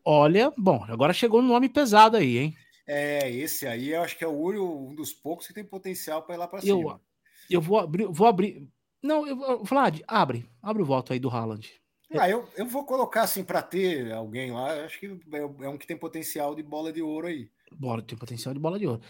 Olha, 0.03 0.51
bom, 0.57 0.83
agora 0.87 1.13
chegou 1.13 1.39
um 1.39 1.47
nome 1.47 1.69
pesado 1.69 2.17
aí, 2.17 2.37
hein? 2.37 2.57
É, 2.87 3.29
esse 3.29 3.67
aí 3.67 3.89
eu 3.89 4.01
acho 4.01 4.17
que 4.17 4.23
é 4.23 4.27
o 4.27 4.87
um 4.87 4.95
dos 4.95 5.13
poucos 5.13 5.45
que 5.45 5.53
tem 5.53 5.63
potencial 5.63 6.23
para 6.23 6.33
ir 6.33 6.37
lá 6.39 6.47
para 6.47 6.61
cima. 6.61 6.99
Eu, 7.47 7.57
eu 7.57 7.61
vou 7.61 7.79
abrir, 7.79 8.05
vou 8.05 8.25
abrir. 8.25 8.67
Não, 9.03 9.27
eu, 9.27 9.63
Vlad, 9.63 10.01
abre, 10.07 10.49
abre 10.61 10.81
o 10.81 10.85
voto 10.85 11.13
aí 11.13 11.19
do 11.19 11.29
Haaland. 11.29 11.69
Ah, 12.17 12.27
eu, 12.27 12.49
eu 12.57 12.65
vou 12.65 12.83
colocar 12.85 13.21
assim 13.21 13.43
para 13.43 13.61
ter 13.61 14.11
alguém 14.11 14.51
lá. 14.51 14.85
Acho 14.85 14.99
que 14.99 15.05
é, 15.05 15.37
é 15.37 15.69
um 15.69 15.77
que 15.77 15.85
tem 15.85 15.95
potencial 15.95 16.55
de 16.55 16.63
bola 16.63 16.91
de 16.91 17.03
ouro 17.03 17.27
aí. 17.27 17.51
Bola, 17.77 18.01
tem 18.01 18.17
potencial 18.17 18.53
de 18.53 18.59
bola 18.59 18.77
de 18.77 18.87
ouro. 18.87 19.01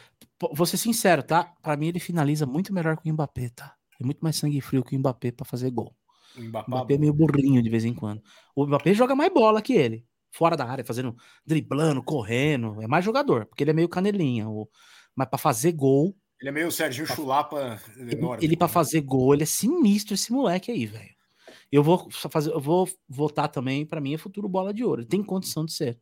Vou 0.53 0.65
ser 0.65 0.77
sincero, 0.77 1.23
tá? 1.23 1.43
Para 1.61 1.75
mim 1.75 1.87
ele 1.87 1.99
finaliza 1.99 2.45
muito 2.45 2.73
melhor 2.73 2.97
que 2.97 3.09
o 3.09 3.13
Mbappé, 3.13 3.49
tá? 3.49 3.75
É 3.99 4.03
muito 4.03 4.19
mais 4.19 4.35
sangue 4.35 4.61
frio 4.61 4.83
que 4.83 4.95
o 4.95 4.99
Mbappé 4.99 5.31
para 5.31 5.45
fazer 5.45 5.69
gol. 5.71 5.95
O 6.37 6.41
Mbappé, 6.41 6.67
o 6.67 6.75
Mbappé 6.75 6.93
é 6.93 6.97
meio 6.97 7.13
burrinho 7.13 7.61
de 7.61 7.69
vez 7.69 7.83
em 7.83 7.93
quando. 7.93 8.21
O 8.55 8.65
Mbappé 8.65 8.93
joga 8.93 9.15
mais 9.15 9.33
bola 9.33 9.61
que 9.61 9.73
ele. 9.73 10.05
Fora 10.31 10.55
da 10.55 10.65
área, 10.65 10.85
fazendo, 10.85 11.15
driblando, 11.45 12.03
correndo. 12.03 12.81
É 12.81 12.87
mais 12.87 13.03
jogador, 13.03 13.45
porque 13.47 13.63
ele 13.63 13.71
é 13.71 13.73
meio 13.73 13.89
canelinha. 13.89 14.45
Mas 15.15 15.27
para 15.27 15.39
fazer 15.39 15.71
gol. 15.71 16.15
Ele 16.39 16.49
é 16.49 16.51
meio 16.51 16.71
Serginho 16.71 17.07
pra... 17.07 17.15
Chulapa. 17.15 17.81
Enorme, 17.97 18.37
ele, 18.37 18.53
ele 18.53 18.57
para 18.57 18.67
fazer 18.67 19.01
gol, 19.01 19.33
ele 19.33 19.43
é 19.43 19.47
sinistro 19.47 20.13
esse 20.13 20.31
moleque 20.31 20.71
aí, 20.71 20.85
velho. 20.85 21.13
Eu 21.71 21.83
vou 21.83 22.09
fazer, 22.11 22.51
eu 22.51 22.61
vou 22.61 22.87
votar 23.07 23.49
também, 23.49 23.85
para 23.85 23.99
mim 23.99 24.13
é 24.13 24.17
futuro 24.17 24.47
bola 24.47 24.73
de 24.73 24.83
ouro. 24.83 25.01
Ele 25.01 25.09
tem 25.09 25.23
condição 25.23 25.65
de 25.65 25.73
ser. 25.73 25.99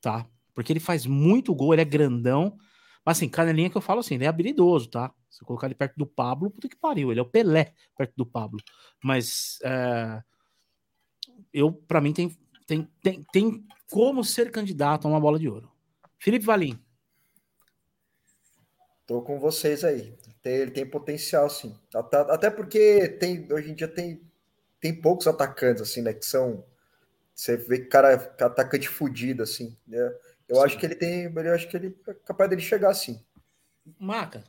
Tá? 0.00 0.28
Porque 0.58 0.72
ele 0.72 0.80
faz 0.80 1.06
muito 1.06 1.54
gol, 1.54 1.72
ele 1.72 1.82
é 1.82 1.84
grandão. 1.84 2.58
Mas 3.06 3.18
assim, 3.18 3.28
canelinha 3.28 3.70
que 3.70 3.76
eu 3.76 3.80
falo 3.80 4.00
assim, 4.00 4.16
ele 4.16 4.24
é 4.24 4.26
habilidoso, 4.26 4.90
tá? 4.90 5.14
Se 5.30 5.40
eu 5.40 5.46
colocar 5.46 5.68
ele 5.68 5.76
perto 5.76 5.94
do 5.96 6.04
Pablo, 6.04 6.50
puta 6.50 6.68
que 6.68 6.74
pariu, 6.74 7.12
ele 7.12 7.20
é 7.20 7.22
o 7.22 7.30
Pelé 7.30 7.72
perto 7.96 8.12
do 8.16 8.26
Pablo. 8.26 8.58
Mas 9.00 9.60
é, 9.62 10.20
eu, 11.52 11.72
para 11.72 12.00
mim, 12.00 12.12
tem, 12.12 12.36
tem, 12.66 12.90
tem, 13.00 13.24
tem 13.32 13.66
como 13.88 14.24
ser 14.24 14.50
candidato 14.50 15.06
a 15.06 15.10
uma 15.12 15.20
bola 15.20 15.38
de 15.38 15.48
ouro. 15.48 15.70
Felipe 16.18 16.44
Valim. 16.44 16.76
Tô 19.06 19.22
com 19.22 19.38
vocês 19.38 19.84
aí. 19.84 20.12
Tem, 20.42 20.54
ele 20.54 20.72
tem 20.72 20.84
potencial, 20.84 21.48
sim. 21.48 21.78
Até, 21.94 22.16
até 22.16 22.50
porque 22.50 23.10
tem, 23.20 23.46
hoje 23.52 23.70
em 23.70 23.76
dia 23.76 23.86
tem, 23.86 24.20
tem 24.80 24.92
poucos 24.92 25.28
atacantes, 25.28 25.82
assim, 25.82 26.02
né? 26.02 26.12
Que 26.12 26.26
são. 26.26 26.64
Você 27.32 27.56
vê 27.56 27.78
que 27.78 27.86
cara, 27.86 28.14
atacante 28.14 28.88
fudido, 28.88 29.44
assim. 29.44 29.76
Né? 29.86 30.00
Eu 30.48 30.56
Sim. 30.56 30.62
acho 30.62 30.78
que 30.78 30.86
ele 30.86 30.94
tem. 30.94 31.24
Eu 31.24 31.54
acho 31.54 31.68
que 31.68 31.76
ele 31.76 31.96
é 32.08 32.14
capaz 32.24 32.48
dele 32.48 32.62
chegar 32.62 32.90
assim. 32.90 33.22
Maca, 33.98 34.44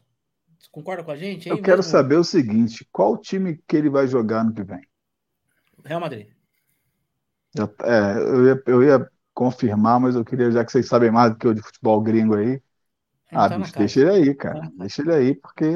concorda 0.71 1.03
com 1.03 1.11
a 1.11 1.15
gente? 1.15 1.49
Eu 1.49 1.61
quero 1.61 1.77
mesmo? 1.77 1.91
saber 1.91 2.15
o 2.15 2.23
seguinte: 2.23 2.87
qual 2.91 3.17
time 3.17 3.61
que 3.67 3.75
ele 3.75 3.89
vai 3.89 4.07
jogar 4.07 4.43
no 4.43 4.53
que 4.53 4.63
vem? 4.63 4.81
Real 5.83 5.99
Madrid. 5.99 6.27
É, 7.83 8.19
eu 8.19 8.45
ia, 8.45 8.63
eu 8.67 8.83
ia 8.83 9.09
confirmar, 9.33 9.99
mas 9.99 10.15
eu 10.15 10.23
queria, 10.23 10.51
já 10.51 10.63
que 10.63 10.71
vocês 10.71 10.87
sabem 10.87 11.11
mais 11.11 11.31
do 11.31 11.37
que 11.37 11.47
eu 11.47 11.53
de 11.53 11.61
futebol 11.61 12.01
gringo 12.01 12.35
aí. 12.35 12.61
ah, 13.31 13.49
tá 13.49 13.57
bicho, 13.57 13.73
deixa 13.77 13.99
ele 14.01 14.09
aí, 14.09 14.35
cara. 14.35 14.61
Tá 14.61 14.71
deixa 14.77 15.01
ele 15.01 15.13
aí, 15.13 15.35
porque. 15.35 15.71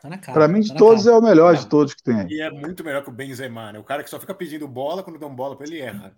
Tá 0.00 0.32
Para 0.32 0.46
mim, 0.46 0.60
de 0.60 0.68
tá 0.68 0.76
todos, 0.76 1.06
é 1.06 1.12
o 1.12 1.20
melhor 1.20 1.56
de 1.56 1.66
todos 1.66 1.94
que 1.94 2.02
tem. 2.02 2.28
E 2.30 2.40
é 2.40 2.50
muito 2.50 2.84
melhor 2.84 3.02
que 3.02 3.08
o 3.08 3.12
Benzema, 3.12 3.72
né? 3.72 3.78
O 3.78 3.84
cara 3.84 4.04
que 4.04 4.10
só 4.10 4.20
fica 4.20 4.34
pedindo 4.34 4.68
bola, 4.68 5.02
quando 5.02 5.18
dão 5.18 5.34
bola 5.34 5.56
para 5.56 5.66
ele 5.66 5.80
erra. 5.80 6.16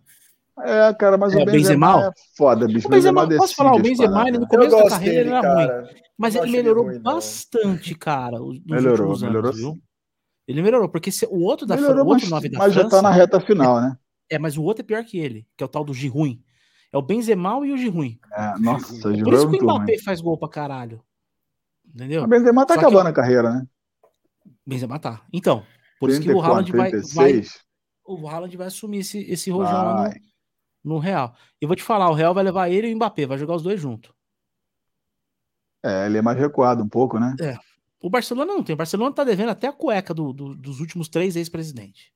É, 0.63 0.95
cara, 0.95 1.17
mas 1.17 1.33
é, 1.35 1.37
o 1.37 1.45
Benzema, 1.45 1.53
Benzema 1.53 2.09
é 2.09 2.13
foda, 2.37 2.67
bicho. 2.67 2.87
O 2.87 2.91
Benzema, 2.91 3.23
Benzema 3.23 3.41
posso 3.43 3.55
falar, 3.55 3.75
o 3.75 3.83
Benzema, 3.83 4.29
ele 4.29 4.39
no 4.39 4.47
começo 4.47 4.77
da 4.77 4.89
carreira 4.89 5.15
dele, 5.15 5.29
ele 5.29 5.31
era 5.31 5.43
cara. 5.43 5.83
ruim. 5.83 5.91
Mas 6.17 6.35
ele 6.35 6.51
melhorou 6.51 6.85
ruim, 6.85 7.01
bastante, 7.01 7.95
cara, 7.95 8.39
nos 8.39 8.61
melhorou, 8.65 9.09
últimos 9.09 9.23
melhorou, 9.23 9.51
anos, 9.51 9.61
viu? 9.61 9.79
Ele 10.49 10.63
melhorou, 10.63 10.89
porque 10.89 11.13
se, 11.13 11.27
o 11.27 11.41
outro 11.43 11.67
da 11.67 11.77
melhorou, 11.77 12.05
o 12.05 12.09
outro 12.09 12.29
mas, 12.31 12.43
da 12.43 12.59
mas 12.59 12.73
França, 12.73 12.89
já 12.89 12.89
tá 12.89 13.03
na 13.03 13.11
reta 13.11 13.39
final, 13.41 13.81
né? 13.81 13.97
É, 14.31 14.39
mas 14.39 14.57
o 14.57 14.63
outro 14.63 14.83
é 14.83 14.87
pior 14.87 15.05
que 15.05 15.19
ele, 15.19 15.47
que 15.57 15.63
é 15.63 15.67
o 15.67 15.69
tal 15.69 15.85
do 15.85 15.95
Giruim. 15.95 16.43
É 16.93 16.97
o 16.97 17.03
Benzema 17.03 17.67
e 17.67 17.73
o 17.73 17.77
Giruim. 17.77 18.19
É, 18.33 18.59
nossa, 18.59 18.93
o 18.95 19.23
Por 19.23 19.35
isso 19.35 19.51
que 19.51 19.61
o 19.61 19.63
Mbappé 19.63 19.93
ruim. 19.93 20.03
faz 20.03 20.21
gol 20.21 20.39
pra 20.39 20.49
caralho. 20.49 21.03
Entendeu? 21.95 22.25
O 22.25 22.27
Benzema 22.27 22.67
tá 22.67 22.75
Só 22.75 22.81
acabando 22.81 23.09
a 23.09 23.13
carreira, 23.13 23.53
né? 23.53 23.67
Benzema 24.67 24.99
tá. 24.99 25.23
Então, 25.33 25.65
por 26.01 26.11
34, 26.11 26.11
isso 26.11 26.23
que 26.23 26.33
o 26.33 26.41
Haaland 26.41 26.73
vai, 26.73 26.91
vai, 27.15 27.43
o 28.07 28.29
Haaland 28.29 28.57
vai 28.57 28.67
assumir 28.67 28.99
esse, 28.99 29.19
esse 29.31 29.51
rojão 29.51 30.05
no, 30.05 30.11
no 30.89 30.99
Real. 30.99 31.35
E 31.61 31.67
vou 31.67 31.77
te 31.77 31.83
falar, 31.83 32.11
o 32.11 32.15
Real 32.15 32.35
vai 32.35 32.43
levar 32.43 32.69
ele 32.69 32.89
e 32.89 32.93
o 32.93 32.97
Mbappé, 32.97 33.27
vai 33.27 33.39
jogar 33.39 33.55
os 33.55 33.63
dois 33.63 33.81
juntos. 33.81 34.13
É, 35.85 36.07
ele 36.07 36.19
é 36.19 36.23
mais 36.23 36.39
recuado 36.39 36.83
um 36.83 36.89
pouco, 36.89 37.19
né? 37.19 37.37
É. 37.41 37.57
O 38.01 38.11
Barcelona 38.11 38.53
não 38.53 38.63
tem. 38.63 38.75
O 38.75 38.77
Barcelona 38.77 39.15
tá 39.15 39.25
devendo 39.25 39.51
até 39.51 39.67
a 39.67 39.73
cueca 39.73 40.15
do, 40.15 40.33
do, 40.33 40.55
dos 40.55 40.81
últimos 40.81 41.09
três 41.09 41.37
ex-presidentes. 41.37 42.11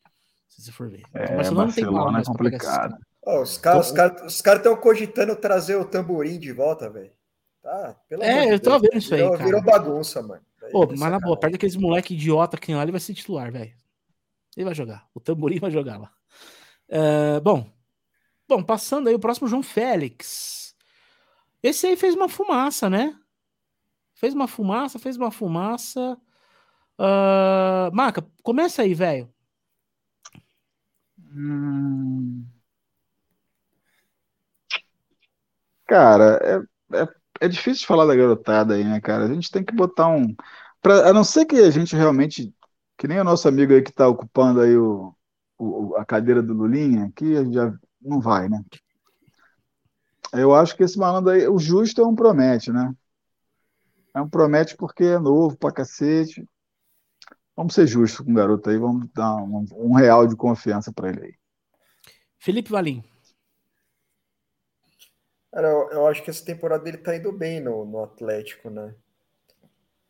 Se 0.49 0.63
você 0.63 0.73
for 0.73 0.89
ver. 0.89 1.03
É, 1.15 1.33
o 1.33 1.37
Barcelona, 1.37 1.67
não 1.67 1.73
tem 1.73 1.85
é 2.21 2.25
complicado. 2.25 2.97
Oh, 3.25 3.43
os 3.43 3.57
caras 3.57 3.87
os 3.87 3.93
cara, 3.93 4.27
os 4.27 4.41
cara 4.41 4.57
estão 4.59 4.77
cogitando 4.77 5.35
trazer 5.37 5.77
o 5.77 5.85
tamborim 5.85 6.39
de 6.39 6.53
volta, 6.53 6.91
velho. 6.91 7.13
Tá, 7.63 7.97
pelo 8.09 8.23
é, 8.25 8.53
eu 8.53 8.59
tô 8.59 8.79
vendo 8.79 8.97
isso 8.97 9.15
aí. 9.15 9.21
Virou, 9.21 9.33
cara. 9.37 9.45
virou 9.45 9.63
bagunça, 9.63 10.21
mano. 10.21 10.43
Pô, 10.73 10.87
mas 10.87 11.11
na 11.11 11.21
boa, 11.21 11.37
perto 11.37 11.53
daqueles 11.53 11.77
moleque 11.77 12.15
idiota 12.15 12.57
que 12.57 12.67
tem 12.67 12.75
lá, 12.75 12.83
ele 12.83 12.93
vai 12.93 13.01
ser 13.01 13.15
titular, 13.15 13.51
velho. 13.53 13.73
Ele 14.57 14.65
vai 14.65 14.75
jogar. 14.75 15.07
O 15.15 15.21
tamborim 15.21 15.59
vai 15.59 15.71
jogar 15.71 15.99
lá. 15.99 16.11
Uh, 16.89 17.41
bom, 17.41 17.67
Bom, 18.55 18.63
passando 18.63 19.09
aí 19.09 19.15
o 19.15 19.19
próximo 19.19 19.49
João 19.49 19.63
Félix. 19.63 20.77
Esse 21.63 21.87
aí 21.87 21.97
fez 21.97 22.15
uma 22.15 22.29
fumaça, 22.29 22.91
né? 22.91 23.19
Fez 24.15 24.35
uma 24.35 24.47
fumaça, 24.47 24.99
fez 24.99 25.17
uma 25.17 25.31
fumaça. 25.31 26.19
Uh, 26.99 27.91
Maca, 27.95 28.23
começa 28.43 28.83
aí, 28.83 28.93
velho. 28.93 29.33
Hum... 31.19 32.45
Cara, 35.87 36.39
é, 36.43 36.99
é, 36.99 37.09
é, 37.41 37.49
difícil 37.49 37.87
falar 37.87 38.05
da 38.05 38.15
garotada 38.15 38.75
aí, 38.75 38.85
né, 38.85 39.01
cara? 39.01 39.25
A 39.25 39.33
gente 39.33 39.51
tem 39.51 39.65
que 39.65 39.75
botar 39.75 40.09
um. 40.09 40.37
Pra, 40.83 41.09
a 41.09 41.13
não 41.15 41.25
ser 41.25 41.47
que 41.47 41.57
a 41.57 41.71
gente 41.71 41.97
realmente. 41.97 42.55
Que 42.99 43.09
nem 43.09 43.19
o 43.19 43.25
nosso 43.25 43.49
amigo 43.49 43.73
aí 43.73 43.81
que 43.81 43.93
tá 43.93 44.07
ocupando 44.09 44.61
aí 44.61 44.77
o, 44.77 45.15
o 45.59 45.97
a 45.97 46.05
cadeira 46.05 46.43
do 46.43 46.53
Lulinha, 46.53 47.11
que 47.17 47.51
já 47.51 47.73
não 48.03 48.21
vai, 48.21 48.49
né? 48.49 48.63
Eu 50.33 50.55
acho 50.55 50.77
que 50.77 50.83
esse 50.83 50.99
malandro 50.99 51.31
aí, 51.31 51.47
o 51.47 51.59
justo 51.59 52.01
é 52.01 52.07
um 52.07 52.15
promete, 52.15 52.73
né? 52.73 52.95
É 54.15 54.21
um 54.21 54.29
promete 54.29 54.77
porque 54.77 55.05
é 55.05 55.19
novo 55.19 55.57
pra 55.57 55.73
cacete. 55.73 56.47
Vamos 57.55 57.75
ser 57.75 57.87
justos 57.87 58.25
com 58.25 58.33
o 58.33 58.35
garoto 58.35 58.71
aí, 58.71 58.79
vamos 58.79 59.09
dar 59.15 59.37
um, 59.37 59.67
um 59.73 59.95
real 59.95 60.27
de 60.27 60.35
confiança 60.35 60.93
para 60.93 61.11
ele 61.11 61.27
aí. 61.27 61.35
Felipe 62.39 62.71
Valim. 62.71 63.05
Cara, 65.53 65.69
eu, 65.69 65.91
eu, 65.91 66.07
acho 66.07 66.23
que 66.23 66.31
essa 66.31 66.45
temporada 66.45 66.89
ele 66.89 66.97
tá 66.97 67.15
indo 67.15 67.31
bem 67.31 67.61
no, 67.61 67.85
no 67.85 68.03
Atlético, 68.03 68.71
né? 68.71 68.95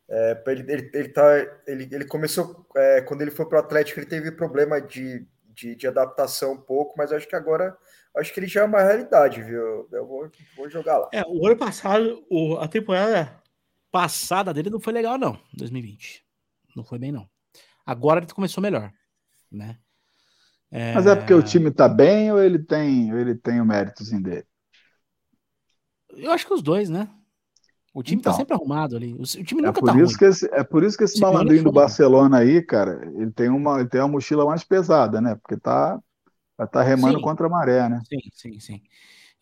É, 0.09 0.43
ele, 0.47 0.71
ele, 0.71 0.91
ele, 0.93 1.09
tá, 1.09 1.37
ele, 1.67 1.89
ele 1.91 2.05
começou, 2.05 2.65
é, 2.75 3.01
quando 3.01 3.21
ele 3.21 3.31
foi 3.31 3.45
para 3.45 3.57
o 3.57 3.59
Atlético, 3.59 3.99
ele 3.99 4.05
teve 4.05 4.31
problema 4.31 4.79
de, 4.81 5.27
de, 5.53 5.75
de, 5.75 5.87
adaptação 5.87 6.53
um 6.53 6.61
pouco, 6.61 6.95
mas 6.97 7.11
acho 7.11 7.27
que 7.27 7.35
agora, 7.35 7.77
acho 8.15 8.33
que 8.33 8.39
ele 8.39 8.47
já 8.47 8.61
é 8.61 8.65
uma 8.65 8.81
realidade, 8.81 9.41
viu? 9.41 9.87
Eu 9.91 10.07
vou, 10.07 10.29
vou 10.55 10.69
jogar 10.69 10.97
lá. 10.97 11.09
É, 11.13 11.23
o 11.27 11.45
ano 11.45 11.57
passado, 11.57 12.25
o, 12.29 12.57
a 12.57 12.67
temporada 12.67 13.41
passada 13.91 14.53
dele 14.53 14.69
não 14.69 14.79
foi 14.79 14.93
legal, 14.93 15.17
não, 15.17 15.39
2020. 15.53 16.25
Não 16.75 16.83
foi 16.83 16.97
bem, 16.97 17.11
não. 17.11 17.29
Agora 17.85 18.19
ele 18.19 18.33
começou 18.33 18.61
melhor, 18.61 18.91
né? 19.51 19.77
É... 20.71 20.93
Mas 20.93 21.05
é 21.05 21.15
porque 21.15 21.33
o 21.33 21.43
time 21.43 21.69
tá 21.69 21.87
bem 21.87 22.31
ou 22.31 22.41
ele 22.41 22.57
tem, 22.57 23.13
ou 23.13 23.19
ele 23.19 23.35
tem 23.35 23.61
o 23.61 23.65
méritozinho 23.65 24.23
dele? 24.23 24.47
Eu 26.09 26.31
acho 26.31 26.47
que 26.47 26.53
os 26.53 26.63
dois, 26.63 26.89
né? 26.89 27.07
O 27.93 28.01
time 28.01 28.21
tá 28.21 28.31
então, 28.31 28.33
tá 28.33 28.37
sempre 28.37 28.55
arrumado 28.55 28.95
ali. 28.95 29.13
O, 29.13 29.23
time 29.23 29.61
é 29.61 29.67
nunca 29.67 29.79
por 29.79 29.85
tá 29.85 29.95
isso 30.01 30.05
ruim. 30.05 30.17
Que 30.17 30.25
esse, 30.25 30.49
é 30.51 30.63
por 30.63 30.83
isso 30.83 30.97
que 30.97 31.03
esse 31.03 31.19
malandrinho 31.19 31.63
do 31.63 31.71
Barcelona 31.71 32.39
aí, 32.39 32.59
cara, 32.61 33.07
ele 33.15 33.31
tem 33.31 33.49
uma, 33.49 33.79
ele 33.79 33.89
tem 33.89 34.01
uma 34.01 34.07
mochila 34.07 34.45
mais 34.45 34.63
pesada, 34.63 35.21
né? 35.21 35.35
Porque 35.35 35.55
tá, 35.57 36.01
tá 36.71 36.81
remando 36.81 37.17
sim. 37.17 37.23
contra 37.23 37.45
a 37.45 37.49
maré, 37.49 37.87
né? 37.87 38.01
Sim, 38.09 38.19
sim, 38.33 38.59
sim. 38.59 38.81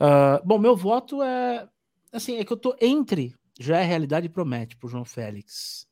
Uh, 0.01 0.45
bom, 0.45 0.59
meu 0.59 0.75
voto 0.75 1.23
é 1.23 1.65
assim, 2.11 2.37
é 2.37 2.43
que 2.43 2.51
eu 2.51 2.57
tô 2.57 2.75
entre 2.81 3.33
já 3.57 3.77
é 3.77 3.85
realidade 3.85 4.25
e 4.25 4.29
promete 4.29 4.75
pro 4.75 4.89
João 4.89 5.05
Félix. 5.05 5.87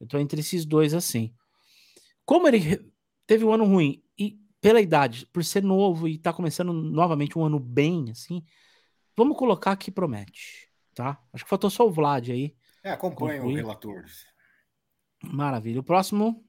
Eu 0.00 0.06
tô 0.08 0.18
entre 0.18 0.40
esses 0.40 0.64
dois 0.64 0.94
assim. 0.94 1.32
Como 2.24 2.48
ele 2.48 2.92
teve 3.24 3.44
um 3.44 3.52
ano 3.52 3.64
ruim 3.64 4.02
e 4.18 4.36
pela 4.60 4.80
idade, 4.80 5.26
por 5.32 5.44
ser 5.44 5.62
novo 5.62 6.08
e 6.08 6.18
tá 6.18 6.32
começando 6.32 6.72
novamente 6.72 7.38
um 7.38 7.44
ano 7.44 7.60
bem 7.60 8.10
assim, 8.10 8.42
vamos 9.16 9.36
colocar 9.36 9.76
que 9.76 9.92
promete 9.92 10.73
tá? 10.94 11.20
Acho 11.32 11.44
que 11.44 11.50
faltou 11.50 11.70
só 11.70 11.86
o 11.86 11.90
Vlad 11.90 12.30
aí. 12.30 12.54
É, 12.82 12.90
acompanha 12.90 13.42
o 13.42 13.54
relator. 13.54 14.04
Maravilha. 15.22 15.80
O 15.80 15.84
próximo. 15.84 16.44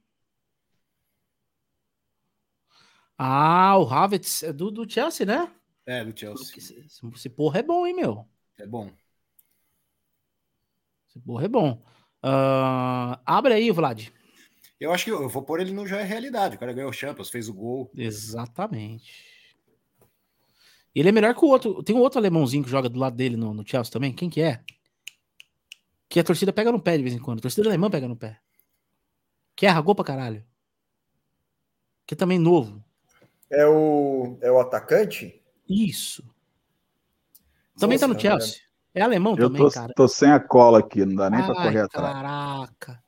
Ah, 3.17 3.77
o 3.77 3.88
Havertz 3.88 4.43
é 4.43 4.51
do, 4.51 4.69
do 4.69 4.89
Chelsea, 4.89 5.26
né? 5.26 5.49
É, 5.85 6.03
do 6.03 6.17
Chelsea. 6.17 6.57
Esse, 6.57 6.88
esse 7.13 7.30
porra 7.30 7.59
é 7.59 7.63
bom, 7.63 7.88
hein, 7.88 7.95
meu? 7.95 8.27
É 8.57 8.67
bom. 8.67 8.91
Esse 11.07 11.19
porra 11.19 11.45
é 11.45 11.47
bom. 11.47 11.81
Uh, 12.23 13.17
abre 13.26 13.53
aí, 13.53 13.72
Vlad. 13.72 14.09
Eu 14.80 14.91
acho 14.91 15.05
que 15.05 15.11
eu 15.11 15.30
vou 15.30 15.43
pôr 15.43 15.61
ele 15.61 15.72
no 15.72 15.88
Já 15.88 15.99
é 15.99 16.03
Realidade. 16.03 16.55
O 16.57 16.59
cara 16.59 16.73
ganhou 16.73 16.89
o 16.89 16.93
Champions, 16.93 17.30
fez 17.30 17.47
o 17.47 17.53
gol. 17.53 17.89
Exatamente. 17.95 19.35
Ele 20.95 21.09
é 21.09 21.11
melhor 21.11 21.35
que 21.35 21.43
o 21.43 21.49
outro. 21.49 21.84
Tem 21.84 21.93
um 21.93 21.99
outro 21.99 22.19
alemãozinho 22.19 22.63
que 22.63 22.69
joga 22.69 22.88
do 22.88 22.97
lado 22.97 23.17
dele 23.17 23.35
no, 23.35 23.53
no 23.53 23.67
Chelsea 23.67 23.91
também. 23.91 24.13
Quem 24.13 24.30
que 24.30 24.41
é? 24.41 24.63
Que 26.07 26.22
a 26.22 26.23
torcida 26.23 26.53
pega 26.53 26.72
no 26.72 26.80
pé 26.80 26.95
de 26.95 27.03
vez 27.03 27.13
em 27.13 27.19
quando. 27.19 27.39
A 27.39 27.41
torcida 27.41 27.67
alemã 27.67 27.89
pega 27.89 28.07
no 28.07 28.15
pé. 28.15 28.39
Que 29.55 29.65
é 29.65 29.81
gol 29.81 29.93
pra 29.93 30.05
caralho. 30.05 30.45
Que 32.07 32.13
é 32.13 32.17
também 32.17 32.39
novo. 32.39 32.81
É 33.49 33.65
o, 33.65 34.38
é 34.41 34.49
o 34.49 34.59
atacante? 34.59 35.41
Isso. 35.67 36.23
Também 37.77 37.97
Nossa, 37.97 38.07
tá 38.07 38.13
no 38.13 38.19
Chelsea. 38.19 38.61
É 38.93 39.01
alemão 39.01 39.34
eu 39.34 39.49
também, 39.49 39.61
tô, 39.61 39.69
cara. 39.69 39.93
tô 39.93 40.07
sem 40.07 40.31
a 40.31 40.39
cola 40.39 40.80
aqui, 40.80 41.05
não 41.05 41.15
dá 41.15 41.30
nem 41.30 41.41
Ai, 41.41 41.45
pra 41.45 41.55
correr 41.55 41.81
atrás. 41.81 42.13
Caraca. 42.13 43.03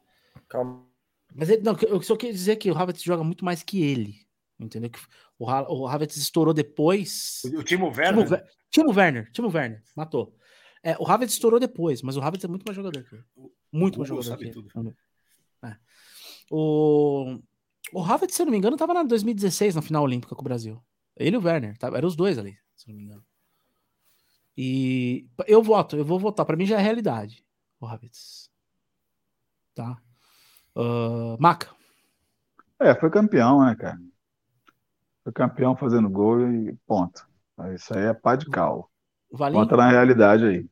Calma. 0.49 0.85
Mas 1.33 1.49
ele, 1.49 1.61
não, 1.61 1.77
eu 1.87 2.01
só 2.01 2.17
queria 2.17 2.33
dizer 2.33 2.57
que 2.57 2.69
o 2.69 2.77
Havertz 2.77 3.01
joga 3.01 3.23
muito 3.23 3.45
mais 3.45 3.63
que 3.63 3.81
ele. 3.81 4.27
Entendeu? 4.59 4.89
O, 5.39 5.45
o 5.45 5.87
Havertz 5.87 6.17
estourou 6.17 6.53
depois. 6.53 7.41
O 7.45 7.63
Timo 7.63 7.87
Werner? 7.87 8.25
Timo, 8.25 8.41
Timo 8.71 8.93
Werner. 8.93 9.31
Timo 9.31 9.51
Werner. 9.53 9.83
Matou. 9.95 10.35
É, 10.83 10.95
o 10.99 11.07
Havertz 11.07 11.33
estourou 11.33 11.59
depois, 11.59 12.01
mas 12.01 12.15
o 12.15 12.21
Havertz 12.21 12.45
é 12.45 12.47
muito 12.47 12.63
mais 12.63 12.75
jogador 12.75 13.03
que 13.03 13.15
ele. 13.15 13.23
Muito 13.71 13.99
mais 13.99 14.07
jogador 14.07 14.37
que 14.37 14.45
ele. 14.45 14.95
É. 15.63 15.75
O, 16.49 17.39
o 17.93 18.01
Havertz, 18.01 18.35
se 18.35 18.41
eu 18.41 18.45
não 18.45 18.51
me 18.51 18.57
engano, 18.57 18.75
estava 18.75 18.93
na 18.93 19.03
2016, 19.03 19.75
na 19.75 19.81
final 19.81 20.03
olímpica 20.03 20.35
com 20.35 20.41
o 20.41 20.43
Brasil. 20.43 20.81
Ele 21.15 21.35
e 21.35 21.39
o 21.39 21.43
Werner. 21.43 21.77
Tá, 21.77 21.87
eram 21.87 22.07
os 22.07 22.15
dois 22.15 22.37
ali, 22.37 22.57
se 22.75 22.89
eu 22.89 22.93
não 22.93 22.97
me 22.97 23.03
engano. 23.03 23.25
E 24.55 25.27
eu 25.45 25.61
voto, 25.61 25.97
eu 25.97 26.05
vou 26.05 26.19
votar. 26.19 26.45
Para 26.45 26.55
mim 26.55 26.65
já 26.65 26.79
é 26.79 26.81
realidade. 26.81 27.45
O 27.79 27.85
Havertz. 27.85 28.49
Tá? 29.75 30.01
Uh, 30.75 31.37
Maca. 31.39 31.75
É, 32.79 32.95
foi 32.95 33.09
campeão, 33.09 33.65
né, 33.65 33.75
cara? 33.75 33.99
Foi 35.27 35.33
campeão 35.33 35.75
fazendo 35.75 36.09
gol 36.09 36.39
e 36.49 36.73
ponto. 36.87 37.27
Isso 37.75 37.93
aí 37.93 38.05
é 38.05 38.13
pá 38.13 38.37
de 38.37 38.45
cal. 38.45 38.89
Valinho? 39.29 39.61
Conta 39.61 39.75
na 39.75 39.89
realidade 39.89 40.45
aí. 40.45 40.65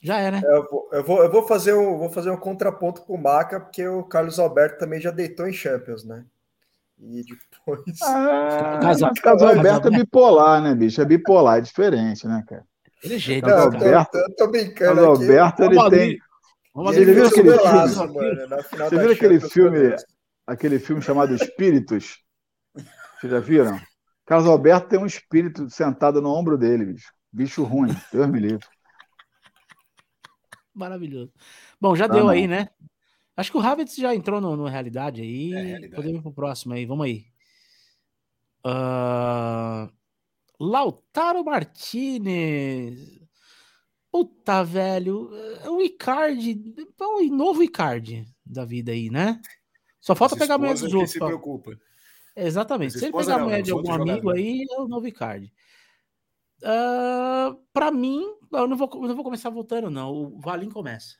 Já 0.00 0.20
é, 0.20 0.30
né? 0.30 0.40
Eu 0.44 0.64
vou, 0.70 0.88
eu 0.92 1.04
vou, 1.04 1.22
eu 1.24 1.32
vou 1.32 1.42
fazer, 1.42 1.74
um, 1.74 1.98
vou 1.98 2.08
fazer 2.08 2.30
um 2.30 2.36
contraponto 2.36 3.02
pro 3.02 3.18
Maca, 3.18 3.58
porque 3.58 3.84
o 3.84 4.04
Carlos 4.04 4.38
Alberto 4.38 4.78
também 4.78 5.00
já 5.00 5.10
deitou 5.10 5.48
em 5.48 5.52
Champions, 5.52 6.04
né? 6.04 6.24
E 7.00 7.24
depois. 7.50 7.82
Ah, 8.00 8.78
Carlos, 8.80 9.20
Carlos 9.20 9.42
Alberto 9.42 9.88
é 9.88 9.90
bipolar, 9.90 10.62
né, 10.62 10.72
bicho? 10.76 11.02
É 11.02 11.04
bipolar, 11.04 11.58
é 11.58 11.62
diferente, 11.62 12.28
né, 12.28 12.44
cara? 12.46 12.64
Ele 13.02 13.16
é 13.16 13.18
jeito. 13.18 13.44
Carlos 13.44 13.74
Alberto, 13.74 14.12
tô, 14.12 14.34
tô 14.36 14.50
brincando. 14.52 14.94
Carlos 14.94 15.20
Alberto, 15.20 15.64
ele 15.64 15.90
tem. 15.90 16.18
Vamos 16.72 16.94
você 16.94 17.04
viu 17.04 17.26
aquele 17.26 17.58
filme? 17.58 18.14
Mano, 18.14 18.62
você 18.88 18.98
viu 18.98 19.10
aquele 19.10 19.40
filme, 19.40 19.96
aquele 20.46 20.78
filme 20.78 21.02
chamado 21.02 21.34
Espíritos? 21.34 22.22
Vocês 23.20 23.32
já 23.32 23.38
viram? 23.38 23.78
Carlos 24.24 24.48
Alberto 24.48 24.88
tem 24.88 24.98
um 24.98 25.04
espírito 25.04 25.68
sentado 25.68 26.22
no 26.22 26.30
ombro 26.30 26.56
dele, 26.56 26.86
bicho. 26.86 27.12
Bicho 27.30 27.62
ruim, 27.62 27.90
Deus 28.10 28.26
me 28.28 28.40
livre. 28.40 28.66
Maravilhoso. 30.74 31.30
Bom, 31.78 31.94
já 31.94 32.08
tá 32.08 32.14
deu 32.14 32.24
não. 32.24 32.30
aí, 32.30 32.46
né? 32.46 32.68
Acho 33.36 33.50
que 33.50 33.58
o 33.58 33.60
Havertz 33.60 33.96
já 33.96 34.14
entrou 34.14 34.40
no, 34.40 34.56
no 34.56 34.66
realidade 34.66 35.20
aí. 35.20 35.52
É, 35.52 35.62
realidade. 35.62 35.94
Podemos 35.94 36.20
ir 36.20 36.22
pro 36.22 36.32
próximo 36.32 36.74
aí. 36.74 36.86
Vamos 36.86 37.04
aí. 37.04 37.26
Uh... 38.64 39.92
Lautaro 40.58 41.44
Martinez. 41.44 43.20
Puta, 44.10 44.62
velho. 44.62 45.30
É 45.62 45.70
um 45.70 45.80
Icardi. 45.80 46.74
É 46.98 47.04
um 47.04 47.36
novo 47.36 47.62
Icardi 47.62 48.26
da 48.44 48.64
vida 48.64 48.92
aí, 48.92 49.10
né? 49.10 49.40
Só 50.00 50.14
falta 50.14 50.36
pegar 50.36 50.54
a 50.54 50.58
mulher 50.58 50.74
dos 50.74 50.94
outros. 50.94 51.12
se 51.12 51.18
preocupa. 51.18 51.78
Exatamente. 52.40 52.98
Se 52.98 53.04
ele 53.04 53.12
pegar 53.12 53.36
a 53.36 53.38
mulher 53.38 53.62
de 53.62 53.70
algum 53.70 53.92
amigo 53.92 54.30
aí, 54.30 54.64
é 54.70 54.80
o 54.80 54.88
novo 54.88 55.10
card. 55.12 55.52
Uh, 56.62 56.66
ah, 56.66 57.56
para 57.72 57.90
mim, 57.90 58.24
eu 58.52 58.66
não, 58.66 58.76
vou, 58.76 58.90
eu 58.92 59.08
não 59.08 59.14
vou 59.14 59.24
começar 59.24 59.50
voltando, 59.50 59.90
não. 59.90 60.10
O 60.12 60.40
Valim 60.40 60.70
começa. 60.70 61.16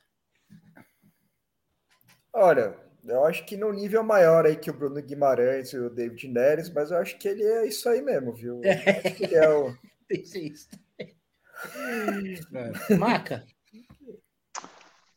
Olha, 2.33 2.75
eu 3.03 3.25
acho 3.25 3.45
que 3.45 3.57
no 3.57 3.71
nível 3.73 4.03
maior 4.03 4.45
aí 4.45 4.55
que 4.55 4.69
o 4.69 4.73
Bruno 4.73 5.01
Guimarães 5.01 5.73
e 5.73 5.77
o 5.77 5.89
David 5.89 6.27
Neres, 6.27 6.71
mas 6.73 6.91
eu 6.91 6.97
acho 6.97 7.17
que 7.17 7.27
ele 7.27 7.43
é 7.43 7.67
isso 7.67 7.89
aí 7.89 8.01
mesmo, 8.01 8.33
viu? 8.33 8.61
É. 8.63 9.01
ele 9.19 9.35
é 9.35 9.49
o. 9.49 9.75
isso. 10.09 10.69
É. 12.53 12.95
Maca. 12.95 13.43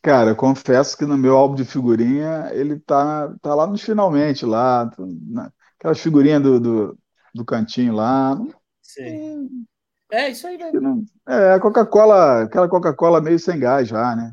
Cara, 0.05 0.31
eu 0.31 0.37
confesso 0.37 0.99
que 0.99 1.07
no 1.07 1.17
meu 1.17 1.35
álbum 1.35 1.55
de 1.55 1.65
figurinha 1.65 2.51
ele 2.53 2.79
tá, 2.79 3.35
tá 3.41 3.55
lá 3.55 3.67
nos 3.67 3.83
finalmente, 3.83 4.45
lá, 4.45 4.91
na, 4.99 5.51
aquelas 5.85 6.01
figurinhas 6.01 6.43
do, 6.43 6.59
do, 6.59 6.99
do 7.35 7.45
cantinho 7.45 7.93
lá. 7.93 8.41
Sim. 8.81 9.67
É, 10.11 10.31
isso 10.31 10.47
aí 10.47 10.57
mesmo. 10.57 11.05
É, 11.29 11.53
a 11.53 11.61
Coca-Cola, 11.61 12.45
aquela 12.45 12.69
Coca-Cola 12.69 13.21
meio 13.21 13.39
sem 13.39 13.59
gás 13.59 13.89
já, 13.89 14.17
né? 14.17 14.33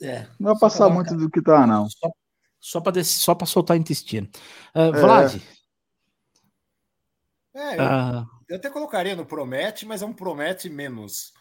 É. 0.00 0.26
Não 0.38 0.52
vai 0.52 0.58
passar 0.60 0.88
muito 0.88 1.16
do 1.16 1.28
que 1.28 1.42
tá, 1.42 1.66
não. 1.66 1.88
Só, 1.88 2.10
só 2.60 2.80
para 2.80 3.02
só 3.02 3.34
para 3.34 3.46
soltar 3.46 3.76
intestino. 3.76 4.28
Uh, 4.74 4.80
é. 4.80 4.92
Vlad. 4.92 5.42
É, 7.54 7.80
eu, 7.80 8.20
uh, 8.20 8.26
eu, 8.48 8.56
até 8.56 8.70
colocaria 8.70 9.16
no 9.16 9.26
Promete, 9.26 9.86
mas 9.86 10.02
é 10.02 10.06
um 10.06 10.12
Promete 10.12 10.68
menos. 10.68 11.32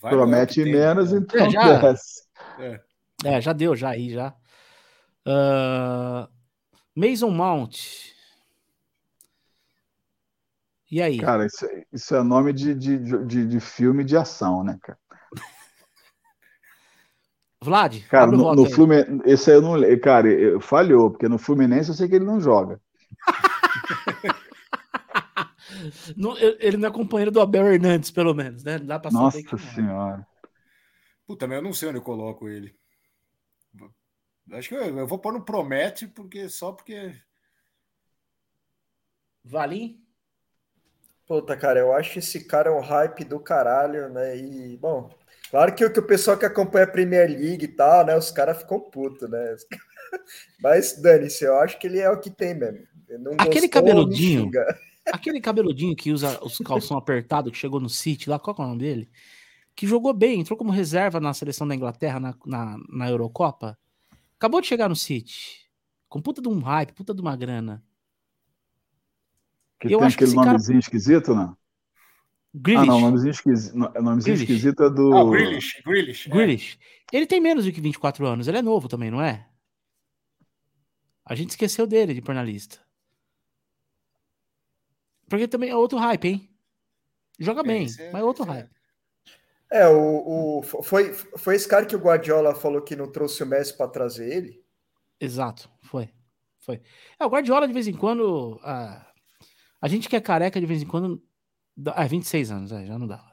Vai 0.00 0.12
promete 0.12 0.64
menos, 0.64 1.10
tem, 1.10 1.18
então 1.18 1.46
é, 1.46 1.50
já, 1.50 1.94
é. 2.58 2.80
é. 3.24 3.40
já 3.40 3.52
deu, 3.52 3.74
já 3.74 3.90
aí, 3.90 4.10
já. 4.10 4.34
Uh, 5.26 6.35
Mason 6.96 7.30
Mount. 7.30 7.76
E 10.90 11.02
aí? 11.02 11.18
Cara, 11.18 11.44
isso, 11.44 11.66
isso 11.92 12.16
é 12.16 12.22
nome 12.22 12.54
de, 12.54 12.74
de, 12.74 12.98
de, 13.26 13.46
de, 13.46 13.60
filme 13.60 14.02
de 14.02 14.16
ação, 14.16 14.64
né, 14.64 14.78
cara? 14.80 14.98
Vlad, 17.60 18.00
cara, 18.08 18.30
no, 18.30 18.54
no 18.54 18.70
Fluminense, 18.70 19.22
esse 19.24 19.50
aí 19.50 19.56
eu 19.56 19.62
não. 19.62 19.98
Cara, 19.98 20.28
eu, 20.28 20.60
falhou, 20.60 21.10
porque 21.10 21.28
no 21.28 21.36
Fluminense 21.36 21.90
eu 21.90 21.94
sei 21.94 22.08
que 22.08 22.14
ele 22.14 22.24
não 22.24 22.40
joga. 22.40 22.80
ele 26.60 26.76
não 26.76 26.88
é 26.88 26.92
companheiro 26.92 27.30
do 27.30 27.40
Abel 27.40 27.66
Hernandes, 27.66 28.10
pelo 28.10 28.32
menos, 28.32 28.62
né? 28.62 28.78
Dá 28.78 28.98
pra 28.98 29.10
Nossa 29.10 29.40
senhora. 29.74 30.26
Puta, 31.26 31.48
mas 31.48 31.56
eu 31.56 31.62
não 31.62 31.72
sei 31.72 31.88
onde 31.88 31.98
eu 31.98 32.02
coloco 32.02 32.48
ele. 32.48 32.74
Acho 34.52 34.68
que 34.68 34.74
eu, 34.74 34.98
eu 34.98 35.06
vou 35.06 35.18
pôr 35.18 35.32
no 35.32 35.44
Promete, 35.44 36.06
porque 36.06 36.48
só 36.48 36.72
porque. 36.72 37.14
Valim? 39.44 40.02
Puta, 41.26 41.56
cara, 41.56 41.80
eu 41.80 41.92
acho 41.92 42.18
esse 42.18 42.44
cara 42.44 42.72
um 42.72 42.80
hype 42.80 43.24
do 43.24 43.40
caralho, 43.40 44.08
né? 44.08 44.36
E, 44.36 44.76
bom, 44.76 45.10
Claro 45.50 45.74
que 45.74 45.84
o, 45.84 45.92
que 45.92 46.00
o 46.00 46.06
pessoal 46.06 46.36
que 46.36 46.44
acompanha 46.44 46.84
a 46.84 46.90
Premier 46.90 47.28
League 47.28 47.64
e 47.64 47.68
tal, 47.68 48.04
né? 48.04 48.16
Os 48.16 48.30
caras 48.30 48.58
ficam 48.58 48.80
putos, 48.80 49.28
né? 49.28 49.56
Mas 50.60 51.00
dane-se, 51.00 51.44
eu 51.44 51.58
acho 51.58 51.78
que 51.78 51.86
ele 51.86 51.98
é 52.00 52.10
o 52.10 52.20
que 52.20 52.30
tem 52.30 52.54
mesmo. 52.54 52.86
Aquele 53.38 53.68
cabeludinho. 53.68 54.50
Aquele 55.06 55.40
cabeludinho 55.40 55.94
que 55.94 56.10
usa 56.10 56.42
os 56.42 56.58
calção 56.58 56.98
apertado 56.98 57.52
que 57.52 57.56
chegou 57.56 57.78
no 57.78 57.88
City, 57.88 58.28
lá, 58.28 58.40
qual 58.40 58.56
é 58.58 58.60
o 58.60 58.66
nome 58.66 58.80
dele? 58.80 59.08
Que 59.76 59.86
jogou 59.86 60.12
bem, 60.12 60.40
entrou 60.40 60.58
como 60.58 60.72
reserva 60.72 61.20
na 61.20 61.32
seleção 61.32 61.68
da 61.68 61.76
Inglaterra 61.76 62.18
na, 62.18 62.34
na, 62.44 62.76
na 62.88 63.08
Eurocopa. 63.08 63.78
Acabou 64.38 64.60
de 64.60 64.66
chegar 64.66 64.88
no 64.88 64.96
City. 64.96 65.66
Com 66.08 66.20
puta 66.20 66.40
de 66.40 66.48
um 66.48 66.60
hype, 66.60 66.92
puta 66.92 67.14
de 67.14 67.20
uma 67.20 67.36
grana. 67.36 67.82
Que 69.80 69.88
eu 69.88 69.98
tem 69.98 70.06
acho 70.06 70.16
aquele 70.16 70.30
que 70.30 70.36
nomezinho 70.36 70.68
cara... 70.68 70.78
esquisito, 70.78 71.34
não? 71.34 71.56
Grealish. 72.54 72.88
Ah, 72.88 72.92
não, 72.92 73.00
nomezinho 73.00 73.30
esquisito, 73.30 73.76
nomezinho 73.76 74.34
esquisito 74.34 74.82
é 74.82 74.90
do. 74.90 75.14
Ah, 75.14 75.30
Grealish, 75.30 75.82
Grealish. 75.84 76.28
É. 76.28 76.32
Grealish. 76.32 76.78
É. 77.12 77.16
Ele 77.16 77.26
tem 77.26 77.40
menos 77.40 77.64
do 77.64 77.72
que 77.72 77.80
24 77.80 78.26
anos, 78.26 78.48
ele 78.48 78.58
é 78.58 78.62
novo 78.62 78.88
também, 78.88 79.10
não 79.10 79.20
é? 79.20 79.46
A 81.24 81.34
gente 81.34 81.50
esqueceu 81.50 81.86
dele 81.86 82.14
de 82.14 82.22
pôr 82.22 82.34
na 82.34 82.42
lista. 82.42 82.80
Porque 85.28 85.48
também 85.48 85.70
é 85.70 85.76
outro 85.76 85.98
hype, 85.98 86.28
hein? 86.28 86.50
Joga 87.38 87.60
é, 87.60 87.64
bem, 87.64 87.86
é, 87.98 88.12
mas 88.12 88.22
é 88.22 88.24
outro 88.24 88.44
é. 88.44 88.48
hype. 88.48 88.75
É, 89.70 89.88
o, 89.88 90.58
o, 90.58 90.62
foi, 90.62 91.12
foi 91.12 91.56
esse 91.56 91.68
cara 91.68 91.86
que 91.86 91.96
o 91.96 92.00
Guardiola 92.00 92.54
falou 92.54 92.82
que 92.82 92.94
não 92.94 93.10
trouxe 93.10 93.42
o 93.42 93.46
Messi 93.46 93.76
para 93.76 93.88
trazer 93.88 94.32
ele? 94.32 94.64
Exato, 95.20 95.68
foi. 95.82 96.08
foi. 96.60 96.80
É, 97.18 97.24
o 97.24 97.28
Guardiola, 97.28 97.66
de 97.66 97.74
vez 97.74 97.88
em 97.88 97.94
quando. 97.94 98.60
A, 98.62 99.06
a 99.80 99.88
gente 99.88 100.08
que 100.08 100.16
é 100.16 100.20
careca, 100.20 100.60
de 100.60 100.66
vez 100.66 100.82
em 100.82 100.86
quando. 100.86 101.22
Ah, 101.88 102.06
26 102.06 102.50
anos, 102.50 102.72
é, 102.72 102.86
já 102.86 102.98
não 102.98 103.06
dá. 103.06 103.24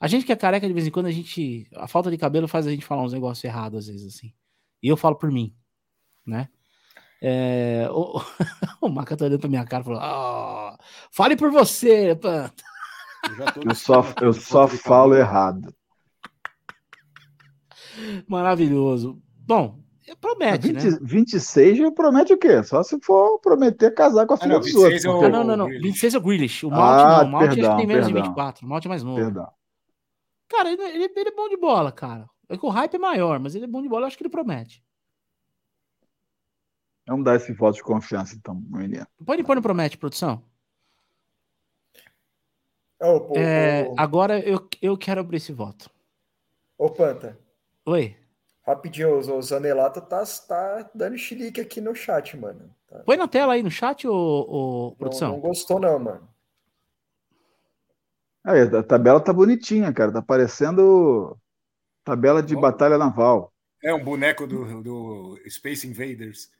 A 0.00 0.08
gente 0.08 0.24
que 0.24 0.32
é 0.32 0.36
careca, 0.36 0.66
de 0.66 0.72
vez 0.72 0.86
em 0.86 0.90
quando, 0.90 1.06
a 1.06 1.10
gente. 1.10 1.68
A 1.76 1.86
falta 1.86 2.10
de 2.10 2.16
cabelo 2.16 2.48
faz 2.48 2.66
a 2.66 2.70
gente 2.70 2.84
falar 2.84 3.02
uns 3.02 3.12
negócios 3.12 3.44
errados, 3.44 3.80
às 3.80 3.86
vezes, 3.86 4.14
assim. 4.14 4.32
E 4.82 4.88
eu 4.88 4.96
falo 4.96 5.16
por 5.16 5.30
mim, 5.30 5.54
né? 6.26 6.48
É, 7.22 7.86
o, 7.90 8.18
o 8.80 8.88
Maca 8.88 9.14
tá 9.14 9.26
olhando 9.26 9.40
pra 9.40 9.48
minha 9.48 9.64
cara 9.66 9.82
e 9.82 9.84
falou: 9.84 10.00
oh, 10.02 10.78
fale 11.10 11.36
por 11.36 11.50
você, 11.50 12.16
Panta. 12.16 12.69
Eu, 13.38 13.62
eu 13.70 13.74
só, 13.74 14.04
eu 14.20 14.32
só 14.32 14.68
falo 14.68 15.14
errado. 15.14 15.74
Maravilhoso. 18.28 19.20
Bom, 19.46 19.80
promete, 20.20 20.72
20, 20.72 20.84
né? 20.84 20.98
26 21.02 21.94
promete 21.94 22.32
o 22.32 22.38
quê? 22.38 22.62
Só 22.62 22.82
se 22.82 22.98
for 23.00 23.38
prometer 23.40 23.92
casar 23.94 24.26
com 24.26 24.34
a 24.34 24.36
filha 24.36 24.52
ah, 24.52 24.54
não, 24.54 24.60
dos 24.60 24.74
outros. 24.74 25.04
É 25.04 25.08
o... 25.08 25.28
não, 25.28 25.44
não, 25.44 25.56
não. 25.56 25.66
26 25.66 26.14
é 26.14 26.18
o 26.18 26.20
Grealish. 26.20 26.66
O 26.66 26.70
Malte 26.70 27.02
ah, 27.02 27.18
não. 27.18 27.28
O 27.28 27.32
Malte 27.32 27.54
perdão, 27.54 27.76
tem 27.76 27.86
menos 27.86 28.06
perdão. 28.06 28.22
de 28.22 28.28
24. 28.28 28.66
O 28.66 28.68
Malte 28.68 28.86
é 28.86 28.88
mais 28.88 29.02
novo. 29.02 29.16
Perdão. 29.16 29.48
Cara, 30.48 30.72
ele, 30.72 30.82
ele, 30.82 31.12
ele, 31.14 31.28
é 31.28 31.34
bom 31.34 31.48
de 31.48 31.56
bola, 31.56 31.92
cara. 31.92 32.28
É 32.48 32.56
que 32.56 32.66
o 32.66 32.70
hype 32.70 32.94
é 32.94 32.98
maior, 32.98 33.38
mas 33.38 33.54
ele 33.54 33.64
é 33.64 33.68
bom 33.68 33.80
de 33.80 33.88
bola. 33.88 34.02
Eu 34.02 34.06
acho 34.08 34.16
que 34.16 34.22
ele 34.22 34.30
promete. 34.30 34.82
Vamos 37.06 37.24
dar 37.24 37.36
esse 37.36 37.52
voto 37.52 37.76
de 37.76 37.82
confiança, 37.82 38.34
então. 38.36 38.60
Pode 39.24 39.42
pôr 39.44 39.56
no 39.56 39.62
promete, 39.62 39.96
produção. 39.96 40.42
Oh, 43.02 43.32
é, 43.34 43.90
agora 43.96 44.38
eu, 44.40 44.68
eu 44.82 44.96
quero 44.96 45.20
abrir 45.20 45.38
esse 45.38 45.52
voto. 45.52 45.90
Ô, 46.76 46.90
Panta. 46.90 47.38
Oi. 47.86 48.14
Rapidinho, 48.66 49.16
o 49.16 49.42
Zanelato 49.42 50.02
tá, 50.02 50.22
tá 50.46 50.90
dando 50.94 51.16
chilique 51.16 51.60
aqui 51.60 51.80
no 51.80 51.94
chat, 51.94 52.36
mano. 52.36 52.70
Tá. 52.86 52.98
Põe 53.00 53.16
na 53.16 53.26
tela 53.26 53.54
aí 53.54 53.62
no 53.62 53.70
chat, 53.70 54.06
ô, 54.06 54.12
ô 54.12 54.96
produção. 54.96 55.28
Não, 55.28 55.36
não, 55.36 55.42
gostou, 55.42 55.80
não, 55.80 55.98
mano. 55.98 56.28
Aí, 58.44 58.60
a 58.60 58.82
tabela 58.82 59.20
tá 59.20 59.32
bonitinha, 59.32 59.92
cara. 59.92 60.12
Tá 60.12 60.22
parecendo 60.22 61.38
tabela 62.04 62.42
de 62.42 62.54
batalha 62.54 62.98
naval. 62.98 63.52
É 63.82 63.94
um 63.94 64.04
boneco 64.04 64.46
do, 64.46 64.82
do 64.82 65.40
Space 65.48 65.86
Invaders. 65.86 66.50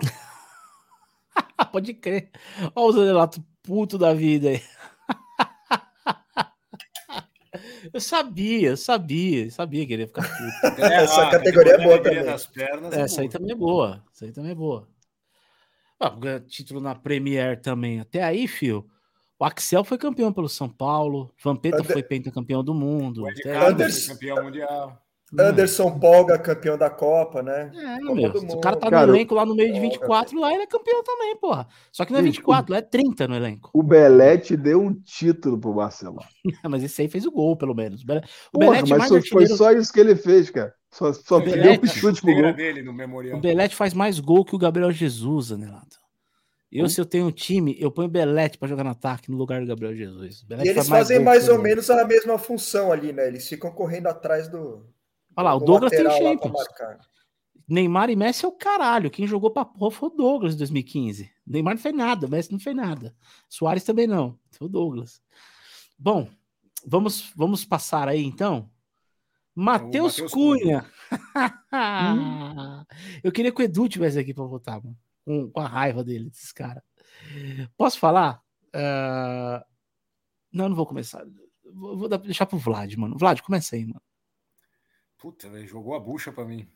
Pode 1.70 1.92
crer. 1.94 2.30
Olha 2.74 2.86
o 2.86 2.92
Zanelato 2.92 3.44
puto 3.62 3.98
da 3.98 4.14
vida 4.14 4.48
aí. 4.48 4.62
Eu 7.92 8.00
sabia, 8.00 8.68
eu 8.70 8.76
sabia, 8.76 9.44
eu 9.44 9.50
sabia 9.50 9.86
que 9.86 9.92
ele 9.92 10.02
ia 10.02 10.08
ficar 10.08 10.22
puto. 10.22 10.82
É, 10.82 11.02
Essa 11.04 11.28
a, 11.28 11.30
categoria 11.30 11.74
é 11.74 11.84
boa 11.84 12.02
também. 12.02 12.24
Das 12.24 12.46
pernas 12.46 12.92
é, 12.92 13.00
essa 13.00 13.20
aí 13.20 13.28
também 13.28 13.52
é 13.52 13.54
boa. 13.54 14.04
Essa 14.12 14.24
aí 14.24 14.32
também 14.32 14.52
é 14.52 14.54
boa. 14.54 14.88
Ah, 16.00 16.14
título 16.46 16.80
na 16.80 16.94
Premier 16.94 17.60
também. 17.60 18.00
Até 18.00 18.22
aí, 18.22 18.46
fio. 18.46 18.88
O 19.38 19.44
Axel 19.44 19.84
foi 19.84 19.98
campeão 19.98 20.32
pelo 20.32 20.48
São 20.48 20.68
Paulo. 20.68 21.32
Vampeta 21.42 21.78
Ander... 21.78 21.92
foi 21.92 22.02
pentacampeão 22.02 22.62
do 22.62 22.74
mundo. 22.74 23.24
O 23.24 23.28
Anderson... 23.48 24.12
campeão 24.12 24.44
mundial. 24.44 25.00
Anderson 25.36 25.98
Polga, 25.98 26.38
campeão 26.38 26.78
da 26.78 26.88
Copa, 26.88 27.42
né? 27.42 27.70
É, 27.74 28.00
Copa 28.00 28.14
meu, 28.14 28.30
o 28.30 28.60
cara 28.60 28.76
tá 28.76 28.86
no 28.86 28.90
cara, 28.90 29.10
elenco 29.10 29.34
lá 29.34 29.44
no 29.44 29.54
meio 29.54 29.72
de 29.72 29.80
24, 29.80 30.38
lá 30.38 30.52
ele 30.52 30.62
é 30.62 30.66
campeão 30.66 31.02
também, 31.02 31.36
porra. 31.36 31.66
Só 31.92 32.04
que 32.04 32.12
não 32.12 32.20
é 32.20 32.22
24, 32.22 32.72
lá 32.72 32.78
é 32.78 32.82
30 32.82 33.28
no 33.28 33.36
elenco. 33.36 33.70
O 33.74 33.82
Belete 33.82 34.56
deu 34.56 34.80
um 34.80 34.94
título 34.94 35.58
pro 35.58 35.74
Barcelona. 35.74 36.26
mas 36.68 36.82
esse 36.82 37.02
aí 37.02 37.08
fez 37.08 37.26
o 37.26 37.30
gol, 37.30 37.56
pelo 37.56 37.74
menos. 37.74 38.02
O 38.02 38.06
porra, 38.06 38.22
Belete 38.82 38.90
mas 38.90 39.08
foi, 39.08 39.22
foi 39.22 39.46
só 39.46 39.70
isso 39.72 39.92
que 39.92 40.00
ele 40.00 40.16
fez, 40.16 40.48
cara. 40.50 40.72
Só, 40.90 41.12
só 41.12 41.38
deu 41.38 41.54
um 41.82 41.86
chute 41.86 42.22
pro 42.22 42.34
gol. 42.34 42.54
Dele 42.54 42.82
no 42.82 42.94
memorial. 42.94 43.38
O 43.38 43.40
Belete 43.40 43.76
faz 43.76 43.92
mais 43.92 44.18
gol 44.18 44.44
que 44.44 44.54
o 44.54 44.58
Gabriel 44.58 44.90
Jesus, 44.90 45.52
Anelato. 45.52 45.98
Eu, 46.72 46.84
hum? 46.84 46.88
se 46.88 47.00
eu 47.00 47.06
tenho 47.06 47.26
um 47.26 47.30
time, 47.30 47.76
eu 47.78 47.90
ponho 47.90 48.08
o 48.08 48.10
Belete 48.10 48.58
para 48.58 48.68
jogar 48.68 48.84
no 48.84 48.90
ataque 48.90 49.30
no 49.30 49.36
lugar 49.36 49.60
do 49.60 49.66
Gabriel 49.66 49.94
Jesus. 49.94 50.44
e 50.48 50.68
eles 50.68 50.74
faz 50.74 50.88
fazem 50.88 51.18
mais, 51.18 51.46
mais 51.46 51.48
ou 51.48 51.62
menos 51.62 51.88
a 51.90 52.04
mesma 52.06 52.38
função 52.38 52.92
ali, 52.92 53.12
né? 53.12 53.26
Eles 53.26 53.48
ficam 53.48 53.70
correndo 53.70 54.06
atrás 54.06 54.48
do, 54.48 54.84
Olha 55.38 55.44
lá, 55.44 55.54
o 55.54 55.60
Douglas 55.60 55.92
tem 55.92 56.02
Champions. 56.10 56.52
Neymar 57.68 58.10
e 58.10 58.16
Messi 58.16 58.44
é 58.44 58.48
o 58.48 58.52
caralho. 58.52 59.08
Quem 59.08 59.24
jogou 59.24 59.52
pra 59.52 59.64
porra 59.64 59.92
foi 59.92 60.08
o 60.08 60.12
Douglas 60.12 60.54
em 60.54 60.58
2015. 60.58 61.30
Neymar 61.46 61.74
não 61.74 61.80
fez 61.80 61.94
nada, 61.94 62.26
Messi 62.26 62.50
não 62.50 62.58
fez 62.58 62.74
nada. 62.74 63.14
Soares 63.48 63.84
também 63.84 64.08
não. 64.08 64.36
Foi 64.50 64.66
o 64.66 64.70
Douglas. 64.70 65.22
Bom, 65.96 66.28
vamos, 66.84 67.32
vamos 67.36 67.64
passar 67.64 68.08
aí 68.08 68.24
então. 68.24 68.68
Matheus 69.54 70.20
Cunha. 70.22 70.84
Cunha. 71.70 72.86
Eu 73.22 73.30
queria 73.30 73.52
que 73.52 73.62
o 73.62 73.64
Edu 73.64 73.88
tivesse 73.88 74.18
aqui 74.18 74.34
para 74.34 74.42
votar, 74.42 74.82
mano. 74.82 74.98
Com, 75.24 75.52
com, 75.52 75.60
a 75.60 75.68
raiva 75.68 76.02
dele, 76.02 76.30
desses 76.30 76.50
caras. 76.50 76.82
Posso 77.76 77.96
falar? 78.00 78.42
Uh... 78.74 79.64
Não, 80.52 80.68
não 80.68 80.74
vou 80.74 80.86
começar. 80.86 81.24
Vou, 81.72 81.96
vou 81.96 82.08
deixar 82.08 82.46
pro 82.46 82.58
Vlad, 82.58 82.92
mano. 82.96 83.16
Vlad, 83.16 83.40
começa 83.40 83.76
aí, 83.76 83.86
mano. 83.86 84.02
Puta, 85.18 85.48
véio, 85.48 85.66
jogou 85.66 85.94
a 85.94 86.00
bucha 86.00 86.32
para 86.32 86.44
mim. 86.44 86.68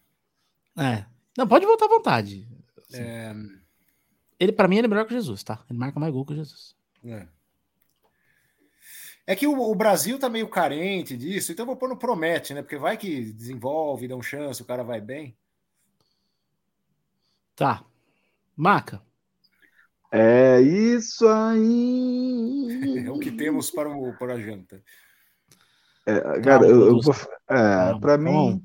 É. 0.76 1.04
Não, 1.38 1.46
pode 1.46 1.64
voltar 1.64 1.86
à 1.86 1.88
vontade. 1.88 2.48
Assim. 2.76 3.00
É... 3.00 3.34
Ele, 4.38 4.52
para 4.52 4.66
mim, 4.66 4.78
ele 4.78 4.86
é 4.86 4.88
melhor 4.88 5.06
que 5.06 5.14
Jesus, 5.14 5.44
tá? 5.44 5.64
Ele 5.70 5.78
marca 5.78 6.00
mais 6.00 6.12
gol 6.12 6.26
que 6.26 6.34
Jesus. 6.34 6.74
É. 7.04 7.26
É 9.24 9.36
que 9.36 9.46
o, 9.46 9.52
o, 9.52 9.74
Brasil 9.74 10.18
tá 10.18 10.28
meio 10.28 10.48
carente 10.48 11.16
disso, 11.16 11.52
então 11.52 11.62
eu 11.62 11.68
vou 11.68 11.76
pôr 11.76 11.88
no 11.88 11.96
promete, 11.96 12.52
né? 12.52 12.60
Porque 12.60 12.76
vai 12.76 12.96
que 12.96 13.32
desenvolve, 13.32 14.08
dá 14.08 14.16
um 14.16 14.22
chance, 14.22 14.60
o 14.60 14.64
cara 14.64 14.82
vai 14.82 15.00
bem. 15.00 15.36
Tá. 17.54 17.84
Maca. 18.56 19.00
É 20.10 20.60
isso 20.60 21.26
aí. 21.28 22.82
É 23.06 23.10
o 23.10 23.18
que 23.18 23.30
temos 23.30 23.70
para, 23.70 23.88
o, 23.88 24.16
para 24.18 24.34
a 24.34 24.40
janta. 24.40 24.82
É, 26.06 26.40
cara, 26.40 26.66
eu, 26.66 26.88
eu 26.88 27.00
vou, 27.00 27.14
é, 27.48 27.98
para 28.00 28.18
mim, 28.18 28.62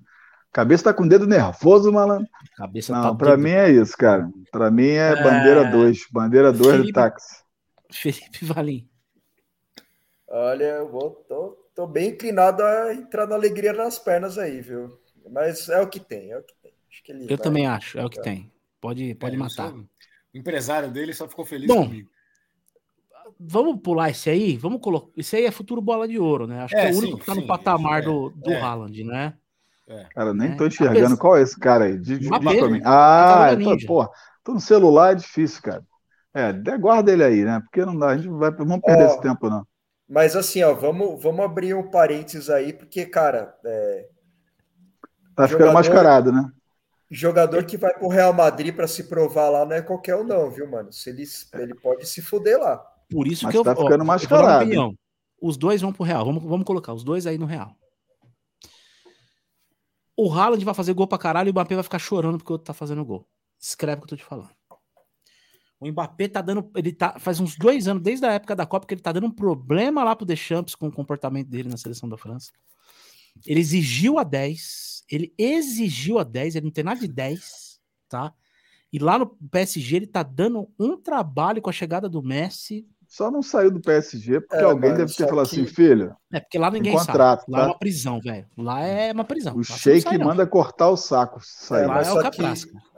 cabeça 0.52 0.86
tá 0.86 0.94
com 0.94 1.04
o 1.04 1.10
dedo 1.10 1.28
nervoso, 1.28 1.92
malandro. 1.92 2.28
Cabeça 2.56 2.94
Não, 2.94 3.02
tá 3.02 3.16
para 3.16 3.38
mim 3.38 3.52
é 3.52 3.70
isso, 3.70 3.96
cara. 3.96 4.28
Para 4.52 4.72
mim 4.72 4.88
é, 4.88 5.12
é... 5.12 5.24
bandeira 5.24 5.66
2, 5.66 6.08
bandeira 6.12 6.52
2 6.52 6.88
do 6.88 6.92
táxi. 6.92 7.44
Felipe 7.92 8.44
Valim. 8.46 8.90
Olha, 10.28 10.64
eu 10.64 10.90
vou, 10.90 11.12
tô, 11.28 11.58
tô 11.76 11.88
bem 11.88 12.10
inclinado 12.10 12.64
a 12.64 12.94
entrar 12.94 13.28
na 13.28 13.36
alegria 13.36 13.72
nas 13.72 13.98
pernas 14.00 14.38
aí, 14.38 14.60
viu? 14.60 15.00
Mas 15.32 15.70
é 15.70 15.80
o 15.80 15.88
que 15.88 16.00
tem, 16.00 16.32
é 16.32 16.38
o 16.38 16.44
que 16.44 16.54
tem. 16.62 17.22
eu 17.22 17.28
vai... 17.28 17.38
também 17.38 17.68
acho, 17.68 18.00
é 18.00 18.06
o 18.06 18.10
que 18.10 18.22
tem. 18.22 18.52
Pode, 18.82 19.16
pode 19.16 19.36
é, 19.36 19.38
matar. 19.38 19.74
O 19.74 19.88
empresário 20.34 20.92
dele 20.92 21.14
só 21.14 21.28
ficou 21.28 21.46
feliz 21.46 21.68
Bom, 21.68 21.86
comigo 21.86 22.10
vamos 23.40 23.82
pular 23.82 24.10
esse 24.10 24.30
aí? 24.30 24.58
Vamos 24.58 24.82
colocar. 24.82 25.08
Esse 25.16 25.36
aí 25.36 25.46
é 25.46 25.52
futuro 25.52 25.82
bola 25.82 26.08
de 26.08 26.20
ouro, 26.20 26.48
né? 26.48 26.62
Acho 26.62 26.76
é, 26.76 26.82
que 26.82 26.88
é 26.88 26.92
o 26.92 26.98
único 26.98 27.14
sim, 27.14 27.20
que 27.20 27.26
tá 27.26 27.34
sim, 27.34 27.42
no 27.42 27.48
patamar 27.48 28.02
do, 28.02 28.30
do 28.32 28.52
é. 28.52 28.60
Haaland, 28.60 29.04
né? 29.04 29.34
É. 29.88 30.06
Cara, 30.14 30.34
nem 30.34 30.52
é. 30.52 30.56
tô 30.56 30.68
enxergando. 30.68 31.18
Qual 31.18 31.38
é 31.38 31.42
esse 31.42 31.58
cara 31.60 31.86
aí? 31.86 31.98
De, 31.98 32.20
de, 32.20 32.28
pra 32.28 32.40
mim. 32.40 32.82
Ah, 32.84 33.50
tô, 33.62 33.88
porra, 33.88 34.10
tô 34.44 34.54
no 34.54 34.60
celular, 34.60 35.14
é 35.14 35.16
difícil, 35.16 35.62
cara. 35.62 35.84
É, 36.34 36.54
guarda 36.78 37.12
ele 37.12 37.24
aí, 37.24 37.44
né? 37.44 37.60
Porque 37.62 37.84
não 37.84 37.98
dá, 37.98 38.10
a 38.10 38.18
gente 38.18 38.28
vai, 38.30 38.52
vamos 38.52 38.82
perder 38.82 39.06
ó, 39.06 39.08
esse 39.08 39.22
tempo, 39.22 39.50
não. 39.50 39.66
Mas 40.08 40.36
assim, 40.36 40.62
ó, 40.62 40.74
vamos, 40.74 41.22
vamos 41.22 41.44
abrir 41.44 41.74
um 41.74 41.90
parênteses 41.90 42.50
aí, 42.50 42.74
porque, 42.74 43.06
cara. 43.06 43.56
É... 43.66 44.08
Tá 45.36 45.48
ficando 45.48 45.74
mascarado, 45.74 46.32
né? 46.32 46.52
Jogador 47.10 47.64
que 47.64 47.78
vai 47.78 47.94
pro 47.94 48.10
Real 48.10 48.34
Madrid 48.34 48.76
para 48.76 48.88
se 48.88 49.06
provar 49.06 49.50
lá 49.50 49.66
não 49.66 49.76
é 49.76 49.82
qualquer 49.82 50.16
um, 50.16 50.24
não, 50.24 50.52
viu, 50.52 50.70
mano? 50.70 50.92
Se 50.92 51.10
ele, 51.10 51.24
ele 51.54 51.74
pode 51.76 52.06
se 52.06 52.22
fuder 52.22 52.60
lá. 52.60 52.84
Por 53.10 53.28
isso 53.28 53.46
Mas 53.46 53.56
que 53.56 53.64
tá 53.64 53.72
eu. 53.72 53.76
ficando 53.76 54.02
ó, 54.02 54.06
mascarado. 54.06 54.98
Os 55.42 55.58
dois 55.58 55.82
vão 55.82 55.94
pro 55.94 56.04
Real. 56.04 56.26
Vamos, 56.26 56.44
vamos 56.44 56.66
colocar 56.66 56.94
os 56.94 57.04
dois 57.04 57.26
aí 57.28 57.38
no 57.38 57.46
Real. 57.46 57.76
o 60.18 60.34
Haaland 60.34 60.66
vai 60.66 60.74
fazer 60.74 60.94
gol 60.94 61.08
pra 61.08 61.18
caralho 61.20 61.48
e 61.48 61.52
o 61.52 61.54
Mbappé 61.54 61.76
vai 61.76 61.84
ficar 61.84 62.00
chorando 62.00 62.40
porque 62.40 62.52
o 62.52 62.56
outro 62.56 62.66
tá 62.66 62.74
fazendo 62.74 63.06
gol. 63.06 63.28
Escreve 63.60 63.98
o 63.98 64.02
que 64.02 64.06
eu 64.06 64.10
tô 64.10 64.16
te 64.18 64.26
falando. 64.26 64.50
O 65.80 65.88
Mbappé 65.88 66.28
tá 66.28 66.42
dando. 66.42 66.72
Ele 66.76 66.92
tá. 66.92 67.20
Faz 67.20 67.40
uns 67.40 67.56
dois 67.56 67.88
anos, 67.88 68.02
desde 68.02 68.26
a 68.26 68.34
época 68.34 68.56
da 68.56 68.66
Copa, 68.66 68.88
que 68.88 68.96
ele 68.96 69.02
tá 69.02 69.12
dando 69.12 69.28
um 69.28 69.32
problema 69.32 70.04
lá 70.04 70.16
pro 70.16 70.26
Deschamps 70.26 70.74
com 70.74 70.88
o 70.88 70.92
comportamento 70.92 71.48
dele 71.48 71.70
na 71.70 71.78
seleção 71.78 72.10
da 72.10 72.18
França. 72.18 72.52
Ele 73.46 73.60
exigiu 73.60 74.18
a 74.18 74.24
10. 74.24 75.04
Ele 75.10 75.32
exigiu 75.38 76.18
a 76.18 76.24
10. 76.24 76.56
Ele 76.56 76.66
não 76.66 76.72
tem 76.72 76.84
nada 76.84 77.00
de 77.00 77.08
10, 77.08 77.80
tá? 78.10 78.34
E 78.92 78.98
lá 78.98 79.20
no 79.20 79.28
PSG 79.52 79.98
ele 79.98 80.08
tá 80.08 80.24
dando 80.24 80.68
um 80.80 80.98
trabalho 81.00 81.62
com 81.62 81.70
a 81.70 81.74
chegada 81.74 82.10
do 82.10 82.24
Messi 82.24 82.88
só 83.08 83.32
não 83.32 83.42
saiu 83.42 83.72
do 83.72 83.80
PSG 83.80 84.42
porque 84.42 84.64
é, 84.64 84.68
alguém 84.68 84.94
deve 84.94 85.14
ter 85.14 85.28
falado 85.28 85.50
que... 85.50 85.56
assim, 85.56 85.66
filho. 85.66 86.14
É, 86.32 86.42
porque 86.42 86.60
lá 86.60 86.70
ninguém 86.70 86.92
contrato, 86.92 87.40
sabe. 87.40 87.52
Lá 87.52 87.60
é 87.60 87.62
tá? 87.62 87.66
é 87.66 87.72
uma 87.72 87.80
prisão, 87.80 88.20
velho. 88.20 88.46
Lá 88.58 88.82
é 88.84 89.12
uma 89.14 89.24
prisão. 89.24 89.56
O 89.56 89.64
Sheik 89.64 90.18
manda 90.18 90.46
cortar 90.46 90.90
o 90.90 90.98
saco. 90.98 91.40
Sai. 91.42 91.86
É, 91.86 91.88
mas, 91.88 92.06
é 92.06 92.12
só 92.12 92.30
que, 92.30 92.42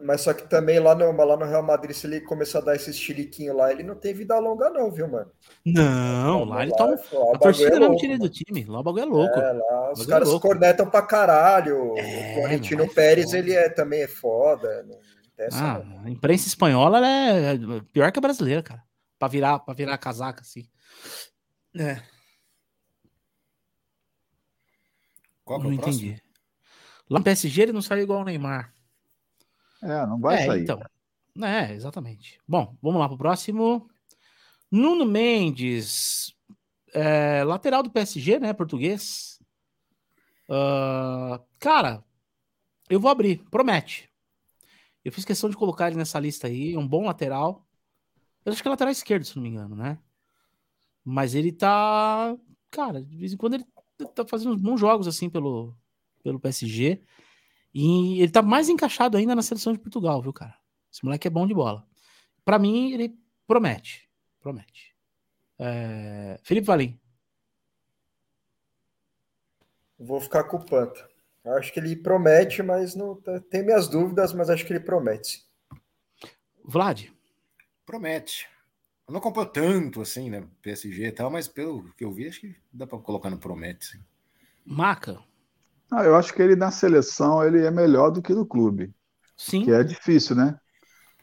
mas 0.04 0.22
só 0.22 0.34
que 0.34 0.50
também 0.50 0.80
lá 0.80 0.96
no, 0.96 1.12
lá 1.12 1.38
no 1.38 1.46
Real 1.46 1.62
Madrid, 1.62 1.96
se 1.96 2.08
ele 2.08 2.22
começar 2.22 2.58
a 2.58 2.64
dar 2.64 2.76
esse 2.76 2.92
chiliquinho 2.92 3.56
lá, 3.56 3.72
ele 3.72 3.84
não 3.84 3.94
tem 3.94 4.12
vida 4.12 4.38
longa, 4.40 4.72
não, 4.72 4.90
viu, 4.90 5.08
mano? 5.08 5.30
Não, 5.64 6.44
lá, 6.44 6.56
lá 6.56 6.64
ele 6.64 6.76
toma. 6.76 6.94
É, 6.96 7.36
a 7.36 7.38
torcida 7.38 7.76
é 7.76 7.80
não 7.80 7.96
tira 7.96 8.18
do 8.18 8.30
time. 8.30 8.66
Lá 8.66 8.80
o 8.80 8.84
bagulho 8.84 9.04
é 9.04 9.06
louco. 9.06 9.40
É, 9.40 9.54
lá 9.54 9.92
os 9.92 10.02
é 10.02 10.10
caras 10.10 10.34
é 10.34 10.40
cornetam 10.40 10.90
pra 10.90 11.04
caralho. 11.04 11.94
É, 11.98 12.32
o 12.32 12.34
Florentino 12.34 12.92
Pérez, 12.92 13.32
ele 13.32 13.54
é, 13.54 13.70
também 13.70 14.02
é 14.02 14.08
foda. 14.08 14.84
Não, 14.88 14.98
ah, 15.54 15.82
a 16.04 16.10
imprensa 16.10 16.48
espanhola 16.48 17.00
é 17.08 17.58
pior 17.94 18.12
que 18.12 18.18
a 18.18 18.22
brasileira, 18.22 18.64
cara 18.64 18.89
para 19.20 19.28
virar, 19.28 19.60
para 19.60 19.74
virar 19.74 19.98
casaca 19.98 20.42
assim. 20.42 20.68
É. 21.76 22.02
Qual 25.44 25.60
que 25.60 25.68
é 25.68 25.70
não 25.70 25.76
entendi. 25.76 26.24
Lá 27.10 27.20
no 27.20 27.26
PSG 27.26 27.62
ele 27.64 27.74
não 27.74 27.82
saiu 27.82 28.04
igual 28.04 28.22
o 28.22 28.24
Neymar. 28.24 28.74
É, 29.84 30.06
não 30.06 30.20
vai 30.20 30.44
é, 30.44 30.46
sair. 30.46 30.64
Então. 30.64 30.82
É, 31.44 31.74
exatamente. 31.74 32.40
Bom, 32.48 32.78
vamos 32.82 33.00
lá 33.00 33.08
pro 33.08 33.18
próximo. 33.18 33.90
Nuno 34.72 35.06
Mendes, 35.06 36.34
é, 36.94 37.44
lateral 37.44 37.84
do 37.84 37.92
PSG, 37.92 38.40
né? 38.40 38.54
Português. 38.54 39.40
Uh, 40.48 41.44
cara, 41.60 42.04
eu 42.90 43.00
vou 43.00 43.10
abrir, 43.10 43.44
promete. 43.50 44.10
Eu 45.04 45.12
fiz 45.12 45.24
questão 45.24 45.50
de 45.50 45.56
colocar 45.56 45.88
ele 45.88 45.96
nessa 45.96 46.20
lista 46.20 46.48
aí, 46.48 46.76
um 46.76 46.88
bom 46.88 47.06
lateral. 47.06 47.69
Eu 48.50 48.54
acho 48.54 48.62
que 48.62 48.68
é 48.68 48.72
lateral 48.72 48.92
esquerdo, 48.92 49.24
se 49.24 49.36
não 49.36 49.44
me 49.44 49.50
engano, 49.50 49.76
né? 49.76 50.00
Mas 51.06 51.36
ele 51.36 51.52
tá. 51.52 52.36
Cara, 52.72 53.02
de 53.02 53.16
vez 53.16 53.34
em 53.34 53.38
quando 53.38 53.56
ele 53.56 53.66
tá 54.16 54.26
fazendo 54.26 54.54
uns 54.54 54.62
bons 54.62 54.80
jogos 54.80 55.08
assim 55.08 55.30
pelo, 55.30 55.76
pelo 56.24 56.40
PSG. 56.40 57.02
E 57.74 58.22
ele 58.22 58.32
tá 58.32 58.42
mais 58.42 58.70
encaixado 58.70 59.18
ainda 59.18 59.36
na 59.36 59.44
seleção 59.44 59.74
de 59.74 59.80
Portugal, 59.80 60.22
viu, 60.22 60.34
cara? 60.34 60.56
Esse 60.92 61.06
moleque 61.06 61.28
é 61.28 61.32
bom 61.32 61.46
de 61.46 61.54
bola. 61.54 61.88
Para 62.44 62.58
mim, 62.58 62.92
ele 62.92 63.16
promete. 63.46 64.10
Promete. 64.40 64.96
É... 65.60 66.40
Felipe 66.42 66.66
Valim. 66.66 67.00
Vou 70.00 70.20
ficar 70.20 70.46
com 70.46 70.58
o 70.58 70.66
Panta. 70.66 71.08
Acho 71.46 71.72
que 71.72 71.80
ele 71.80 71.96
promete, 71.96 72.64
mas 72.64 72.96
não 72.96 73.16
tem 73.50 73.64
minhas 73.64 73.88
dúvidas, 73.88 74.34
mas 74.34 74.50
acho 74.50 74.66
que 74.66 74.74
ele 74.74 74.80
promete. 74.80 75.48
Vlad. 76.64 77.12
Promete. 77.90 78.48
Eu 79.08 79.14
não 79.14 79.20
acompanho 79.20 79.48
tanto 79.48 80.00
assim, 80.00 80.30
né? 80.30 80.48
PSG 80.62 81.08
e 81.08 81.12
tal, 81.12 81.32
mas 81.32 81.48
pelo 81.48 81.92
que 81.94 82.06
eu 82.06 82.12
vi, 82.12 82.28
acho 82.28 82.42
que 82.42 82.56
dá 82.72 82.86
para 82.86 83.00
colocar 83.00 83.32
no 83.32 83.40
Promete. 83.40 83.84
Sim. 83.84 84.00
Maca. 84.64 85.20
Ah, 85.92 86.04
eu 86.04 86.16
acho 86.16 86.32
que 86.32 86.40
ele 86.40 86.56
na 86.56 86.70
seleção 86.70 87.44
ele 87.44 87.66
é 87.66 87.72
melhor 87.72 88.12
do 88.12 88.22
que 88.22 88.32
no 88.32 88.46
clube. 88.46 88.94
Sim. 89.36 89.66
Que 89.66 89.72
é 89.72 89.84
difícil, 89.84 90.36
né? 90.36 90.56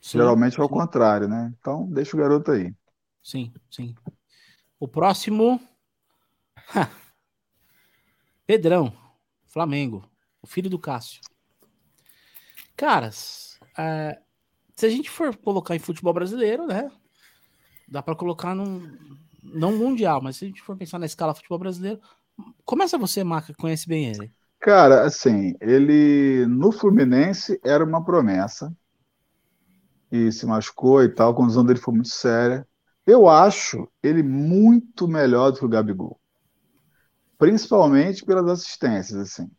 Sim, 0.03 0.19
Geralmente 0.19 0.59
é 0.59 0.63
o 0.65 0.69
contrário, 0.69 1.29
né? 1.29 1.55
Então 1.61 1.89
deixa 1.89 2.17
o 2.17 2.19
garoto 2.19 2.51
aí. 2.51 2.75
Sim, 3.23 3.53
sim. 3.71 3.95
O 4.81 4.89
próximo. 4.89 5.61
Pedrão, 8.45 8.93
Flamengo, 9.47 10.05
o 10.43 10.49
filho 10.49 10.69
do 10.69 10.81
Cássio. 10.81 11.21
Caras, 12.77 13.57
é, 13.79 14.21
se 14.77 14.87
a 14.87 14.91
gente 14.91 15.11
for 15.11 15.35
colocar 15.37 15.75
em 15.75 15.79
futebol 15.81 16.13
brasileiro, 16.13 16.67
né? 16.67 16.91
Dá 17.89 18.03
para 18.03 18.15
colocar 18.15 18.55
num. 18.55 18.97
Não 19.43 19.77
mundial, 19.77 20.21
mas 20.21 20.37
se 20.37 20.45
a 20.45 20.49
gente 20.49 20.61
for 20.61 20.77
pensar 20.77 20.99
na 20.99 21.07
escala 21.07 21.35
futebol 21.35 21.59
brasileiro, 21.59 22.01
começa 22.65 22.99
você, 22.99 23.25
Marca, 23.25 23.53
que 23.53 23.59
conhece 23.59 23.89
bem 23.89 24.07
ele. 24.07 24.33
Cara, 24.61 25.05
assim, 25.05 25.55
ele 25.61 26.45
no 26.47 26.73
Fluminense 26.73 27.61
era 27.65 27.85
uma 27.85 28.05
promessa 28.05 28.75
e 30.11 30.33
se 30.33 30.45
machucou 30.47 31.03
e 31.03 31.09
tal, 31.09 31.31
a 31.31 31.35
condição 31.35 31.65
dele 31.65 31.79
foi 31.79 31.95
muito 31.95 32.09
séria. 32.09 32.67
Eu 33.07 33.29
acho 33.29 33.89
ele 34.03 34.23
muito 34.23 35.07
melhor 35.07 35.53
do 35.53 35.59
que 35.59 35.65
o 35.65 35.69
Gabigol, 35.69 36.19
principalmente 37.39 38.25
pelas 38.25 38.49
assistências, 38.49 39.19
assim, 39.21 39.51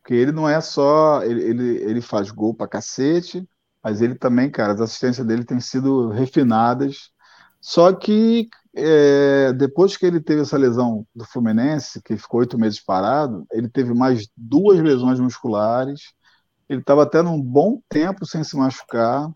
porque 0.00 0.14
ele 0.14 0.32
não 0.32 0.48
é 0.48 0.60
só 0.60 1.22
ele, 1.22 1.42
ele, 1.42 1.76
ele 1.82 2.00
faz 2.00 2.30
gol 2.30 2.54
pra 2.54 2.66
cacete, 2.66 3.46
mas 3.82 4.00
ele 4.02 4.14
também, 4.14 4.50
cara, 4.50 4.72
as 4.72 4.80
assistências 4.80 5.26
dele 5.26 5.44
têm 5.44 5.60
sido 5.60 6.10
refinadas. 6.10 7.10
Só 7.60 7.92
que 7.92 8.48
é, 8.74 9.52
depois 9.54 9.96
que 9.96 10.06
ele 10.06 10.20
teve 10.20 10.42
essa 10.42 10.56
lesão 10.56 11.06
do 11.14 11.24
Fluminense, 11.24 12.02
que 12.02 12.16
ficou 12.16 12.40
oito 12.40 12.58
meses 12.58 12.80
parado, 12.80 13.46
ele 13.52 13.68
teve 13.68 13.94
mais 13.94 14.28
duas 14.36 14.78
lesões 14.80 15.18
musculares. 15.20 16.12
Ele 16.68 16.80
estava 16.80 17.02
até 17.02 17.22
num 17.22 17.40
bom 17.40 17.80
tempo 17.88 18.26
sem 18.26 18.44
se 18.44 18.56
machucar. 18.56 19.30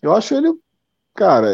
Eu 0.00 0.14
acho 0.14 0.34
ele, 0.34 0.52
cara, 1.14 1.48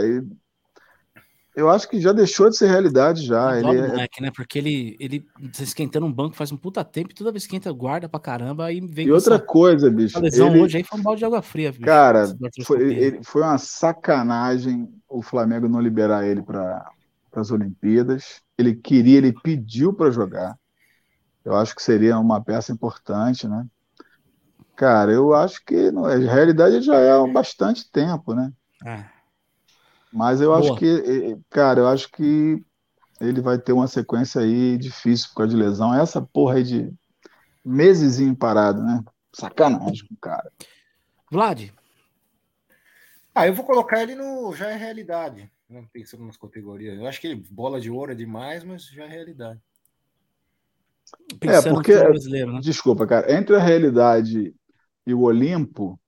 eu 1.54 1.68
acho 1.68 1.88
que 1.88 2.00
já 2.00 2.12
deixou 2.12 2.48
de 2.48 2.56
ser 2.56 2.68
realidade 2.68 3.24
já. 3.24 3.58
Ele 3.58 3.78
é... 3.78 3.88
moleque, 3.88 4.22
né? 4.22 4.30
Porque 4.34 4.58
ele, 4.58 4.96
ele 4.98 5.26
se 5.52 5.64
esquentando 5.64 6.06
um 6.06 6.12
banco 6.12 6.34
faz 6.34 6.50
um 6.50 6.56
puta 6.56 6.82
tempo 6.82 7.10
e 7.10 7.14
toda 7.14 7.30
vez 7.30 7.46
que 7.46 7.54
entra 7.54 7.70
guarda 7.72 8.08
pra 8.08 8.18
caramba 8.18 8.72
e 8.72 8.80
vem 8.80 9.06
E 9.06 9.12
outra 9.12 9.36
essa... 9.36 9.44
coisa, 9.44 9.90
bicho. 9.90 10.16
A 10.16 10.20
lesão 10.20 10.48
ele... 10.48 10.60
hoje 10.60 10.78
aí 10.78 10.84
foi 10.84 10.98
um 10.98 11.02
balde 11.02 11.18
de 11.18 11.24
água 11.24 11.42
fria, 11.42 11.70
bicho. 11.70 11.84
Cara, 11.84 12.24
foi, 12.64 12.94
ele, 12.94 13.20
foi 13.22 13.42
uma 13.42 13.58
sacanagem 13.58 14.88
o 15.08 15.20
Flamengo 15.20 15.68
não 15.68 15.80
liberar 15.80 16.26
ele 16.26 16.42
para 16.42 16.90
as 17.34 17.50
Olimpíadas. 17.50 18.40
Ele 18.56 18.74
queria, 18.74 19.18
ele 19.18 19.32
pediu 19.32 19.92
para 19.92 20.10
jogar. 20.10 20.56
Eu 21.44 21.54
acho 21.54 21.74
que 21.74 21.82
seria 21.82 22.18
uma 22.18 22.42
peça 22.42 22.72
importante, 22.72 23.46
né? 23.46 23.66
Cara, 24.74 25.12
eu 25.12 25.34
acho 25.34 25.62
que 25.64 25.90
não, 25.90 26.06
a 26.06 26.16
realidade 26.16 26.80
já 26.80 26.96
é 26.96 27.10
há 27.10 27.26
bastante 27.26 27.90
tempo, 27.90 28.34
né? 28.34 28.50
É. 28.84 29.04
Mas 30.12 30.40
eu 30.40 30.50
Boa. 30.50 30.60
acho 30.60 30.76
que, 30.76 31.38
cara, 31.48 31.80
eu 31.80 31.88
acho 31.88 32.10
que 32.10 32.62
ele 33.20 33.40
vai 33.40 33.58
ter 33.58 33.72
uma 33.72 33.86
sequência 33.86 34.40
aí 34.40 34.76
difícil 34.76 35.28
por 35.28 35.36
causa 35.36 35.54
de 35.54 35.62
lesão. 35.62 35.94
Essa 35.94 36.20
porra 36.20 36.56
aí 36.56 36.62
de 36.62 36.92
meses 37.64 38.20
parado, 38.36 38.82
né? 38.82 39.02
Sacanagem 39.32 40.06
com 40.06 40.14
o 40.14 40.18
cara. 40.18 40.52
Vlad. 41.30 41.70
Ah, 43.34 43.46
eu 43.46 43.54
vou 43.54 43.64
colocar 43.64 44.02
ele 44.02 44.14
no 44.14 44.54
já 44.54 44.68
é 44.68 44.76
realidade, 44.76 45.50
né? 45.68 45.86
pensando 45.90 46.24
nas 46.24 46.36
categorias. 46.36 46.98
Eu 46.98 47.06
acho 47.06 47.18
que 47.18 47.28
ele, 47.28 47.42
bola 47.50 47.80
de 47.80 47.90
ouro 47.90 48.12
é 48.12 48.14
demais, 48.14 48.62
mas 48.62 48.84
já 48.88 49.04
é 49.04 49.08
realidade. 49.08 49.58
Pensando 51.40 51.68
é, 51.68 51.74
porque, 51.74 51.94
né? 51.94 52.60
desculpa, 52.60 53.06
cara, 53.06 53.32
entre 53.32 53.56
a 53.56 53.60
realidade 53.60 54.54
e 55.06 55.14
o 55.14 55.22
Olimpo, 55.22 55.98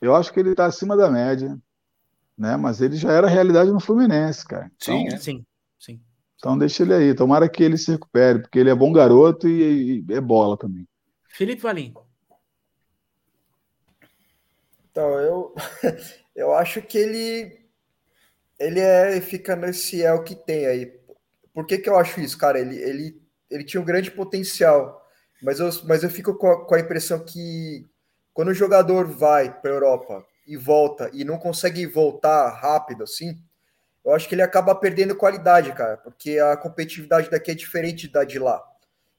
eu 0.00 0.14
acho 0.14 0.32
que 0.32 0.40
ele 0.40 0.50
está 0.50 0.66
acima 0.66 0.96
da 0.96 1.10
média 1.10 1.58
né? 2.36 2.56
Mas 2.56 2.80
ele 2.80 2.96
já 2.96 3.12
era 3.12 3.26
realidade 3.26 3.70
no 3.70 3.80
Fluminense, 3.80 4.46
cara. 4.46 4.70
Então, 4.76 4.98
sim, 4.98 5.06
é. 5.08 5.16
sim, 5.18 5.46
sim. 5.78 6.00
Então 6.36 6.58
deixa 6.58 6.82
ele 6.82 6.94
aí. 6.94 7.14
Tomara 7.14 7.48
que 7.48 7.62
ele 7.62 7.78
se 7.78 7.90
recupere, 7.90 8.40
porque 8.40 8.58
ele 8.58 8.70
é 8.70 8.74
bom 8.74 8.92
garoto 8.92 9.48
e, 9.48 10.04
e 10.08 10.12
é 10.12 10.20
bola 10.20 10.56
também. 10.56 10.86
Felipe 11.28 11.62
Valim. 11.62 11.94
Então, 14.90 15.18
eu, 15.18 15.54
eu 16.34 16.54
acho 16.54 16.82
que 16.82 16.98
ele 16.98 17.64
ele 18.58 18.80
é 18.80 19.20
fica 19.20 19.56
nesse 19.56 20.02
é 20.02 20.12
o 20.12 20.22
que 20.22 20.34
tem 20.34 20.66
aí. 20.66 20.86
Por 21.52 21.66
que, 21.66 21.78
que 21.78 21.88
eu 21.88 21.98
acho 21.98 22.20
isso, 22.20 22.38
cara? 22.38 22.58
Ele, 22.58 22.76
ele, 22.76 23.22
ele 23.50 23.64
tinha 23.64 23.80
um 23.80 23.84
grande 23.84 24.10
potencial, 24.10 25.04
mas 25.42 25.60
eu, 25.60 25.70
mas 25.86 26.02
eu 26.02 26.10
fico 26.10 26.34
com 26.34 26.48
a, 26.48 26.64
com 26.64 26.74
a 26.74 26.80
impressão 26.80 27.24
que 27.24 27.86
quando 28.32 28.48
o 28.48 28.54
jogador 28.54 29.06
vai 29.06 29.52
para 29.60 29.70
a 29.70 29.74
Europa 29.74 30.24
e 30.46 30.56
volta 30.56 31.10
e 31.12 31.24
não 31.24 31.38
consegue 31.38 31.86
voltar 31.86 32.50
rápido 32.50 33.04
assim, 33.04 33.38
eu 34.04 34.12
acho 34.12 34.28
que 34.28 34.34
ele 34.34 34.42
acaba 34.42 34.74
perdendo 34.74 35.16
qualidade, 35.16 35.72
cara, 35.72 35.96
porque 35.96 36.38
a 36.38 36.56
competitividade 36.56 37.30
daqui 37.30 37.50
é 37.50 37.54
diferente 37.54 38.06
da 38.06 38.24
de 38.24 38.38
lá. 38.38 38.62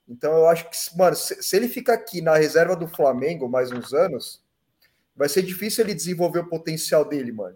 Então 0.08 0.32
eu 0.34 0.48
acho 0.48 0.70
que, 0.70 0.78
mano, 0.96 1.16
se, 1.16 1.42
se 1.42 1.56
ele 1.56 1.68
ficar 1.68 1.96
aqui 1.96 2.22
na 2.22 2.36
reserva 2.36 2.76
do 2.76 2.88
Flamengo 2.88 3.50
mais 3.50 3.72
uns 3.72 3.94
anos, 3.94 4.44
vai 5.16 5.28
ser 5.28 5.42
difícil 5.42 5.84
ele 5.84 5.96
desenvolver 5.96 6.40
o 6.40 6.50
potencial 6.50 7.04
dele, 7.04 7.32
mano. 7.32 7.56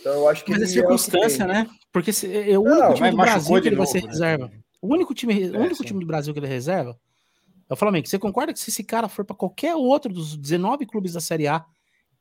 Então 0.00 0.12
eu 0.14 0.28
acho 0.28 0.44
que 0.44 0.52
Mas 0.52 0.62
é 0.62 0.66
circunstância, 0.66 1.42
é 1.42 1.46
né? 1.46 1.70
Porque 1.92 2.12
se, 2.12 2.26
é 2.32 2.56
o 2.56 2.62
único 2.62 2.80
não, 2.80 2.94
time 2.94 3.10
do 3.10 3.16
Brasil 3.16 3.60
que 3.60 3.68
ele 3.68 3.76
vai 3.76 3.86
ser 3.86 4.06
reserva. 4.06 4.50
O 4.80 4.94
único 4.94 5.14
time, 5.14 5.50
o 5.50 5.58
único 5.58 5.84
time 5.84 6.00
do 6.00 6.06
Brasil 6.06 6.32
que 6.32 6.40
ele 6.40 6.46
reserva 6.46 6.98
É 7.68 7.72
o 7.72 7.76
Flamengo. 7.76 8.06
Você 8.06 8.18
concorda 8.18 8.52
que 8.52 8.58
se 8.58 8.70
esse 8.70 8.82
cara 8.84 9.08
for 9.08 9.24
para 9.24 9.36
qualquer 9.36 9.74
outro 9.74 10.12
dos 10.12 10.36
19 10.36 10.86
clubes 10.86 11.12
da 11.12 11.20
Série 11.20 11.48
A, 11.48 11.64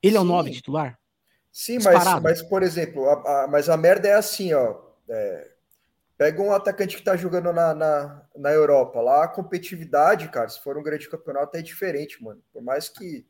ele 0.02 0.18
é 0.18 0.20
o 0.20 0.24
Sim. 0.24 0.30
9 0.30 0.52
titular? 0.52 1.00
Sim, 1.52 1.76
mas, 1.76 1.96
Disparado. 1.96 2.22
mas, 2.24 2.42
por 2.42 2.64
exemplo, 2.64 3.10
a, 3.10 3.44
a- 3.44 3.48
mas 3.48 3.70
a 3.70 3.76
merda 3.78 4.08
é 4.08 4.14
assim, 4.14 4.54
ó. 4.54 4.80
é, 5.10 5.52
pega 6.18 6.42
um 6.42 6.54
atacante 6.54 6.96
que 6.98 7.04
tá 7.04 7.16
jogando 7.16 7.52
na, 7.52 7.74
na, 7.74 8.22
na 8.36 8.52
Europa. 8.52 9.02
Lá 9.02 9.24
a 9.24 9.28
competitividade, 9.28 10.30
cara, 10.30 10.48
se 10.50 10.62
for 10.62 10.78
um 10.78 10.84
grande 10.84 11.10
campeonato, 11.10 11.58
é 11.58 11.62
diferente, 11.62 12.24
mano. 12.24 12.42
Por 12.54 12.62
mais 12.62 12.88
que. 12.90 13.26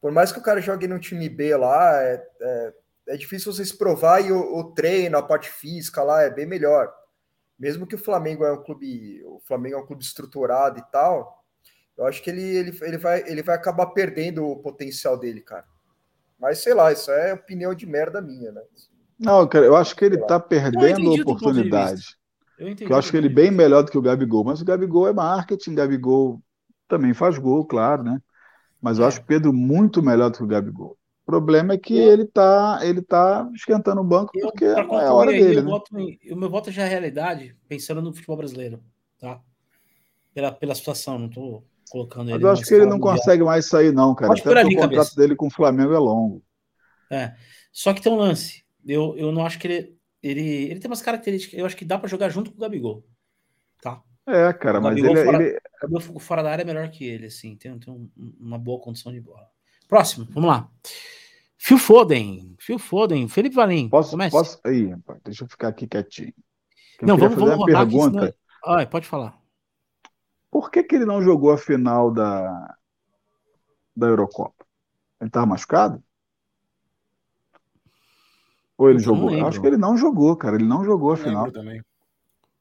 Por 0.00 0.10
mais 0.12 0.32
que 0.32 0.38
o 0.38 0.42
cara 0.42 0.60
jogue 0.62 0.86
no 0.88 0.98
time 0.98 1.28
B 1.28 1.54
lá, 1.56 2.02
é, 2.02 2.26
é, 2.40 2.74
é 3.08 3.16
difícil 3.18 3.52
vocês 3.52 3.70
provar 3.70 4.20
e 4.24 4.32
o, 4.32 4.56
o 4.56 4.72
treino, 4.72 5.18
a 5.18 5.22
parte 5.22 5.50
física 5.50 6.02
lá 6.02 6.22
é 6.22 6.30
bem 6.30 6.46
melhor. 6.46 6.90
Mesmo 7.58 7.86
que 7.86 7.96
o 7.96 7.98
Flamengo 7.98 8.42
é 8.44 8.50
um 8.52 8.62
clube, 8.62 9.22
o 9.24 9.40
Flamengo 9.40 9.76
é 9.76 9.78
um 9.80 9.86
clube 9.86 10.02
estruturado 10.02 10.78
e 10.78 10.82
tal, 10.90 11.44
eu 11.98 12.06
acho 12.06 12.22
que 12.22 12.30
ele, 12.30 12.42
ele, 12.42 12.78
ele, 12.80 12.96
vai, 12.96 13.20
ele 13.28 13.42
vai 13.42 13.54
acabar 13.54 13.88
perdendo 13.88 14.46
o 14.46 14.56
potencial 14.62 15.18
dele, 15.18 15.42
cara. 15.42 15.66
Mas 16.40 16.58
sei 16.60 16.74
lá, 16.74 16.92
isso 16.92 17.10
é 17.10 17.34
opinião 17.34 17.74
de 17.74 17.86
merda 17.86 18.20
minha, 18.22 18.52
né? 18.52 18.62
Não, 19.18 19.46
cara, 19.48 19.66
eu 19.66 19.76
acho 19.76 19.94
que 19.94 20.04
ele 20.04 20.18
tá 20.18 20.40
Eu 20.72 20.80
perdendo 20.80 21.10
de 21.10 21.10
oportunidade. 21.10 22.16
Eu 22.58 22.68
entendi. 22.68 22.86
Eu 22.88 22.96
acho 22.96 23.10
que 23.10 23.16
ele 23.16 23.28
é 23.28 23.30
bem 23.30 23.50
melhor 23.50 23.82
do 23.84 23.90
que 23.92 23.98
o 23.98 24.02
Gabigol, 24.02 24.44
mas 24.44 24.60
o 24.62 24.64
Gabigol 24.64 25.08
é 25.08 25.12
marketing, 25.12 25.74
Gabigol 25.74 26.42
também 26.88 27.14
faz 27.14 27.38
gol, 27.38 27.66
claro, 27.66 28.02
né? 28.04 28.20
Mas 28.80 28.98
eu 28.98 29.06
É. 29.06 29.06
acho 29.06 29.20
o 29.20 29.24
Pedro 29.26 29.52
muito 29.52 30.02
melhor 30.02 30.30
do 30.30 30.38
que 30.38 30.44
o 30.44 30.48
Gabigol. 30.48 30.98
O 31.24 31.26
problema 31.26 31.74
é 31.74 31.78
que 31.78 31.94
Eu- 31.94 32.08
ele 32.08 32.26
tá, 32.26 32.80
ele 32.82 33.02
tá 33.02 33.48
esquentando 33.54 34.00
o 34.02 34.04
banco 34.04 34.34
Eu, 34.34 34.40
porque 34.40 34.64
é 34.66 35.06
a 35.06 35.14
hora 35.14 35.32
aí, 35.32 35.34
dele, 35.34 35.60
eu 35.60 35.62
né? 35.62 35.72
voto 35.72 35.98
em- 35.98 36.18
o 36.32 36.36
meu 36.36 36.48
voto 36.50 36.70
já 36.70 36.84
é 36.84 36.88
realidade, 36.88 37.56
pensando 37.68 38.00
no 38.02 38.12
futebol 38.14 38.36
brasileiro, 38.36 38.82
tá? 39.18 39.42
Pela, 40.34 40.52
pela 40.52 40.74
situação, 40.76 41.18
não 41.18 41.30
tô 41.30 41.64
colocando 41.90 42.30
ele 42.30 42.42
eu 42.44 42.50
acho 42.50 42.62
que 42.64 42.72
ele 42.74 42.86
não 42.86 42.96
mundial. 42.98 43.16
consegue 43.16 43.42
mais 43.44 43.66
sair, 43.66 43.92
não, 43.92 44.14
cara. 44.14 44.28
Pode 44.28 44.40
Até 44.40 44.50
por 44.50 44.58
ali, 44.58 44.76
o 44.76 44.80
contrato 44.80 45.14
dele 45.16 45.36
com 45.36 45.46
o 45.46 45.50
Flamengo 45.50 45.92
é 45.92 45.98
longo. 45.98 46.42
É. 47.10 47.34
Só 47.72 47.92
que 47.92 48.00
tem 48.00 48.10
um 48.12 48.16
lance. 48.16 48.64
Eu, 48.86 49.14
eu 49.16 49.30
não 49.32 49.44
acho 49.44 49.58
que 49.58 49.66
ele, 49.68 49.96
ele. 50.22 50.40
Ele 50.70 50.80
tem 50.80 50.90
umas 50.90 51.02
características. 51.02 51.58
Eu 51.58 51.66
acho 51.66 51.76
que 51.76 51.84
dá 51.84 51.98
pra 51.98 52.08
jogar 52.08 52.28
junto 52.30 52.50
com 52.50 52.56
o 52.56 52.60
Gabigol. 52.60 53.04
Tá? 53.82 54.00
É, 54.26 54.52
cara, 54.52 54.78
O 54.78 54.82
mas 54.82 54.94
Gabigol 54.94 55.16
ele, 55.16 55.24
fora- 55.24 55.42
ele- 55.44 55.56
O 55.82 55.88
Gabigol 55.88 56.20
fora 56.20 56.42
da 56.42 56.50
área 56.50 56.62
é 56.62 56.66
melhor 56.66 56.88
que 56.90 57.04
ele, 57.04 57.26
assim. 57.26 57.56
Tem, 57.56 57.78
tem 57.78 57.92
um- 57.92 58.08
uma 58.40 58.58
boa 58.58 58.80
condição 58.80 59.12
de 59.12 59.20
bola. 59.20 59.46
Próximo, 59.88 60.26
vamos 60.30 60.48
lá. 60.48 60.68
Phil 61.58 61.78
Foden. 61.78 62.54
Phil 62.58 62.78
Foden. 62.78 63.28
Felipe 63.28 63.54
Valim. 63.54 63.88
posso, 63.88 64.12
comece. 64.12 64.30
posso. 64.30 64.60
Aí, 64.64 64.86
rapaz, 64.86 65.20
deixa 65.24 65.44
eu 65.44 65.48
ficar 65.48 65.68
aqui 65.68 65.86
quietinho. 65.86 66.32
Eu 67.00 67.08
Não, 67.08 67.16
vamos, 67.16 67.34
fazer 67.34 67.46
vamos 67.46 67.58
rodar 67.66 67.82
aqui, 67.82 67.90
pergunta. 67.92 68.18
senão... 68.20 68.76
Ai, 68.76 68.86
pode 68.86 69.06
falar. 69.06 69.39
Por 70.60 70.70
que, 70.70 70.82
que 70.84 70.94
ele 70.94 71.06
não 71.06 71.22
jogou 71.22 71.52
a 71.52 71.56
final 71.56 72.12
da, 72.12 72.76
da 73.96 74.06
Eurocopa? 74.08 74.66
Ele 75.18 75.28
estava 75.28 75.46
machucado? 75.46 76.04
Ou 78.76 78.90
ele 78.90 78.98
Eu 78.98 79.04
jogou? 79.04 79.30
Eu 79.30 79.46
acho 79.46 79.58
que 79.58 79.66
ele 79.66 79.78
não 79.78 79.96
jogou, 79.96 80.36
cara. 80.36 80.56
Ele 80.56 80.66
não 80.66 80.84
jogou 80.84 81.14
a 81.14 81.16
Não 81.16 81.24
final. 81.24 81.50
também. 81.50 81.82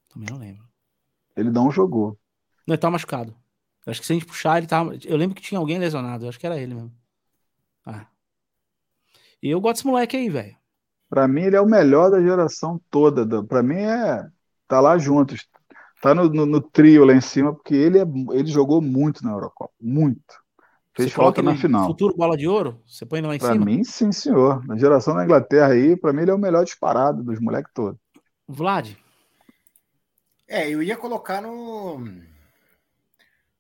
Também 0.08 0.30
não 0.32 0.38
lembro. 0.38 0.66
Ele 1.36 1.52
não 1.52 1.70
jogou. 1.70 2.18
Não, 2.66 2.74
ele 2.74 2.78
tá 2.78 2.90
machucado. 2.90 3.36
Eu 3.86 3.92
acho 3.92 4.00
que 4.00 4.08
se 4.08 4.14
a 4.14 4.16
gente 4.16 4.26
puxar, 4.26 4.60
ele 4.60 4.68
tá. 4.68 4.82
Eu 5.04 5.18
lembro 5.18 5.36
que 5.36 5.42
tinha 5.42 5.60
alguém 5.60 5.78
lesionado. 5.78 6.24
Eu 6.24 6.30
acho 6.30 6.40
que 6.40 6.46
era 6.46 6.58
ele 6.58 6.74
mesmo. 6.74 6.94
Ah. 7.86 8.08
E 9.44 9.50
eu 9.50 9.60
gosto 9.60 9.76
desse 9.76 9.88
moleque 9.88 10.16
aí, 10.16 10.30
velho. 10.30 10.56
Pra 11.10 11.28
mim, 11.28 11.42
ele 11.42 11.58
é 11.58 11.62
o 11.62 11.66
melhor 11.66 12.10
da 12.10 12.22
geração 12.22 12.80
toda. 12.90 13.26
da- 13.26 13.44
Pra 13.44 13.62
mim, 13.62 13.76
é. 13.76 14.26
Tá 14.70 14.80
lá 14.80 14.98
juntos. 14.98 15.50
Tá 16.02 16.16
no, 16.16 16.30
no- 16.30 16.46
no 16.46 16.62
trio 16.62 17.04
lá 17.06 17.14
em 17.14 17.22
cima, 17.22 17.54
porque 17.54 17.74
ele, 17.76 18.00
é, 18.00 18.04
ele 18.32 18.48
jogou 18.48 18.82
muito 18.82 19.24
na 19.24 19.32
Eurocopa. 19.32 19.74
Muito. 19.82 20.22
Fez 20.96 21.10
Você 21.10 21.16
falta 21.16 21.42
na 21.42 21.56
final. 21.56 21.86
Futuro 21.88 22.16
bola 22.16 22.36
de 22.38 22.48
ouro? 22.48 22.82
Você 22.88 23.06
põe 23.06 23.20
ele 23.20 23.28
lá 23.28 23.36
em 23.36 23.40
Pra 23.40 23.54
cima? 23.54 23.66
mim, 23.66 23.84
sim, 23.84 24.12
senhor. 24.12 24.66
Na 24.66 24.78
geração 24.78 25.16
da 25.16 25.24
Inglaterra 25.24 25.74
aí, 25.74 25.96
pra 25.98 26.12
mim, 26.14 26.22
ele 26.22 26.32
é 26.32 26.34
o 26.34 26.38
melhor 26.40 26.64
disparado 26.64 27.24
dos 27.24 27.40
moleques 27.40 27.72
todos. 27.74 28.00
Vlad. 28.48 28.94
É, 30.48 30.68
eu 30.70 30.82
ia 30.82 30.98
colocar 30.98 31.42
no. 31.42 32.04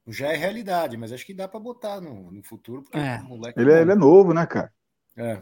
Já 0.08 0.34
é 0.34 0.36
realidade, 0.36 0.98
mas 0.98 1.12
acho 1.14 1.26
que 1.26 1.34
dá 1.36 1.48
pra 1.48 1.60
botar 1.60 2.02
no, 2.02 2.32
no 2.32 2.42
futuro, 2.44 2.82
porque 2.82 2.98
É. 2.98 3.20
o 3.22 3.26
moleque. 3.26 3.60
Ele 3.60 3.72
é, 3.72 3.82
ele 3.82 3.92
é 3.92 3.96
novo, 3.96 4.34
né, 4.34 4.46
cara? 4.48 4.74
É. 5.16 5.42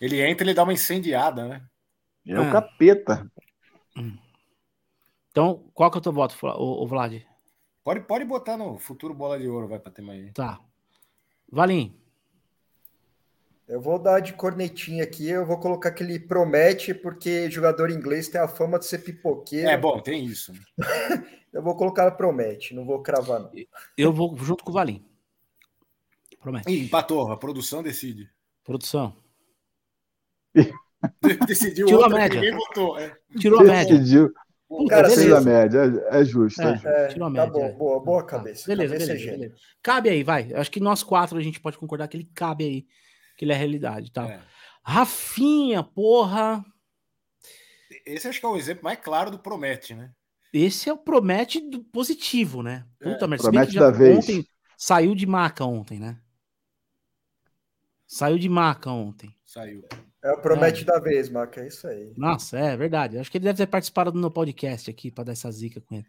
Ele 0.00 0.18
entra, 0.22 0.44
ele 0.46 0.54
dá 0.54 0.62
uma 0.62 0.72
incendiada, 0.72 1.46
né? 1.46 1.62
Ele 2.24 2.38
é 2.38 2.40
o 2.40 2.44
É. 2.44 2.50
capeta. 2.52 3.30
Então, 5.30 5.70
qual 5.74 5.90
que 5.90 5.96
é 5.98 6.00
o 6.00 6.02
teu 6.02 6.12
voto, 6.12 6.36
ô, 6.44 6.82
ô 6.82 6.86
Vlad? 6.86 7.22
Pode, 7.84 8.00
pode 8.00 8.24
botar 8.24 8.56
no 8.56 8.78
futuro 8.78 9.14
bola 9.14 9.38
de 9.38 9.48
ouro, 9.48 9.68
vai 9.68 9.78
pra 9.78 9.90
ter 9.90 10.02
mais. 10.02 10.32
Tá. 10.32 10.60
Valim. 11.50 11.96
Eu 13.66 13.80
vou 13.80 14.00
dar 14.00 14.18
de 14.18 14.32
cornetinha 14.32 15.04
aqui, 15.04 15.28
eu 15.28 15.46
vou 15.46 15.58
colocar 15.58 15.92
que 15.92 16.02
ele 16.02 16.18
promete, 16.18 16.92
porque 16.92 17.48
jogador 17.48 17.90
inglês 17.90 18.28
tem 18.28 18.40
a 18.40 18.48
fama 18.48 18.80
de 18.80 18.86
ser 18.86 18.98
pipoqueiro. 18.98 19.68
É 19.68 19.76
bom, 19.76 20.00
tem 20.00 20.24
isso. 20.24 20.52
Eu 21.52 21.62
vou 21.64 21.76
colocar 21.76 22.08
promete, 22.12 22.76
não 22.76 22.84
vou 22.84 23.02
cravar, 23.02 23.40
não. 23.40 23.50
Eu 23.96 24.12
vou 24.12 24.36
junto 24.38 24.62
com 24.62 24.70
o 24.70 24.74
Valim. 24.74 25.04
Promete. 26.40 26.70
Ih, 26.70 26.84
empatou, 26.84 27.30
a 27.32 27.36
produção 27.36 27.82
decide. 27.82 28.30
Produção. 28.62 29.16
Decidiu 31.48 31.86
Tirou 31.86 32.02
a 32.02 32.06
outra 32.06 32.28
que 32.28 32.36
média. 32.36 32.40
ninguém 32.40 32.56
votou. 32.56 32.98
é. 32.98 33.18
Tirou 33.36 33.60
a 33.60 33.64
média. 33.64 33.98
Decidiu. 33.98 34.32
Puta, 34.70 34.88
Cara, 34.88 35.08
beleza. 35.08 35.36
a 35.38 35.40
média. 35.40 35.78
É, 36.12 36.20
é 36.20 36.24
justo. 36.24 36.62
é 36.62 36.64
É. 36.64 36.72
justo. 36.74 36.88
É, 36.88 37.08
Tirou 37.08 37.26
a 37.26 37.32
tá 37.32 37.40
média, 37.46 37.52
bom, 37.52 37.64
é. 37.64 37.72
boa, 37.72 38.00
boa 38.00 38.22
Tá. 38.22 38.28
cabeça. 38.28 38.68
Beleza, 38.68 38.92
cabeça 38.94 39.12
beleza, 39.14 39.30
beleza. 39.32 39.54
Cabe 39.82 40.08
aí, 40.08 40.22
vai. 40.22 40.52
Acho 40.54 40.70
que 40.70 40.78
nós 40.78 41.02
quatro 41.02 41.36
a 41.36 41.40
gente 41.42 41.58
pode 41.58 41.76
concordar 41.76 42.06
que 42.06 42.16
ele 42.16 42.30
cabe 42.32 42.64
aí. 42.64 42.86
Que 43.36 43.44
ele 43.44 43.52
é 43.52 43.56
realidade, 43.56 44.12
tá? 44.12 44.28
É. 44.30 44.40
Rafinha, 44.84 45.82
porra. 45.82 46.64
Esse 48.06 48.28
acho 48.28 48.38
que 48.38 48.46
é 48.46 48.48
o 48.48 48.56
exemplo 48.56 48.84
mais 48.84 49.00
claro 49.00 49.28
do 49.32 49.40
promete, 49.40 49.92
né? 49.92 50.12
Esse 50.52 50.88
é 50.88 50.92
o 50.92 50.98
promete 50.98 51.60
do 51.68 51.82
positivo, 51.82 52.62
né? 52.62 52.86
Puta 53.00 53.24
É, 53.26 53.36
promete 53.36 53.74
da 53.74 53.90
vez. 53.90 54.18
Ontem 54.18 54.44
saiu 54.76 55.16
de 55.16 55.26
maca 55.26 55.64
ontem, 55.64 55.98
né? 55.98 56.16
Saiu 58.06 58.38
de 58.38 58.48
maca 58.48 58.90
ontem. 58.90 59.34
Saiu. 59.44 59.82
É 60.22 60.32
o 60.32 60.40
promete 60.40 60.84
da 60.84 60.98
vez, 60.98 61.30
Maca, 61.30 61.62
é 61.62 61.68
isso 61.68 61.86
aí. 61.86 62.12
Nossa, 62.16 62.58
é 62.58 62.76
verdade. 62.76 63.16
Acho 63.18 63.30
que 63.30 63.38
ele 63.38 63.44
deve 63.44 63.56
ter 63.56 63.66
participado 63.66 64.12
do 64.12 64.18
meu 64.18 64.30
podcast 64.30 64.90
aqui 64.90 65.10
para 65.10 65.24
dar 65.24 65.32
essa 65.32 65.50
zica 65.50 65.80
com 65.80 65.94
ele. 65.94 66.06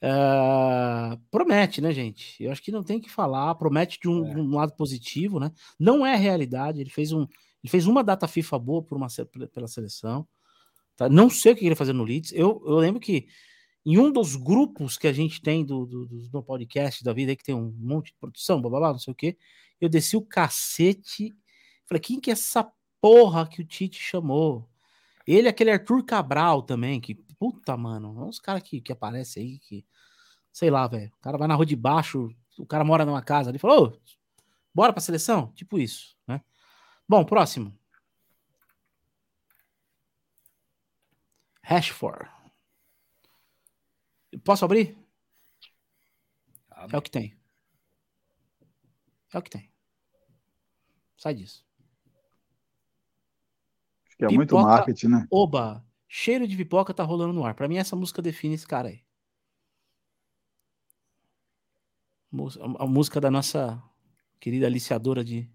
Ah, 0.00 1.18
promete, 1.30 1.80
né, 1.80 1.92
gente? 1.92 2.42
Eu 2.42 2.52
acho 2.52 2.62
que 2.62 2.70
não 2.70 2.84
tem 2.84 3.00
que 3.00 3.10
falar. 3.10 3.54
Promete 3.56 3.98
de 4.00 4.08
um, 4.08 4.24
É. 4.28 4.34
de 4.34 4.40
um 4.40 4.54
lado 4.54 4.72
positivo, 4.76 5.40
né? 5.40 5.50
Não 5.78 6.06
é 6.06 6.14
realidade. 6.14 6.80
Ele 6.80 6.90
fez, 6.90 7.10
um, 7.12 7.22
ele 7.22 7.68
fez 7.70 7.86
uma 7.86 8.04
data 8.04 8.28
FIFA 8.28 8.58
boa 8.60 8.82
por 8.82 8.96
uma, 8.96 9.08
pela 9.52 9.66
seleção. 9.66 10.26
tá? 10.96 11.08
Não 11.08 11.28
sei 11.28 11.52
o 11.52 11.56
que 11.56 11.66
ele 11.66 11.74
fazer 11.74 11.92
no 11.92 12.04
Leeds. 12.04 12.32
Eu, 12.32 12.62
eu 12.64 12.76
lembro 12.76 13.00
que 13.00 13.26
em 13.84 13.98
um 13.98 14.12
dos 14.12 14.36
grupos 14.36 14.96
que 14.96 15.08
a 15.08 15.12
gente 15.12 15.40
tem 15.42 15.64
do, 15.64 15.84
do, 15.84 16.06
do, 16.06 16.28
do 16.28 16.42
podcast 16.42 17.02
da 17.02 17.12
vida, 17.12 17.32
aí, 17.32 17.36
que 17.36 17.44
tem 17.44 17.54
um 17.54 17.72
monte 17.78 18.06
de 18.08 18.14
produção, 18.20 18.60
blá, 18.60 18.70
blá, 18.70 18.78
blá, 18.80 18.92
não 18.92 18.98
sei 18.98 19.12
o 19.12 19.16
quê, 19.16 19.36
eu 19.80 19.88
desci 19.88 20.16
o 20.16 20.22
cacete. 20.22 21.34
Falei, 21.86 22.00
quem 22.00 22.20
que 22.20 22.30
é 22.30 22.34
essa 22.34 22.70
porra 23.00 23.46
que 23.48 23.60
o 23.60 23.64
Tite 23.64 24.00
chamou? 24.00 24.68
Ele, 25.26 25.48
aquele 25.48 25.70
Arthur 25.70 26.04
Cabral 26.04 26.62
também, 26.62 27.00
que, 27.00 27.14
puta, 27.14 27.76
mano, 27.76 28.16
é 28.20 28.24
uns 28.24 28.40
caras 28.40 28.62
que, 28.62 28.80
que 28.80 28.92
aparecem 28.92 29.42
aí, 29.44 29.58
que, 29.58 29.86
sei 30.52 30.70
lá, 30.70 30.86
velho, 30.88 31.12
o 31.18 31.20
cara 31.22 31.38
vai 31.38 31.48
na 31.48 31.54
rua 31.54 31.66
de 31.66 31.76
baixo, 31.76 32.30
o 32.58 32.66
cara 32.66 32.84
mora 32.84 33.04
numa 33.04 33.22
casa 33.22 33.50
ali, 33.50 33.58
falou, 33.58 33.88
"Ô, 33.88 33.98
bora 34.74 34.92
pra 34.92 35.02
seleção? 35.02 35.52
Tipo 35.54 35.78
isso, 35.78 36.16
né? 36.26 36.40
Bom, 37.08 37.24
próximo. 37.24 37.74
Rashford. 41.62 42.28
Posso 44.44 44.64
abrir? 44.64 44.96
É 46.92 46.96
o 46.96 47.02
que 47.02 47.10
tem. 47.10 47.36
É 49.34 49.38
o 49.38 49.42
que 49.42 49.50
tem. 49.50 49.70
Sai 51.16 51.34
disso. 51.34 51.67
Que 54.18 54.24
é 54.24 54.28
muito 54.28 54.48
Pipoca- 54.50 54.64
marketing, 54.68 55.06
né? 55.08 55.26
Oba, 55.30 55.84
cheiro 56.08 56.46
de 56.48 56.56
pipoca 56.56 56.92
tá 56.92 57.04
rolando 57.04 57.32
no 57.32 57.44
ar. 57.44 57.54
Pra 57.54 57.68
mim, 57.68 57.76
essa 57.78 57.94
música 57.94 58.20
define 58.20 58.54
esse 58.54 58.66
cara 58.66 58.88
aí. 58.88 59.00
A 62.78 62.86
música 62.86 63.20
da 63.20 63.30
nossa 63.30 63.82
querida 64.38 64.66
aliciadora 64.66 65.24
de 65.24 65.48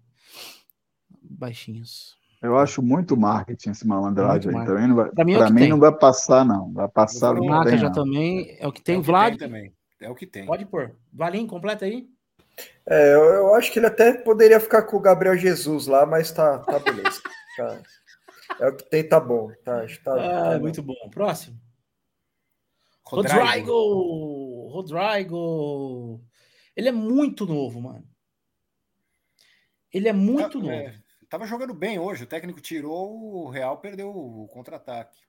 baixinhos. 1.22 2.16
Eu 2.42 2.58
acho 2.58 2.82
muito 2.82 3.16
marketing 3.16 3.70
esse 3.70 3.86
malandragem 3.86 4.50
Muito 4.52 4.62
aí. 4.62 4.66
Também 4.74 4.88
não 4.88 4.96
vai, 4.96 5.10
Pra 5.10 5.24
mim 5.24 5.32
é 5.34 5.38
pra 5.38 5.50
mim 5.50 5.68
não 5.68 5.78
vai 5.78 5.92
passar, 5.96 6.44
não. 6.44 6.72
Vai 6.72 6.88
passar, 6.88 7.32
Não 7.34 7.40
não 7.42 7.46
Marca 7.48 7.70
tem, 7.70 7.78
já 7.78 7.86
não. 7.86 7.92
também 7.92 8.56
é 8.58 8.66
o 8.66 8.72
que 8.72 8.82
tem. 8.82 8.96
é 8.96 8.98
o 8.98 9.00
que 9.02 9.06
Vlad, 9.06 9.30
tem 9.38 9.48
também. 9.48 9.72
É 10.00 10.10
o 10.10 10.14
que 10.14 10.26
tem. 10.26 10.44
pode 10.46 10.66
pôr. 10.66 10.94
Valim, 11.12 11.46
completa 11.46 11.84
aí. 11.84 12.06
É, 12.86 13.14
eu, 13.14 13.20
eu 13.24 13.54
acho 13.54 13.72
que 13.72 13.78
ele 13.78 13.86
até 13.86 14.12
poderia 14.12 14.60
ficar 14.60 14.82
com 14.82 14.96
o 14.96 15.00
Gabriel 15.00 15.36
Jesus 15.36 15.86
lá, 15.86 16.04
mas 16.04 16.32
tá, 16.32 16.58
tá 16.58 16.78
beleza. 16.78 17.20
Tá. 17.56 17.80
É 18.60 18.68
o 18.68 18.76
que 18.76 18.84
tem, 18.88 19.08
tá 19.08 19.18
bom. 19.20 19.50
Tá, 19.64 19.84
tá, 20.04 20.14
Ah, 20.14 20.50
tá 20.52 20.58
muito 20.58 20.82
bom. 20.82 20.94
Próximo. 21.10 21.60
Rodrigo. 23.04 23.38
Rodrigo! 23.38 24.68
Rodrigo! 24.68 26.24
Ele 26.76 26.88
é 26.88 26.92
muito 26.92 27.46
novo, 27.46 27.80
mano. 27.80 28.08
Ele 29.92 30.08
é 30.08 30.12
muito 30.12 30.58
Ah, 30.58 30.60
novo. 30.62 30.70
é, 30.72 30.94
tava 31.28 31.46
jogando 31.46 31.74
bem 31.74 31.98
hoje. 31.98 32.24
O 32.24 32.26
técnico 32.26 32.60
tirou, 32.60 33.44
o 33.44 33.48
Real 33.50 33.78
perdeu 33.78 34.08
o 34.10 34.48
contra-ataque. 34.48 35.20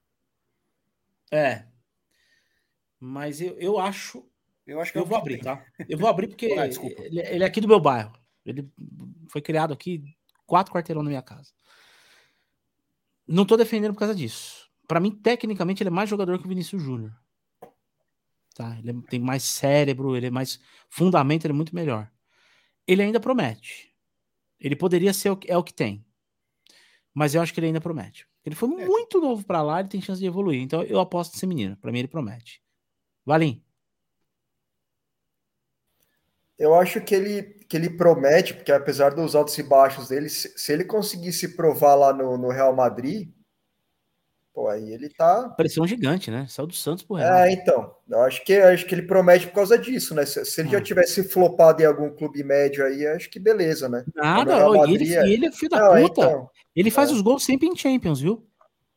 É. 1.32 1.66
Mas 3.00 3.42
eu, 3.42 3.58
eu 3.60 3.78
acho. 3.78 4.28
Eu 4.66 4.80
acho 4.82 4.92
que 4.92 4.98
é 4.98 5.02
Eu 5.02 5.06
vou 5.06 5.18
abrir, 5.18 5.36
tem. 5.36 5.44
tá? 5.44 5.64
Eu 5.88 5.98
vou 5.98 6.10
abrir 6.10 6.28
porque 6.28 6.48
Ah, 6.58 6.68
desculpa. 6.68 7.04
ele, 7.04 7.20
ele 7.20 7.44
é 7.44 7.48
aqui 7.48 7.62
do 7.62 7.68
meu 7.68 7.80
bairro. 7.80 8.14
Ele 8.46 8.68
foi 9.30 9.42
criado 9.42 9.74
aqui, 9.74 10.04
quatro 10.46 10.74
quarteirão 10.74 11.04
na 11.04 11.10
minha 11.10 11.22
casa. 11.22 11.52
Não 13.28 13.46
tô 13.46 13.58
defendendo 13.58 13.94
por 13.94 14.00
causa 14.00 14.16
disso. 14.16 14.70
Pra 14.88 15.00
mim, 15.00 15.12
tecnicamente, 15.12 15.82
ele 15.82 15.88
é 15.90 15.92
mais 15.92 16.10
jogador 16.10 16.38
que 16.40 16.46
o 16.46 16.50
Vinícius 16.50 16.82
Júnior. 16.82 17.12
Tá? 18.54 18.78
Ele 18.80 18.92
é- 18.92 19.10
tem 19.10 19.20
mais 19.20 19.44
cérebro, 19.44 20.16
ele 20.16 20.28
é 20.28 20.32
mais 20.32 20.60
fundamento, 20.90 21.46
ele 21.46 21.54
é 21.54 21.56
muito 21.56 21.76
melhor. 21.76 22.10
Ele 22.88 23.02
ainda 23.02 23.20
promete. 23.20 23.94
Ele 24.60 24.76
poderia 24.76 25.14
ser 25.14 25.30
o 25.32 25.36
que, 25.38 25.52
é 25.52 25.58
o 25.58 25.64
que 25.64 25.74
tem. 25.74 26.06
Mas 27.14 27.34
eu 27.36 27.42
acho 27.42 27.54
que 27.54 27.60
ele 27.60 27.68
ainda 27.68 27.82
promete. 27.82 28.28
Ele 28.46 28.56
foi 28.56 28.70
É. 28.82 28.86
muito 28.86 29.20
novo 29.20 29.44
pra 29.44 29.62
lá, 29.64 29.80
ele 29.80 29.90
tem 29.90 30.00
chance 30.02 30.20
de 30.22 30.28
evoluir. 30.28 30.62
Então 30.62 30.84
eu 30.84 31.00
aposto 31.00 31.34
nesse 31.34 31.48
menino. 31.48 31.76
Pra 31.78 31.92
mim, 31.92 32.00
ele 32.00 32.08
promete. 32.08 32.62
Valim. 33.26 33.62
Eu 36.58 36.74
acho 36.74 37.02
que 37.02 37.14
ele, 37.14 37.44
que 37.68 37.76
ele 37.76 37.90
promete, 37.90 38.54
porque 38.54 38.72
apesar 38.72 39.14
dos 39.14 39.36
altos 39.36 39.58
e 39.58 39.64
baixos 39.64 40.08
dele, 40.08 40.30
se, 40.30 40.54
se 40.58 40.72
ele 40.72 40.86
conseguir 40.86 41.34
se 41.34 41.56
provar 41.56 41.96
lá 41.96 42.14
no, 42.14 42.38
no 42.38 42.50
Real 42.50 42.74
Madrid, 42.74 43.30
pô, 44.54 44.70
aí 44.70 44.94
ele 44.94 45.10
tá. 45.10 45.50
Pressão 45.50 45.86
gigante, 45.86 46.32
né? 46.32 46.46
Saiu 46.48 46.68
do 46.68 46.74
Santos 46.74 47.04
pro 47.04 47.18
Real. 47.18 47.34
É, 47.40 47.52
então. 47.52 47.94
Eu 48.10 48.22
acho 48.22 48.44
que, 48.46 48.54
acho 48.56 48.86
que 48.86 48.96
ele 48.96 49.02
promete 49.02 49.48
por 49.48 49.56
causa 49.56 49.78
disso, 49.78 50.16
né? 50.16 50.26
Se, 50.26 50.46
se 50.46 50.62
ele 50.62 50.70
já 50.70 50.78
Ah. 50.78 50.82
tivesse 50.82 51.24
flopado 51.28 51.82
em 51.82 51.86
algum 51.86 52.10
clube 52.10 52.42
médio 52.44 52.86
aí, 52.86 53.06
acho 53.08 53.30
que 53.30 53.40
beleza, 53.40 53.90
né? 53.90 54.06
Nada, 54.16 54.56
Real 54.56 54.72
ó, 54.72 54.78
Madrid 54.78 55.02
ele, 55.02 55.16
é- 55.16 55.28
ele 55.30 55.46
é 55.48 55.52
filho 55.52 55.72
da 55.72 55.80
Não, 55.94 56.08
puta. 56.08 56.22
então. 56.22 56.50
ele 56.74 56.90
faz 56.92 57.10
é. 57.10 57.14
os 57.14 57.22
gols 57.22 57.44
sempre 57.44 57.68
em 57.68 57.76
Champions, 57.76 58.22
viu? 58.22 58.48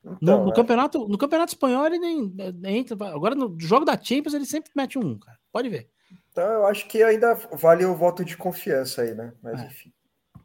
No, 0.05 0.16
então, 0.22 0.44
no 0.44 0.52
é. 0.52 0.55
campeonato, 0.55 1.09
no 1.09 1.18
campeonato 1.18 1.52
espanhol 1.52 1.85
ele 1.86 1.98
nem 1.98 2.32
nem 2.55 2.78
entra. 2.78 2.97
Agora 3.09 3.35
no 3.35 3.56
jogo 3.59 3.85
da 3.85 4.01
Champions 4.01 4.32
ele 4.32 4.47
sempre 4.47 4.70
mete 4.76 4.97
um, 4.97 5.18
cara. 5.18 5.36
Pode 5.52 5.68
ver. 5.68 5.90
Então 6.39 6.52
eu 6.52 6.66
acho 6.66 6.86
que 6.86 7.02
ainda 7.02 7.35
vale 7.55 7.85
o 7.85 7.97
voto 7.97 8.24
de 8.24 8.36
confiança 8.36 9.02
aí, 9.02 9.12
né? 9.12 9.32
Mas 9.43 9.60
É. 9.60 9.66
enfim. 9.66 9.93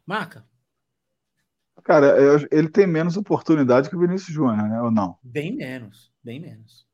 Marca. 0.04 0.44
Cara, 1.84 2.20
eu- 2.20 2.48
ele 2.50 2.68
tem 2.68 2.84
menos 2.84 3.16
oportunidade 3.16 3.88
que 3.88 3.94
o 3.94 4.00
Vinícius 4.00 4.34
Júnior, 4.34 4.68
né? 4.68 4.82
Ou 4.82 4.90
não? 4.90 5.16
Bem 5.22 5.54
menos. 5.54 6.12
Bem 6.22 6.40
menos. 6.40 6.84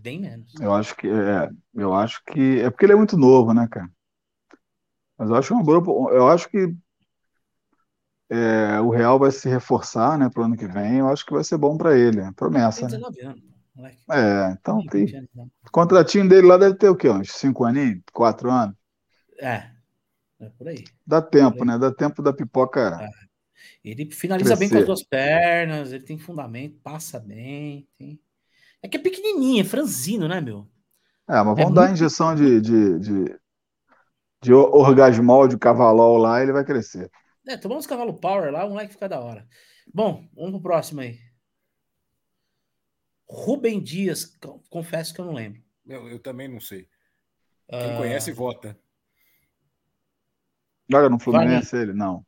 Bem 0.00 0.20
menos. 0.20 0.54
Eu 0.58 0.72
acho 0.72 0.96
que 0.96 1.06
é, 1.06 1.50
eu 1.74 1.92
acho 1.92 2.22
que 2.24 2.60
é 2.60 2.70
porque 2.70 2.86
ele 2.86 2.94
é 2.94 2.96
muito 2.96 3.18
novo, 3.18 3.52
né, 3.52 3.68
cara? 3.70 3.90
Mas 5.18 5.28
eu 5.28 5.36
acho 5.36 5.52
uma 5.52 5.62
boa, 5.62 6.10
eu 6.14 6.28
acho 6.28 6.48
que 6.48 6.74
é, 8.30 8.80
o 8.80 8.90
Real 8.90 9.18
vai 9.18 9.30
se 9.30 9.48
reforçar, 9.48 10.16
né, 10.18 10.30
pro 10.32 10.44
ano 10.44 10.56
que 10.56 10.66
vem. 10.66 10.98
Eu 10.98 11.08
acho 11.08 11.26
que 11.26 11.32
vai 11.34 11.44
ser 11.44 11.58
bom 11.58 11.76
para 11.76 11.96
ele, 11.98 12.20
é 12.20 12.32
promessa, 12.32 12.80
Tem 12.80 12.88
né? 12.88 12.94
19 12.96 13.20
anos, 13.20 13.42
moleque. 13.74 13.98
É, 14.10 14.50
então 14.52 14.84
Tem 14.86 14.90
20 14.90 15.10
tem. 15.10 15.18
anos, 15.18 15.30
não. 15.34 15.44
O 15.66 15.70
contratinho 15.70 16.28
dele 16.28 16.46
lá 16.46 16.56
deve 16.56 16.76
ter 16.76 16.88
o 16.88 16.96
quê? 16.96 17.08
Uns 17.08 17.32
cinco 17.32 17.64
aninhos? 17.64 18.02
Quatro 18.12 18.50
anos? 18.50 18.74
É. 19.40 19.70
É 20.40 20.48
por 20.50 20.68
aí. 20.68 20.84
Dá 21.06 21.20
tempo, 21.22 21.64
né? 21.64 21.78
Dá 21.78 21.92
tempo 21.92 22.22
da 22.22 22.32
pipoca. 22.32 22.98
É. 23.00 23.08
Ele 23.84 24.10
finaliza 24.10 24.56
bem 24.56 24.68
com 24.68 24.76
Crescer. 24.76 24.78
as 24.78 24.86
duas 24.86 25.02
pernas, 25.02 25.92
ele 25.92 26.04
tem 26.04 26.18
fundamento, 26.18 26.78
passa 26.82 27.18
bem. 27.20 27.88
Tem... 27.98 28.20
É 28.82 28.88
que 28.88 28.96
é 28.96 29.00
pequenininho, 29.00 29.62
é 29.62 29.64
franzino, 29.64 30.28
né, 30.28 30.40
meu? 30.40 30.68
É, 31.28 31.42
mas 31.42 31.58
É 31.58 31.62
vamos 31.62 31.74
dar 31.74 31.82
a 31.82 31.88
muito- 31.88 31.92
injeção 31.92 32.34
de, 32.34 32.60
de, 32.60 32.98
de, 32.98 33.40
de 34.42 34.52
orgasmol, 34.52 35.48
de 35.48 35.58
cavalol 35.58 36.16
lá, 36.18 36.42
ele 36.42 36.52
vai 36.52 36.64
crescer. 36.64 37.10
É, 37.46 37.56
tomar 37.56 37.76
uns 37.76 37.86
cavalo 37.86 38.14
power 38.20 38.52
lá, 38.52 38.64
o 38.64 38.70
moleque 38.70 38.92
fica 38.92 39.08
da 39.08 39.20
hora. 39.20 39.46
Bom, 39.92 40.28
vamos 40.34 40.52
pro 40.52 40.62
próximo 40.62 41.00
aí. 41.00 41.18
Rubem 43.32 43.80
Dias, 43.80 44.24
co- 44.24 44.60
confesso 44.68 45.14
que 45.14 45.20
eu 45.20 45.24
não 45.24 45.32
lembro. 45.32 45.62
Eu, 45.86 46.08
eu 46.08 46.18
também 46.18 46.48
não 46.48 46.60
sei. 46.60 46.88
Quem 47.68 47.92
Ah, 47.92 47.96
conhece, 47.96 48.32
vota. 48.32 48.76
Joga 50.90 51.08
no 51.08 51.18
Fluminense 51.20 51.76
ele? 51.76 51.92
Não. 51.92 52.26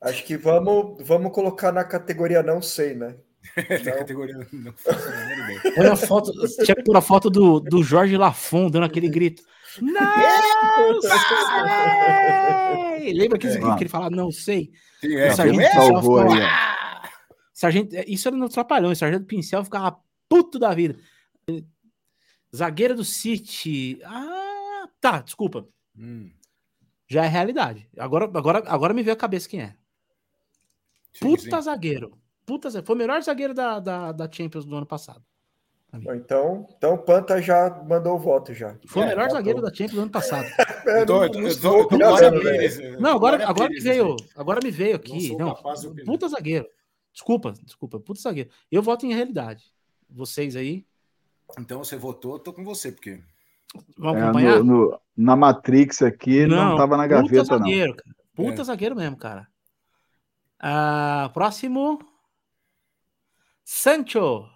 Acho 0.00 0.24
que 0.24 0.36
vamos, 0.36 1.06
vamos 1.06 1.32
colocar 1.32 1.70
na 1.70 1.84
categoria 1.84 2.42
não 2.42 2.60
sei, 2.60 2.94
né? 2.94 3.16
Da 3.84 3.92
categoria 3.98 4.36
não 4.52 4.72
faço 4.72 5.08
a. 5.08 5.74
Põe 5.74 5.96
foto, 5.96 6.32
tinha 6.64 6.74
que 6.74 6.82
pôr 6.82 6.96
a 6.96 7.00
foto 7.00 7.30
do, 7.30 7.60
do 7.60 7.82
Jorge 7.82 8.16
Lafon 8.16 8.68
dando 8.70 8.84
aquele 8.86 9.08
grito. 9.08 9.42
Não 9.80 11.00
sei! 12.98 13.12
Lembra 13.12 13.36
aquele 13.36 13.54
É. 13.54 13.58
grito 13.58 13.76
que 13.76 13.82
ele 13.84 13.90
fala, 13.90 14.10
não 14.10 14.30
sei? 14.32 14.72
Sim, 15.00 15.14
O 15.14 15.18
é, 15.18 15.30
Sargento 15.30 15.72
salvou 15.72 16.18
aí! 16.20 16.40
Sargento, 17.60 17.94
isso 18.06 18.26
era 18.26 18.34
no 18.38 18.48
Trapalhão, 18.48 18.90
o 18.90 18.96
Sargento 18.96 19.26
Pincel 19.26 19.62
ficava 19.62 20.00
puto 20.26 20.58
da 20.58 20.72
vida. 20.72 20.98
Zagueiro 22.56 22.94
do 22.94 23.04
City. 23.04 24.00
Ah, 24.02 24.88
tá, 24.98 25.20
desculpa. 25.20 25.68
Hum, 25.94 26.30
Já 27.06 27.26
é 27.26 27.28
realidade. 27.28 27.86
Agora, 27.98 28.24
agora, 28.24 28.62
agora 28.66 28.94
me 28.94 29.02
veio 29.02 29.12
a 29.14 29.18
cabeça 29.18 29.46
quem 29.46 29.60
é. 29.60 29.74
sim, 31.12 31.20
Puta 31.20 31.42
sim. 31.42 31.62
zagueiro. 31.62 32.18
Puta 32.46 32.70
zagueiro. 32.70 32.86
Foi 32.86 32.96
o 32.96 32.98
melhor 32.98 33.22
zagueiro 33.22 33.52
da, 33.52 33.78
da, 33.78 34.12
da 34.12 34.30
Champions 34.32 34.64
do 34.64 34.74
ano 34.74 34.86
passado. 34.86 35.22
Então, 36.14 36.66
então 36.78 36.94
o 36.94 36.98
Panta 36.98 37.42
já 37.42 37.68
mandou 37.86 38.14
o 38.14 38.18
voto 38.18 38.54
já. 38.54 38.74
Foi 38.86 39.02
o 39.02 39.04
É, 39.04 39.08
melhor 39.08 39.24
votou. 39.24 39.36
zagueiro 39.36 39.60
da 39.60 39.68
Champions 39.68 39.92
do 39.96 40.00
ano 40.02 40.10
passado. 40.10 40.48
Eu 40.86 41.04
tô, 41.06 41.22
eu 41.24 41.30
tô, 41.30 41.40
eu 41.40 41.60
tô, 41.60 41.78
eu 41.80 41.88
tô 41.88 41.98
Não, 43.00 43.14
agora, 43.16 43.46
agora 43.46 43.68
me 43.68 43.74
Pires, 43.76 43.84
veio. 43.84 44.16
Agora 44.34 44.60
me 44.64 44.70
veio 44.70 44.92
Não 44.92 44.96
aqui. 44.96 45.36
Não, 45.36 45.54
puta 46.06 46.26
zagueiro. 46.28 46.66
Desculpa, 47.12 47.52
desculpa. 47.62 47.98
Puta 48.00 48.20
zagueiro. 48.20 48.50
Eu 48.70 48.82
voto 48.82 49.04
em 49.06 49.12
realidade. 49.14 49.64
Vocês 50.08 50.56
aí 50.56 50.86
Então 51.58 51.82
você 51.82 51.96
votou, 51.96 52.34
eu 52.34 52.38
tô 52.38 52.52
com 52.52 52.64
você, 52.64 52.92
porque. 52.92 53.20
vão 53.96 54.16
É, 54.16 54.22
acompanhar? 54.22 54.62
no- 54.62 54.90
no- 54.90 55.00
na 55.16 55.36
Matrix 55.36 56.02
aqui, 56.02 56.30
ele 56.32 56.54
não 56.54 56.76
tava 56.76 56.96
na 56.96 57.04
puta 57.04 57.22
gaveta, 57.22 57.58
não. 57.58 57.66
zagueiro, 57.66 57.96
cara. 57.96 58.16
Puta 58.34 58.60
É. 58.62 58.64
zagueiro 58.64 58.96
mesmo, 58.96 59.16
cara. 59.16 59.48
Ah, 60.58 61.30
próximo. 61.34 61.98
Sancho. 63.64 64.48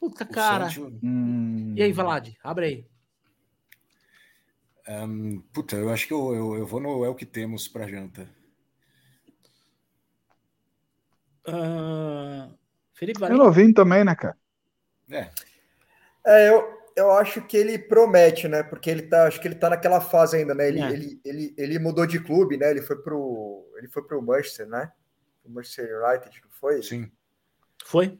Puta 0.00 0.24
o 0.24 0.28
cara. 0.28 0.64
Sancho, 0.66 0.92
Hum, 1.02 1.74
E 1.76 1.82
aí, 1.82 1.92
Vlad? 1.92 2.30
Abre 2.42 2.66
aí. 2.66 2.86
hum, 5.06 5.40
puta, 5.52 5.76
eu 5.76 5.90
acho 5.90 6.06
que 6.06 6.12
eu, 6.12 6.34
eu, 6.34 6.54
eu 6.58 6.66
vou 6.66 6.80
no 6.80 7.04
É 7.04 7.08
o 7.08 7.14
que 7.14 7.24
temos 7.26 7.66
pra 7.68 7.88
janta. 7.88 8.28
Ah, 11.46 12.48
Felipe 12.94 13.18
É 13.24 13.28
Valim. 13.28 13.36
novinho 13.36 13.74
também, 13.74 14.04
né, 14.04 14.14
cara? 14.14 14.36
É, 15.10 15.30
É, 16.26 16.48
eu, 16.48 16.64
eu 16.96 17.12
acho 17.12 17.42
que 17.42 17.56
ele 17.56 17.78
promete, 17.78 18.48
né? 18.48 18.62
Porque 18.62 18.88
ele 18.90 19.02
tá, 19.02 19.26
acho 19.26 19.40
que 19.40 19.48
ele 19.48 19.54
tá 19.54 19.68
naquela 19.70 20.00
fase 20.00 20.36
ainda, 20.36 20.54
né? 20.54 20.68
Ele, 20.68 20.80
É. 20.80 20.90
ele, 20.92 21.20
ele, 21.24 21.54
ele 21.56 21.78
mudou 21.78 22.06
de 22.06 22.18
clube, 22.22 22.56
né? 22.56 22.70
Ele 22.70 22.82
foi 22.82 22.96
pro, 23.02 23.66
ele 23.76 23.88
foi 23.88 24.02
pro 24.04 24.22
Manchester, 24.22 24.66
né? 24.68 24.90
O 25.44 25.50
Manchester 25.50 26.02
United, 26.02 26.40
não 26.42 26.50
foi? 26.52 26.82
sim. 26.82 27.10
Foi? 27.84 28.18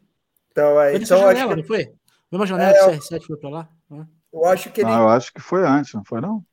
Então, 0.50 0.80
é, 0.80 0.92
Foi 0.92 1.00
então 1.02 1.16
acho 1.18 1.26
janela, 1.26 1.54
que, 1.54 1.60
não 1.62 1.66
foi? 1.66 1.94
Mesma 2.30 2.46
janela 2.46 2.70
É, 2.70 2.74
que 2.74 2.84
o 2.84 3.00
CR7 3.00 3.26
foi 3.26 3.36
pra 3.38 3.48
lá? 3.50 3.68
né? 3.90 4.06
eu 4.32 4.44
acho 4.44 4.70
que 4.70 4.80
ele, 4.80 4.90
Ah, 4.90 4.98
eu 4.98 5.08
acho 5.08 5.32
que 5.32 5.40
foi 5.40 5.66
antes, 5.66 5.94
não 5.94 6.04
foi, 6.04 6.20
não? 6.20 6.44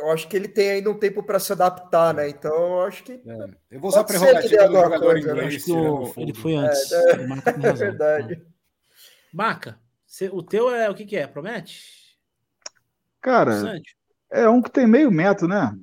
Eu 0.00 0.10
acho 0.10 0.28
que 0.28 0.36
ele 0.36 0.48
tem 0.48 0.70
ainda 0.70 0.90
um 0.90 0.98
tempo 0.98 1.22
para 1.22 1.38
se 1.38 1.52
adaptar, 1.52 2.14
né? 2.14 2.28
Então, 2.28 2.52
eu 2.52 2.82
acho 2.82 3.04
que 3.04 3.12
É. 3.12 3.50
Eu 3.70 3.80
vou 3.80 3.88
usar 3.90 4.00
a 4.00 4.04
prerrogativa 4.04 4.66
do 4.68 4.74
jogador 4.74 5.12
coisa, 5.12 5.34
né? 5.34 5.42
inglês. 5.44 5.56
Acho 5.56 5.64
que 5.64 5.72
o- 5.72 6.14
ele 6.16 6.34
foi 6.34 6.54
antes. 6.56 6.92
É, 6.92 7.12
é 7.12 7.72
verdade. 7.72 8.42
Maca, 9.32 9.78
cê- 10.06 10.30
o 10.32 10.42
teu 10.42 10.70
é 10.74 10.90
o 10.90 10.94
que 10.94 11.04
que 11.04 11.16
é? 11.16 11.26
Promete? 11.26 12.00
Cara, 13.20 13.52
Sancho? 13.60 13.94
é 14.30 14.48
um 14.48 14.62
que 14.62 14.70
tem 14.70 14.86
meio 14.86 15.10
metro, 15.10 15.46
né? 15.46 15.76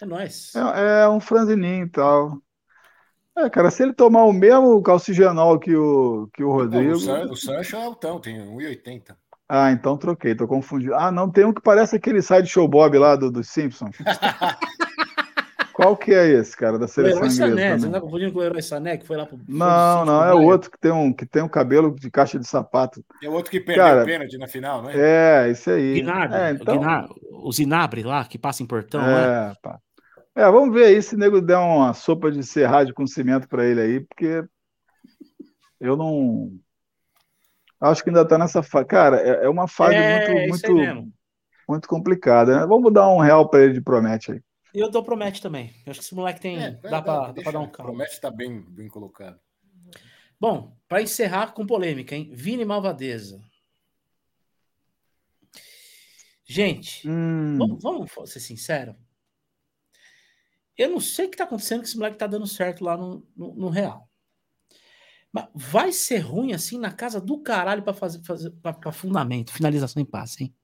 É 0.00 0.06
nóis. 0.06 0.54
É, 0.54 1.02
é 1.02 1.08
um 1.08 1.20
franzininho 1.20 1.86
e 1.86 1.90
tal. 1.90 2.40
É, 3.36 3.48
cara, 3.48 3.70
se 3.70 3.82
ele 3.84 3.92
tomar 3.92 4.24
o 4.24 4.32
mesmo 4.32 4.82
calcigenol 4.82 5.58
que 5.60 5.74
o, 5.76 6.28
que 6.34 6.42
o 6.42 6.48
Não, 6.48 6.54
Rodrigo. 6.54 6.94
o, 6.94 7.00
San, 7.00 7.24
o 7.30 7.36
Sancho 7.36 7.76
é 7.76 7.84
altão, 7.84 8.20
tem 8.20 8.40
1,80. 8.40 9.16
Ah, 9.48 9.72
então 9.72 9.96
troquei, 9.96 10.34
tô 10.34 10.46
confundindo. 10.46 10.94
Ah, 10.94 11.10
não, 11.10 11.30
tem 11.30 11.44
um 11.44 11.52
que 11.52 11.62
parece 11.62 11.96
aquele 11.96 12.20
Sideshow 12.20 12.68
Bob 12.68 12.98
lá 12.98 13.16
do, 13.16 13.30
dos 13.30 13.48
Simpsons. 13.48 13.96
Qual 15.72 15.96
que 15.96 16.12
é 16.12 16.28
esse, 16.28 16.56
cara, 16.56 16.76
da 16.76 16.86
O 16.86 16.88
seleção 16.88 17.18
Herói 17.18 17.28
inglesa? 17.28 17.50
Sané, 17.50 17.62
você 17.62 17.68
também? 17.76 17.84
não 17.86 17.92
tá 17.92 18.00
confundindo 18.00 18.32
com 18.32 18.40
o 18.40 18.42
Herói 18.42 18.62
Sané, 18.62 18.96
que 18.96 19.06
foi 19.06 19.16
lá 19.16 19.26
pro. 19.26 19.38
Não, 19.48 20.04
não, 20.04 20.24
é 20.24 20.34
o 20.34 20.42
outro 20.42 20.70
que 20.70 20.78
tem 20.78 20.90
um, 20.90 21.12
que 21.12 21.24
tem 21.24 21.40
um 21.40 21.48
cabelo 21.48 21.94
de 21.94 22.10
caixa 22.10 22.36
de 22.36 22.46
sapato. 22.48 23.02
É 23.22 23.28
o 23.28 23.32
outro 23.32 23.50
que 23.50 23.60
perdeu 23.60 23.84
Cara, 23.84 24.02
o 24.02 24.04
pênalti 24.04 24.36
na 24.38 24.48
final, 24.48 24.82
né? 24.82 24.92
É, 24.96 25.48
esse 25.48 25.70
aí. 25.70 26.00
Gnabry, 26.00 26.34
É, 26.36 26.52
o 26.52 26.54
então, 26.56 27.08
o 27.30 27.52
Zinabre 27.52 28.02
lá, 28.02 28.24
que 28.24 28.36
passa 28.38 28.62
em 28.62 28.66
portão, 28.66 29.00
né? 29.00 29.50
é, 29.50 29.54
pá. 29.62 29.78
É, 30.34 30.50
vamos 30.50 30.74
ver 30.74 30.86
aí 30.86 31.00
se 31.00 31.14
o 31.14 31.18
nego 31.18 31.40
der 31.40 31.58
uma 31.58 31.94
sopa 31.94 32.30
de 32.30 32.42
serragem 32.42 32.92
com 32.92 33.06
cimento 33.06 33.48
pra 33.48 33.64
ele 33.64 33.80
aí, 33.80 34.00
porque 34.00 34.44
eu 35.80 35.96
não 35.96 36.50
Acho 37.80 38.02
que 38.02 38.10
ainda 38.10 38.26
tá 38.26 38.36
nessa 38.36 38.62
fase. 38.62 38.86
Cara, 38.86 39.20
é, 39.20 39.44
é 39.44 39.48
uma 39.48 39.68
fase 39.68 39.94
É, 39.96 40.48
muito, 40.48 40.74
muito, 40.74 41.12
muito 41.68 41.88
complicada. 41.88 42.60
né? 42.60 42.66
Vamos 42.66 42.92
dar 42.92 43.08
um 43.08 43.18
real 43.18 43.48
pra 43.48 43.62
ele 43.62 43.74
de 43.74 43.80
promete 43.80 44.32
aí. 44.32 44.42
E 44.74 44.80
eu 44.80 44.90
dou 44.90 45.02
promete 45.02 45.40
também. 45.40 45.72
Eu 45.86 45.90
acho 45.90 46.00
que 46.00 46.06
esse 46.06 46.14
moleque 46.14 46.40
tem. 46.40 46.58
É, 46.62 46.70
dá, 46.72 47.00
pra 47.00 47.32
dar 47.32 47.60
um 47.60 47.68
calmo. 47.70 47.92
Promete 47.92 48.12
estar 48.12 48.30
bem, 48.30 48.60
bem 48.60 48.88
colocado. 48.88 49.38
Bom, 50.40 50.76
para 50.88 51.02
encerrar 51.02 51.52
com 51.52 51.66
polêmica, 51.66 52.14
hein? 52.14 52.30
Vini 52.32 52.64
Malvadeza. 52.64 53.40
Gente, 56.44 57.06
Hum, 57.08 57.58
vamos, 57.58 57.82
vamos 58.14 58.32
ser 58.32 58.40
sinceros. 58.40 58.94
Eu 60.76 60.88
não 60.90 61.00
sei 61.00 61.26
o 61.26 61.30
que 61.30 61.36
tá 61.36 61.44
acontecendo 61.44 61.80
que 61.80 61.88
esse 61.88 61.96
moleque 61.96 62.16
tá 62.16 62.26
dando 62.26 62.46
certo 62.46 62.84
lá 62.84 62.96
no, 62.96 63.26
no, 63.36 63.54
no 63.54 63.68
Real. 63.68 64.07
Mas 65.32 65.46
vai 65.54 65.92
ser 65.92 66.18
ruim 66.18 66.52
assim 66.52 66.78
na 66.78 66.90
casa 66.90 67.20
do 67.20 67.38
caralho 67.38 67.82
pra 67.82 67.92
fazer, 67.92 68.22
fazer 68.22 68.50
pra, 68.62 68.72
pra 68.72 68.92
fundamento, 68.92 69.52
finalização 69.52 70.02
em 70.02 70.06
passe, 70.06 70.44
hein? 70.44 70.54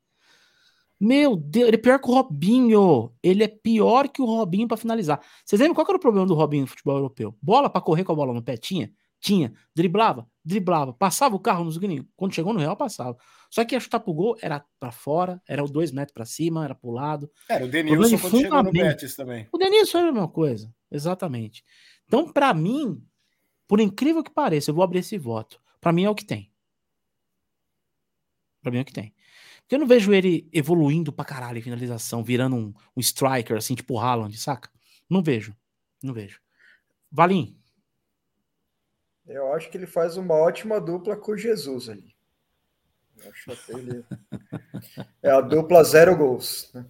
Meu 0.99 1.37
Deus, 1.37 1.69
ele 1.69 1.77
é 1.77 1.81
pior 1.81 1.99
que 1.99 2.09
o 2.09 2.15
Robinho. 2.15 3.13
Ele 3.23 3.45
é 3.45 3.49
pior 3.49 4.09
que 4.09 4.23
o 4.23 4.25
Robinho 4.25 4.67
pra 4.67 4.77
finalizar. 4.77 5.21
Vocês 5.45 5.61
lembram 5.61 5.75
qual 5.75 5.85
que 5.85 5.91
era 5.91 5.99
o 5.99 6.01
problema 6.01 6.27
do 6.27 6.35
Robinho 6.35 6.63
no 6.63 6.67
futebol 6.69 6.97
europeu? 6.97 7.37
Bola 7.43 7.69
pra 7.69 7.81
correr 7.81 8.05
com 8.05 8.13
a 8.13 8.15
bola 8.15 8.33
no 8.33 8.43
pé? 8.43 8.57
Tinha? 8.57 8.91
Tinha. 9.21 9.53
Driblava? 9.75 10.27
Driblava. 10.45 10.93
Passava 10.93 11.35
o 11.35 11.41
carro 11.41 11.65
nos 11.65 11.77
gringos? 11.77 12.07
Quando 12.17 12.35
chegou 12.35 12.53
no 12.53 12.61
Real, 12.61 12.77
passava. 12.77 13.17
Só 13.51 13.65
que 13.65 13.75
ia 13.75 13.81
chutar 13.81 14.01
pro 14.01 14.15
gol, 14.15 14.37
era 14.41 14.65
pra 14.79 14.91
fora, 14.91 15.43
era 15.49 15.63
o 15.65 15.69
dois 15.69 15.91
metros 15.91 16.15
pra 16.15 16.25
cima, 16.25 16.65
era 16.65 16.75
pro 16.75 16.91
lado. 16.91 17.31
Era 17.49 17.65
o 17.65 17.69
Denilson 17.69 18.17
de 18.17 18.23
quando 18.23 18.41
chegou 18.41 18.63
no. 18.63 18.73
Betis 18.73 19.17
também. 19.17 19.49
O 19.53 19.59
Denilson 19.59 19.93
foi 19.93 20.01
a 20.01 20.13
mesma 20.13 20.29
coisa. 20.29 20.73
Exatamente. 20.91 21.65
Então, 22.07 22.33
pra 22.33 22.55
mim, 22.55 23.03
por 23.75 23.81
incrível 23.81 24.23
que 24.23 24.31
pareça, 24.31 24.71
eu 24.71 24.75
vou 24.77 24.85
abrir 24.85 25.01
esse 25.01 25.19
voto. 25.19 25.61
Pra 25.81 25.91
mim 25.93 26.05
é 26.05 26.09
o 26.09 26.15
que 26.15 26.25
tem. 26.25 26.49
Pra 28.63 28.71
mim 28.71 28.79
é 28.79 28.83
o 28.83 28.85
que 28.85 28.93
tem. 28.93 29.13
Porque 29.63 29.75
eu 29.75 29.81
não 29.81 29.87
vejo 29.89 30.13
ele 30.13 30.49
evoluindo 30.53 31.13
pra 31.13 31.25
caralho 31.25 31.59
em 31.59 31.61
finalização, 31.61 32.23
virando 32.23 32.55
um, 32.55 32.73
um 32.97 33.01
striker, 33.01 33.57
assim, 33.57 33.75
tipo 33.75 33.95
o 33.95 33.99
Haaland, 33.99 34.39
saca? 34.39 34.71
Não 35.11 35.21
vejo. 35.21 35.57
Não 36.01 36.15
vejo. 36.15 36.41
Valim, 37.11 37.61
Eu 39.27 39.53
acho 39.53 39.69
que 39.69 39.77
ele 39.77 39.89
faz 39.89 40.17
uma 40.17 40.37
ótima 40.37 40.81
dupla 40.81 41.17
com 41.17 41.33
o 41.33 41.37
Jesus 41.37 41.89
ali. 41.89 42.15
Eu 43.25 43.29
acho 43.33 43.51
até 43.51 43.73
ele... 43.73 44.05
É 45.21 45.33
a 45.33 45.41
dupla 45.41 45.83
zero 45.83 46.17
gols. 46.17 46.71
né? 46.73 46.87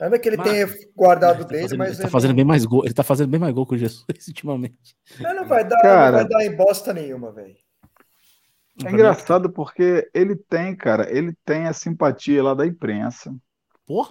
Ainda 0.00 0.18
que 0.18 0.28
ele 0.28 0.36
Mas- 0.36 0.48
tenha 0.50 0.66
guardado 0.96 1.38
ele 1.42 1.44
tá 1.44 1.48
dele, 1.48 1.62
fazendo, 1.62 1.78
mas 1.78 1.88
ele 1.94 2.02
tá 2.02 2.08
fazendo 2.08 2.28
não- 2.30 2.36
bem 2.36 2.44
mais 2.44 2.64
gol. 2.64 2.84
Ele 2.84 2.94
tá 2.94 3.02
fazendo 3.02 3.28
bem 3.30 3.40
mais 3.40 3.54
gol 3.54 3.66
que 3.66 3.74
o 3.74 3.78
Jesus 3.78 4.04
ultimamente. 4.28 4.96
Mas 5.20 5.34
não 5.36 5.44
vai 5.46 5.64
dar, 5.66 5.80
Cara. 5.80 6.10
não 6.10 6.18
vai 6.18 6.28
dar 6.28 6.44
em 6.44 6.56
bosta 6.56 6.92
nenhuma, 6.92 7.32
velho. 7.32 7.56
é 8.84 8.90
engraçado 8.90 9.50
porque 9.50 10.08
ele 10.14 10.36
tem, 10.36 10.76
cara, 10.76 11.10
ele 11.10 11.34
tem 11.44 11.66
a 11.66 11.72
simpatia 11.72 12.42
lá 12.42 12.54
da 12.54 12.66
imprensa. 12.66 13.34
Pô, 13.86 14.06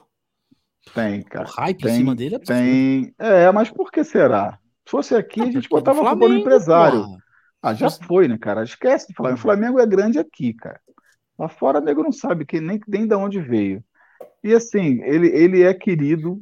Tem, 0.93 1.21
o 1.21 1.25
cara. 1.25 1.47
hype 1.49 1.81
em 1.81 1.85
Tem, 1.85 1.95
cima 1.95 2.15
dele 2.15 2.35
é 2.35 2.39
tem. 2.39 3.13
É, 3.17 3.51
mas 3.51 3.69
por 3.69 3.91
que 3.91 4.03
será? 4.03 4.57
Se 4.85 4.91
fosse 4.91 5.15
aqui, 5.15 5.41
a 5.41 5.43
Ah, 5.43 5.51
gente 5.51 5.69
porque 5.69 5.83
botava 5.83 6.01
a 6.01 6.11
culpa 6.11 6.27
no 6.29 6.37
empresário. 6.37 7.03
porra. 7.03 7.17
Ah, 7.61 7.73
já 7.73 7.89
foi, 7.89 8.27
né, 8.27 8.37
cara? 8.37 8.63
Esquece 8.63 9.07
de 9.07 9.13
falar. 9.13 9.33
O 9.33 9.37
Flamengo 9.37 9.79
é 9.79 9.85
grande 9.85 10.17
aqui, 10.19 10.53
cara. 10.53 10.79
Lá 11.37 11.47
fora, 11.49 11.79
o 11.79 11.83
nego 11.83 12.03
não 12.03 12.11
sabe 12.11 12.45
que 12.45 12.59
nem, 12.61 12.79
nem 12.87 13.05
de 13.07 13.15
onde 13.15 13.41
veio. 13.41 13.83
E 14.47 14.53
assim, 14.55 15.01
ele, 15.03 15.27
ele 15.27 15.63
é 15.63 15.73
querido. 15.73 16.41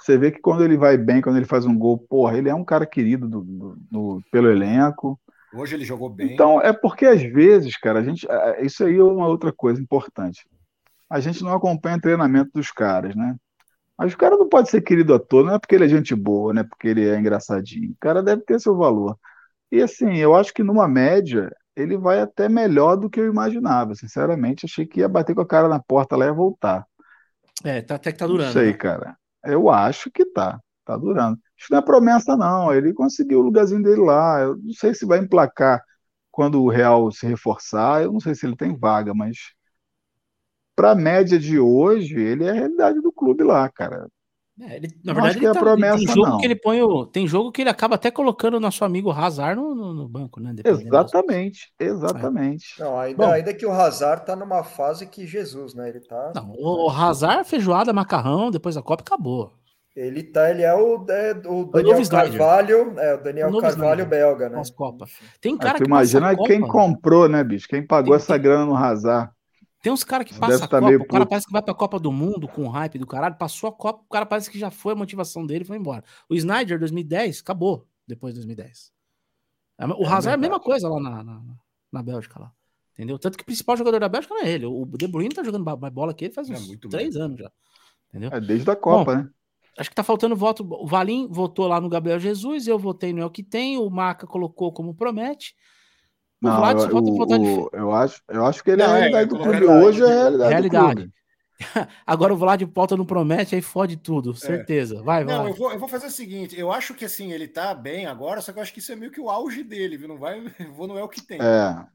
Você 0.00 0.18
vê 0.18 0.30
que 0.30 0.40
quando 0.40 0.64
ele 0.64 0.76
vai 0.76 0.96
bem, 0.98 1.22
quando 1.22 1.36
ele 1.36 1.46
faz 1.46 1.64
um 1.66 1.76
gol, 1.78 1.98
porra, 1.98 2.36
ele 2.38 2.48
é 2.48 2.54
um 2.54 2.64
cara 2.64 2.86
querido 2.86 3.28
do, 3.28 3.42
do- 3.42 3.76
do- 3.90 4.22
pelo 4.30 4.50
elenco. 4.50 5.18
Hoje 5.54 5.74
ele 5.74 5.84
jogou 5.84 6.10
bem. 6.10 6.34
Então, 6.34 6.60
é 6.60 6.72
porque 6.72 7.06
às 7.06 7.22
vezes, 7.22 7.76
cara, 7.78 8.00
a 8.00 8.02
gente. 8.02 8.26
Isso 8.60 8.84
aí 8.84 8.96
é 8.96 9.02
uma 9.02 9.26
outra 9.28 9.52
coisa 9.52 9.80
importante. 9.80 10.46
A 11.08 11.20
gente 11.20 11.42
não 11.42 11.54
acompanha 11.54 11.96
o 11.96 12.00
treinamento 12.00 12.50
dos 12.54 12.70
caras, 12.70 13.14
né? 13.14 13.36
Mas 13.98 14.14
o 14.14 14.18
cara 14.18 14.36
não 14.36 14.48
pode 14.48 14.70
ser 14.70 14.82
querido 14.82 15.14
à 15.14 15.18
toa, 15.20 15.44
não 15.44 15.54
é 15.54 15.58
porque 15.58 15.74
ele 15.74 15.84
é 15.84 15.88
gente 15.88 16.14
boa, 16.14 16.52
não 16.52 16.62
é 16.62 16.64
porque 16.64 16.88
ele 16.88 17.08
é 17.08 17.18
engraçadinho. 17.18 17.92
O 17.92 17.96
cara 18.00 18.22
deve 18.22 18.42
ter 18.42 18.60
seu 18.60 18.76
valor. 18.76 19.18
E 19.72 19.82
assim, 19.82 20.16
eu 20.16 20.34
acho 20.34 20.52
que 20.54 20.62
numa 20.62 20.88
média, 20.88 21.50
ele 21.76 21.96
vai 21.96 22.20
até 22.20 22.48
melhor 22.48 22.96
do 22.96 23.10
que 23.10 23.20
eu 23.20 23.26
imaginava. 23.26 23.94
Sinceramente, 23.94 24.66
achei 24.66 24.86
que 24.86 25.00
ia 25.00 25.08
bater 25.08 25.34
com 25.34 25.42
a 25.42 25.46
cara 25.46 25.68
na 25.68 25.80
porta 25.80 26.16
lá 26.16 26.26
e 26.26 26.28
ia 26.28 26.34
voltar. 26.34 26.86
É, 27.62 27.80
tá, 27.82 27.96
até 27.96 28.12
que 28.12 28.18
tá 28.18 28.26
Não 28.26 28.38
durando. 28.38 28.52
sei, 28.52 28.72
né? 28.72 28.78
cara. 28.78 29.16
Eu 29.44 29.68
acho 29.70 30.10
que 30.10 30.24
tá. 30.26 30.60
Tá 30.84 30.96
durando. 30.96 31.38
Isso 31.58 31.68
não 31.70 31.78
é 31.78 31.82
promessa, 31.82 32.36
não. 32.36 32.72
Ele 32.74 32.92
conseguiu 32.92 33.40
o 33.40 33.42
lugarzinho 33.42 33.82
dele 33.82 34.00
lá. 34.02 34.40
Eu 34.40 34.56
não 34.56 34.72
sei 34.74 34.94
se 34.94 35.06
vai 35.06 35.18
emplacar 35.18 35.82
quando 36.30 36.62
o 36.62 36.68
Real 36.68 37.10
se 37.12 37.26
reforçar. 37.26 38.02
Eu 38.02 38.12
não 38.12 38.20
sei 38.20 38.34
se 38.34 38.46
ele 38.46 38.56
tem 38.56 38.76
vaga, 38.76 39.14
mas 39.14 39.36
para 40.76 40.92
a 40.92 40.94
média 40.94 41.38
de 41.38 41.58
hoje, 41.58 42.14
ele 42.20 42.44
é 42.44 42.50
a 42.50 42.52
realidade 42.54 43.00
do 43.00 43.12
clube 43.12 43.42
lá, 43.44 43.68
cara. 43.70 44.08
É, 44.60 44.76
ele- 44.76 44.88
na 45.04 45.12
Não 45.12 45.14
verdade, 45.14 45.38
que 45.38 45.44
ele 45.44 45.50
é 45.50 45.52
tá- 45.54 45.60
promessa, 45.60 45.96
tem 45.98 46.06
jogo 46.06 46.28
não. 46.28 46.38
que 46.38 46.46
ele 46.46 46.54
põe 46.54 46.80
o, 46.80 47.06
tem 47.06 47.26
jogo 47.26 47.50
que 47.50 47.60
ele 47.62 47.70
acaba 47.70 47.96
até 47.96 48.08
colocando 48.10 48.54
o 48.54 48.60
nosso 48.60 48.84
amigo 48.84 49.10
Hazard 49.10 49.60
no, 49.60 49.74
no, 49.74 49.92
no 49.92 50.08
banco, 50.08 50.38
né? 50.40 50.54
Exatamente, 50.64 51.72
exatamente. 51.78 52.78
Não, 52.78 52.98
ainda, 52.98 53.26
Bom. 53.26 53.32
ainda 53.32 53.52
que 53.52 53.66
o 53.66 53.72
Hazard 53.72 54.24
tá 54.24 54.36
numa 54.36 54.62
fase 54.62 55.06
que 55.06 55.26
Jesus, 55.26 55.74
né? 55.74 55.88
Ele 55.88 56.00
tá. 56.00 56.32
Não, 56.36 56.52
o, 56.56 56.86
o 56.86 56.90
Hazard, 56.90 57.48
feijoada, 57.48 57.92
macarrão, 57.92 58.50
depois 58.50 58.74
da 58.76 58.82
Copa 58.82 59.02
acabou. 59.02 59.52
Ele 59.96 60.22
tá, 60.24 60.50
ele 60.50 60.62
é 60.62 60.74
o, 60.74 61.04
é, 61.08 61.32
o 61.46 61.64
Daniel 61.66 62.00
Snyder. 62.00 62.30
Carvalho, 62.38 62.94
é 62.98 63.14
o 63.14 63.22
Daniel 63.22 63.48
O 63.48 63.60
Carvalho 63.60 64.02
Snyder. 64.02 64.06
belga, 64.08 64.48
né? 64.48 64.56
Pós-Copa. 64.56 65.06
Tem 65.40 65.54
Ah, 65.54 65.58
cara 65.58 65.78
tu 65.78 65.84
que 65.84 65.88
passa 65.90 66.16
imagina 66.18 66.36
quem 66.46 66.60
Copa. 66.60 66.72
comprou, 66.72 67.28
né, 67.28 67.44
bicho? 67.44 67.68
Quem 67.68 67.84
pagou 67.86 68.10
Tem- 68.10 68.16
essa 68.16 68.36
grana 68.36 68.66
no 68.66 68.76
Hazard. 68.76 69.30
Tem 69.84 69.92
uns 69.92 70.02
caras 70.02 70.26
que 70.26 70.32
passam 70.32 70.64
a 70.64 70.66
tá 70.66 70.80
Copa, 70.80 70.86
meio 70.86 71.02
o 71.02 71.06
cara 71.06 71.24
puto. 71.24 71.28
parece 71.28 71.46
que 71.46 71.52
vai 71.52 71.60
pra 71.60 71.74
Copa 71.74 71.98
do 72.00 72.10
Mundo 72.10 72.48
com 72.48 72.64
o 72.64 72.70
hype 72.70 72.98
do 72.98 73.06
caralho, 73.06 73.36
passou 73.36 73.68
a 73.68 73.72
Copa, 73.72 74.02
o 74.02 74.08
cara 74.08 74.24
parece 74.24 74.50
que 74.50 74.58
já 74.58 74.70
foi 74.70 74.94
a 74.94 74.96
motivação 74.96 75.44
dele 75.44 75.62
e 75.62 75.66
foi 75.66 75.76
embora. 75.76 76.02
O 76.26 76.34
Snyder 76.34 76.78
2010 76.78 77.42
acabou 77.42 77.86
depois 78.06 78.32
de 78.32 78.40
2010. 78.40 78.90
O 79.98 80.04
É 80.04 80.06
Hazard 80.06 80.28
é 80.28 80.32
a 80.32 80.36
mesma 80.38 80.58
coisa 80.58 80.88
lá 80.88 80.98
na, 80.98 81.22
na, 81.22 81.42
na 81.92 82.02
Bélgica 82.02 82.40
lá. 82.40 82.50
Entendeu? 82.94 83.18
Tanto 83.18 83.36
que 83.36 83.42
o 83.42 83.46
principal 83.46 83.76
jogador 83.76 84.00
da 84.00 84.08
Bélgica 84.08 84.32
não 84.32 84.42
é 84.42 84.50
ele. 84.50 84.64
O 84.64 84.86
De 84.86 85.06
Bruyne 85.06 85.34
tá 85.34 85.44
jogando 85.44 85.64
mais 85.78 85.92
bola 85.92 86.14
que 86.14 86.24
ele 86.24 86.32
faz 86.32 86.48
É 86.48 86.54
uns 86.54 86.66
muito 86.66 86.88
três 86.88 87.14
anos 87.14 87.38
já. 87.38 87.52
Entendeu? 88.08 88.30
É 88.32 88.40
desde 88.40 88.70
a 88.70 88.76
Copa, 88.76 89.16
né? 89.16 89.28
Acho 89.76 89.90
que 89.90 89.96
tá 89.96 90.02
faltando 90.02 90.34
voto. 90.34 90.66
O 90.66 90.86
Valim 90.86 91.28
votou 91.28 91.66
lá 91.66 91.78
no 91.78 91.90
Gabriel 91.90 92.18
Jesus, 92.18 92.66
eu 92.66 92.78
votei 92.78 93.12
no 93.12 93.20
El 93.20 93.30
que 93.30 93.42
tem, 93.42 93.76
o 93.76 93.90
Maca 93.90 94.26
colocou 94.26 94.72
como 94.72 94.94
promete. 94.94 95.54
O 96.44 96.48
Não, 96.50 96.56
Vlad 96.56 96.78
só 96.78 96.88
eu, 96.88 97.16
falta 97.16 97.38
de 97.38 97.46
o- 97.48 97.70
eu 97.72 97.92
acho, 97.92 98.22
eu 98.28 98.44
acho 98.44 98.62
que 98.62 98.70
ele 98.70 98.82
é 98.82 98.86
Não, 98.86 98.92
a 98.92 98.96
é, 98.96 99.00
realidade 99.00 99.30
do 99.30 99.38
clube. 99.38 99.64
Hoje 99.64 100.02
é 100.02 100.04
a 100.04 100.08
realidade, 100.08 100.50
Realidade. 100.52 100.88
do 100.88 100.94
clube. 100.96 101.14
Agora 102.06 102.34
o 102.34 102.36
Vlad 102.36 102.62
volta 102.64 102.96
no 102.96 103.06
promete, 103.06 103.54
aí 103.54 103.62
fode 103.62 103.96
tudo, 103.96 104.34
certeza. 104.34 105.02
Vai, 105.02 105.24
vai. 105.24 105.34
Não, 105.34 105.48
eu 105.48 105.54
vou, 105.54 105.72
eu 105.72 105.78
vou 105.78 105.88
fazer 105.88 106.06
o 106.06 106.10
seguinte: 106.10 106.58
eu 106.58 106.70
acho 106.70 106.92
que 106.94 107.04
assim, 107.04 107.32
ele 107.32 107.48
tá 107.48 107.72
bem 107.74 108.04
agora, 108.06 108.40
só 108.42 108.52
que 108.52 108.58
eu 108.58 108.62
acho 108.62 108.72
que 108.74 108.80
isso 108.80 108.92
é 108.92 108.96
meio 108.96 109.10
que 109.10 109.20
o 109.20 109.30
auge 109.30 109.62
dele, 109.62 109.96
viu? 109.96 110.08
Não 110.08 110.18
vai, 110.18 110.42
vou 110.76 110.86
no 110.86 110.98
é 110.98 111.02
o 111.02 111.08
que 111.08 111.22
tem. 111.22 111.38
É, 111.40 111.86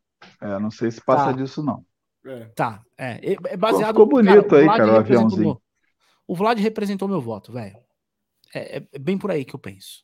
é, 0.41 0.59
não 0.59 0.71
sei 0.71 0.89
se 0.89 0.99
passa 1.03 1.25
Tá. 1.25 1.31
disso, 1.33 1.61
não. 1.61 1.85
É. 2.25 2.45
Tá, 2.55 2.81
é. 2.97 3.33
é- 3.33 3.37
É 3.49 3.57
baseado. 3.57 3.89
Ficou 3.89 4.05
bonito 4.07 4.55
aí, 4.55 4.63
Vlad 4.65 4.77
cara, 4.77 4.93
o 4.93 4.95
aviãozinho. 4.97 5.41
meu- 5.43 5.61
o 6.27 6.35
Vlad 6.35 6.57
representou 6.59 7.07
meu 7.07 7.21
voto, 7.21 7.51
velho. 7.51 7.77
É, 8.55 8.77
é- 8.77 8.87
é 8.93 8.99
bem 8.99 9.17
por 9.17 9.29
aí 9.29 9.45
que 9.45 9.53
eu 9.55 9.59
penso. 9.59 10.03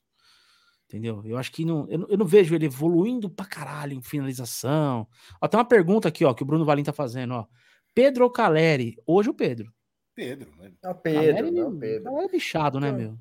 Entendeu? 0.95 1.21
Eu 1.25 1.37
acho 1.37 1.51
que 1.51 1.65
não, 1.65 1.85
eu, 1.89 1.99
não- 1.99 2.07
eu 2.07 2.17
não 2.17 2.25
vejo 2.25 2.55
ele 2.55 2.67
evoluindo 2.67 3.29
pra 3.29 3.45
caralho 3.45 3.91
em 3.93 4.01
finalização. 4.01 5.05
Ó, 5.41 5.47
tem 5.47 5.57
uma 5.59 5.65
pergunta 5.67 6.07
aqui, 6.07 6.23
ó, 6.23 6.33
que 6.33 6.41
o 6.41 6.45
Bruno 6.45 6.63
Valim 6.63 6.83
tá 6.83 6.93
fazendo, 6.93 7.33
ó. 7.33 7.45
Pedro 7.93 8.23
ou 8.23 8.29
Caleri? 8.29 8.95
Hoje 9.05 9.29
o 9.29 9.33
Pedro. 9.33 9.73
Pedro, 10.15 10.49
né? 10.55 10.71
Ah, 10.81 10.93
Pedro, 10.93 11.35
Caleri, 11.35 11.51
não, 11.51 11.77
Pedro. 11.77 12.03
Caleri 12.05 12.25
é 12.25 12.29
bichado, 12.29 12.79
né, 12.79 12.91
meu? 12.93 13.17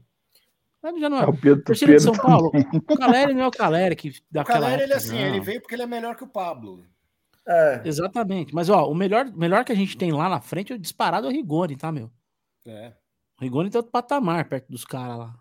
Caleri 0.81 1.01
já 1.01 1.11
não 1.11 1.19
É 1.19 1.25
é. 1.25 1.27
o 1.27 1.37
Pedro, 1.37 1.65
Torcida 1.65 1.93
de 1.93 1.99
Pedro 1.99 2.15
São 2.15 2.25
Paulo, 2.25 2.53
o 2.89 2.97
Caleri 2.97 3.35
não 3.35 3.43
é 3.43 3.47
o 3.49 3.51
Caleri 3.51 3.97
que 3.97 4.11
O 4.11 4.13
daquela 4.31 4.61
Caleri, 4.61 4.83
ele 4.85 4.93
época, 4.93 4.97
assim, 4.99 5.19
não. 5.19 5.27
ele 5.27 5.41
veio 5.41 5.61
porque 5.61 5.75
ele 5.75 5.83
é 5.83 5.87
melhor 5.87 6.15
que 6.15 6.23
o 6.23 6.29
Pablo. 6.29 6.85
É, 7.47 7.83
Exatamente. 7.85 8.55
Mas, 8.55 8.69
ó, 8.71 8.89
o 8.89 8.95
melhor, 8.95 9.27
melhor 9.35 9.65
que 9.65 9.73
a 9.73 9.75
gente 9.75 9.97
tem 9.97 10.13
lá 10.13 10.29
na 10.29 10.41
frente 10.41 10.73
é 10.73 10.77
o 10.77 10.79
disparado 10.79 11.27
é 11.27 11.31
o 11.31 11.33
Rigoni, 11.33 11.77
tá, 11.77 11.91
meu? 11.91 12.11
É. 12.67 12.93
O 13.41 13.43
Rigoni 13.43 13.69
tá 13.71 13.81
outro 13.81 13.91
patamar 13.91 14.49
perto 14.49 14.69
dos 14.71 14.85
caras 14.85 15.19
lá. 15.19 15.35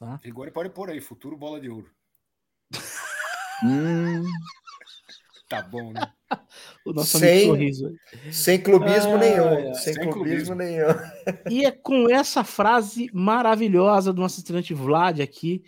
Tá? 0.00 0.18
Rigoni 0.24 0.50
pode 0.50 0.70
pôr 0.70 0.88
aí, 0.90 1.00
futuro 1.00 1.36
bola 1.36 1.60
de 1.60 1.68
ouro. 1.68 1.88
Hum, 3.62 4.24
Tá 5.48 5.62
bom, 5.62 5.92
né? 5.92 6.00
O 6.86 6.92
nosso 6.92 7.18
Sem- 7.18 7.50
amigo 7.50 7.52
sorriso. 7.52 7.94
sem 8.32 8.62
clubismo 8.62 9.14
Ah, 9.14 9.18
nenhum. 9.18 9.48
é. 9.48 9.74
Sem, 9.74 9.94
Sem 9.94 10.10
clubismo, 10.10 10.54
clubismo. 10.54 10.54
nenhum. 10.54 10.86
E 11.50 11.64
é 11.66 11.70
com 11.72 12.08
essa 12.08 12.42
frase 12.44 13.10
maravilhosa 13.12 14.12
do 14.12 14.20
nosso 14.22 14.38
estreante 14.38 14.72
Vlad 14.72 15.20
aqui, 15.20 15.62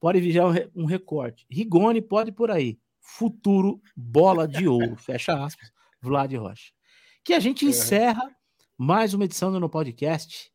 pode 0.00 0.20
vigiar 0.20 0.46
um, 0.46 0.50
re- 0.50 0.70
um 0.74 0.84
recorte. 0.84 1.46
Rigoni 1.48 2.02
pode 2.02 2.30
ir 2.30 2.32
por 2.32 2.50
aí. 2.50 2.78
Futuro 3.00 3.80
bola 3.96 4.46
de 4.46 4.66
ouro. 4.68 4.96
Fecha 4.98 5.32
aspas. 5.42 5.70
Vlad 6.02 6.32
Rocha. 6.34 6.72
Que 7.24 7.32
a 7.32 7.40
gente 7.40 7.64
encerra 7.64 8.28
mais 8.76 9.14
uma 9.14 9.24
edição 9.24 9.50
do 9.52 9.58
No 9.60 9.70
Podcast. 9.70 10.50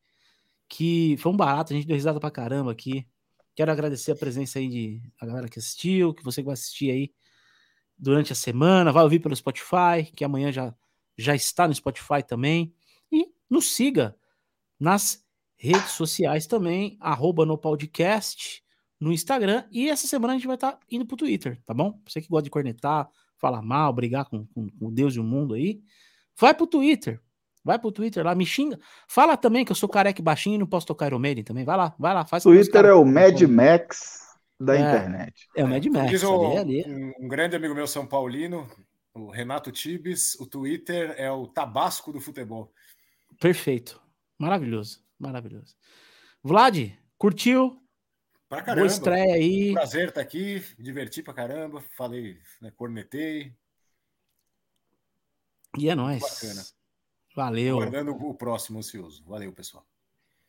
Que 0.68 1.16
foi 1.20 1.32
um 1.32 1.38
barato, 1.38 1.72
a 1.74 1.76
gente 1.76 1.88
deu 1.88 1.96
risada 1.96 2.20
pra 2.20 2.30
caramba 2.32 2.72
aqui. 2.72 3.08
Quero 3.56 3.72
agradecer 3.72 4.12
a 4.12 4.16
presença 4.16 4.60
aí 4.60 4.68
de 4.68 5.02
a 5.20 5.26
galera 5.26 5.48
que 5.48 5.60
assistiu, 5.60 6.14
que 6.14 6.24
você 6.24 6.42
que 6.42 6.46
vai 6.46 6.54
assistir 6.54 6.92
aí. 6.92 7.14
durante 7.98 8.34
a 8.34 8.36
semana, 8.36 8.92
vai 8.92 9.04
ouvir 9.04 9.20
pelo 9.20 9.36
Spotify, 9.36 10.12
que 10.16 10.24
amanhã 10.26 10.52
já, 10.52 10.76
já 11.18 11.36
está 11.36 11.68
no 11.68 11.76
Spotify 11.76 12.24
também. 12.28 12.74
E 13.12 13.28
nos 13.50 13.74
siga 13.76 14.18
nas 14.80 15.24
redes 15.56 15.92
sociais 15.92 16.46
também, 16.48 16.98
arroba 17.00 17.46
no 17.46 17.58
podcast, 17.58 18.64
no 19.00 19.14
Instagram. 19.14 19.66
E 19.72 19.90
essa 19.90 20.08
semana 20.08 20.34
a 20.34 20.36
gente 20.36 20.48
vai 20.48 20.56
estar 20.56 20.74
tá 20.74 20.80
indo 20.90 21.06
pro 21.06 21.16
Twitter, 21.16 21.62
tá 21.66 21.74
bom? 21.74 22.02
Você 22.08 22.22
que 22.22 22.28
gosta 22.28 22.44
de 22.44 22.50
cornetar, 22.50 23.10
falar 23.38 23.62
mal, 23.62 23.94
brigar 23.94 24.26
com, 24.26 24.46
com, 24.48 24.70
com 24.70 24.94
Deus 24.94 25.16
e 25.16 25.20
o 25.20 25.24
mundo 25.24 25.54
aí, 25.54 25.82
vai 26.38 26.54
pro 26.54 26.68
Twitter. 26.68 27.22
Vai 27.64 27.80
pro 27.80 27.92
Twitter 27.92 28.26
lá, 28.26 28.36
me 28.36 28.46
xinga. 28.46 28.78
Fala 29.08 29.38
também 29.38 29.64
que 29.64 29.72
eu 29.72 29.76
sou 29.76 29.88
careca 29.88 30.20
e 30.20 30.24
baixinho 30.24 30.56
e 30.56 30.58
não 30.58 30.68
posso 30.68 30.86
tocar 30.86 31.08
Iron 31.08 31.20
Maiden 31.20 31.44
também. 31.44 31.64
Vai 31.64 31.78
lá, 31.78 31.96
vai 31.98 32.14
lá. 32.14 32.26
Faz 32.26 32.44
Twitter 32.44 32.86
é 32.86 32.94
o 32.94 33.06
Mad 33.06 33.42
Max 33.44 34.24
da 34.60 34.76
é, 34.76 34.80
internet. 34.80 35.48
É 35.56 35.64
o 35.64 35.68
Mad 35.68 35.86
Max. 35.86 36.10
Diz 36.10 36.24
o, 36.24 36.46
ali, 36.46 36.58
ali. 36.58 37.14
Um, 37.20 37.28
grande 37.28 37.56
amigo 37.56 37.74
meu 37.74 37.88
São 37.88 38.06
Paulino, 38.06 38.70
o 39.14 39.30
Renato 39.30 39.72
Tibes, 39.72 40.36
o 40.40 40.46
Twitter 40.46 41.16
é 41.18 41.32
o 41.32 41.48
Tabasco 41.48 42.12
do 42.12 42.20
futebol. 42.20 42.74
Perfeito. 43.40 44.02
Maravilhoso, 44.38 45.02
maravilhoso. 45.18 45.76
Vlad, 46.44 46.92
curtiu? 47.18 47.80
Pra 48.50 48.62
caramba. 48.62 48.88
Boa 48.88 48.94
estreia 48.94 49.36
aí. 49.36 49.74
Prazer 49.74 50.10
estar 50.10 50.22
aqui, 50.22 50.62
diverti 50.78 51.24
pra 51.24 51.34
caramba. 51.34 51.82
Falei, 51.96 52.38
né, 52.62 52.72
cornetei. 52.76 53.54
E 55.78 55.90
é 55.90 55.96
nóis. 55.96 56.22
Bacana. 56.22 56.83
Valeu. 57.36 57.78
Guardando 57.78 58.12
o 58.12 58.34
próximo 58.34 58.80
ansioso. 58.80 59.24
Valeu, 59.26 59.52
pessoal. 59.52 59.86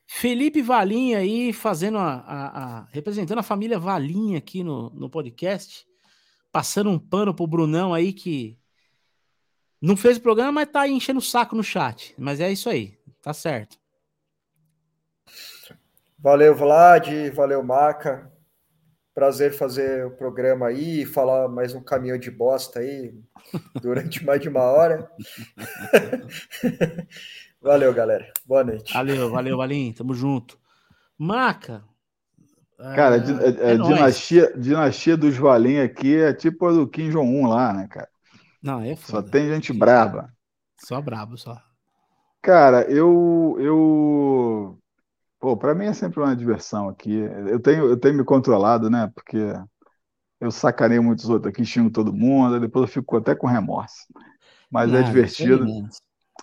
Felipe 0.07 0.61
Valinha 0.61 1.19
aí, 1.19 1.53
fazendo 1.53 1.99
a, 1.99 2.15
a, 2.15 2.47
a, 2.47 2.85
representando 2.91 3.39
a 3.39 3.43
família 3.43 3.79
Valinha 3.79 4.39
aqui 4.39 4.63
no, 4.63 4.91
no 4.91 5.09
podcast, 5.09 5.87
passando 6.53 6.91
um 6.91 6.99
pano 6.99 7.35
pro 7.35 7.47
Brunão 7.47 7.95
aí 7.95 8.13
que 8.13 8.59
não 9.81 9.97
fez 9.97 10.19
o 10.19 10.21
programa, 10.21 10.53
mas 10.53 10.71
tá 10.71 10.83
aí 10.83 10.93
enchendo 10.93 11.19
o 11.19 11.23
saco 11.23 11.57
no 11.57 11.63
chat. 11.63 12.15
Mas 12.19 12.41
é 12.41 12.53
isso 12.53 12.69
aí, 12.69 12.99
tá 13.23 13.33
certo. 13.33 13.79
Valeu, 16.19 16.55
Vlad, 16.55 17.09
valeu, 17.35 17.63
Maca. 17.63 18.34
Prazer 19.15 19.53
fazer 19.53 20.05
o 20.07 20.11
programa 20.11 20.67
aí, 20.67 21.07
falar 21.07 21.49
mais 21.49 21.73
um 21.73 21.81
caminhão 21.81 22.19
de 22.19 22.33
bosta 22.33 22.81
aí 22.81 23.15
durante 23.81 24.25
mais 24.25 24.41
de 24.41 24.49
uma 24.49 24.63
hora. 24.63 25.09
valeu, 27.63 27.95
galera. 27.95 28.33
Boa 28.45 28.65
noite. 28.65 28.93
Valeu, 28.93 29.31
valeu, 29.31 29.57
Valim. 29.57 29.93
Tamo 29.93 30.15
junto. 30.15 30.59
Maca. 31.17 31.85
Cara, 32.77 33.17
é, 33.17 33.71
é, 33.71 33.75
é 33.75 33.77
dinastia, 33.77 34.53
dinastia 34.57 35.17
dos 35.17 35.37
Valim 35.37 35.79
aqui 35.79 36.17
é 36.17 36.35
tipo 36.35 36.67
a 36.67 36.73
do 36.73 36.89
Kim 36.89 37.09
Jong-un 37.09 37.47
lá, 37.47 37.73
né, 37.73 37.87
cara? 37.89 38.09
Não, 38.61 38.81
é 38.81 38.97
foda. 38.97 39.23
Só 39.23 39.31
tem 39.31 39.49
gente 39.49 39.73
braba. 39.73 40.29
Só 40.77 41.01
brabo, 41.01 41.39
só. 41.39 41.57
Cara, 42.43 42.83
eu, 42.91 43.57
eu 43.61 44.79
Pô, 45.45 45.55
para 45.59 45.75
mim 45.75 45.85
é 45.85 45.93
sempre 45.93 46.21
uma 46.21 46.35
diversão 46.35 46.89
aqui. 46.89 47.13
Eu 47.13 47.61
tenho, 47.61 47.85
eu 47.85 47.99
tenho 47.99 48.15
me 48.15 48.25
controlado, 48.25 48.89
né? 48.89 49.13
Porque 49.15 49.37
eu 50.41 50.51
sacaneio 50.51 51.03
muitos 51.03 51.29
outros 51.29 51.53
aqui, 51.53 51.63
xingo 51.67 51.91
todo 51.91 52.15
mundo, 52.15 52.59
depois 52.59 52.85
eu 52.85 52.89
fico 52.89 53.19
até 53.19 53.35
com 53.35 53.47
remorso. 53.47 54.07
Mas 54.71 54.91
é 54.95 55.03
divertido. 55.03 55.67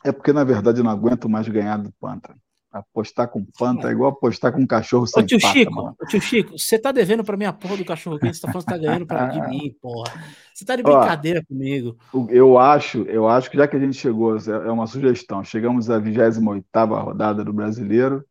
É 0.03 0.11
porque, 0.11 0.31
na 0.31 0.43
verdade, 0.43 0.81
eu 0.81 0.83
não 0.83 0.91
aguento 0.91 1.27
mais 1.27 1.47
ganhar 1.47 1.77
do 1.77 1.91
Panta. 1.99 2.35
Apostar 2.71 3.27
com 3.27 3.43
Panta 3.57 3.89
é 3.89 3.91
igual 3.91 4.11
apostar 4.11 4.53
com 4.53 4.61
um 4.61 4.67
cachorro 4.67 5.07
sem 5.07 5.23
Ô, 5.23 5.25
tio 5.25 5.41
pata, 5.41 5.53
Chico, 5.53 5.71
mano. 5.71 5.95
tio 6.07 6.21
Chico, 6.21 6.59
você 6.59 6.77
tá 6.77 6.91
devendo 6.91 7.23
pra 7.23 7.35
mim 7.35 7.45
a 7.45 7.53
porra 7.53 7.77
do 7.77 7.85
cachorro 7.85 8.19
quente, 8.19 8.35
você 8.35 8.41
tá 8.43 8.49
falando 8.49 8.65
que 8.65 8.69
tá 8.71 8.77
ganhando 8.77 9.07
pra, 9.07 9.27
de 9.31 9.41
mim, 9.49 9.75
porra. 9.81 10.13
Você 10.53 10.63
tá 10.63 10.75
de 10.75 10.83
brincadeira 10.83 11.41
Ó, 11.41 11.47
comigo. 11.47 11.97
Eu 12.29 12.59
acho, 12.59 13.01
eu 13.05 13.27
acho 13.27 13.49
que 13.49 13.57
já 13.57 13.67
que 13.67 13.75
a 13.75 13.79
gente 13.79 13.97
chegou, 13.97 14.37
é 14.37 14.71
uma 14.71 14.85
sugestão, 14.85 15.43
chegamos 15.43 15.89
à 15.89 15.99
28ª 15.99 17.01
rodada 17.01 17.43
do 17.43 17.51
Brasileiro, 17.51 18.23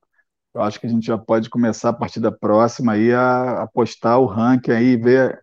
eu 0.55 0.63
acho 0.63 0.81
que 0.81 0.87
a 0.87 0.91
gente 0.91 1.07
já 1.07 1.17
pode 1.17 1.49
começar 1.49 1.91
a 1.91 1.93
partir 1.93 2.21
da 2.21 2.33
próxima 2.33 2.93
aí 2.93 3.13
a 3.13 3.63
apostar 3.63 4.19
o 4.19 4.27
ranking 4.27 4.73
aí, 4.73 4.97
ver 4.97 5.41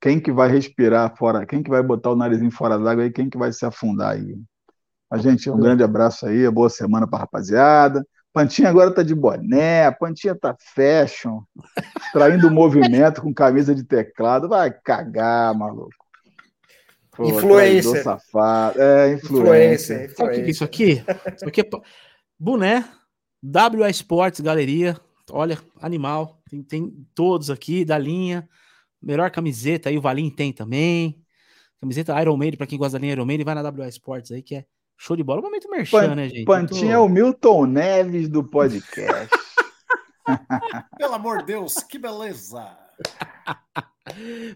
quem 0.00 0.20
que 0.20 0.30
vai 0.30 0.48
respirar 0.48 1.16
fora, 1.16 1.46
quem 1.46 1.62
que 1.62 1.70
vai 1.70 1.82
botar 1.82 2.10
o 2.10 2.16
narizinho 2.16 2.50
fora 2.50 2.78
d'água 2.78 3.04
aí, 3.04 3.10
quem 3.10 3.28
que 3.28 3.38
vai 3.38 3.52
se 3.52 3.64
afundar 3.66 4.12
aí. 4.12 4.36
A 5.10 5.18
gente, 5.18 5.50
um 5.50 5.58
grande 5.58 5.82
abraço 5.82 6.26
aí, 6.26 6.48
boa 6.50 6.70
semana 6.70 7.06
para 7.06 7.20
rapaziada. 7.20 8.06
Pantinha 8.32 8.68
agora 8.68 8.92
tá 8.92 9.02
de 9.02 9.14
boné, 9.14 9.90
Pantinha 9.92 10.34
tá 10.34 10.56
fashion, 10.74 11.40
traindo 12.12 12.50
movimento 12.50 13.22
com 13.22 13.32
camisa 13.32 13.74
de 13.74 13.84
teclado. 13.84 14.48
Vai 14.48 14.72
cagar, 14.72 15.54
maluco. 15.54 15.94
Pô, 17.12 17.24
influencer. 17.24 18.02
Safado. 18.02 18.80
É, 18.80 19.12
influencer. 19.12 20.14
Sabe 20.16 20.30
o 20.30 20.34
que 20.34 20.40
é 20.40 20.50
isso 20.50 20.64
aqui? 20.64 21.04
Isso 21.36 21.48
aqui 21.48 21.60
é 21.60 21.70
boné 22.38 22.84
WA 23.44 23.90
Sports 23.90 24.40
Galeria, 24.40 24.98
olha, 25.30 25.60
animal, 25.80 26.40
tem, 26.48 26.62
tem, 26.62 27.06
todos 27.14 27.50
aqui 27.50 27.84
da 27.84 27.98
linha. 27.98 28.48
Melhor 29.02 29.30
camiseta 29.30 29.90
aí, 29.90 29.98
o 29.98 30.00
Valim 30.00 30.30
tem 30.30 30.50
também. 30.50 31.22
Camiseta 31.78 32.18
Iron 32.22 32.38
Maiden, 32.38 32.56
para 32.56 32.66
quem 32.66 32.78
gosta 32.78 32.98
da 32.98 33.02
linha 33.02 33.12
Iron 33.12 33.26
Maiden, 33.26 33.44
vai 33.44 33.54
na 33.54 33.62
WA 33.62 33.88
Sports 33.88 34.32
aí, 34.32 34.42
que 34.42 34.54
é 34.54 34.64
show 34.96 35.14
de 35.14 35.22
bola. 35.22 35.40
Um 35.40 35.44
momento 35.44 35.68
merchan, 35.68 36.08
Pan, 36.08 36.14
né, 36.14 36.28
gente? 36.30 36.44
Pantinha 36.46 36.94
tô... 36.94 36.98
é 36.98 36.98
o 36.98 37.08
Milton 37.08 37.66
Neves 37.66 38.30
do 38.30 38.42
podcast. 38.42 39.28
Pelo 40.96 41.14
amor 41.14 41.40
de 41.40 41.46
Deus, 41.46 41.74
que 41.82 41.98
beleza! 41.98 42.78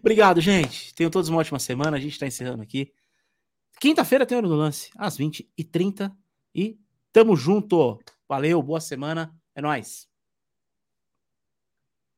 Obrigado, 0.01 0.41
gente. 0.41 0.95
Tenham 0.95 1.11
todos 1.11 1.29
uma 1.29 1.41
ótima 1.41 1.59
semana. 1.59 1.99
A 1.99 2.01
gente 2.01 2.13
está 2.13 2.27
encerrando 2.27 2.63
aqui. 2.63 2.91
Quinta-feira 3.79 4.25
tem 4.25 4.39
hora 4.39 4.49
do 4.49 4.55
lance, 4.55 4.91
às 4.97 5.19
20h30. 5.19 6.11
E 6.55 6.79
tamo 7.13 7.37
junto. 7.37 7.99
Valeu, 8.29 8.63
boa 8.63 8.81
semana. 8.81 9.35
É 9.55 9.61
nóis. 9.63 10.08